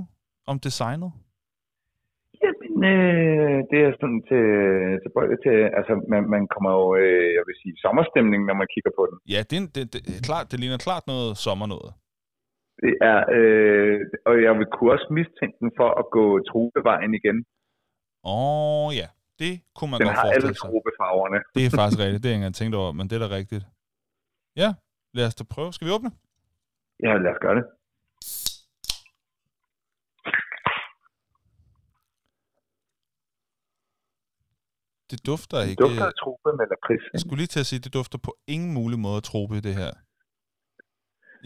om 0.50 0.56
designet? 0.66 1.10
Jamen, 2.42 2.74
øh, 2.92 3.56
det 3.70 3.78
er 3.86 3.90
sådan 4.00 4.20
til, 4.30 4.44
til, 5.02 5.10
til 5.44 5.56
altså 5.78 5.92
man, 6.12 6.22
man 6.34 6.42
kommer 6.54 6.70
jo, 6.78 6.84
øh, 7.02 7.28
jeg 7.36 7.44
vil 7.48 7.56
sige, 7.62 7.74
sommerstemning, 7.84 8.40
når 8.48 8.56
man 8.60 8.68
kigger 8.74 8.92
på 8.98 9.02
den. 9.10 9.16
Ja, 9.34 9.40
det, 9.50 9.56
er 9.58 9.66
det, 9.76 9.84
det, 9.92 10.00
er 10.18 10.24
klart, 10.30 10.46
det 10.50 10.58
ligner 10.60 10.78
klart 10.88 11.04
noget 11.12 11.30
sommer 11.46 11.66
noget. 11.74 11.90
Det 12.84 12.94
er, 13.10 13.18
øh, 13.38 13.96
og 14.28 14.34
jeg 14.46 14.52
vil 14.58 14.66
kunne 14.74 14.90
også 14.96 15.08
mistænke 15.18 15.56
den 15.62 15.70
for 15.80 15.90
at 16.00 16.04
gå 16.16 16.24
trubevejen 16.50 17.12
igen. 17.20 17.38
Åh 18.34 18.88
ja, 19.00 19.08
det 19.42 19.52
kunne 19.76 19.90
man 19.92 19.98
Den 20.00 20.06
godt 20.08 20.16
har 20.18 20.24
alle 20.24 20.32
forestille 20.32 20.58
sig. 20.60 20.68
trubefarverne. 20.70 21.38
Det 21.56 21.62
er 21.66 21.72
faktisk 21.80 22.00
rigtigt, 22.04 22.20
det 22.22 22.28
har 22.28 22.32
jeg 22.32 22.38
ikke 22.38 22.44
engang 22.44 22.58
tænkt 22.60 22.74
over, 22.80 22.90
men 22.98 23.04
det 23.08 23.14
er 23.18 23.22
da 23.26 23.30
rigtigt. 23.40 23.64
Ja, 24.62 24.68
lad 25.16 25.24
os 25.28 25.34
da 25.40 25.44
prøve. 25.54 25.70
Skal 25.76 25.86
vi 25.88 25.92
åbne? 25.96 26.10
Ja, 27.04 27.12
lad 27.24 27.30
os 27.34 27.40
gøre 27.44 27.56
det. 27.58 27.66
Det 35.10 35.18
dufter 35.30 35.56
Det 35.58 35.70
ikke... 35.70 35.82
dufter 35.84 36.06
af 36.10 36.14
trube 36.22 36.50
med 36.58 36.66
lakrids. 36.72 37.04
Jeg 37.14 37.20
skulle 37.20 37.40
lige 37.42 37.52
til 37.54 37.60
at 37.64 37.68
sige, 37.70 37.80
det 37.86 37.92
dufter 37.98 38.18
på 38.26 38.32
ingen 38.54 38.72
mulig 38.78 38.98
måde 39.04 39.16
af 39.20 39.24
trope, 39.30 39.56
det 39.68 39.74
her. 39.82 39.92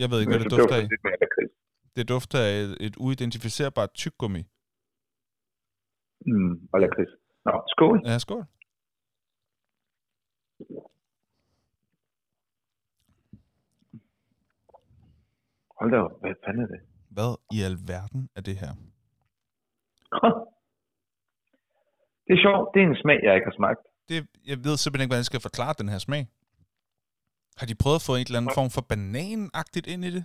Jeg 0.00 0.06
ved 0.10 0.16
ikke, 0.20 0.30
hvad 0.32 0.40
det 0.42 0.50
så 0.52 0.56
dufter 0.56 0.76
af. 0.80 0.82
lidt 0.92 1.04
lakrids. 1.24 1.52
Det 1.96 2.04
dufter 2.12 2.38
af 2.46 2.52
et, 2.62 2.72
et 2.86 2.94
uidentificerbart 3.04 3.90
tyggegummi. 4.02 4.42
Mm, 6.30 6.54
og 6.72 6.76
lakrids. 6.84 7.12
Nå, 7.46 7.54
skål. 7.74 7.96
Ja, 8.10 8.18
skål. 8.24 8.44
Hold 15.82 15.92
da 15.94 15.98
op, 16.06 16.14
hvad 16.20 16.34
fanden 16.44 16.62
er 16.66 16.70
det? 16.74 16.80
Hvad 17.16 17.30
i 17.56 17.58
alverden 17.68 18.22
er 18.38 18.42
det 18.48 18.56
her? 18.62 18.72
Det 22.26 22.32
er 22.36 22.42
sjovt, 22.46 22.64
det 22.72 22.78
er 22.82 22.88
en 22.92 23.00
smag, 23.04 23.18
jeg 23.26 23.34
ikke 23.36 23.48
har 23.50 23.58
smagt. 23.60 23.80
Det, 24.08 24.16
jeg 24.50 24.58
ved 24.66 24.74
simpelthen 24.76 25.04
ikke, 25.04 25.12
hvordan 25.12 25.24
jeg 25.24 25.30
skal 25.32 25.46
forklare 25.48 25.74
den 25.80 25.88
her 25.92 26.00
smag. 26.06 26.22
Har 27.58 27.66
de 27.70 27.80
prøvet 27.82 27.98
at 28.00 28.06
få 28.08 28.12
en 28.16 28.26
eller 28.28 28.40
anden 28.40 28.56
form 28.60 28.70
for 28.76 28.84
bananagtigt 28.92 29.86
ind 29.92 30.02
i 30.08 30.10
det? 30.16 30.24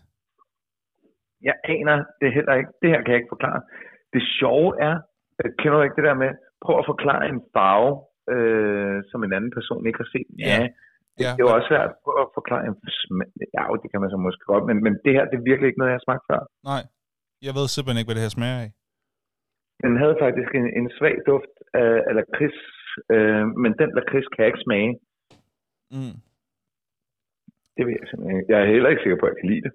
Jeg 1.48 1.56
aner 1.76 1.98
det 2.22 2.30
heller 2.38 2.54
ikke. 2.60 2.72
Det 2.82 2.88
her 2.94 3.00
kan 3.02 3.12
jeg 3.14 3.20
ikke 3.22 3.34
forklare. 3.36 3.60
Det 4.14 4.22
sjove 4.40 4.70
er, 4.90 4.96
øh, 5.40 5.50
kender 5.60 5.76
du 5.78 5.84
ikke 5.86 6.00
det 6.00 6.08
der 6.10 6.18
med, 6.24 6.32
prøv 6.64 6.76
at 6.82 6.90
forklare 6.94 7.24
en 7.34 7.40
farve, 7.56 7.92
øh, 8.34 8.98
som 9.10 9.20
en 9.26 9.34
anden 9.38 9.52
person 9.58 9.82
ikke 9.88 10.02
har 10.04 10.10
set. 10.16 10.30
Ja, 10.40 10.58
Ja. 10.62 10.68
Ja, 11.24 11.32
det 11.36 11.42
er 11.42 11.48
jo 11.48 11.56
også 11.58 11.70
svært 11.72 11.92
at 12.22 12.28
forklare. 12.38 12.62
Ja, 13.58 13.64
det 13.82 13.88
kan 13.92 14.02
man 14.04 14.10
så 14.14 14.18
måske 14.28 14.44
godt, 14.52 14.64
men, 14.70 14.78
men 14.86 14.94
det 15.06 15.12
her, 15.16 15.24
det 15.30 15.36
er 15.38 15.50
virkelig 15.50 15.68
ikke 15.70 15.80
noget, 15.82 15.92
jeg 15.92 16.00
har 16.00 16.08
smagt 16.08 16.24
før. 16.32 16.42
Nej, 16.72 16.84
jeg 17.48 17.54
ved 17.58 17.66
simpelthen 17.68 18.00
ikke, 18.00 18.10
hvad 18.10 18.18
det 18.20 18.28
her 18.28 18.38
smager 18.38 18.60
af. 18.66 18.70
Den 19.86 19.94
havde 20.02 20.16
faktisk 20.26 20.52
en, 20.60 20.68
en 20.80 20.88
svag 20.98 21.16
duft 21.30 21.56
af, 21.84 21.92
af 22.08 22.14
lakrids, 22.20 22.60
øh, 23.16 23.46
men 23.64 23.72
den 23.82 23.90
lakrids 23.98 24.28
kan 24.32 24.40
jeg 24.44 24.50
ikke 24.52 24.66
smage. 24.68 24.92
Mm. 25.96 26.16
Det 27.76 27.82
ved 27.86 27.94
jeg 28.00 28.08
simpelthen 28.10 28.38
ikke. 28.40 28.52
Jeg 28.54 28.60
er 28.64 28.68
heller 28.74 28.90
ikke 28.92 29.04
sikker 29.06 29.20
på, 29.20 29.26
at 29.26 29.32
jeg 29.32 29.40
kan 29.42 29.50
lide 29.54 29.64
det. 29.68 29.74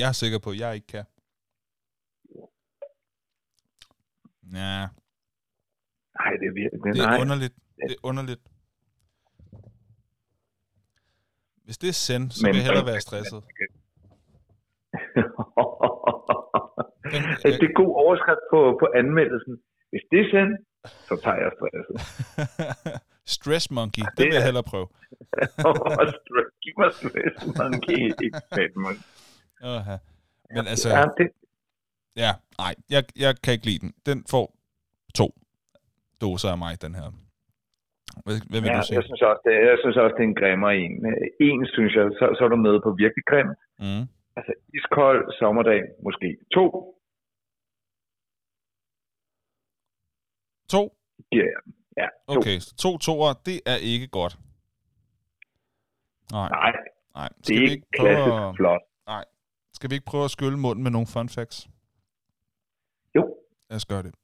Jeg 0.00 0.08
er 0.12 0.16
sikker 0.22 0.38
på, 0.44 0.50
at 0.54 0.58
jeg 0.64 0.70
ikke 0.78 0.90
kan. 0.94 1.04
Ja, 4.60 4.76
Nej, 6.18 6.32
det 6.40 6.46
er 6.50 6.54
virkelig... 6.60 6.78
det 6.84 6.92
nej. 6.96 7.16
er 7.16 7.20
underligt. 7.24 7.54
Det 7.88 7.92
er 7.96 8.02
underligt. 8.10 8.42
Hvis 11.64 11.78
det 11.78 11.88
er 11.88 11.92
send, 11.92 12.30
så 12.30 12.46
vil 12.46 12.56
jeg 12.56 12.64
hellere 12.64 12.86
være 12.86 13.00
stresset. 13.00 13.42
Den- 17.12 17.60
det 17.60 17.68
er 17.70 17.74
god 17.82 17.92
overskrift 18.04 18.44
på, 18.52 18.60
på 18.80 18.86
anmeldelsen. 19.00 19.54
Hvis 19.90 20.04
det 20.10 20.18
er 20.24 20.28
send, 20.34 20.50
så 21.08 21.14
tager 21.24 21.36
jeg 21.44 21.50
stresset. 21.58 21.96
Stress 23.36 23.70
Monkey, 23.70 24.02
det 24.16 24.24
vil 24.24 24.32
jeg 24.34 24.40
er- 24.40 24.44
hellere 24.44 24.62
prøve. 24.62 24.86
Giv 26.62 26.72
mig 26.78 26.92
stress, 26.92 27.36
monkey. 27.58 27.98
Ikke 28.24 28.40
fedt, 28.54 28.76
man. 28.76 28.96
Åha. 29.62 29.96
Men 30.54 30.66
altså, 30.66 30.88
Ja, 30.88 31.04
det, 31.18 31.30
ja, 32.16 32.30
nej, 32.58 32.74
jeg, 32.90 33.04
jeg 33.18 33.36
kan 33.42 33.52
ikke 33.54 33.66
lide 33.66 33.78
den. 33.78 33.92
Den 34.06 34.24
får 34.30 34.54
to 35.14 35.34
doser 36.20 36.48
af 36.50 36.58
mig, 36.58 36.82
den 36.82 36.94
her. 36.94 37.12
Hvad, 38.26 38.36
hvad 38.50 38.60
vil 38.62 38.70
ja, 38.72 38.76
du 38.78 38.82
sige? 38.86 38.96
jeg 38.98 39.04
synes 39.08 39.22
også, 39.30 39.40
det, 39.46 39.52
jeg 39.70 39.78
synes 39.82 39.96
også, 40.02 40.14
det 40.16 40.24
er 40.24 40.30
en 40.32 40.40
grimmer 40.42 40.70
en. 40.82 40.92
En, 41.48 41.60
synes 41.76 41.92
jeg, 41.98 42.04
så, 42.18 42.24
så 42.36 42.40
er 42.46 42.50
du 42.54 42.58
med 42.68 42.76
på 42.86 42.90
virkelig 43.02 43.24
grim. 43.30 43.48
Mm. 43.84 44.04
Altså 44.36 44.52
iskold 44.78 45.20
sommerdag, 45.40 45.80
måske 46.06 46.28
to, 46.56 46.64
To? 50.74 50.82
den. 51.32 51.48
Ja, 51.96 52.06
to. 52.28 52.38
Okay, 52.38 52.56
så 52.66 52.74
to 52.84 52.98
toer, 52.98 53.32
det 53.46 53.60
er 53.66 53.76
ikke 53.92 54.08
godt. 54.08 54.34
Nej, 56.32 56.48
Nej, 56.48 56.72
nej. 57.14 57.28
det 57.28 57.46
Skal 57.46 57.56
er 57.56 57.60
vi 57.60 57.70
ikke 57.70 57.86
prøve 57.98 58.08
klassisk 58.14 58.34
at, 58.48 58.56
flot. 58.56 58.80
skal 59.72 59.90
vi 59.90 59.94
ikke 59.94 60.06
prøve 60.06 60.24
at 60.24 60.30
skylle 60.30 60.58
munden 60.58 60.82
med 60.82 60.90
nogle 60.90 61.06
fun 61.14 61.28
facts? 61.28 61.68
Jo, 63.16 63.36
Lad 63.70 63.76
os 63.76 63.86
gøre 63.86 64.02
det. 64.02 64.14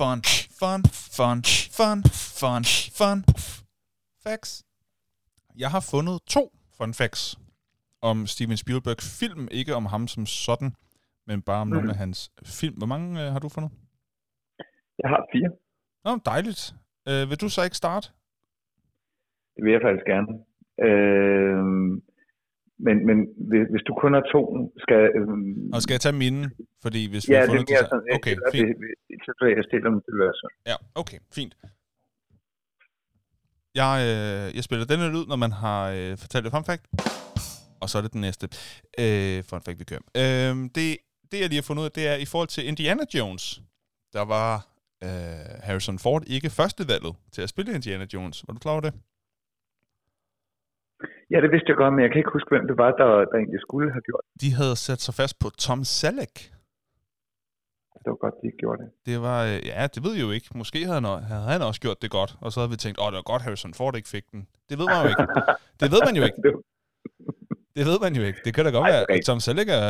Fun, 0.00 0.20
fun, 0.60 0.80
fun, 1.16 1.38
fun, 1.78 1.98
fun, 2.48 2.62
fun. 2.98 3.18
Facts. 4.24 4.52
Jeg 5.62 5.70
har 5.70 5.82
fundet 5.92 6.16
to 6.34 6.42
fun 6.78 6.94
facts 6.94 7.22
om 8.02 8.16
Steven 8.26 8.56
Spielberg 8.56 9.00
film, 9.20 9.48
ikke 9.50 9.74
om 9.74 9.86
ham 9.86 10.08
som 10.08 10.26
sådan, 10.26 10.70
men 11.26 11.42
bare 11.42 11.60
om 11.60 11.66
mm. 11.66 11.74
nogle 11.74 11.90
af 11.90 11.96
hans 11.96 12.18
film. 12.60 12.74
Hvor 12.80 12.86
mange 12.86 13.08
øh, 13.22 13.32
har 13.32 13.38
du 13.38 13.48
fundet? 13.48 13.72
jeg 15.02 15.08
har 15.14 15.22
fire. 15.32 15.50
Nå, 16.04 16.10
dejligt. 16.32 16.74
Øh, 17.08 17.30
vil 17.30 17.40
du 17.40 17.48
så 17.48 17.62
ikke 17.66 17.76
starte? 17.76 18.06
Det 19.54 19.64
vil 19.64 19.72
jeg 19.72 19.82
faktisk 19.86 20.06
gerne. 20.14 20.32
Øh, 20.86 21.62
men, 22.78 23.06
men 23.06 23.16
hvis, 23.72 23.82
du 23.88 23.94
kun 24.02 24.12
har 24.14 24.24
to, 24.32 24.72
skal... 24.84 25.00
Øh, 25.16 25.28
Og 25.74 25.82
skal 25.82 25.94
jeg 25.94 26.00
tage 26.00 26.18
mine? 26.24 26.50
Fordi 26.82 27.10
hvis 27.10 27.28
vi 27.28 27.32
ja, 27.32 27.40
har 27.40 27.46
det 27.46 27.60
er 27.60 27.72
mere 27.72 27.84
sådan... 27.92 28.06
Okay, 28.16 28.30
eller 28.30 28.50
fint. 28.52 28.68
Jeg, 29.40 29.56
jeg 29.58 29.64
stiller 29.68 29.90
dem 29.90 30.00
til 30.06 30.14
løsning. 30.22 30.52
Ja, 30.70 30.76
okay, 30.94 31.18
fint. 31.38 31.54
Jeg, 33.80 33.92
øh, 34.10 34.56
jeg 34.56 34.64
spiller 34.64 34.86
denne 34.92 35.06
lyd, 35.14 35.26
når 35.32 35.36
man 35.36 35.52
har 35.52 35.80
øh, 35.96 36.16
fortalt 36.22 36.46
et 36.46 36.52
fun 36.52 36.64
fact. 36.64 36.84
Og 37.80 37.88
så 37.90 37.98
er 37.98 38.02
det 38.02 38.12
den 38.12 38.20
næste 38.20 38.44
øh, 39.02 39.44
fun 39.50 39.62
fact, 39.64 39.78
vi 39.78 39.84
kører. 39.84 40.04
Øh, 40.22 40.54
det, 40.74 40.86
det, 41.30 41.36
jeg 41.40 41.48
lige 41.48 41.60
har 41.62 41.68
fundet 41.68 41.80
ud 41.82 41.88
af, 41.90 41.92
det 41.92 42.06
er 42.08 42.16
i 42.16 42.24
forhold 42.24 42.48
til 42.48 42.68
Indiana 42.68 43.04
Jones. 43.14 43.62
Der 44.12 44.24
var 44.24 44.52
øh, 45.04 45.08
Harrison 45.66 45.98
Ford 45.98 46.22
ikke 46.26 46.50
førstevalget 46.50 47.14
til 47.32 47.42
at 47.42 47.48
spille 47.48 47.74
Indiana 47.74 48.06
Jones. 48.14 48.44
Var 48.46 48.52
du 48.54 48.58
klar 48.58 48.72
over 48.72 48.80
det? 48.80 48.94
Ja, 51.32 51.38
det 51.44 51.50
vidste 51.54 51.68
jeg 51.70 51.76
godt, 51.82 51.92
men 51.94 52.00
jeg 52.04 52.10
kan 52.10 52.18
ikke 52.22 52.34
huske, 52.36 52.48
hvem 52.54 52.66
det 52.70 52.76
var, 52.82 52.90
der, 53.00 53.08
der 53.30 53.36
egentlig 53.40 53.60
skulle 53.66 53.88
have 53.96 54.04
gjort 54.08 54.22
det. 54.26 54.40
De 54.42 54.50
havde 54.60 54.76
sat 54.86 55.00
sig 55.06 55.14
fast 55.20 55.34
på 55.42 55.48
Tom 55.64 55.84
Selleck. 55.84 56.36
Det 58.02 58.08
var 58.14 58.20
godt, 58.24 58.34
de 58.40 58.46
ikke 58.46 58.58
gjorde 58.64 58.78
det. 58.82 58.88
Det 59.08 59.16
var, 59.26 59.38
øh, 59.50 59.58
ja, 59.66 59.86
det 59.94 60.00
ved 60.04 60.12
jeg 60.18 60.22
jo 60.26 60.30
ikke. 60.30 60.48
Måske 60.54 60.78
havde 60.88 61.00
han, 61.00 61.22
havde 61.32 61.42
han 61.56 61.62
også 61.62 61.80
gjort 61.80 62.02
det 62.02 62.10
godt, 62.10 62.30
og 62.40 62.52
så 62.52 62.60
havde 62.60 62.70
vi 62.70 62.76
tænkt, 62.76 62.98
åh, 63.02 63.06
det 63.12 63.16
var 63.16 63.22
godt, 63.32 63.42
Harrison 63.42 63.74
Ford 63.74 63.96
ikke 63.96 64.08
fik 64.08 64.24
den. 64.32 64.40
Det 64.68 64.78
ved 64.78 64.86
man 64.92 64.98
jo 65.04 65.08
ikke. 65.12 65.24
Det 65.80 65.88
ved 65.94 66.00
man 66.08 66.16
jo 66.20 66.24
ikke. 66.28 66.40
Det- 66.44 67.86
ved 67.90 67.98
man 68.02 68.14
jo 68.18 68.22
ikke. 68.22 68.40
Det 68.44 68.54
kan 68.54 68.64
da 68.64 68.70
godt 68.70 68.82
Nej, 68.82 68.90
være, 68.92 69.04
at 69.10 69.24
Tom 69.24 69.40
Selleck 69.40 69.68
er 69.70 69.86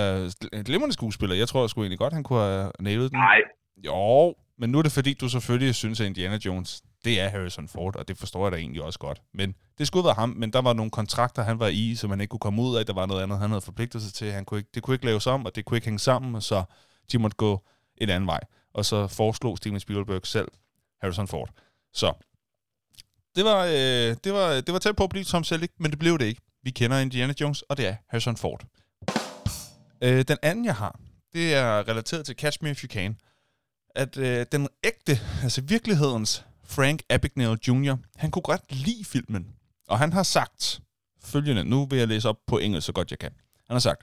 en 0.53 0.64
glimrende 0.64 0.93
skuespiller. 0.93 1.37
Jeg 1.37 1.49
tror 1.49 1.66
sgu 1.66 1.80
egentlig 1.80 1.99
godt, 1.99 2.12
han 2.12 2.22
kunne 2.22 2.39
have 2.41 2.70
nailet 2.80 3.11
den. 3.11 3.18
Nej, 3.18 3.41
Jo, 3.89 4.34
men 4.59 4.70
nu 4.70 4.78
er 4.78 4.82
det 4.82 4.93
fordi, 4.93 5.14
du 5.14 5.28
selvfølgelig 5.28 5.74
synes, 5.74 6.01
at 6.01 6.07
Indiana 6.07 6.39
Jones, 6.47 6.82
det 7.07 7.21
er 7.21 7.29
Harrison 7.29 7.69
Ford, 7.69 7.97
og 7.97 8.09
det 8.09 8.19
forstår 8.19 8.45
jeg 8.45 8.53
da 8.53 8.57
egentlig 8.57 8.83
også 8.83 8.99
godt. 8.99 9.23
Men 9.35 9.55
det 9.79 9.87
skulle 9.87 10.05
være 10.05 10.15
ham, 10.15 10.29
men 10.29 10.53
der 10.53 10.63
var 10.63 10.73
nogle 10.73 10.91
kontrakter, 10.91 11.43
han 11.43 11.59
var 11.59 11.69
i, 11.69 11.95
som 11.95 12.11
han 12.11 12.21
ikke 12.21 12.31
kunne 12.31 12.41
komme 12.41 12.63
ud 12.63 12.77
af. 12.77 12.87
Der 12.87 12.93
var 12.93 13.07
noget 13.07 13.23
andet, 13.23 13.39
han 13.39 13.51
havde 13.51 13.61
forpligtet 13.61 14.03
sig 14.03 14.13
til. 14.13 14.33
Han 14.33 14.45
kunne 14.45 14.59
ikke, 14.59 14.71
det 14.75 14.83
kunne 14.83 14.95
ikke 14.95 15.07
laves 15.07 15.27
om, 15.27 15.47
og 15.47 15.57
det 15.57 15.65
kunne 15.65 15.77
ikke 15.77 15.85
hænge 15.85 15.99
sammen, 15.99 16.41
så 16.41 16.65
de 17.13 17.19
måtte 17.19 17.37
gå 17.37 17.67
en 17.97 18.11
anden 18.11 18.27
vej. 18.27 18.41
Og 18.75 18.85
så 18.85 19.07
foreslog 19.07 19.57
Steven 19.57 19.81
Spielberg 19.81 20.27
selv 20.27 20.49
Harrison 21.01 21.29
Ford. 21.29 21.51
Så 21.93 22.13
det 23.37 23.45
var, 23.45 23.65
øh, 23.65 24.17
det 24.25 24.33
var, 24.33 24.61
det 24.61 24.73
var 24.73 24.79
tæt 24.79 24.97
på 24.97 25.05
at 25.05 25.11
blive 25.11 25.25
Tom 25.25 25.45
Selleck, 25.45 25.73
men 25.79 25.91
det 25.91 25.99
blev 25.99 26.19
det 26.19 26.25
ikke. 26.25 26.41
Vi 26.63 26.71
kender 26.71 26.99
Indiana 26.99 27.35
Jones, 27.41 27.63
og 27.63 27.77
det 27.77 27.87
er 27.87 27.97
Harrison 28.09 28.37
Ford. 28.37 28.65
Øh, 30.03 30.25
den 30.29 30.37
anden, 30.43 30.65
jeg 30.65 30.75
har, 30.75 31.01
det 31.33 31.55
er 31.55 31.89
relateret 31.89 32.27
til 32.27 32.37
Catch 32.37 32.59
Me 32.63 32.71
If 32.71 32.85
You 32.85 32.89
Can. 32.89 33.17
At 33.95 34.17
øh, 34.17 34.47
den 34.53 34.69
ægte, 34.85 35.21
altså 35.43 35.61
virkelighedens 35.61 36.45
Frank 36.67 37.03
Abagnale 37.11 37.59
Jr., 37.69 37.95
han 38.17 38.31
kunne 38.31 38.43
godt 38.43 38.73
lide 38.73 39.05
filmen. 39.05 39.47
Og 39.89 39.99
han 39.99 40.12
har 40.12 40.23
sagt 40.23 40.81
følgende, 41.25 41.64
nu 41.64 41.87
vil 41.87 41.99
jeg 41.99 42.09
læse 42.09 42.29
op 42.29 42.39
på 42.47 42.59
engelsk 42.59 42.87
så 42.87 42.93
godt 42.93 43.11
jeg 43.11 43.19
kan. 43.19 43.33
Han 43.67 43.75
har 43.75 43.79
sagt, 43.79 44.03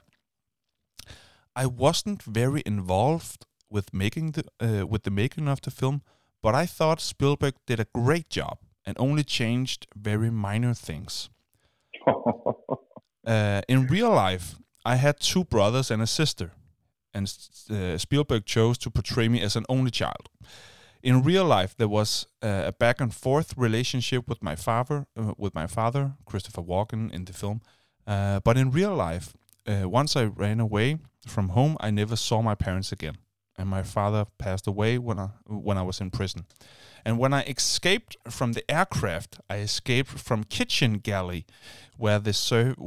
I 1.56 1.64
wasn't 1.64 2.18
very 2.26 2.60
involved 2.66 3.38
with 3.72 3.88
making 3.92 4.34
the, 4.34 4.42
uh, 4.62 4.90
with 4.90 5.02
the 5.02 5.10
making 5.10 5.48
of 5.50 5.60
the 5.60 5.70
film, 5.70 6.02
but 6.42 6.54
I 6.54 6.66
thought 6.66 7.02
Spielberg 7.02 7.54
did 7.68 7.80
a 7.80 7.84
great 7.94 8.36
job 8.36 8.58
and 8.86 8.96
only 8.98 9.22
changed 9.22 9.86
very 9.96 10.30
minor 10.30 10.74
things. 10.74 11.30
Uh, 13.26 13.62
in 13.68 13.86
real 13.86 14.12
life, 14.12 14.56
I 14.84 14.96
had 14.96 15.18
two 15.18 15.44
brothers 15.44 15.90
and 15.90 16.02
a 16.02 16.06
sister, 16.06 16.50
and 17.14 17.26
uh, 17.70 17.96
Spielberg 17.96 18.44
chose 18.44 18.76
to 18.78 18.90
portray 18.90 19.28
me 19.28 19.40
as 19.40 19.56
an 19.56 19.64
only 19.70 19.90
child. 19.90 20.28
In 21.04 21.22
real 21.22 21.44
life, 21.44 21.76
there 21.76 21.86
was 21.86 22.26
uh, 22.42 22.62
a 22.68 22.72
back 22.72 22.98
and 22.98 23.12
forth 23.14 23.52
relationship 23.58 24.26
with 24.26 24.42
my 24.42 24.56
father, 24.56 25.06
uh, 25.14 25.34
with 25.36 25.54
my 25.54 25.66
father, 25.66 26.14
Christopher 26.24 26.62
Walken, 26.62 27.12
in 27.12 27.26
the 27.26 27.34
film. 27.34 27.60
Uh, 28.06 28.40
but 28.40 28.56
in 28.56 28.70
real 28.70 28.94
life, 28.94 29.34
uh, 29.66 29.86
once 29.86 30.16
I 30.16 30.24
ran 30.24 30.60
away 30.60 30.96
from 31.26 31.50
home, 31.50 31.76
I 31.78 31.90
never 31.90 32.16
saw 32.16 32.40
my 32.40 32.54
parents 32.54 32.90
again, 32.90 33.18
and 33.56 33.68
my 33.68 33.82
father 33.82 34.26
passed 34.38 34.66
away 34.66 34.98
when 34.98 35.18
I 35.18 35.28
when 35.46 35.78
I 35.78 35.82
was 35.82 36.00
in 36.00 36.10
prison. 36.10 36.46
And 37.06 37.18
when 37.18 37.34
I 37.34 37.42
escaped 37.42 38.16
from 38.30 38.52
the 38.52 38.68
aircraft, 38.70 39.38
I 39.50 39.58
escaped 39.58 40.18
from 40.18 40.44
kitchen 40.44 40.98
galley, 40.98 41.44
where 41.98 42.18
they 42.18 42.32
ser- 42.32 42.74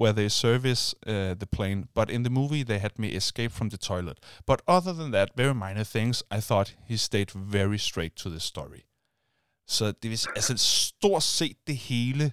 where 0.00 0.12
they 0.12 0.28
service 0.28 0.94
uh, 1.06 1.34
the 1.34 1.46
plane. 1.46 1.88
But 1.94 2.10
in 2.10 2.24
the 2.24 2.30
movie, 2.30 2.64
they 2.64 2.78
had 2.78 2.98
me 2.98 3.08
escape 3.08 3.52
from 3.52 3.68
the 3.68 3.78
toilet. 3.78 4.18
But 4.46 4.62
other 4.66 4.92
than 4.92 5.12
that, 5.12 5.36
very 5.36 5.54
minor 5.54 5.84
things. 5.84 6.22
I 6.30 6.40
thought 6.40 6.74
he 6.84 6.96
stayed 6.96 7.30
very 7.30 7.78
straight 7.78 8.16
to 8.16 8.30
the 8.30 8.40
story. 8.40 8.82
Så 9.66 9.92
det 10.02 10.10
vil 10.10 10.20
altså 10.36 10.56
stort 10.56 11.22
set 11.22 11.56
det 11.66 11.76
hele, 11.76 12.32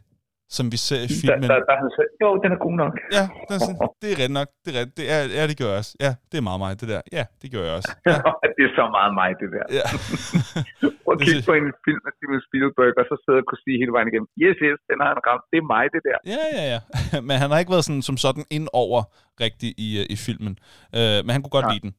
som 0.58 0.66
vi 0.74 0.78
ser 0.88 1.02
i 1.06 1.08
der, 1.08 1.20
filmen. 1.22 1.50
der, 1.52 1.58
der, 1.70 1.76
han 1.84 1.90
sagde, 1.96 2.12
jo, 2.24 2.30
den 2.44 2.50
er 2.56 2.60
god 2.68 2.76
nok. 2.84 2.94
Ja, 3.18 3.26
det 3.48 3.54
er, 3.58 3.62
sådan, 3.68 3.80
det 4.02 4.08
er 4.14 4.16
rigtigt 4.22 4.38
nok. 4.40 4.50
Det 4.66 4.72
er, 4.80 4.86
det 4.98 5.06
er, 5.16 5.20
ja, 5.38 5.44
det 5.50 5.56
gør 5.62 5.70
jeg 5.72 5.78
også. 5.82 5.94
Ja, 6.06 6.12
det 6.30 6.36
er 6.42 6.46
meget 6.50 6.60
mig, 6.66 6.72
det 6.82 6.88
der. 6.94 7.02
Ja, 7.18 7.24
det 7.42 7.48
gør 7.54 7.64
jeg 7.68 7.74
også. 7.80 7.92
Ja, 8.10 8.16
det 8.58 8.64
er 8.68 8.72
så 8.80 8.86
meget 8.98 9.12
mig, 9.22 9.30
det 9.42 9.50
der. 9.56 9.66
ja. 9.80 9.86
Prøv 11.04 11.14
at 11.16 11.20
kigge 11.28 11.44
på 11.50 11.54
en 11.62 11.68
film 11.88 12.02
af 12.10 12.12
Steven 12.18 12.42
Spielberg, 12.48 12.94
og 13.02 13.06
så 13.12 13.16
sidde 13.24 13.40
og 13.42 13.46
kunne 13.50 13.62
sige 13.66 13.78
hele 13.82 13.92
vejen 13.96 14.08
igennem, 14.12 14.30
yes, 14.46 14.58
yes, 14.68 14.80
den 14.90 14.98
har 15.04 15.10
han 15.14 15.20
ramt. 15.30 15.46
Det 15.52 15.58
er 15.64 15.68
mig, 15.76 15.86
det 15.96 16.02
der. 16.10 16.18
Ja, 16.34 16.44
ja, 16.58 16.64
ja. 16.74 16.80
Men 17.28 17.36
han 17.42 17.48
har 17.52 17.58
ikke 17.64 17.74
været 17.76 17.86
sådan, 17.90 18.06
som 18.10 18.16
sådan 18.26 18.46
ind 18.58 18.68
over 18.84 19.00
rigtig 19.46 19.70
i, 19.86 19.90
øh, 20.02 20.06
i 20.16 20.18
filmen. 20.28 20.54
Uh, 20.98 21.20
men 21.26 21.32
han 21.36 21.42
kunne 21.44 21.56
godt 21.58 21.68
Nej. 21.68 21.74
lide 21.74 21.84
den. 21.86 21.92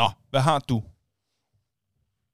Nå, 0.00 0.06
hvad 0.32 0.42
har 0.50 0.58
du? 0.70 0.76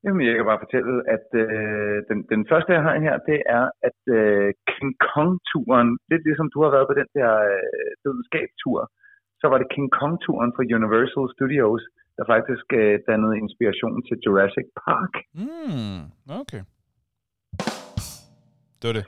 Jamen, 0.04 0.22
jeg 0.26 0.34
kan 0.36 0.50
bare 0.50 0.64
fortælle, 0.64 0.94
at 1.16 1.26
øh, 1.42 1.96
den, 2.08 2.18
den 2.32 2.42
første, 2.50 2.70
jeg 2.76 2.82
har 2.86 3.04
her, 3.06 3.16
det 3.30 3.38
er, 3.58 3.64
at 3.88 4.00
øh, 4.18 4.48
King 4.70 4.92
Kong-turen, 5.08 5.90
lidt 6.10 6.24
ligesom 6.28 6.48
du 6.54 6.58
har 6.64 6.70
været 6.76 6.90
på 6.90 6.96
den 7.00 7.08
der 7.18 7.30
øh, 7.52 7.90
videnskabstur, 8.04 8.78
så 9.40 9.46
var 9.50 9.58
det 9.58 9.72
King 9.74 9.88
Kong-turen 9.98 10.52
fra 10.56 10.68
Universal 10.78 11.26
Studios, 11.34 11.82
der 12.16 12.24
faktisk 12.34 12.66
øh, 12.80 12.94
dannede 13.08 13.38
inspiration 13.44 13.96
til 14.08 14.16
Jurassic 14.24 14.68
Park. 14.84 15.12
Hmm, 15.40 16.02
okay. 16.40 16.62
det 18.78 18.86
var 18.90 18.96
det. 19.00 19.06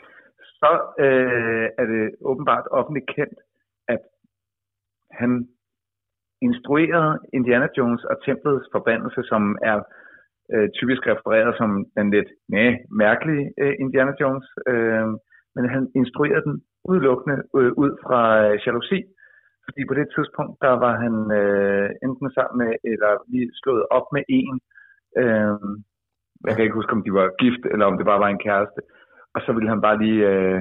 Så 0.60 0.70
øh, 1.04 1.66
er 1.80 1.86
det 1.92 2.04
åbenbart 2.30 2.66
offentligt 2.78 3.08
kendt, 3.16 3.38
at 3.94 4.02
han 5.20 5.30
instruerede 6.48 7.12
Indiana 7.38 7.68
Jones 7.76 8.04
og 8.10 8.16
Templets 8.24 8.66
forbandelse, 8.76 9.20
som 9.30 9.42
er 9.70 9.78
øh, 10.52 10.68
typisk 10.78 11.02
refereret 11.12 11.52
som 11.60 11.70
den 11.96 12.10
lidt 12.16 12.30
næh, 12.54 12.74
mærkelige 13.04 13.44
øh, 13.62 13.74
Indiana 13.82 14.12
Jones. 14.20 14.46
Øh, 14.72 15.08
men 15.56 15.64
han 15.74 15.82
instruerede 16.00 16.44
den 16.48 16.56
udelukkende 16.90 17.36
øh, 17.58 17.72
ud 17.82 17.92
fra 18.04 18.20
øh, 18.44 18.60
jalousi, 18.66 19.00
fordi 19.64 19.80
på 19.88 19.94
det 19.98 20.06
tidspunkt, 20.14 20.54
der 20.64 20.74
var 20.84 20.94
han 21.04 21.14
øh, 21.40 21.88
enten 22.06 22.28
sammen 22.36 22.56
med, 22.62 22.72
eller 22.92 23.10
lige 23.32 23.50
slået 23.60 23.84
op 23.96 24.06
med 24.16 24.22
en. 24.28 24.54
Øh, 25.22 25.56
jeg 26.46 26.52
kan 26.54 26.64
ikke 26.64 26.78
huske, 26.80 26.96
om 26.96 27.04
de 27.06 27.12
var 27.20 27.26
gift, 27.42 27.62
eller 27.72 27.86
om 27.86 27.96
det 27.98 28.06
bare 28.10 28.22
var 28.24 28.30
en 28.32 28.44
kæreste. 28.46 28.80
Og 29.34 29.40
så 29.44 29.50
ville 29.52 29.68
han 29.72 29.80
bare 29.86 29.98
lige, 30.04 30.20
øh, 30.30 30.60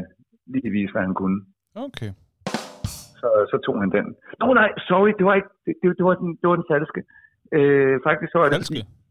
lige 0.53 0.69
vise, 0.77 0.91
hvad 0.91 1.01
han 1.01 1.13
kunne. 1.21 1.39
Okay. 1.75 2.11
Så, 3.21 3.29
så 3.51 3.57
tog 3.65 3.75
han 3.81 3.91
den. 3.97 4.15
Nå 4.39 4.53
nej, 4.53 4.69
sorry, 4.89 5.11
det 5.19 5.25
var 5.25 5.35
ikke, 5.39 5.51
det, 5.65 5.73
det, 5.81 5.87
det 5.97 6.05
var, 6.05 6.15
den, 6.21 6.29
det 6.41 6.47
var 6.49 6.55
den 6.55 6.69
falske. 6.71 7.01
Øh, 7.57 7.95
faktisk 8.07 8.31
så 8.31 8.37
var 8.37 8.45
det, 8.49 8.55
Falske? 8.55 9.02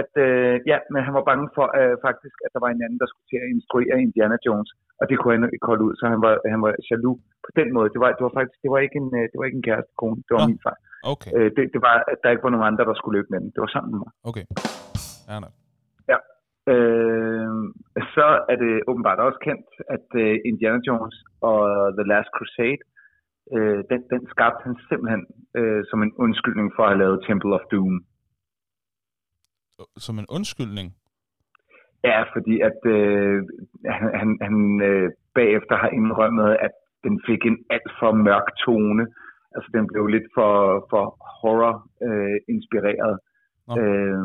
At 0.00 0.12
øh, 0.26 0.54
ja, 0.70 0.78
men 0.92 1.00
han 1.06 1.14
var 1.18 1.24
bange 1.30 1.46
for 1.56 1.66
øh, 1.80 1.96
faktisk, 2.06 2.36
at 2.44 2.50
der 2.54 2.60
var 2.64 2.70
en 2.72 2.84
anden, 2.84 3.00
der 3.02 3.08
skulle 3.08 3.28
til 3.30 3.40
at 3.44 3.52
instruere 3.56 3.96
Indiana 4.06 4.36
Jones, 4.46 4.70
og 5.00 5.04
det 5.08 5.16
kunne 5.16 5.34
han 5.36 5.54
ikke 5.56 5.70
holde 5.70 5.84
ud, 5.88 5.94
så 6.00 6.04
han 6.14 6.20
var, 6.26 6.34
han 6.54 6.60
var 6.64 6.72
jaloux 6.88 7.18
på 7.46 7.50
den 7.58 7.68
måde. 7.76 7.88
Det 7.94 8.00
var, 8.04 8.10
det 8.16 8.24
var 8.26 8.34
faktisk, 8.38 8.58
det 8.64 8.70
var 8.74 8.80
ikke 8.86 8.98
en, 9.02 9.10
øh, 9.18 9.24
det 9.30 9.36
var 9.38 9.46
ikke 9.48 9.60
en 9.60 9.68
kæreste 9.70 9.92
kone, 10.00 10.20
det 10.26 10.32
var 10.36 10.44
Nå. 10.44 10.50
min 10.52 10.64
fejl. 10.66 10.80
Okay, 11.12 11.30
Øh, 11.36 11.48
det, 11.56 11.62
det 11.74 11.80
var, 11.88 11.94
at 12.12 12.18
der 12.22 12.30
ikke 12.30 12.46
var 12.46 12.54
nogen 12.54 12.68
andre, 12.70 12.84
der 12.90 12.96
skulle 12.96 13.16
løbe 13.18 13.30
med 13.32 13.40
den. 13.42 13.50
Det 13.54 13.60
var 13.64 13.70
sådan, 13.74 13.90
den 13.92 14.00
var. 14.04 14.12
okay. 14.30 14.44
Ja, 15.30 15.36
nej. 15.44 15.52
Øh, 16.72 17.50
så 18.14 18.26
er 18.52 18.56
det 18.64 18.72
åbenbart 18.90 19.20
også 19.26 19.38
kendt, 19.48 19.68
at 19.96 20.06
øh, 20.22 20.34
Indiana 20.50 20.80
Jones 20.88 21.16
og 21.48 21.58
The 21.98 22.06
Last 22.12 22.30
Crusade, 22.36 22.82
øh, 23.54 23.80
den, 23.90 24.00
den 24.12 24.22
skabte 24.32 24.64
han 24.66 24.76
simpelthen 24.88 25.24
øh, 25.58 25.82
som 25.90 25.98
en 26.02 26.12
undskyldning 26.24 26.68
for 26.76 26.82
at 26.82 26.90
have 26.92 27.02
lavet 27.04 27.24
Temple 27.28 27.54
of 27.58 27.64
Doom. 27.72 27.96
Som 29.96 30.18
en 30.18 30.26
undskyldning. 30.28 30.94
Ja, 32.04 32.22
fordi 32.34 32.60
at 32.60 32.80
øh, 32.86 33.42
han, 34.20 34.38
han, 34.40 34.80
øh, 34.82 35.10
bagefter 35.34 35.76
har 35.76 35.88
indrømmet, 35.88 36.56
at 36.66 36.70
den 37.04 37.20
fik 37.28 37.42
en 37.44 37.58
alt 37.70 37.90
for 38.00 38.12
mørk 38.12 38.48
tone. 38.64 39.06
Altså 39.54 39.70
den 39.74 39.86
blev 39.92 40.06
lidt 40.06 40.28
for, 40.36 40.86
for 40.90 41.04
horror-inspireret. 41.40 43.18
Nå. 43.68 43.72
Øh, 43.80 44.24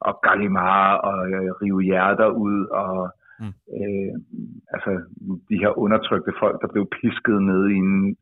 og 0.00 0.20
Gallimard 0.22 1.00
og 1.08 1.18
øh, 1.30 1.50
rive 1.62 1.82
hjerter 1.82 2.28
ud 2.28 2.66
og 2.66 3.14
Mm. 3.40 3.54
øh, 3.78 4.12
altså 4.74 4.90
de 5.50 5.56
her 5.62 5.78
undertrykte 5.78 6.32
folk, 6.42 6.56
der 6.62 6.68
blev 6.72 6.84
pisket 7.00 7.42
ned 7.42 7.62
i 7.74 7.76
en 7.86 8.16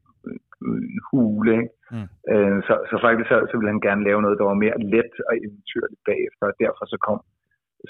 hule. 1.09 1.53
Ikke? 1.61 1.73
Mm. 1.95 2.09
Øh, 2.33 2.59
så, 2.67 2.75
så 2.91 2.95
faktisk 3.07 3.29
så, 3.33 3.37
så 3.51 3.55
ville 3.57 3.73
han 3.75 3.87
gerne 3.89 4.07
lave 4.09 4.23
noget, 4.23 4.39
der 4.41 4.47
var 4.51 4.63
mere 4.65 4.79
let 4.95 5.15
og 5.29 5.33
eventyrligt 5.47 6.03
bagefter, 6.11 6.45
og 6.51 6.55
derfor 6.65 6.85
så 6.93 6.99
kom 7.09 7.21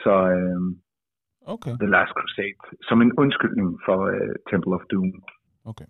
så 0.04 0.14
øh, 0.36 0.60
Okay, 1.54 1.74
The 1.82 1.90
Last 1.94 2.12
Crusade 2.18 2.62
som 2.88 2.98
en 3.04 3.12
undskyldning 3.22 3.68
for 3.86 3.98
øh, 4.14 4.34
Temple 4.50 4.74
of 4.78 4.84
Doom. 4.90 5.10
okay. 5.70 5.88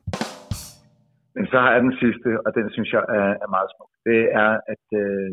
Men 1.37 1.45
så 1.53 1.57
har 1.63 1.71
jeg 1.73 1.83
den 1.89 1.97
sidste, 2.03 2.29
og 2.47 2.51
den 2.59 2.67
synes 2.75 2.91
jeg 2.97 3.05
er, 3.19 3.31
er 3.45 3.51
meget 3.57 3.69
smuk. 3.75 3.93
Det 4.09 4.21
er, 4.45 4.53
at 4.73 4.87
øh, 5.03 5.31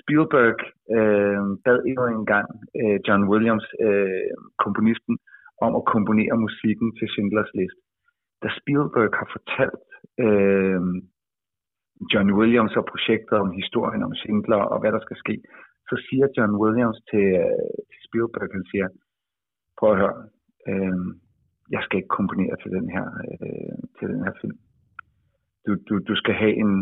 Spielberg 0.00 0.58
øh, 0.96 1.42
bad 1.64 1.78
endnu 1.88 2.04
en 2.06 2.26
gang 2.34 2.48
øh, 2.80 2.98
John 3.06 3.22
Williams, 3.32 3.66
øh, 3.86 4.32
komponisten, 4.64 5.14
om 5.64 5.72
at 5.78 5.84
komponere 5.94 6.42
musikken 6.46 6.88
til 6.98 7.06
Schindlers 7.12 7.52
List. 7.58 7.78
Da 8.42 8.48
Spielberg 8.58 9.12
har 9.20 9.28
fortalt 9.36 9.86
øh, 10.24 10.82
John 12.12 12.30
Williams 12.38 12.76
og 12.80 12.84
projektet 12.92 13.36
om 13.44 13.50
historien 13.60 14.02
om 14.02 14.14
Schindler 14.14 14.62
og 14.72 14.80
hvad 14.80 14.92
der 14.92 15.00
skal 15.00 15.16
ske, 15.16 15.42
så 15.88 15.94
siger 16.06 16.26
John 16.36 16.54
Williams 16.62 16.98
til, 17.10 17.26
øh, 17.44 17.74
til 17.90 18.00
Spielberg, 18.06 18.48
han 18.56 18.64
siger, 18.70 18.88
prøv 19.78 19.90
at 19.92 19.98
høre, 20.02 20.16
øh, 20.68 20.98
jeg 21.74 21.80
skal 21.82 21.96
ikke 21.98 22.16
komponere 22.18 22.56
til 22.62 22.70
den 22.78 22.86
her, 22.94 23.06
øh, 23.30 23.78
til 23.98 24.06
den 24.12 24.20
her 24.26 24.34
film. 24.40 24.58
Du, 25.66 25.72
du, 25.88 25.94
du 26.08 26.14
skal 26.20 26.34
have 26.34 26.54
en, 26.64 26.72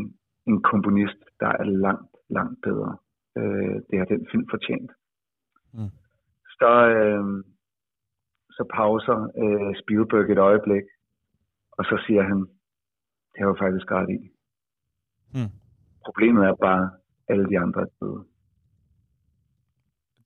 en 0.51 0.63
komponist, 0.63 1.21
der 1.41 1.51
er 1.61 1.65
langt, 1.65 2.15
langt 2.31 2.59
bedre. 2.63 2.97
Øh, 3.39 3.77
det 3.89 3.99
har 3.99 4.07
den 4.15 4.27
film 4.31 4.47
fortjent. 4.51 4.91
Mm. 5.75 5.93
Så, 6.59 6.73
øh, 6.97 7.25
så 8.57 8.63
pauser 8.75 9.19
øh, 9.43 9.73
Spielberg 9.83 10.31
et 10.31 10.39
øjeblik, 10.39 10.87
og 11.79 11.85
så 11.85 12.03
siger 12.07 12.23
han, 12.23 12.39
det 13.31 13.37
har 13.39 13.45
jeg 13.47 13.53
jo 13.53 13.57
faktisk 13.65 13.87
ret 13.91 14.11
i. 14.17 14.19
Mm. 15.35 15.53
Problemet 16.05 16.43
er 16.45 16.55
bare, 16.55 16.83
at 16.85 16.91
alle 17.33 17.47
de 17.51 17.59
andre 17.59 17.81
er 17.81 17.91
døde. 18.01 18.25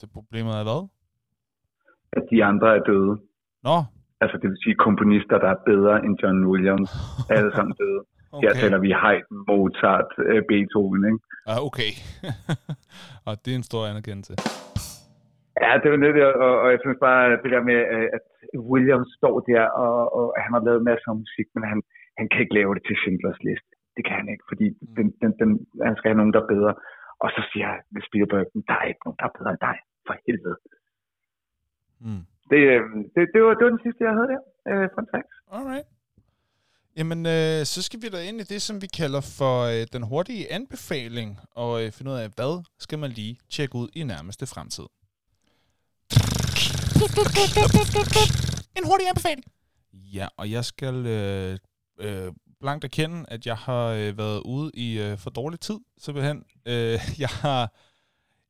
Det 0.00 0.10
problemet 0.12 0.52
er 0.60 0.64
hvad? 0.68 0.88
At 2.12 2.24
de 2.30 2.44
andre 2.44 2.76
er 2.76 2.82
døde. 2.90 3.14
Nå, 3.62 3.78
Altså 4.22 4.36
det 4.42 4.48
vil 4.50 4.58
sige 4.64 4.76
komponister, 4.86 5.36
der 5.44 5.50
er 5.54 5.60
bedre 5.70 5.94
end 6.04 6.14
John 6.22 6.46
Williams. 6.52 6.90
Alle 7.36 7.52
sammen 7.56 7.74
døde. 7.82 8.00
Okay. 8.32 8.46
Her 8.46 8.54
taler 8.62 8.78
vi 8.78 8.90
Haydn, 9.02 9.34
Mozart, 9.48 10.10
øh, 10.18 10.42
Beethoven. 10.48 11.04
Ikke? 11.10 11.18
Ah, 11.46 11.58
okay. 11.68 11.92
og 13.26 13.34
det 13.42 13.50
er 13.52 13.56
en 13.56 13.68
stor 13.70 13.86
anerkendelse. 13.86 14.32
Ja, 15.62 15.70
det 15.82 15.88
var 15.90 15.96
det, 15.96 16.24
og, 16.46 16.52
og 16.62 16.68
jeg 16.74 16.80
synes 16.82 16.98
bare, 17.06 17.20
at 17.32 17.40
det 17.42 17.50
der 17.54 17.62
med, 17.70 17.80
øh, 17.94 18.08
at 18.16 18.24
Williams 18.70 19.10
står 19.18 19.36
der, 19.50 19.62
og, 19.84 19.96
og 20.16 20.24
han 20.44 20.52
har 20.56 20.62
lavet 20.68 20.86
masser 20.90 21.08
af 21.12 21.20
musik, 21.24 21.48
men 21.54 21.62
han, 21.70 21.78
han 22.18 22.26
kan 22.28 22.40
ikke 22.42 22.58
lave 22.60 22.74
det 22.76 22.82
til 22.86 22.96
Schindlers 23.00 23.42
List. 23.46 23.68
Det 23.96 24.02
kan 24.06 24.16
han 24.20 24.28
ikke, 24.32 24.44
fordi 24.50 24.66
den, 24.96 25.06
den, 25.22 25.30
den, 25.40 25.50
han 25.88 25.96
skal 25.96 26.08
have 26.10 26.20
nogen, 26.20 26.34
der 26.34 26.42
er 26.42 26.52
bedre. 26.54 26.72
Og 27.24 27.28
så 27.34 27.40
siger 27.50 27.68
Spielberg, 28.06 28.46
der 28.68 28.76
er 28.80 28.86
ikke 28.90 29.04
nogen, 29.04 29.18
der 29.20 29.26
er 29.28 29.36
bedre 29.38 29.52
end 29.54 29.62
dig. 29.68 29.76
For 30.06 30.14
helvede. 30.26 30.56
Mm. 32.04 32.22
Det, 32.50 32.60
øh, 32.72 32.82
det, 33.14 33.22
det, 33.34 33.40
var, 33.44 33.52
det 33.56 33.64
var 33.64 33.72
den 33.76 33.84
sidste, 33.86 34.04
jeg 34.08 34.14
havde 34.18 34.30
der. 34.32 34.42
Øh, 34.70 34.86
fun 34.94 35.06
facts. 35.12 35.36
Alright. 35.56 35.86
Jamen, 36.98 37.20
øh, 37.36 37.58
så 37.72 37.78
skal 37.86 37.98
vi 38.02 38.08
da 38.14 38.20
ind 38.28 38.38
i 38.40 38.46
det, 38.52 38.60
som 38.68 38.76
vi 38.84 38.88
kalder 39.00 39.22
for 39.38 39.54
øh, 39.72 39.82
den 39.94 40.02
hurtige 40.10 40.44
anbefaling, 40.56 41.30
og 41.62 41.72
øh, 41.80 41.88
finde 41.96 42.10
ud 42.12 42.18
af, 42.24 42.28
hvad 42.36 42.54
skal 42.84 42.98
man 42.98 43.10
lige 43.10 43.34
tjekke 43.54 43.74
ud 43.82 43.88
i 43.98 44.02
nærmeste 44.12 44.44
fremtid. 44.54 44.88
En 48.76 48.84
hurtig 48.84 49.08
anbefaling. 49.08 49.44
Ja, 49.92 50.28
og 50.36 50.50
jeg 50.50 50.64
skal 50.64 51.06
øh, 51.06 51.58
øh, 52.00 52.32
blankt 52.60 52.84
erkende, 52.84 53.24
at 53.28 53.46
jeg 53.46 53.56
har 53.56 53.86
øh, 53.86 54.18
været 54.18 54.40
ude 54.40 54.70
i 54.74 54.98
øh, 54.98 55.18
for 55.18 55.30
dårlig 55.30 55.60
tid, 55.60 55.78
simpelthen. 55.98 56.44
Øh, 56.66 57.00
jeg 57.24 57.28
har... 57.28 57.72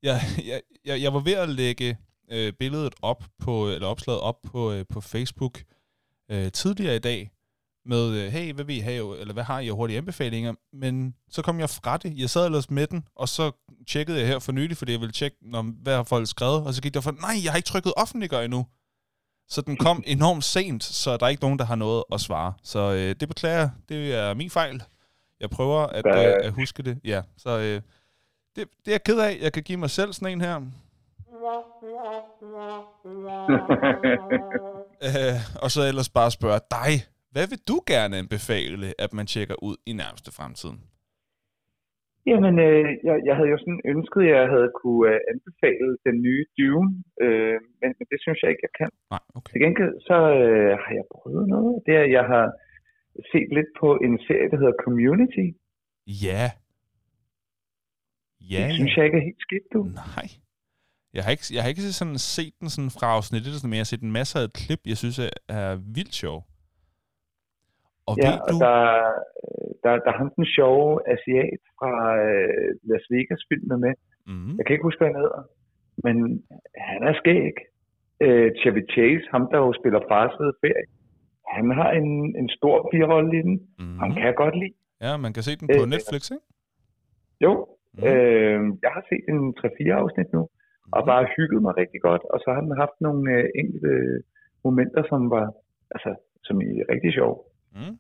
Jeg, 0.02 0.20
jeg, 0.46 0.60
jeg, 0.84 1.02
jeg 1.02 1.14
var 1.14 1.20
ved 1.20 1.32
at 1.32 1.48
lægge 1.48 1.98
øh, 2.30 2.52
billedet 2.52 2.94
op 3.02 3.24
på, 3.38 3.68
eller 3.68 3.86
opslaget 3.86 4.20
op 4.20 4.42
på, 4.42 4.72
øh, 4.72 4.84
på 4.88 5.00
Facebook 5.00 5.62
øh, 6.30 6.52
tidligere 6.52 6.96
i 6.96 6.98
dag, 6.98 7.30
med, 7.84 8.10
øh, 8.10 8.32
hey, 8.32 8.52
hvad 8.52 8.64
vil 8.64 8.76
I 8.76 8.80
have, 8.80 9.18
eller 9.20 9.34
hvad 9.34 9.44
har 9.44 9.58
I 9.60 9.68
af 9.68 9.74
hurtige 9.74 9.98
anbefalinger? 9.98 10.54
Men 10.72 11.14
så 11.30 11.42
kom 11.42 11.60
jeg 11.60 11.70
fra 11.70 11.96
det. 11.96 12.18
Jeg 12.18 12.30
sad 12.30 12.46
ellers 12.46 12.70
med 12.70 12.86
den, 12.86 13.04
og 13.16 13.28
så 13.28 13.50
tjekkede 13.88 14.18
jeg 14.18 14.26
her 14.26 14.38
for 14.38 14.52
nylig, 14.52 14.76
fordi 14.76 14.92
jeg 14.92 15.00
ville 15.00 15.12
tjekke, 15.12 15.36
når, 15.40 15.62
hvad 15.62 15.96
har 15.96 16.02
folk 16.02 16.28
skrevet, 16.28 16.66
og 16.66 16.74
så 16.74 16.82
gik 16.82 16.94
der 16.94 17.00
for, 17.00 17.10
nej, 17.10 17.44
jeg 17.44 17.52
har 17.52 17.56
ikke 17.56 17.66
trykket 17.66 17.92
offentliggør 17.96 18.40
endnu. 18.40 18.66
Så 19.48 19.60
den 19.60 19.76
kom 19.76 20.02
enormt 20.16 20.44
sent, 20.44 20.84
så 20.84 21.16
der 21.16 21.26
er 21.26 21.30
ikke 21.30 21.42
nogen, 21.42 21.58
der 21.58 21.64
har 21.64 21.74
noget 21.74 22.04
at 22.12 22.20
svare. 22.20 22.52
Så 22.62 22.78
øh, 22.92 23.14
det 23.20 23.28
beklager. 23.28 23.70
Det 23.88 24.14
er 24.14 24.34
min 24.34 24.50
fejl. 24.50 24.82
Jeg 25.40 25.50
prøver 25.50 25.80
at, 25.86 26.06
øh, 26.06 26.46
at 26.46 26.52
huske 26.52 26.82
det. 26.82 26.98
Ja, 27.04 27.22
så 27.36 27.58
øh, 27.58 27.64
det, 27.64 27.82
det 28.56 28.66
er 28.86 28.92
jeg 28.92 29.02
ked 29.04 29.18
af. 29.18 29.38
Jeg 29.40 29.52
kan 29.52 29.62
give 29.62 29.78
mig 29.78 29.90
selv 29.90 30.12
sådan 30.12 30.32
en 30.32 30.40
her. 30.40 30.60
Øh, 35.04 35.62
og 35.62 35.70
så 35.70 35.82
ellers 35.82 36.08
bare 36.08 36.30
spørge 36.30 36.60
dig, 36.70 37.06
hvad 37.32 37.46
vil 37.50 37.60
du 37.70 37.76
gerne 37.92 38.14
anbefale, 38.22 38.86
at 39.04 39.10
man 39.18 39.26
tjekker 39.32 39.56
ud 39.68 39.76
i 39.90 39.92
nærmeste 40.02 40.30
fremtiden? 40.38 40.80
Jamen, 42.30 42.54
øh, 42.66 42.84
jeg, 43.08 43.16
jeg 43.28 43.34
havde 43.38 43.50
jo 43.54 43.58
sådan 43.64 43.82
ønsket, 43.92 44.20
at 44.24 44.30
jeg 44.36 44.46
havde 44.54 44.70
kunne 44.80 45.04
øh, 45.12 45.18
anbefale 45.32 45.88
den 46.06 46.16
nye 46.26 46.44
Dune, 46.58 46.90
øh, 47.24 47.56
men, 47.80 47.90
men 47.98 48.04
det 48.10 48.18
synes 48.24 48.38
jeg 48.42 48.50
ikke, 48.52 48.64
jeg 48.68 48.74
kan. 48.80 48.90
Nej, 49.14 49.24
okay. 49.36 49.50
Til 49.52 49.60
gengæld 49.64 49.94
så 50.08 50.18
øh, 50.42 50.72
har 50.82 50.92
jeg 50.98 51.06
prøvet 51.16 51.46
noget. 51.54 51.74
Det 51.86 51.94
er, 52.00 52.06
jeg 52.18 52.24
har 52.32 52.46
set 53.32 53.48
lidt 53.58 53.70
på 53.82 53.88
en 54.06 54.14
serie, 54.26 54.48
der 54.52 54.58
hedder 54.62 54.76
Community. 54.84 55.46
Ja. 56.26 56.44
Ja, 58.52 58.62
Det 58.66 58.74
synes 58.78 58.96
jeg 58.96 59.04
ikke 59.06 59.18
er 59.22 59.26
helt 59.30 59.42
skidt, 59.46 59.66
du. 59.74 59.80
Nej. 60.04 60.26
Jeg 61.14 61.22
har 61.24 61.30
ikke, 61.36 61.46
jeg 61.54 61.62
har 61.62 61.68
ikke 61.68 61.82
sådan 62.02 62.18
set 62.18 62.54
den 62.60 62.68
sådan 62.74 62.92
fra 62.98 63.06
afsnittet, 63.16 63.64
men 63.64 63.74
jeg 63.78 63.84
har 63.84 63.90
set 63.92 64.02
en 64.08 64.16
masse 64.20 64.38
af 64.38 64.48
klip, 64.60 64.82
jeg 64.86 64.96
synes 65.02 65.18
er, 65.18 65.30
er 65.48 65.70
vildt 65.96 66.14
sjov. 66.22 66.38
Og 68.08 68.14
Ja, 68.22 68.30
ved 68.32 68.40
og 68.46 68.48
du... 68.52 68.56
der, 68.64 68.78
øh, 69.44 69.68
der, 69.82 69.90
der 70.04 70.10
er 70.12 70.18
ham 70.22 70.30
den 70.36 70.46
sjove 70.56 70.90
asiat 71.14 71.60
fra 71.78 71.90
øh, 72.24 72.68
Las 72.90 73.04
Vegas 73.14 73.42
filmet 73.48 73.78
med. 73.84 73.94
Mm, 74.30 74.52
Jeg 74.58 74.62
kan 74.64 74.74
ikke 74.74 74.88
huske, 74.88 75.00
hvad 75.00 75.10
han 75.12 75.20
hedder, 75.24 75.42
men 76.06 76.16
han 76.90 77.00
er 77.10 77.14
skæg. 77.22 77.54
Øh, 78.24 78.48
Chevy 78.60 78.82
Chase, 78.94 79.24
ham 79.34 79.44
der 79.52 79.58
jo 79.64 79.70
spiller 79.80 80.00
fars 80.10 80.34
ved 80.42 80.52
ferie. 80.64 80.86
han 81.56 81.66
har 81.80 81.90
en, 82.00 82.10
en 82.40 82.48
stor 82.58 82.76
birolle 82.92 83.32
i 83.40 83.42
den. 83.48 83.56
Mm. 83.78 83.98
Han 84.02 84.10
kan 84.14 84.24
jeg 84.28 84.34
godt 84.44 84.56
lide. 84.62 84.74
Ja, 85.06 85.12
man 85.24 85.32
kan 85.34 85.42
se 85.48 85.52
den 85.60 85.66
på 85.76 85.80
Øh, 85.84 85.88
Netflix, 85.94 86.22
ikke? 86.36 86.46
Jo, 87.46 87.52
Mm. 87.98 88.04
øh, 88.08 88.60
jeg 88.84 88.90
har 88.96 89.02
set 89.10 89.24
en 89.32 89.40
3-4 89.58 89.92
afsnit 90.02 90.28
nu, 90.36 90.42
og 90.96 91.00
Mhm. 91.02 91.06
bare 91.10 91.24
hygget 91.36 91.60
mig 91.66 91.72
rigtig 91.82 92.00
godt. 92.08 92.22
Og 92.32 92.38
så 92.44 92.48
har 92.54 92.60
den 92.66 92.76
haft 92.82 92.96
nogle 93.06 93.22
øh, 93.36 93.44
enkelte 93.60 93.92
momenter, 94.64 95.02
som 95.10 95.20
var, 95.30 95.46
altså, 95.94 96.10
som 96.46 96.56
er 96.60 96.84
rigtig 96.94 97.12
sjov. 97.18 97.32
Mm. 97.74 97.98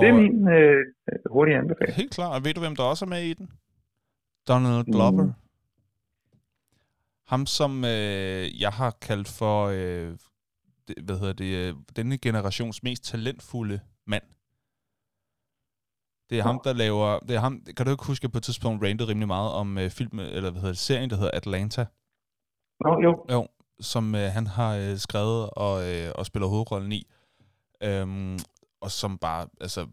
Det 0.00 0.08
er 0.08 0.14
min 0.14 0.48
øh, 0.48 0.84
hurtige 1.30 1.58
anbefaling. 1.58 1.96
Helt 1.96 2.14
klart. 2.14 2.34
Og 2.34 2.44
ved 2.44 2.54
du, 2.54 2.60
hvem 2.60 2.76
der 2.76 2.82
også 2.82 3.04
er 3.04 3.08
med 3.08 3.22
i 3.22 3.34
den? 3.34 3.50
Donald 4.48 4.84
Glover. 4.84 5.24
Mm. 5.24 5.32
Ham, 7.26 7.46
som 7.46 7.84
øh, 7.84 8.60
jeg 8.60 8.70
har 8.70 8.90
kaldt 8.90 9.28
for, 9.28 9.66
øh, 9.66 10.16
det, 10.88 11.04
hvad 11.04 11.18
hedder 11.18 11.32
det, 11.32 11.56
øh, 11.56 11.74
denne 11.96 12.18
generations 12.18 12.82
mest 12.82 13.04
talentfulde 13.04 13.80
mand. 14.06 14.22
Det 16.30 16.38
er 16.38 16.42
ham, 16.42 16.60
der 16.64 16.72
laver, 16.72 17.18
det 17.18 17.36
er 17.36 17.40
ham, 17.40 17.64
kan 17.76 17.86
du 17.86 17.92
ikke 17.92 18.06
huske, 18.06 18.20
at 18.20 18.22
jeg 18.22 18.32
på 18.32 18.38
et 18.38 18.42
tidspunkt 18.42 18.84
rantede 18.84 19.08
rimelig 19.08 19.28
meget 19.28 19.52
om 19.52 19.78
øh, 19.78 19.90
film, 19.90 20.18
eller 20.18 20.50
hvad 20.50 20.60
hedder 20.60 20.68
det, 20.68 20.78
serien, 20.78 21.10
der 21.10 21.16
hedder 21.16 21.30
Atlanta, 21.34 21.86
Nå, 22.80 23.00
jo. 23.02 23.26
jo, 23.30 23.48
som 23.80 24.14
øh, 24.14 24.30
han 24.36 24.46
har 24.46 24.76
øh, 24.76 24.96
skrevet 24.96 25.50
og, 25.50 25.90
øh, 25.90 26.12
og 26.14 26.26
spiller 26.26 26.48
hovedrollen 26.48 26.92
i. 26.92 27.06
Øhm, 27.82 28.38
og 28.82 28.90
som 28.90 29.18
bare, 29.18 29.48
altså, 29.60 29.86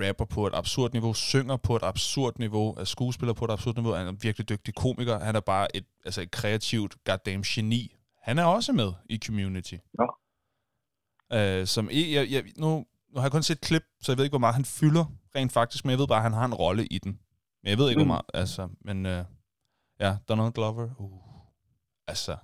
rapper 0.00 0.24
på 0.24 0.46
et 0.46 0.54
absurd 0.54 0.92
niveau, 0.92 1.14
synger 1.14 1.56
på 1.56 1.76
et 1.76 1.82
absurd 1.82 2.38
niveau, 2.38 2.74
er 2.78 2.84
skuespiller 2.84 3.34
på 3.34 3.44
et 3.44 3.50
absurd 3.50 3.76
niveau, 3.76 3.92
han 3.92 4.06
er 4.06 4.10
en 4.10 4.22
virkelig 4.22 4.48
dygtig 4.48 4.74
komiker, 4.74 5.18
han 5.18 5.36
er 5.36 5.40
bare 5.40 5.76
et, 5.76 5.84
altså 6.04 6.20
et 6.22 6.30
kreativt 6.30 7.04
goddamn 7.04 7.42
geni. 7.42 7.96
Han 8.22 8.38
er 8.38 8.44
også 8.44 8.72
med 8.72 8.92
i 9.08 9.18
Community. 9.26 9.74
Nå. 9.94 10.14
Øh, 11.32 11.66
som, 11.66 11.90
jeg, 11.90 12.30
jeg, 12.30 12.44
nu, 12.56 12.68
nu 13.08 13.16
har 13.16 13.22
jeg 13.22 13.32
kun 13.32 13.42
set 13.42 13.54
et 13.54 13.60
klip, 13.60 13.82
så 14.00 14.12
jeg 14.12 14.18
ved 14.18 14.24
ikke, 14.24 14.32
hvor 14.32 14.38
meget 14.38 14.54
han 14.54 14.64
fylder 14.64 15.04
rent 15.36 15.52
faktisk, 15.52 15.84
men 15.84 15.90
jeg 15.90 15.98
ved 15.98 16.06
bare, 16.06 16.18
at 16.18 16.22
han 16.22 16.32
har 16.32 16.44
en 16.44 16.54
rolle 16.54 16.86
i 16.86 16.98
den. 16.98 17.20
Men 17.62 17.70
jeg 17.70 17.78
ved 17.78 17.88
ikke. 17.88 18.02
Mm. 18.02 18.06
hvor 18.06 18.14
meget, 18.14 18.24
altså, 18.34 18.68
men 18.80 19.06
øh, 19.06 19.24
ja, 20.00 20.16
Donald 20.28 20.52
Glover, 20.52 20.88
uh, 20.98 21.20
altså, 22.06 22.36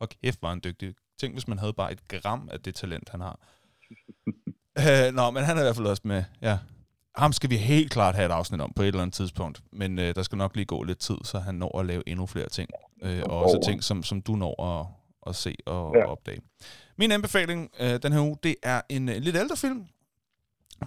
og 0.00 0.08
kæft, 0.08 0.42
var 0.42 0.48
han 0.48 0.60
dygtig. 0.64 0.94
Tænk, 1.20 1.34
hvis 1.34 1.48
man 1.48 1.58
havde 1.58 1.72
bare 1.72 1.92
et 1.92 2.08
gram 2.08 2.48
af 2.52 2.60
det 2.60 2.74
talent, 2.74 3.08
han 3.08 3.20
har. 3.20 3.40
øh, 4.78 5.14
nå, 5.16 5.30
men 5.30 5.44
han 5.44 5.56
er 5.56 5.60
i 5.60 5.64
hvert 5.64 5.76
fald 5.76 5.86
også 5.86 6.02
med, 6.04 6.24
ja. 6.42 6.58
Ham 7.16 7.32
skal 7.32 7.50
vi 7.50 7.56
helt 7.56 7.92
klart 7.92 8.14
have 8.14 8.26
et 8.26 8.32
afsnit 8.32 8.60
om 8.60 8.72
på 8.76 8.82
et 8.82 8.86
eller 8.86 9.02
andet 9.02 9.14
tidspunkt, 9.14 9.62
men 9.72 9.98
øh, 9.98 10.14
der 10.14 10.22
skal 10.22 10.38
nok 10.38 10.54
lige 10.56 10.64
gå 10.64 10.82
lidt 10.82 10.98
tid, 10.98 11.16
så 11.24 11.38
han 11.38 11.54
når 11.54 11.78
at 11.80 11.86
lave 11.86 12.02
endnu 12.08 12.26
flere 12.26 12.48
ting. 12.48 12.68
Øh, 13.02 13.22
og 13.26 13.38
også 13.44 13.60
ting, 13.64 13.84
som, 13.84 14.02
som 14.02 14.22
du 14.22 14.36
når 14.36 14.62
at, 14.80 14.86
at 15.26 15.36
se 15.36 15.54
og 15.66 15.94
Ja. 15.96 16.04
opdage. 16.04 16.40
Min 16.96 17.12
anbefaling 17.12 17.70
øh, 17.80 17.98
den 18.02 18.12
her 18.12 18.20
uge, 18.20 18.36
det 18.42 18.54
er 18.62 18.80
en, 18.88 19.08
en 19.08 19.22
lidt 19.22 19.36
ældre 19.36 19.56
film. 19.56 19.84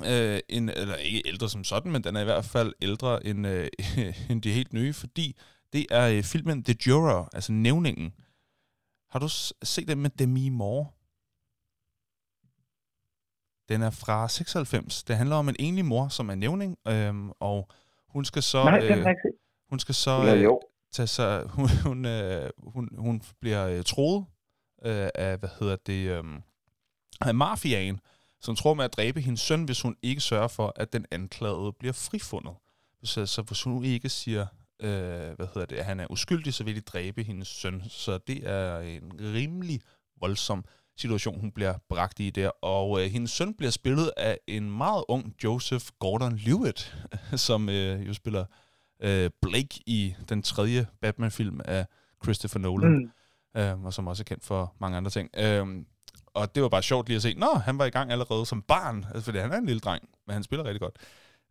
Øh, 0.06 0.40
en, 0.50 0.70
eller 0.70 0.96
ikke 0.96 1.22
ældre 1.26 1.50
som 1.50 1.64
sådan, 1.64 1.92
men 1.92 2.04
den 2.04 2.16
er 2.16 2.22
i 2.22 2.24
hvert 2.24 2.46
fald 2.46 2.74
ældre 2.82 3.26
end, 3.28 3.48
øh, 3.48 3.68
end 4.30 4.42
de 4.42 4.52
helt 4.52 4.74
nye, 4.74 4.94
fordi 4.94 5.36
det 5.74 5.86
er 5.92 6.08
øh, 6.08 6.24
filmen 6.24 6.64
The 6.64 6.76
Juror, 6.88 7.30
altså 7.34 7.52
Nævningen. 7.52 8.14
Har 9.12 9.20
du 9.20 9.28
set 9.64 9.88
den 9.88 10.00
med 10.00 10.10
Demi 10.10 10.50
Moore? 10.50 10.88
Den 13.70 13.82
er 13.82 13.90
fra 13.90 14.30
96. 14.30 15.04
Det 15.04 15.18
handler 15.18 15.36
om 15.36 15.50
en 15.50 15.56
enlig 15.60 15.86
mor, 15.86 16.08
som 16.08 16.30
er 16.30 16.36
nævning, 16.36 16.78
øhm, 16.88 17.32
og 17.40 17.70
hun 18.10 18.26
skal 18.26 18.44
så, 18.44 18.64
Nej, 18.64 18.80
øh, 18.80 19.06
hun 19.70 19.80
skal 19.80 19.96
så 19.96 20.36
øh, 20.36 20.44
jo. 20.44 20.60
tage 20.92 21.08
sig, 21.08 21.44
hun, 21.56 21.70
hun, 21.84 22.06
øh, 22.06 22.50
hun, 22.58 22.90
hun 22.98 23.22
bliver 23.42 23.68
øh, 23.68 23.84
troet 23.84 24.26
øh, 24.86 25.10
af, 25.16 25.38
hvad 25.38 25.50
hedder 25.60 25.76
det, 25.86 26.10
øh, 26.10 26.24
af 27.22 27.36
mafiaen, 27.36 28.00
som 28.42 28.56
tror 28.56 28.74
med 28.74 28.86
at 28.86 28.94
dræbe 28.94 29.22
hendes 29.22 29.42
søn, 29.42 29.64
hvis 29.64 29.82
hun 29.82 29.96
ikke 30.02 30.22
sørger 30.22 30.48
for, 30.48 30.74
at 30.76 30.94
den 30.94 31.06
anklagede 31.12 31.74
bliver 31.80 31.94
frifundet. 31.94 32.54
Så, 33.04 33.26
så 33.26 33.42
hvis 33.42 33.64
hun 33.64 33.84
ikke 33.84 34.10
siger, 34.10 34.46
øh, 34.80 35.36
hvad 35.36 35.48
hedder 35.54 35.66
det, 35.66 35.76
at 35.76 35.86
han 35.86 36.00
er 36.00 36.12
uskyldig, 36.12 36.54
så 36.54 36.64
vil 36.64 36.76
de 36.76 36.82
dræbe 36.82 37.24
hendes 37.24 37.48
søn. 37.48 37.84
Så 37.90 38.18
det 38.18 38.50
er 38.50 38.80
en 38.80 39.12
rimelig 39.20 39.82
voldsom 40.20 40.66
situation, 40.98 41.40
hun 41.40 41.52
bliver 41.52 41.74
bragt 41.90 42.20
i 42.20 42.30
der. 42.30 42.50
Og 42.50 43.04
øh, 43.04 43.12
hendes 43.12 43.32
søn 43.32 43.54
bliver 43.54 43.72
spillet 43.72 44.12
af 44.18 44.38
en 44.48 44.72
meget 44.72 45.04
ung 45.08 45.36
Joseph 45.44 45.86
Gordon-Levitt, 46.06 46.96
som 47.48 47.70
øh, 47.70 48.08
jo 48.08 48.14
spiller 48.14 48.46
øh, 49.04 49.30
Blake 49.42 49.80
i 49.86 50.16
den 50.30 50.44
tredje 50.44 50.88
Batman-film 51.02 51.62
af 51.66 51.86
Christopher 52.24 52.60
Nolan, 52.60 53.12
Mm. 53.56 53.62
øh, 53.62 53.84
og 53.84 53.94
som 53.94 54.08
også 54.08 54.24
er 54.24 54.26
kendt 54.26 54.44
for 54.46 54.76
mange 54.80 54.98
andre 54.98 55.12
ting. 55.12 55.30
Øh, 55.38 55.68
og 56.34 56.56
det 56.56 56.64
var 56.64 56.70
bare 56.70 56.84
sjovt 56.84 57.08
lige 57.08 57.16
at 57.16 57.22
se, 57.22 57.34
nå, 57.34 57.54
han 57.54 57.78
var 57.78 57.86
i 57.86 57.90
gang 57.90 58.12
allerede 58.12 58.46
som 58.46 58.62
barn, 58.62 59.06
altså, 59.08 59.22
fordi 59.22 59.38
han 59.38 59.52
er 59.52 59.58
en 59.58 59.66
lille 59.66 59.80
dreng, 59.80 60.10
men 60.28 60.34
han 60.34 60.44
spiller 60.44 60.66
rigtig 60.66 60.82
godt. 60.82 60.96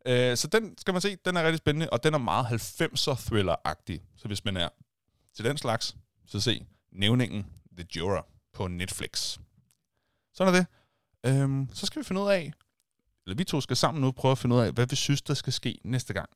Øh, 0.07 0.37
så 0.37 0.49
den 0.49 0.79
skal 0.79 0.93
man 0.95 1.01
se, 1.01 1.17
den 1.25 1.37
er 1.37 1.43
rigtig 1.43 1.59
spændende, 1.59 1.91
og 1.91 2.05
den 2.05 2.15
er 2.15 2.19
meget 2.19 2.45
90'er 2.47 3.15
thriller-agtig. 3.15 4.01
Så 4.17 4.29
hvis 4.29 4.45
man 4.45 4.57
er 4.57 4.69
til 5.37 5.45
den 5.45 5.57
slags, 5.57 5.97
så 6.27 6.41
se 6.41 6.67
Nævningen 6.93 7.47
The 7.79 7.87
Juror 7.97 8.27
på 8.53 8.69
Netflix. 8.69 9.39
Sådan 10.35 10.55
er 10.55 10.59
det. 10.59 10.67
Øhm, 11.27 11.69
så 11.73 11.87
skal 11.87 12.03
vi 12.03 12.05
finde 12.05 12.21
ud 12.21 12.29
af, 12.29 12.53
eller 13.27 13.37
vi 13.37 13.45
to 13.45 13.61
skal 13.61 13.77
sammen 13.77 14.01
nu 14.01 14.13
prøve 14.13 14.33
at 14.33 14.39
finde 14.39 14.57
ud 14.57 14.61
af, 14.61 14.73
hvad 14.73 14.87
vi 14.87 14.97
synes, 14.97 15.23
der 15.23 15.35
skal 15.35 15.53
ske 15.53 15.79
næste 15.85 16.13
gang. 16.15 16.31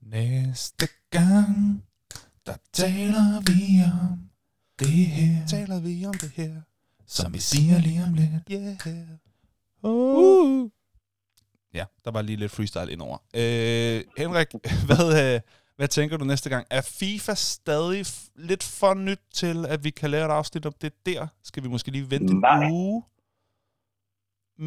Næste 0.00 0.88
gang, 1.10 1.84
der 2.46 2.56
taler 2.72 3.40
vi 3.40 3.82
om 4.02 4.30
det 4.78 5.06
her. 5.06 5.46
Taler 5.46 5.80
vi 5.80 6.06
om 6.06 6.14
det 6.14 6.30
her, 6.30 6.62
som 7.06 7.34
vi 7.34 7.38
siger 7.38 7.78
lige 7.78 8.04
om 8.04 8.14
lidt. 8.14 8.30
Yeah. 8.50 9.08
Uh. 9.82 10.70
Ja, 11.74 11.84
der 12.04 12.10
var 12.10 12.22
lige 12.22 12.36
lidt 12.36 12.52
freestyle 12.52 12.92
indover. 12.92 13.18
Øh, 13.34 14.04
Henrik, 14.18 14.48
hvad, 14.86 15.34
øh, 15.34 15.40
hvad 15.78 15.88
tænker 15.96 16.14
du 16.20 16.24
næste 16.32 16.48
gang? 16.54 16.64
Er 16.78 16.82
FIFA 16.98 17.34
stadig 17.56 18.02
lidt 18.50 18.64
for 18.80 18.92
nyt 19.08 19.22
til, 19.40 19.56
at 19.74 19.80
vi 19.86 19.90
kan 20.00 20.08
lave 20.14 20.24
et 20.30 20.34
afsnit 20.40 20.64
om 20.70 20.74
det 20.84 20.92
der? 21.10 21.22
Skal 21.48 21.60
vi 21.64 21.68
måske 21.74 21.90
lige 21.96 22.06
vente 22.14 22.32
Nej. 22.40 22.64
en 22.64 22.72
uge 22.82 22.98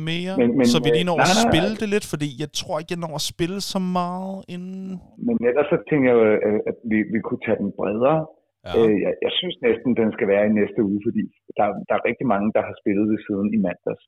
mere, 0.10 0.34
Men- 0.42 0.54
men, 0.58 0.66
så 0.74 0.78
vi 0.86 0.90
lige 0.98 1.06
øh, 1.08 1.10
når 1.12 1.18
nej, 1.18 1.28
at 1.32 1.38
nej, 1.40 1.48
spille 1.50 1.72
nej. 1.74 1.82
det 1.82 1.88
lidt? 1.96 2.06
Fordi 2.14 2.30
jeg 2.44 2.50
tror 2.60 2.76
ikke, 2.80 2.92
jeg 2.96 3.02
når 3.06 3.14
at 3.22 3.26
spille 3.34 3.60
så 3.74 3.80
meget 4.00 4.38
inden... 4.54 4.86
Men 5.28 5.36
ellers 5.50 5.68
så 5.74 5.78
tænker 5.90 6.10
jeg, 6.22 6.28
at 6.70 6.78
vi, 6.92 6.98
vi 7.14 7.20
kunne 7.28 7.44
tage 7.48 7.60
den 7.64 7.72
bredere. 7.80 8.20
Ja. 8.68 8.72
Øh, 8.80 8.96
jeg, 9.06 9.14
jeg 9.26 9.32
synes 9.40 9.56
næsten, 9.68 9.90
den 10.02 10.10
skal 10.16 10.28
være 10.34 10.44
i 10.50 10.52
næste 10.60 10.80
uge, 10.90 11.00
fordi 11.08 11.22
der, 11.58 11.66
der 11.88 11.94
er 12.00 12.04
rigtig 12.10 12.28
mange, 12.34 12.48
der 12.56 12.62
har 12.68 12.76
spillet 12.82 13.06
det 13.14 13.20
siden 13.28 13.48
i 13.58 13.60
mandags. 13.68 14.04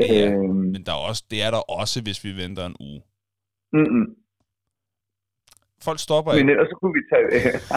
Ja, 0.00 0.06
ja. 0.20 0.26
Øhm, 0.32 0.64
Men 0.74 0.80
der 0.86 0.92
er 0.98 1.02
også, 1.10 1.22
det 1.32 1.38
er 1.46 1.50
der 1.56 1.62
også, 1.80 1.96
hvis 2.06 2.18
vi 2.26 2.30
venter 2.42 2.64
en 2.70 2.76
uge. 2.88 3.00
mm-mm. 3.78 4.06
Folk 5.86 5.98
stopper 6.06 6.30
Men 6.40 6.48
ellers 6.52 6.68
så 6.72 6.76
kunne 6.80 6.94
vi 6.98 7.04
tage, 7.12 7.26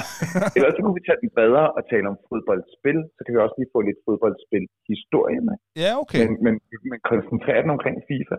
ellers 0.58 0.74
så 0.78 0.82
kunne 0.84 0.98
vi 1.00 1.04
tage 1.08 1.20
den 1.24 1.30
bredere 1.36 1.70
og 1.78 1.82
tale 1.92 2.06
om 2.12 2.18
fodboldspil, 2.30 3.00
så 3.16 3.20
kan 3.24 3.32
vi 3.34 3.40
også 3.46 3.58
lige 3.60 3.72
få 3.76 3.80
lidt 3.90 4.00
fodboldspil 4.08 4.66
historie 4.92 5.40
med. 5.48 5.56
Ja, 5.84 5.92
okay. 6.04 6.20
Men, 6.22 6.30
men, 6.46 6.54
men 6.92 7.00
koncentrere 7.12 7.60
den 7.64 7.72
omkring 7.78 7.98
FIFA. 8.10 8.38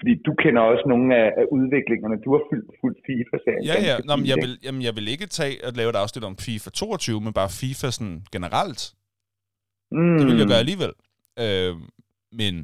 Fordi 0.00 0.12
du 0.26 0.32
kender 0.42 0.62
også 0.72 0.84
nogle 0.92 1.06
af, 1.22 1.28
af 1.40 1.46
udviklingerne. 1.56 2.16
Du 2.24 2.30
har 2.34 2.42
fuldt, 2.50 2.68
fuldt 2.80 2.98
FIFA-serien. 3.06 3.64
Ja, 3.70 3.76
ja. 3.88 3.94
Nå, 4.08 4.12
men 4.20 4.26
jeg, 4.32 4.38
vil, 4.44 4.52
jamen, 4.66 4.82
jeg 4.88 4.94
vil 4.96 5.06
ikke 5.14 5.26
tage 5.38 5.54
at 5.68 5.76
lave 5.80 5.90
et 5.94 5.98
afsnit 6.02 6.24
om 6.30 6.36
FIFA 6.46 6.70
22, 6.70 7.20
men 7.24 7.32
bare 7.40 7.50
FIFA 7.60 7.88
sådan 7.96 8.18
generelt. 8.36 8.82
Mm. 9.96 10.16
Det 10.18 10.26
vil 10.28 10.38
jeg 10.42 10.48
gøre 10.52 10.62
alligevel. 10.64 10.92
Øh, 11.44 11.74
men 12.40 12.54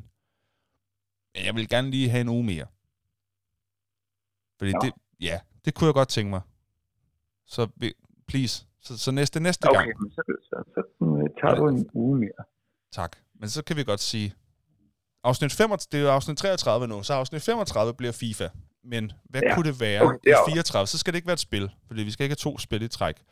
jeg 1.47 1.55
vil 1.57 1.69
gerne 1.75 1.89
lige 1.91 2.09
have 2.15 2.25
en 2.27 2.33
uge 2.37 2.47
mere. 2.53 2.69
Fordi 4.59 4.73
Nå. 4.73 4.81
det, 4.85 4.93
ja, 5.29 5.37
det 5.67 5.75
kunne 5.75 5.87
jeg 5.87 5.95
godt 5.95 6.09
tænke 6.09 6.31
mig. 6.31 6.41
Så 7.47 7.69
please, 8.29 8.67
så, 8.81 8.99
så 8.99 9.11
næste, 9.11 9.41
næste 9.41 9.69
Okay, 9.71 9.79
gang. 9.79 10.03
men 10.03 10.11
så, 10.11 10.23
så, 10.27 10.63
så, 10.75 10.83
så 10.99 11.29
tager 11.41 11.55
du 11.55 11.69
en 11.69 11.91
uge 11.95 12.19
mere. 12.19 12.45
Tak. 12.93 13.17
Men 13.35 13.49
så 13.49 13.65
kan 13.65 13.77
vi 13.77 13.85
godt 13.85 14.01
sige, 14.01 14.35
afsnit 15.25 15.53
35, 15.53 15.89
det 15.93 15.99
er 15.99 16.03
jo 16.09 16.15
afsnit 16.15 16.39
33 16.39 16.89
nu, 16.89 17.03
så 17.03 17.13
afsnit 17.15 17.43
35 17.43 17.95
bliver 17.95 18.13
FIFA. 18.13 18.49
Men 18.85 19.13
hvad 19.25 19.41
ja. 19.43 19.55
Kunne 19.55 19.71
det 19.71 19.81
være 19.81 20.03
Okay, 20.03 20.19
det 20.25 20.31
i 20.31 20.51
34? 20.51 20.87
Så 20.87 20.99
skal 20.99 21.13
det 21.13 21.17
ikke 21.17 21.27
være 21.27 21.33
et 21.35 21.41
spil, 21.41 21.71
fordi 21.87 22.03
vi 22.03 22.11
skal 22.11 22.25
ikke 22.25 22.33
have 22.33 22.53
to 22.53 22.59
spil 22.59 22.83
i 22.83 22.89
træk. 22.89 23.23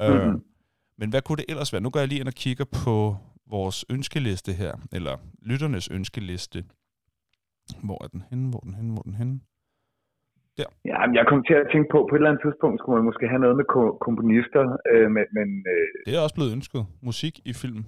Mm-hmm. 0.00 0.14
Øh, 0.14 0.34
men 0.98 1.10
hvad 1.10 1.22
kunne 1.22 1.36
det 1.36 1.44
ellers 1.48 1.72
være? 1.72 1.82
Nu 1.82 1.90
går 1.90 2.00
jeg 2.00 2.08
lige 2.08 2.20
ind 2.20 2.28
og 2.28 2.34
kigger 2.34 2.64
på 2.64 3.16
vores 3.46 3.84
ønskeliste 3.88 4.52
her, 4.52 4.74
eller 4.92 5.18
lytternes 5.42 5.88
ønskeliste. 5.88 6.64
Hvor 7.82 8.04
er 8.04 8.08
den 8.08 8.22
henne? 8.30 8.50
Hvor 8.50 8.58
er 8.58 8.64
den 8.64 8.74
henne? 8.74 8.92
Hvor 8.92 9.00
er 9.00 9.04
den 9.04 9.14
henne? 9.14 9.40
Ja, 10.90 10.98
men 11.06 11.14
jeg 11.18 11.24
kom 11.30 11.40
til 11.48 11.54
at 11.62 11.66
tænke 11.72 11.88
på, 11.94 11.98
på 12.08 12.12
et 12.14 12.18
eller 12.18 12.30
andet 12.30 12.42
tidspunkt 12.46 12.76
skulle 12.80 12.96
man 12.98 13.04
måske 13.10 13.24
have 13.32 13.42
noget 13.44 13.56
med 13.60 13.66
ko- 13.74 13.96
komponister, 14.06 14.64
øh, 14.92 15.06
men, 15.16 15.24
men 15.38 15.48
øh, 15.72 15.86
Det 16.06 16.12
er 16.16 16.20
også 16.26 16.36
blevet 16.38 16.52
ønsket. 16.56 16.82
Musik 17.08 17.34
i 17.50 17.52
film. 17.62 17.82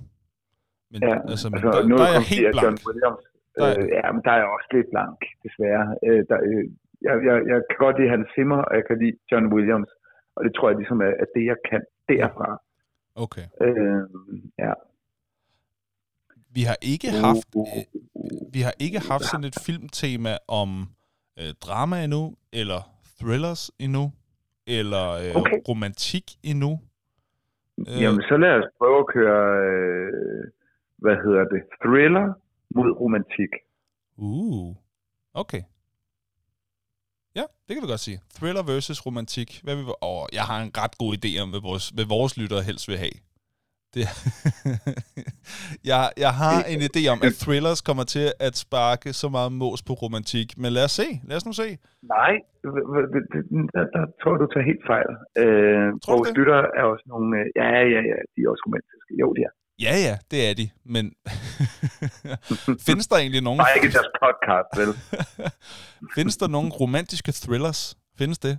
Men, 0.93 0.99
ja, 1.09 1.15
altså, 1.33 1.47
men 1.51 1.57
altså, 1.59 1.71
der, 1.77 1.89
nu 1.91 1.97
der 2.01 2.07
er 2.11 2.13
jeg 2.19 2.25
helt 2.35 2.47
at 2.51 2.55
John 2.63 2.77
blank. 2.77 2.87
Williams, 2.89 3.23
Der 3.57 3.65
er- 3.71 3.79
øh, 3.81 3.89
ja, 3.99 4.07
men 4.15 4.21
der 4.27 4.33
er 4.37 4.41
jeg 4.43 4.49
også 4.57 4.69
lidt 4.77 4.89
blank, 4.95 5.19
desværre. 5.45 5.85
Øh, 6.07 6.21
der, 6.31 6.39
øh, 6.49 6.65
jeg, 7.07 7.15
jeg, 7.29 7.37
jeg 7.51 7.59
kan 7.69 7.79
godt 7.85 7.97
lide 7.99 8.11
Hans 8.15 8.29
Zimmer, 8.35 8.61
og 8.69 8.73
jeg 8.79 8.85
kan 8.89 8.97
lide 9.03 9.15
John 9.31 9.47
Williams, 9.55 9.91
og 10.37 10.41
det 10.45 10.53
tror 10.57 10.67
jeg 10.71 10.77
ligesom 10.83 10.99
er, 11.09 11.13
er 11.23 11.27
det, 11.35 11.45
jeg 11.53 11.59
kan 11.71 11.83
derfra. 12.13 12.49
Okay. 13.25 13.47
Øh, 13.65 14.03
ja. 14.65 14.73
Vi 16.57 16.63
har 16.71 16.79
ikke 16.93 17.09
haft, 17.27 17.49
øh, 17.57 17.83
vi 18.55 18.61
har 18.67 18.75
ikke 18.87 19.01
haft 19.11 19.25
sådan 19.33 19.49
et 19.51 19.59
filmtema 19.67 20.33
om 20.63 20.69
øh, 21.41 21.55
drama 21.65 22.05
endnu, 22.05 22.35
eller 22.53 22.81
thrillers 23.21 23.71
endnu, 23.79 24.13
eller 24.67 25.11
øh, 25.11 25.37
Okay. 25.37 25.59
romantik 25.69 26.25
endnu. 26.43 26.81
Øh. 27.79 28.03
Jamen, 28.03 28.23
så 28.23 28.37
lad 28.37 28.51
os 28.51 28.69
prøve 28.79 28.99
at 28.99 29.07
køre, 29.15 29.43
øh, 29.67 30.45
hvad 30.99 31.17
hedder 31.25 31.45
det, 31.55 31.63
thriller 31.83 32.27
mod 32.75 32.91
romantik. 33.01 33.53
Uh, 34.17 34.77
okay. 35.35 35.63
Ja, 37.35 37.45
det 37.69 37.75
kan 37.75 37.83
vi 37.83 37.89
godt 37.89 38.01
sige. 38.01 38.21
Thriller 38.35 38.63
versus 38.63 39.07
romantik. 39.07 39.61
Hvad 39.65 39.77
vi... 39.77 39.83
Oh, 40.01 40.27
jeg 40.33 40.43
har 40.43 40.63
en 40.63 40.71
ret 40.83 40.99
god 40.99 41.13
idé 41.19 41.43
om, 41.43 41.51
hvad 41.51 41.61
vores, 41.61 41.89
hvad 41.89 42.05
vores 42.05 42.37
lyttere 42.37 42.63
helst 42.63 42.89
vil 42.89 42.99
have. 42.99 43.17
Det, 43.95 44.05
jeg, 45.91 46.03
jeg 46.25 46.33
har 46.43 46.57
en 46.73 46.81
idé 46.89 47.03
om, 47.13 47.19
at 47.27 47.33
thrillers 47.45 47.81
kommer 47.89 48.05
til 48.05 48.27
at 48.47 48.55
sparke 48.65 49.13
så 49.13 49.29
meget 49.37 49.53
mås 49.53 49.83
på 49.89 49.93
romantik. 50.05 50.49
Men 50.63 50.73
lad 50.73 50.85
os 50.85 50.95
se. 51.01 51.07
Lad 51.29 51.37
os 51.37 51.47
nu 51.47 51.53
se. 51.53 51.69
Nej, 52.17 52.33
det- 52.63 53.29
det- 53.33 53.47
der, 53.75 53.85
der 53.97 54.03
tror 54.23 54.35
du 54.43 54.47
tager 54.53 54.67
helt 54.73 54.85
fejl. 54.93 55.11
Øh, 55.43 55.89
Tror 56.05 56.17
vores 56.17 56.29
det? 56.29 56.39
lyttere 56.39 56.63
er 56.79 56.85
også 56.93 57.05
nogle, 57.13 57.29
øh, 57.41 57.47
ja, 57.61 57.67
ja, 57.95 58.01
ja, 58.11 58.17
de 58.35 58.39
er 58.45 58.49
også 58.53 58.63
romantiske. 58.67 59.13
Jo, 59.23 59.29
de 59.37 59.41
er. 59.49 59.53
Ja, 59.87 59.95
ja, 60.09 60.15
det 60.31 60.39
er 60.51 60.55
de. 60.61 60.67
Men 60.95 61.05
findes 62.89 63.07
der 63.11 63.17
egentlig 63.17 63.43
nogen... 63.43 63.59
Bare 63.59 63.77
ikke 63.79 63.93
deres 63.99 64.13
podcast, 64.25 64.71
vel? 64.81 64.91
findes 66.17 66.37
der 66.37 66.49
nogle 66.57 66.71
romantiske 66.83 67.33
thrillers? 67.45 67.81
Findes 68.19 68.39
det? 68.39 68.55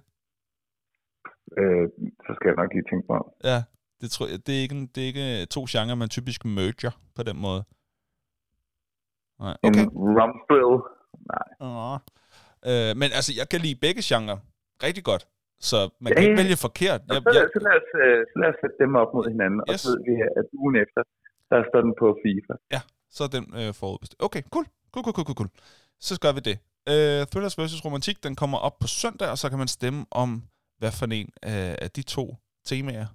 øh, 1.62 1.86
så 2.26 2.32
skal 2.36 2.48
jeg 2.50 2.56
nok 2.62 2.70
lige 2.76 2.88
tænke 2.92 3.10
om. 3.20 3.26
Ja, 3.52 3.60
det, 4.02 4.12
tror 4.12 4.28
jeg, 4.28 4.48
det, 4.48 4.54
er 4.58 4.62
ikke, 4.66 4.76
en- 4.76 4.88
det 4.96 5.04
er 5.04 5.08
ikke 5.08 5.46
to 5.46 5.62
genrer, 5.70 5.96
man 5.96 6.10
typisk 6.10 6.46
merger 6.46 6.92
på 7.16 7.24
den 7.24 7.38
måde. 7.46 7.62
Nej, 9.44 9.56
okay. 9.68 9.84
En 9.84 9.90
rum 10.18 10.34
thrill. 10.48 10.76
Nej. 11.34 11.98
Øh, 12.70 12.92
men 13.02 13.10
altså, 13.18 13.32
jeg 13.40 13.48
kan 13.52 13.60
lide 13.66 13.78
begge 13.86 14.02
genrer 14.10 14.38
rigtig 14.86 15.04
godt. 15.12 15.24
Så 15.70 15.78
man 16.04 16.10
Ja, 16.10 16.16
kan 16.16 16.24
ikke 16.24 16.38
ja. 16.38 16.42
vælge 16.44 16.58
forkert. 16.68 17.00
Jeg, 17.08 17.22
så, 17.26 17.30
jeg, 17.40 17.48
så, 17.56 17.60
lad 17.68 17.76
os, 17.82 17.90
øh, 18.04 18.20
så 18.32 18.36
lad 18.42 18.50
os 18.54 18.58
sætte 18.62 18.78
dem 18.84 18.92
op 19.02 19.10
mod 19.16 19.26
hinanden, 19.34 19.60
yes. 19.62 19.70
og 19.72 19.76
så 19.84 19.88
ved 19.92 20.00
vi, 20.10 20.14
at 20.40 20.46
ugen 20.62 20.76
efter, 20.84 21.02
der 21.52 21.58
står 21.70 21.82
den 21.88 21.94
på 22.02 22.08
FIFA. 22.24 22.54
så 23.16 23.22
er 23.28 23.32
den 23.38 23.46
øh, 23.60 23.70
forudbestemt. 23.82 24.22
Okay, 24.28 24.42
cool. 24.54 24.66
Cool, 24.92 25.04
cool, 25.06 25.16
cool, 25.18 25.26
cool, 25.30 25.38
cool. 25.42 25.50
Så 26.08 26.14
gør 26.24 26.34
vi 26.38 26.42
det. 26.50 26.58
Øh, 26.92 27.20
Thrillers 27.32 27.58
vs. 27.60 27.86
Romantik, 27.86 28.18
den 28.28 28.34
kommer 28.42 28.58
op 28.68 28.76
på 28.84 28.88
søndag, 29.02 29.28
og 29.34 29.38
så 29.42 29.46
kan 29.52 29.60
man 29.64 29.68
stemme 29.78 30.02
om, 30.24 30.30
hvad 30.80 30.92
for 31.00 31.06
en 31.22 31.30
øh, 31.52 31.76
af 31.86 31.90
de 31.98 32.04
to 32.16 32.26
temaer, 32.70 33.06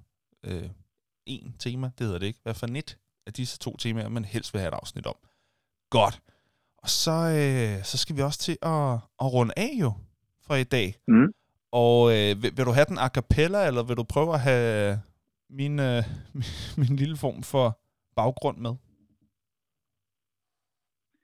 øh, 0.47 0.71
en 1.27 1.55
tema, 1.59 1.91
det 1.99 2.07
hedder 2.07 2.19
det 2.19 2.27
ikke, 2.27 2.41
hvad 2.43 2.55
for 2.55 2.67
et 2.67 2.99
af 3.27 3.33
disse 3.33 3.59
to 3.59 3.77
temaer, 3.77 4.09
man 4.09 4.25
helst 4.25 4.55
vil 4.55 4.61
have 4.61 4.69
et 4.69 4.75
afsnit 4.75 5.07
om. 5.07 5.17
Godt. 5.91 6.23
Og 6.79 6.89
så, 6.89 7.11
øh, 7.11 7.85
så 7.85 7.99
skal 7.99 8.17
vi 8.17 8.23
også 8.23 8.39
til 8.39 8.57
at, 8.63 8.93
at 9.23 9.33
runde 9.35 9.55
af 9.57 9.73
jo 9.81 9.93
for 10.47 10.55
i 10.55 10.65
dag. 10.65 10.95
Mm. 11.09 11.33
Og 11.73 12.11
øh, 12.11 12.43
vil, 12.43 12.51
vil 12.57 12.65
du 12.67 12.71
have 12.71 12.85
den 12.89 12.99
a 12.99 13.09
cappella, 13.09 13.67
eller 13.67 13.83
vil 13.83 13.97
du 13.97 14.03
prøve 14.03 14.35
at 14.35 14.41
have 14.41 15.01
min, 15.51 15.79
øh, 15.79 16.03
min 16.81 16.97
lille 16.97 17.17
form 17.17 17.43
for 17.43 17.81
baggrund 18.17 18.59
med? 18.59 18.75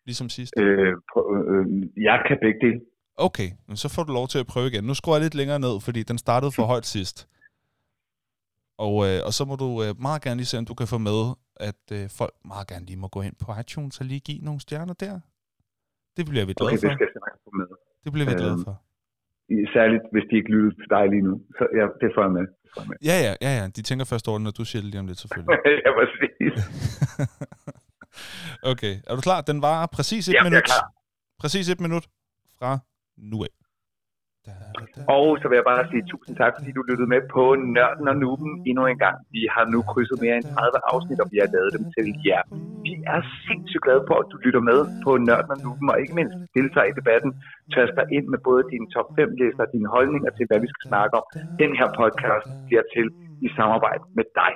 Ligesom 0.04 0.28
sidst. 0.28 0.52
Øh, 0.58 0.94
prøv, 1.12 1.24
øh, 1.52 1.66
jeg 1.96 2.18
kan 2.28 2.36
begge 2.42 2.60
dele. 2.66 2.80
Okay, 3.16 3.48
men 3.68 3.76
så 3.76 3.88
får 3.88 4.02
du 4.02 4.12
lov 4.12 4.28
til 4.28 4.38
at 4.38 4.46
prøve 4.46 4.66
igen. 4.66 4.84
Nu 4.84 4.94
skruer 4.94 5.16
jeg 5.16 5.22
lidt 5.22 5.34
længere 5.34 5.58
ned, 5.58 5.80
fordi 5.80 6.02
den 6.02 6.18
startede 6.18 6.52
for 6.52 6.64
højt 6.72 6.86
sidst. 6.86 7.28
Og, 8.78 8.94
øh, 9.08 9.18
og 9.26 9.32
så 9.38 9.42
må 9.50 9.54
du 9.64 9.68
øh, 9.84 9.90
meget 10.08 10.20
gerne 10.22 10.36
lige 10.40 10.50
se, 10.52 10.58
om 10.58 10.66
du 10.70 10.74
kan 10.80 10.86
få 10.94 10.98
med, 11.10 11.20
at 11.68 11.82
øh, 11.96 12.04
folk 12.20 12.34
meget 12.52 12.66
gerne 12.72 12.84
lige 12.86 12.98
må 13.04 13.08
gå 13.16 13.20
ind 13.28 13.36
på 13.44 13.48
iTunes 13.60 14.00
og 14.00 14.06
lige 14.10 14.20
give 14.28 14.40
nogle 14.48 14.60
stjerner 14.60 14.94
der. 15.04 15.14
Det 16.16 16.24
bliver 16.30 16.44
vi 16.48 16.52
glade 16.58 16.68
Okay, 16.72 16.78
for. 16.82 16.88
det 16.88 17.08
skal 17.10 17.22
jeg 17.46 17.54
med. 17.60 17.66
Det 18.04 18.10
bliver 18.14 18.28
vi 18.30 18.34
glade 18.42 18.56
Øhm, 18.58 18.64
for. 18.68 18.74
I- 19.54 19.68
Særligt, 19.76 20.04
hvis 20.12 20.24
de 20.30 20.34
ikke 20.40 20.50
lytter 20.54 20.72
til 20.80 20.88
dig 20.94 21.04
lige 21.14 21.24
nu. 21.28 21.34
Så 21.58 21.64
ja, 21.78 21.84
det 22.02 22.08
får 22.16 22.22
jeg 22.26 22.32
med. 22.38 22.44
Det 22.62 22.68
får 22.74 22.80
jeg 22.82 22.88
med. 22.90 22.96
Ja, 23.10 23.16
ja, 23.26 23.32
ja, 23.46 23.50
ja. 23.60 23.64
De 23.76 23.82
tænker 23.88 24.04
først 24.12 24.24
over 24.28 24.38
det, 24.38 24.44
når 24.48 24.54
du 24.60 24.64
siger 24.70 24.82
det 24.82 24.90
lige 24.92 25.00
om 25.04 25.06
lidt, 25.10 25.18
selvfølgelig. 25.22 25.58
ja, 25.86 25.90
præcis. 26.00 26.54
okay, 28.72 28.94
er 29.08 29.14
du 29.16 29.20
klar? 29.28 29.40
Den 29.50 29.58
var 29.62 29.76
præcis 29.96 30.22
et 30.28 30.32
Ja, 30.32 30.38
jeg 30.38 30.46
er 30.46 30.50
minut. 30.50 30.64
klar. 30.64 30.84
Præcis 31.42 31.64
et 31.74 31.80
minut 31.86 32.04
fra 32.58 32.70
nu 33.30 33.36
af. 33.48 33.52
Og 35.16 35.26
så 35.40 35.44
vil 35.48 35.56
jeg 35.60 35.68
bare 35.72 35.84
sige 35.90 36.04
tusind 36.12 36.34
tak, 36.42 36.52
fordi 36.56 36.70
du 36.78 36.82
lyttede 36.90 37.10
med 37.14 37.22
på 37.34 37.42
Nørden 37.76 38.06
og 38.12 38.16
Nuben 38.22 38.52
endnu 38.68 38.82
en 38.86 39.00
gang. 39.04 39.16
Vi 39.36 39.42
har 39.54 39.64
nu 39.74 39.78
krydset 39.90 40.18
mere 40.24 40.36
end 40.38 40.46
30 40.54 40.92
afsnit, 40.92 41.18
og 41.24 41.28
vi 41.32 41.38
har 41.42 41.48
lavet 41.56 41.70
dem 41.76 41.84
til 41.94 42.06
jer. 42.28 42.42
Vi 42.86 42.92
er 43.14 43.20
sindssygt 43.46 43.84
glade 43.86 44.02
for, 44.08 44.16
at 44.22 44.28
du 44.32 44.36
lytter 44.44 44.62
med 44.70 44.80
på 45.04 45.10
Nørden 45.28 45.50
og 45.54 45.60
Nuben, 45.64 45.86
og 45.92 45.96
ikke 46.02 46.14
mindst 46.20 46.36
deltager 46.56 46.88
i 46.92 46.98
debatten. 47.00 47.30
Taster 47.76 48.04
ind 48.16 48.26
med 48.32 48.40
både 48.48 48.62
dine 48.72 48.86
top 48.94 49.08
5 49.18 49.40
lister 49.40 49.64
og 49.66 49.70
dine 49.74 49.88
holdninger 49.96 50.30
til, 50.36 50.44
hvad 50.48 50.60
vi 50.64 50.68
skal 50.72 50.84
snakke 50.90 51.12
om. 51.20 51.24
Den 51.62 51.70
her 51.78 51.88
podcast 52.00 52.48
bliver 52.68 52.84
til 52.94 53.06
i 53.46 53.48
samarbejde 53.58 54.04
med 54.18 54.26
dig. 54.40 54.52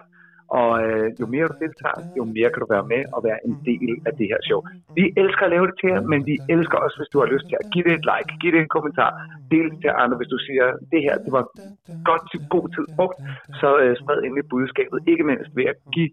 Og 0.58 0.70
øh, 0.84 1.06
jo 1.20 1.26
mere 1.34 1.46
du 1.52 1.56
deltager, 1.64 1.98
jo 2.18 2.24
mere 2.36 2.48
kan 2.52 2.60
du 2.64 2.68
være 2.76 2.86
med 2.92 3.02
og 3.14 3.20
være 3.28 3.40
en 3.48 3.56
del 3.68 3.90
af 4.08 4.12
det 4.18 4.26
her 4.32 4.40
show. 4.48 4.60
Vi 4.98 5.04
elsker 5.22 5.44
at 5.46 5.52
lave 5.54 5.66
det 5.68 5.76
til 5.80 5.88
jer, 5.92 6.00
men 6.12 6.20
vi 6.30 6.34
elsker 6.54 6.76
også, 6.84 6.96
hvis 7.00 7.12
du 7.12 7.18
har 7.22 7.28
lyst 7.34 7.46
til 7.50 7.56
at 7.62 7.66
give 7.72 7.84
det 7.86 7.94
et 7.98 8.04
like, 8.10 8.30
give 8.42 8.52
det 8.54 8.60
en 8.62 8.74
kommentar, 8.76 9.10
del 9.52 9.66
det 9.72 9.78
til 9.84 9.90
andre, 10.02 10.16
hvis 10.20 10.32
du 10.34 10.38
siger, 10.46 10.64
det 10.92 11.00
her 11.06 11.14
det 11.24 11.32
var 11.38 11.44
godt 12.10 12.24
til 12.32 12.40
god 12.54 12.66
tid 12.74 12.86
brugt, 12.96 13.18
så 13.60 13.68
øh, 13.82 13.92
spred 14.02 14.18
endelig 14.26 14.46
budskabet, 14.52 14.98
ikke 15.12 15.24
mindst 15.30 15.50
ved 15.58 15.66
at 15.72 15.78
give 15.94 16.10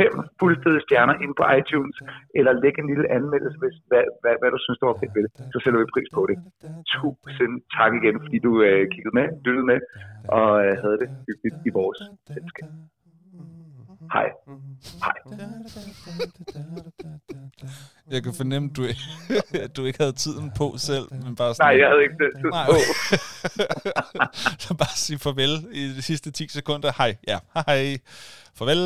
fem 0.00 0.12
fuldstændige 0.40 0.84
stjerner 0.86 1.16
ind 1.24 1.32
på 1.40 1.44
iTunes, 1.58 1.96
eller 2.38 2.52
lægge 2.62 2.78
en 2.82 2.90
lille 2.92 3.06
anmeldelse, 3.18 3.58
hvis, 3.62 3.76
hvad, 3.90 4.04
hvad, 4.22 4.34
hvad 4.40 4.50
du 4.54 4.58
synes, 4.64 4.78
du 4.80 4.86
var 4.90 4.98
fedt 5.00 5.14
ved 5.16 5.22
det. 5.26 5.32
Så 5.52 5.58
sætter 5.62 5.78
vi 5.80 5.86
pris 5.94 6.10
på 6.16 6.22
det. 6.30 6.36
Tusind 6.94 7.54
tak 7.78 7.92
igen, 8.00 8.16
fordi 8.24 8.38
du 8.46 8.52
øh, 8.68 8.82
kiggede 8.92 9.14
med, 9.18 9.26
lyttede 9.44 9.66
med, 9.72 9.78
og 10.38 10.50
øh, 10.64 10.72
havde 10.82 10.98
det 11.02 11.08
hyggeligt 11.26 11.56
i 11.68 11.70
vores 11.78 12.00
selskab. 12.34 12.68
Hej. 14.12 14.28
Hej. 15.04 15.16
Jeg 18.14 18.22
kan 18.22 18.32
fornemme, 18.40 18.68
at 18.70 18.76
du, 18.76 18.82
at 19.64 19.76
du 19.76 19.84
ikke 19.84 19.98
havde 20.02 20.12
tiden 20.12 20.46
på 20.60 20.66
selv, 20.88 21.06
men 21.24 21.36
bare 21.36 21.54
sådan... 21.54 21.66
Nej, 21.66 21.74
jeg 21.80 21.88
havde 21.90 22.02
ikke 22.06 22.18
det. 22.24 22.30
tid 22.42 22.50
Nej, 22.58 22.66
på. 22.70 22.76
så 24.64 24.68
bare 24.82 24.96
sige 25.04 25.18
farvel 25.18 25.54
i 25.80 25.82
de 25.96 26.02
sidste 26.02 26.30
10 26.30 26.48
sekunder. 26.48 26.90
Hej, 27.00 27.10
ja, 27.32 27.38
hej. 27.54 27.80
Farvel. 28.58 28.82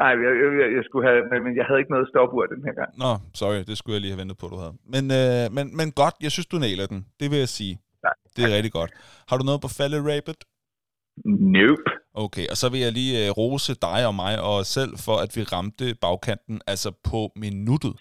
Nej, 0.00 0.12
jeg, 0.24 0.32
jeg, 0.42 0.48
jeg, 0.60 0.68
jeg 0.76 0.84
skulle 0.88 1.04
have, 1.08 1.20
men, 1.30 1.38
men 1.44 1.52
jeg 1.58 1.64
havde 1.68 1.78
ikke 1.82 1.92
noget 1.96 2.06
stopur 2.12 2.42
den 2.54 2.60
her 2.66 2.74
gang. 2.80 2.90
Nå, 3.04 3.12
sorry, 3.40 3.58
det 3.70 3.76
skulle 3.78 3.94
jeg 3.94 4.00
lige 4.04 4.12
have 4.14 4.22
ventet 4.22 4.38
på, 4.38 4.46
du 4.52 4.56
havde. 4.64 4.74
Men, 4.94 5.04
øh, 5.20 5.44
men, 5.56 5.66
men 5.78 5.88
godt, 6.02 6.16
jeg 6.24 6.30
synes, 6.34 6.46
du 6.46 6.58
nailer 6.66 6.86
den. 6.92 7.00
Det 7.20 7.26
vil 7.30 7.38
jeg 7.44 7.52
sige. 7.60 7.74
Tak. 8.06 8.16
Det 8.36 8.42
er 8.44 8.56
rigtig 8.56 8.72
godt. 8.72 8.90
Har 9.28 9.36
du 9.38 9.44
noget 9.44 9.60
på 9.64 9.70
faldet, 9.78 10.00
Rabbit? 10.10 10.40
Nope. 11.56 11.90
Okay, 12.14 12.46
og 12.50 12.56
så 12.56 12.68
vil 12.68 12.80
jeg 12.80 12.92
lige 12.92 13.26
øh, 13.26 13.30
rose 13.30 13.74
dig 13.74 14.06
og 14.06 14.14
mig 14.14 14.40
og 14.40 14.54
os 14.56 14.66
selv 14.66 14.98
for, 14.98 15.16
at 15.16 15.36
vi 15.36 15.42
ramte 15.42 15.94
bagkanten, 16.00 16.60
altså 16.66 16.90
på 17.04 17.30
minuttet. 17.36 17.94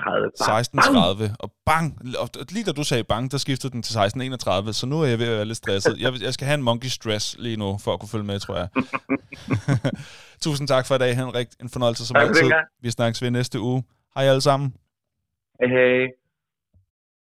16.30. 0.00 1.26
16.30, 1.28 1.34
og 1.38 1.52
bang! 1.66 1.98
Og 2.18 2.28
lige 2.50 2.64
da 2.64 2.72
du 2.72 2.84
sagde 2.84 3.04
bang, 3.04 3.32
der 3.32 3.38
skiftede 3.38 3.72
den 3.72 3.82
til 3.82 3.94
16.31, 3.98 4.72
så 4.72 4.86
nu 4.86 5.00
er 5.00 5.06
jeg 5.06 5.18
ved 5.18 5.28
at 5.28 5.36
være 5.36 5.44
lidt 5.44 5.56
stresset. 5.56 6.00
Jeg, 6.00 6.12
jeg 6.22 6.34
skal 6.34 6.46
have 6.46 6.54
en 6.54 6.62
monkey 6.62 6.88
stress 6.88 7.36
lige 7.38 7.56
nu, 7.56 7.78
for 7.84 7.92
at 7.92 8.00
kunne 8.00 8.08
følge 8.08 8.24
med, 8.24 8.38
tror 8.40 8.56
jeg. 8.56 8.68
Tusind 10.44 10.68
tak 10.68 10.86
for 10.86 10.94
i 10.94 10.98
dag, 10.98 11.16
Henrik. 11.16 11.48
En 11.60 11.68
fornøjelse 11.68 12.06
som 12.06 12.14
Tak 12.14 12.28
altid. 12.28 12.50
Vi 12.82 12.90
snakkes 12.90 13.22
ved 13.22 13.30
næste 13.30 13.60
uge. 13.60 13.84
Hej 14.14 14.24
alle 14.24 14.40
sammen. 14.40 14.74
Hey, 15.60 15.68
hey. 15.68 16.19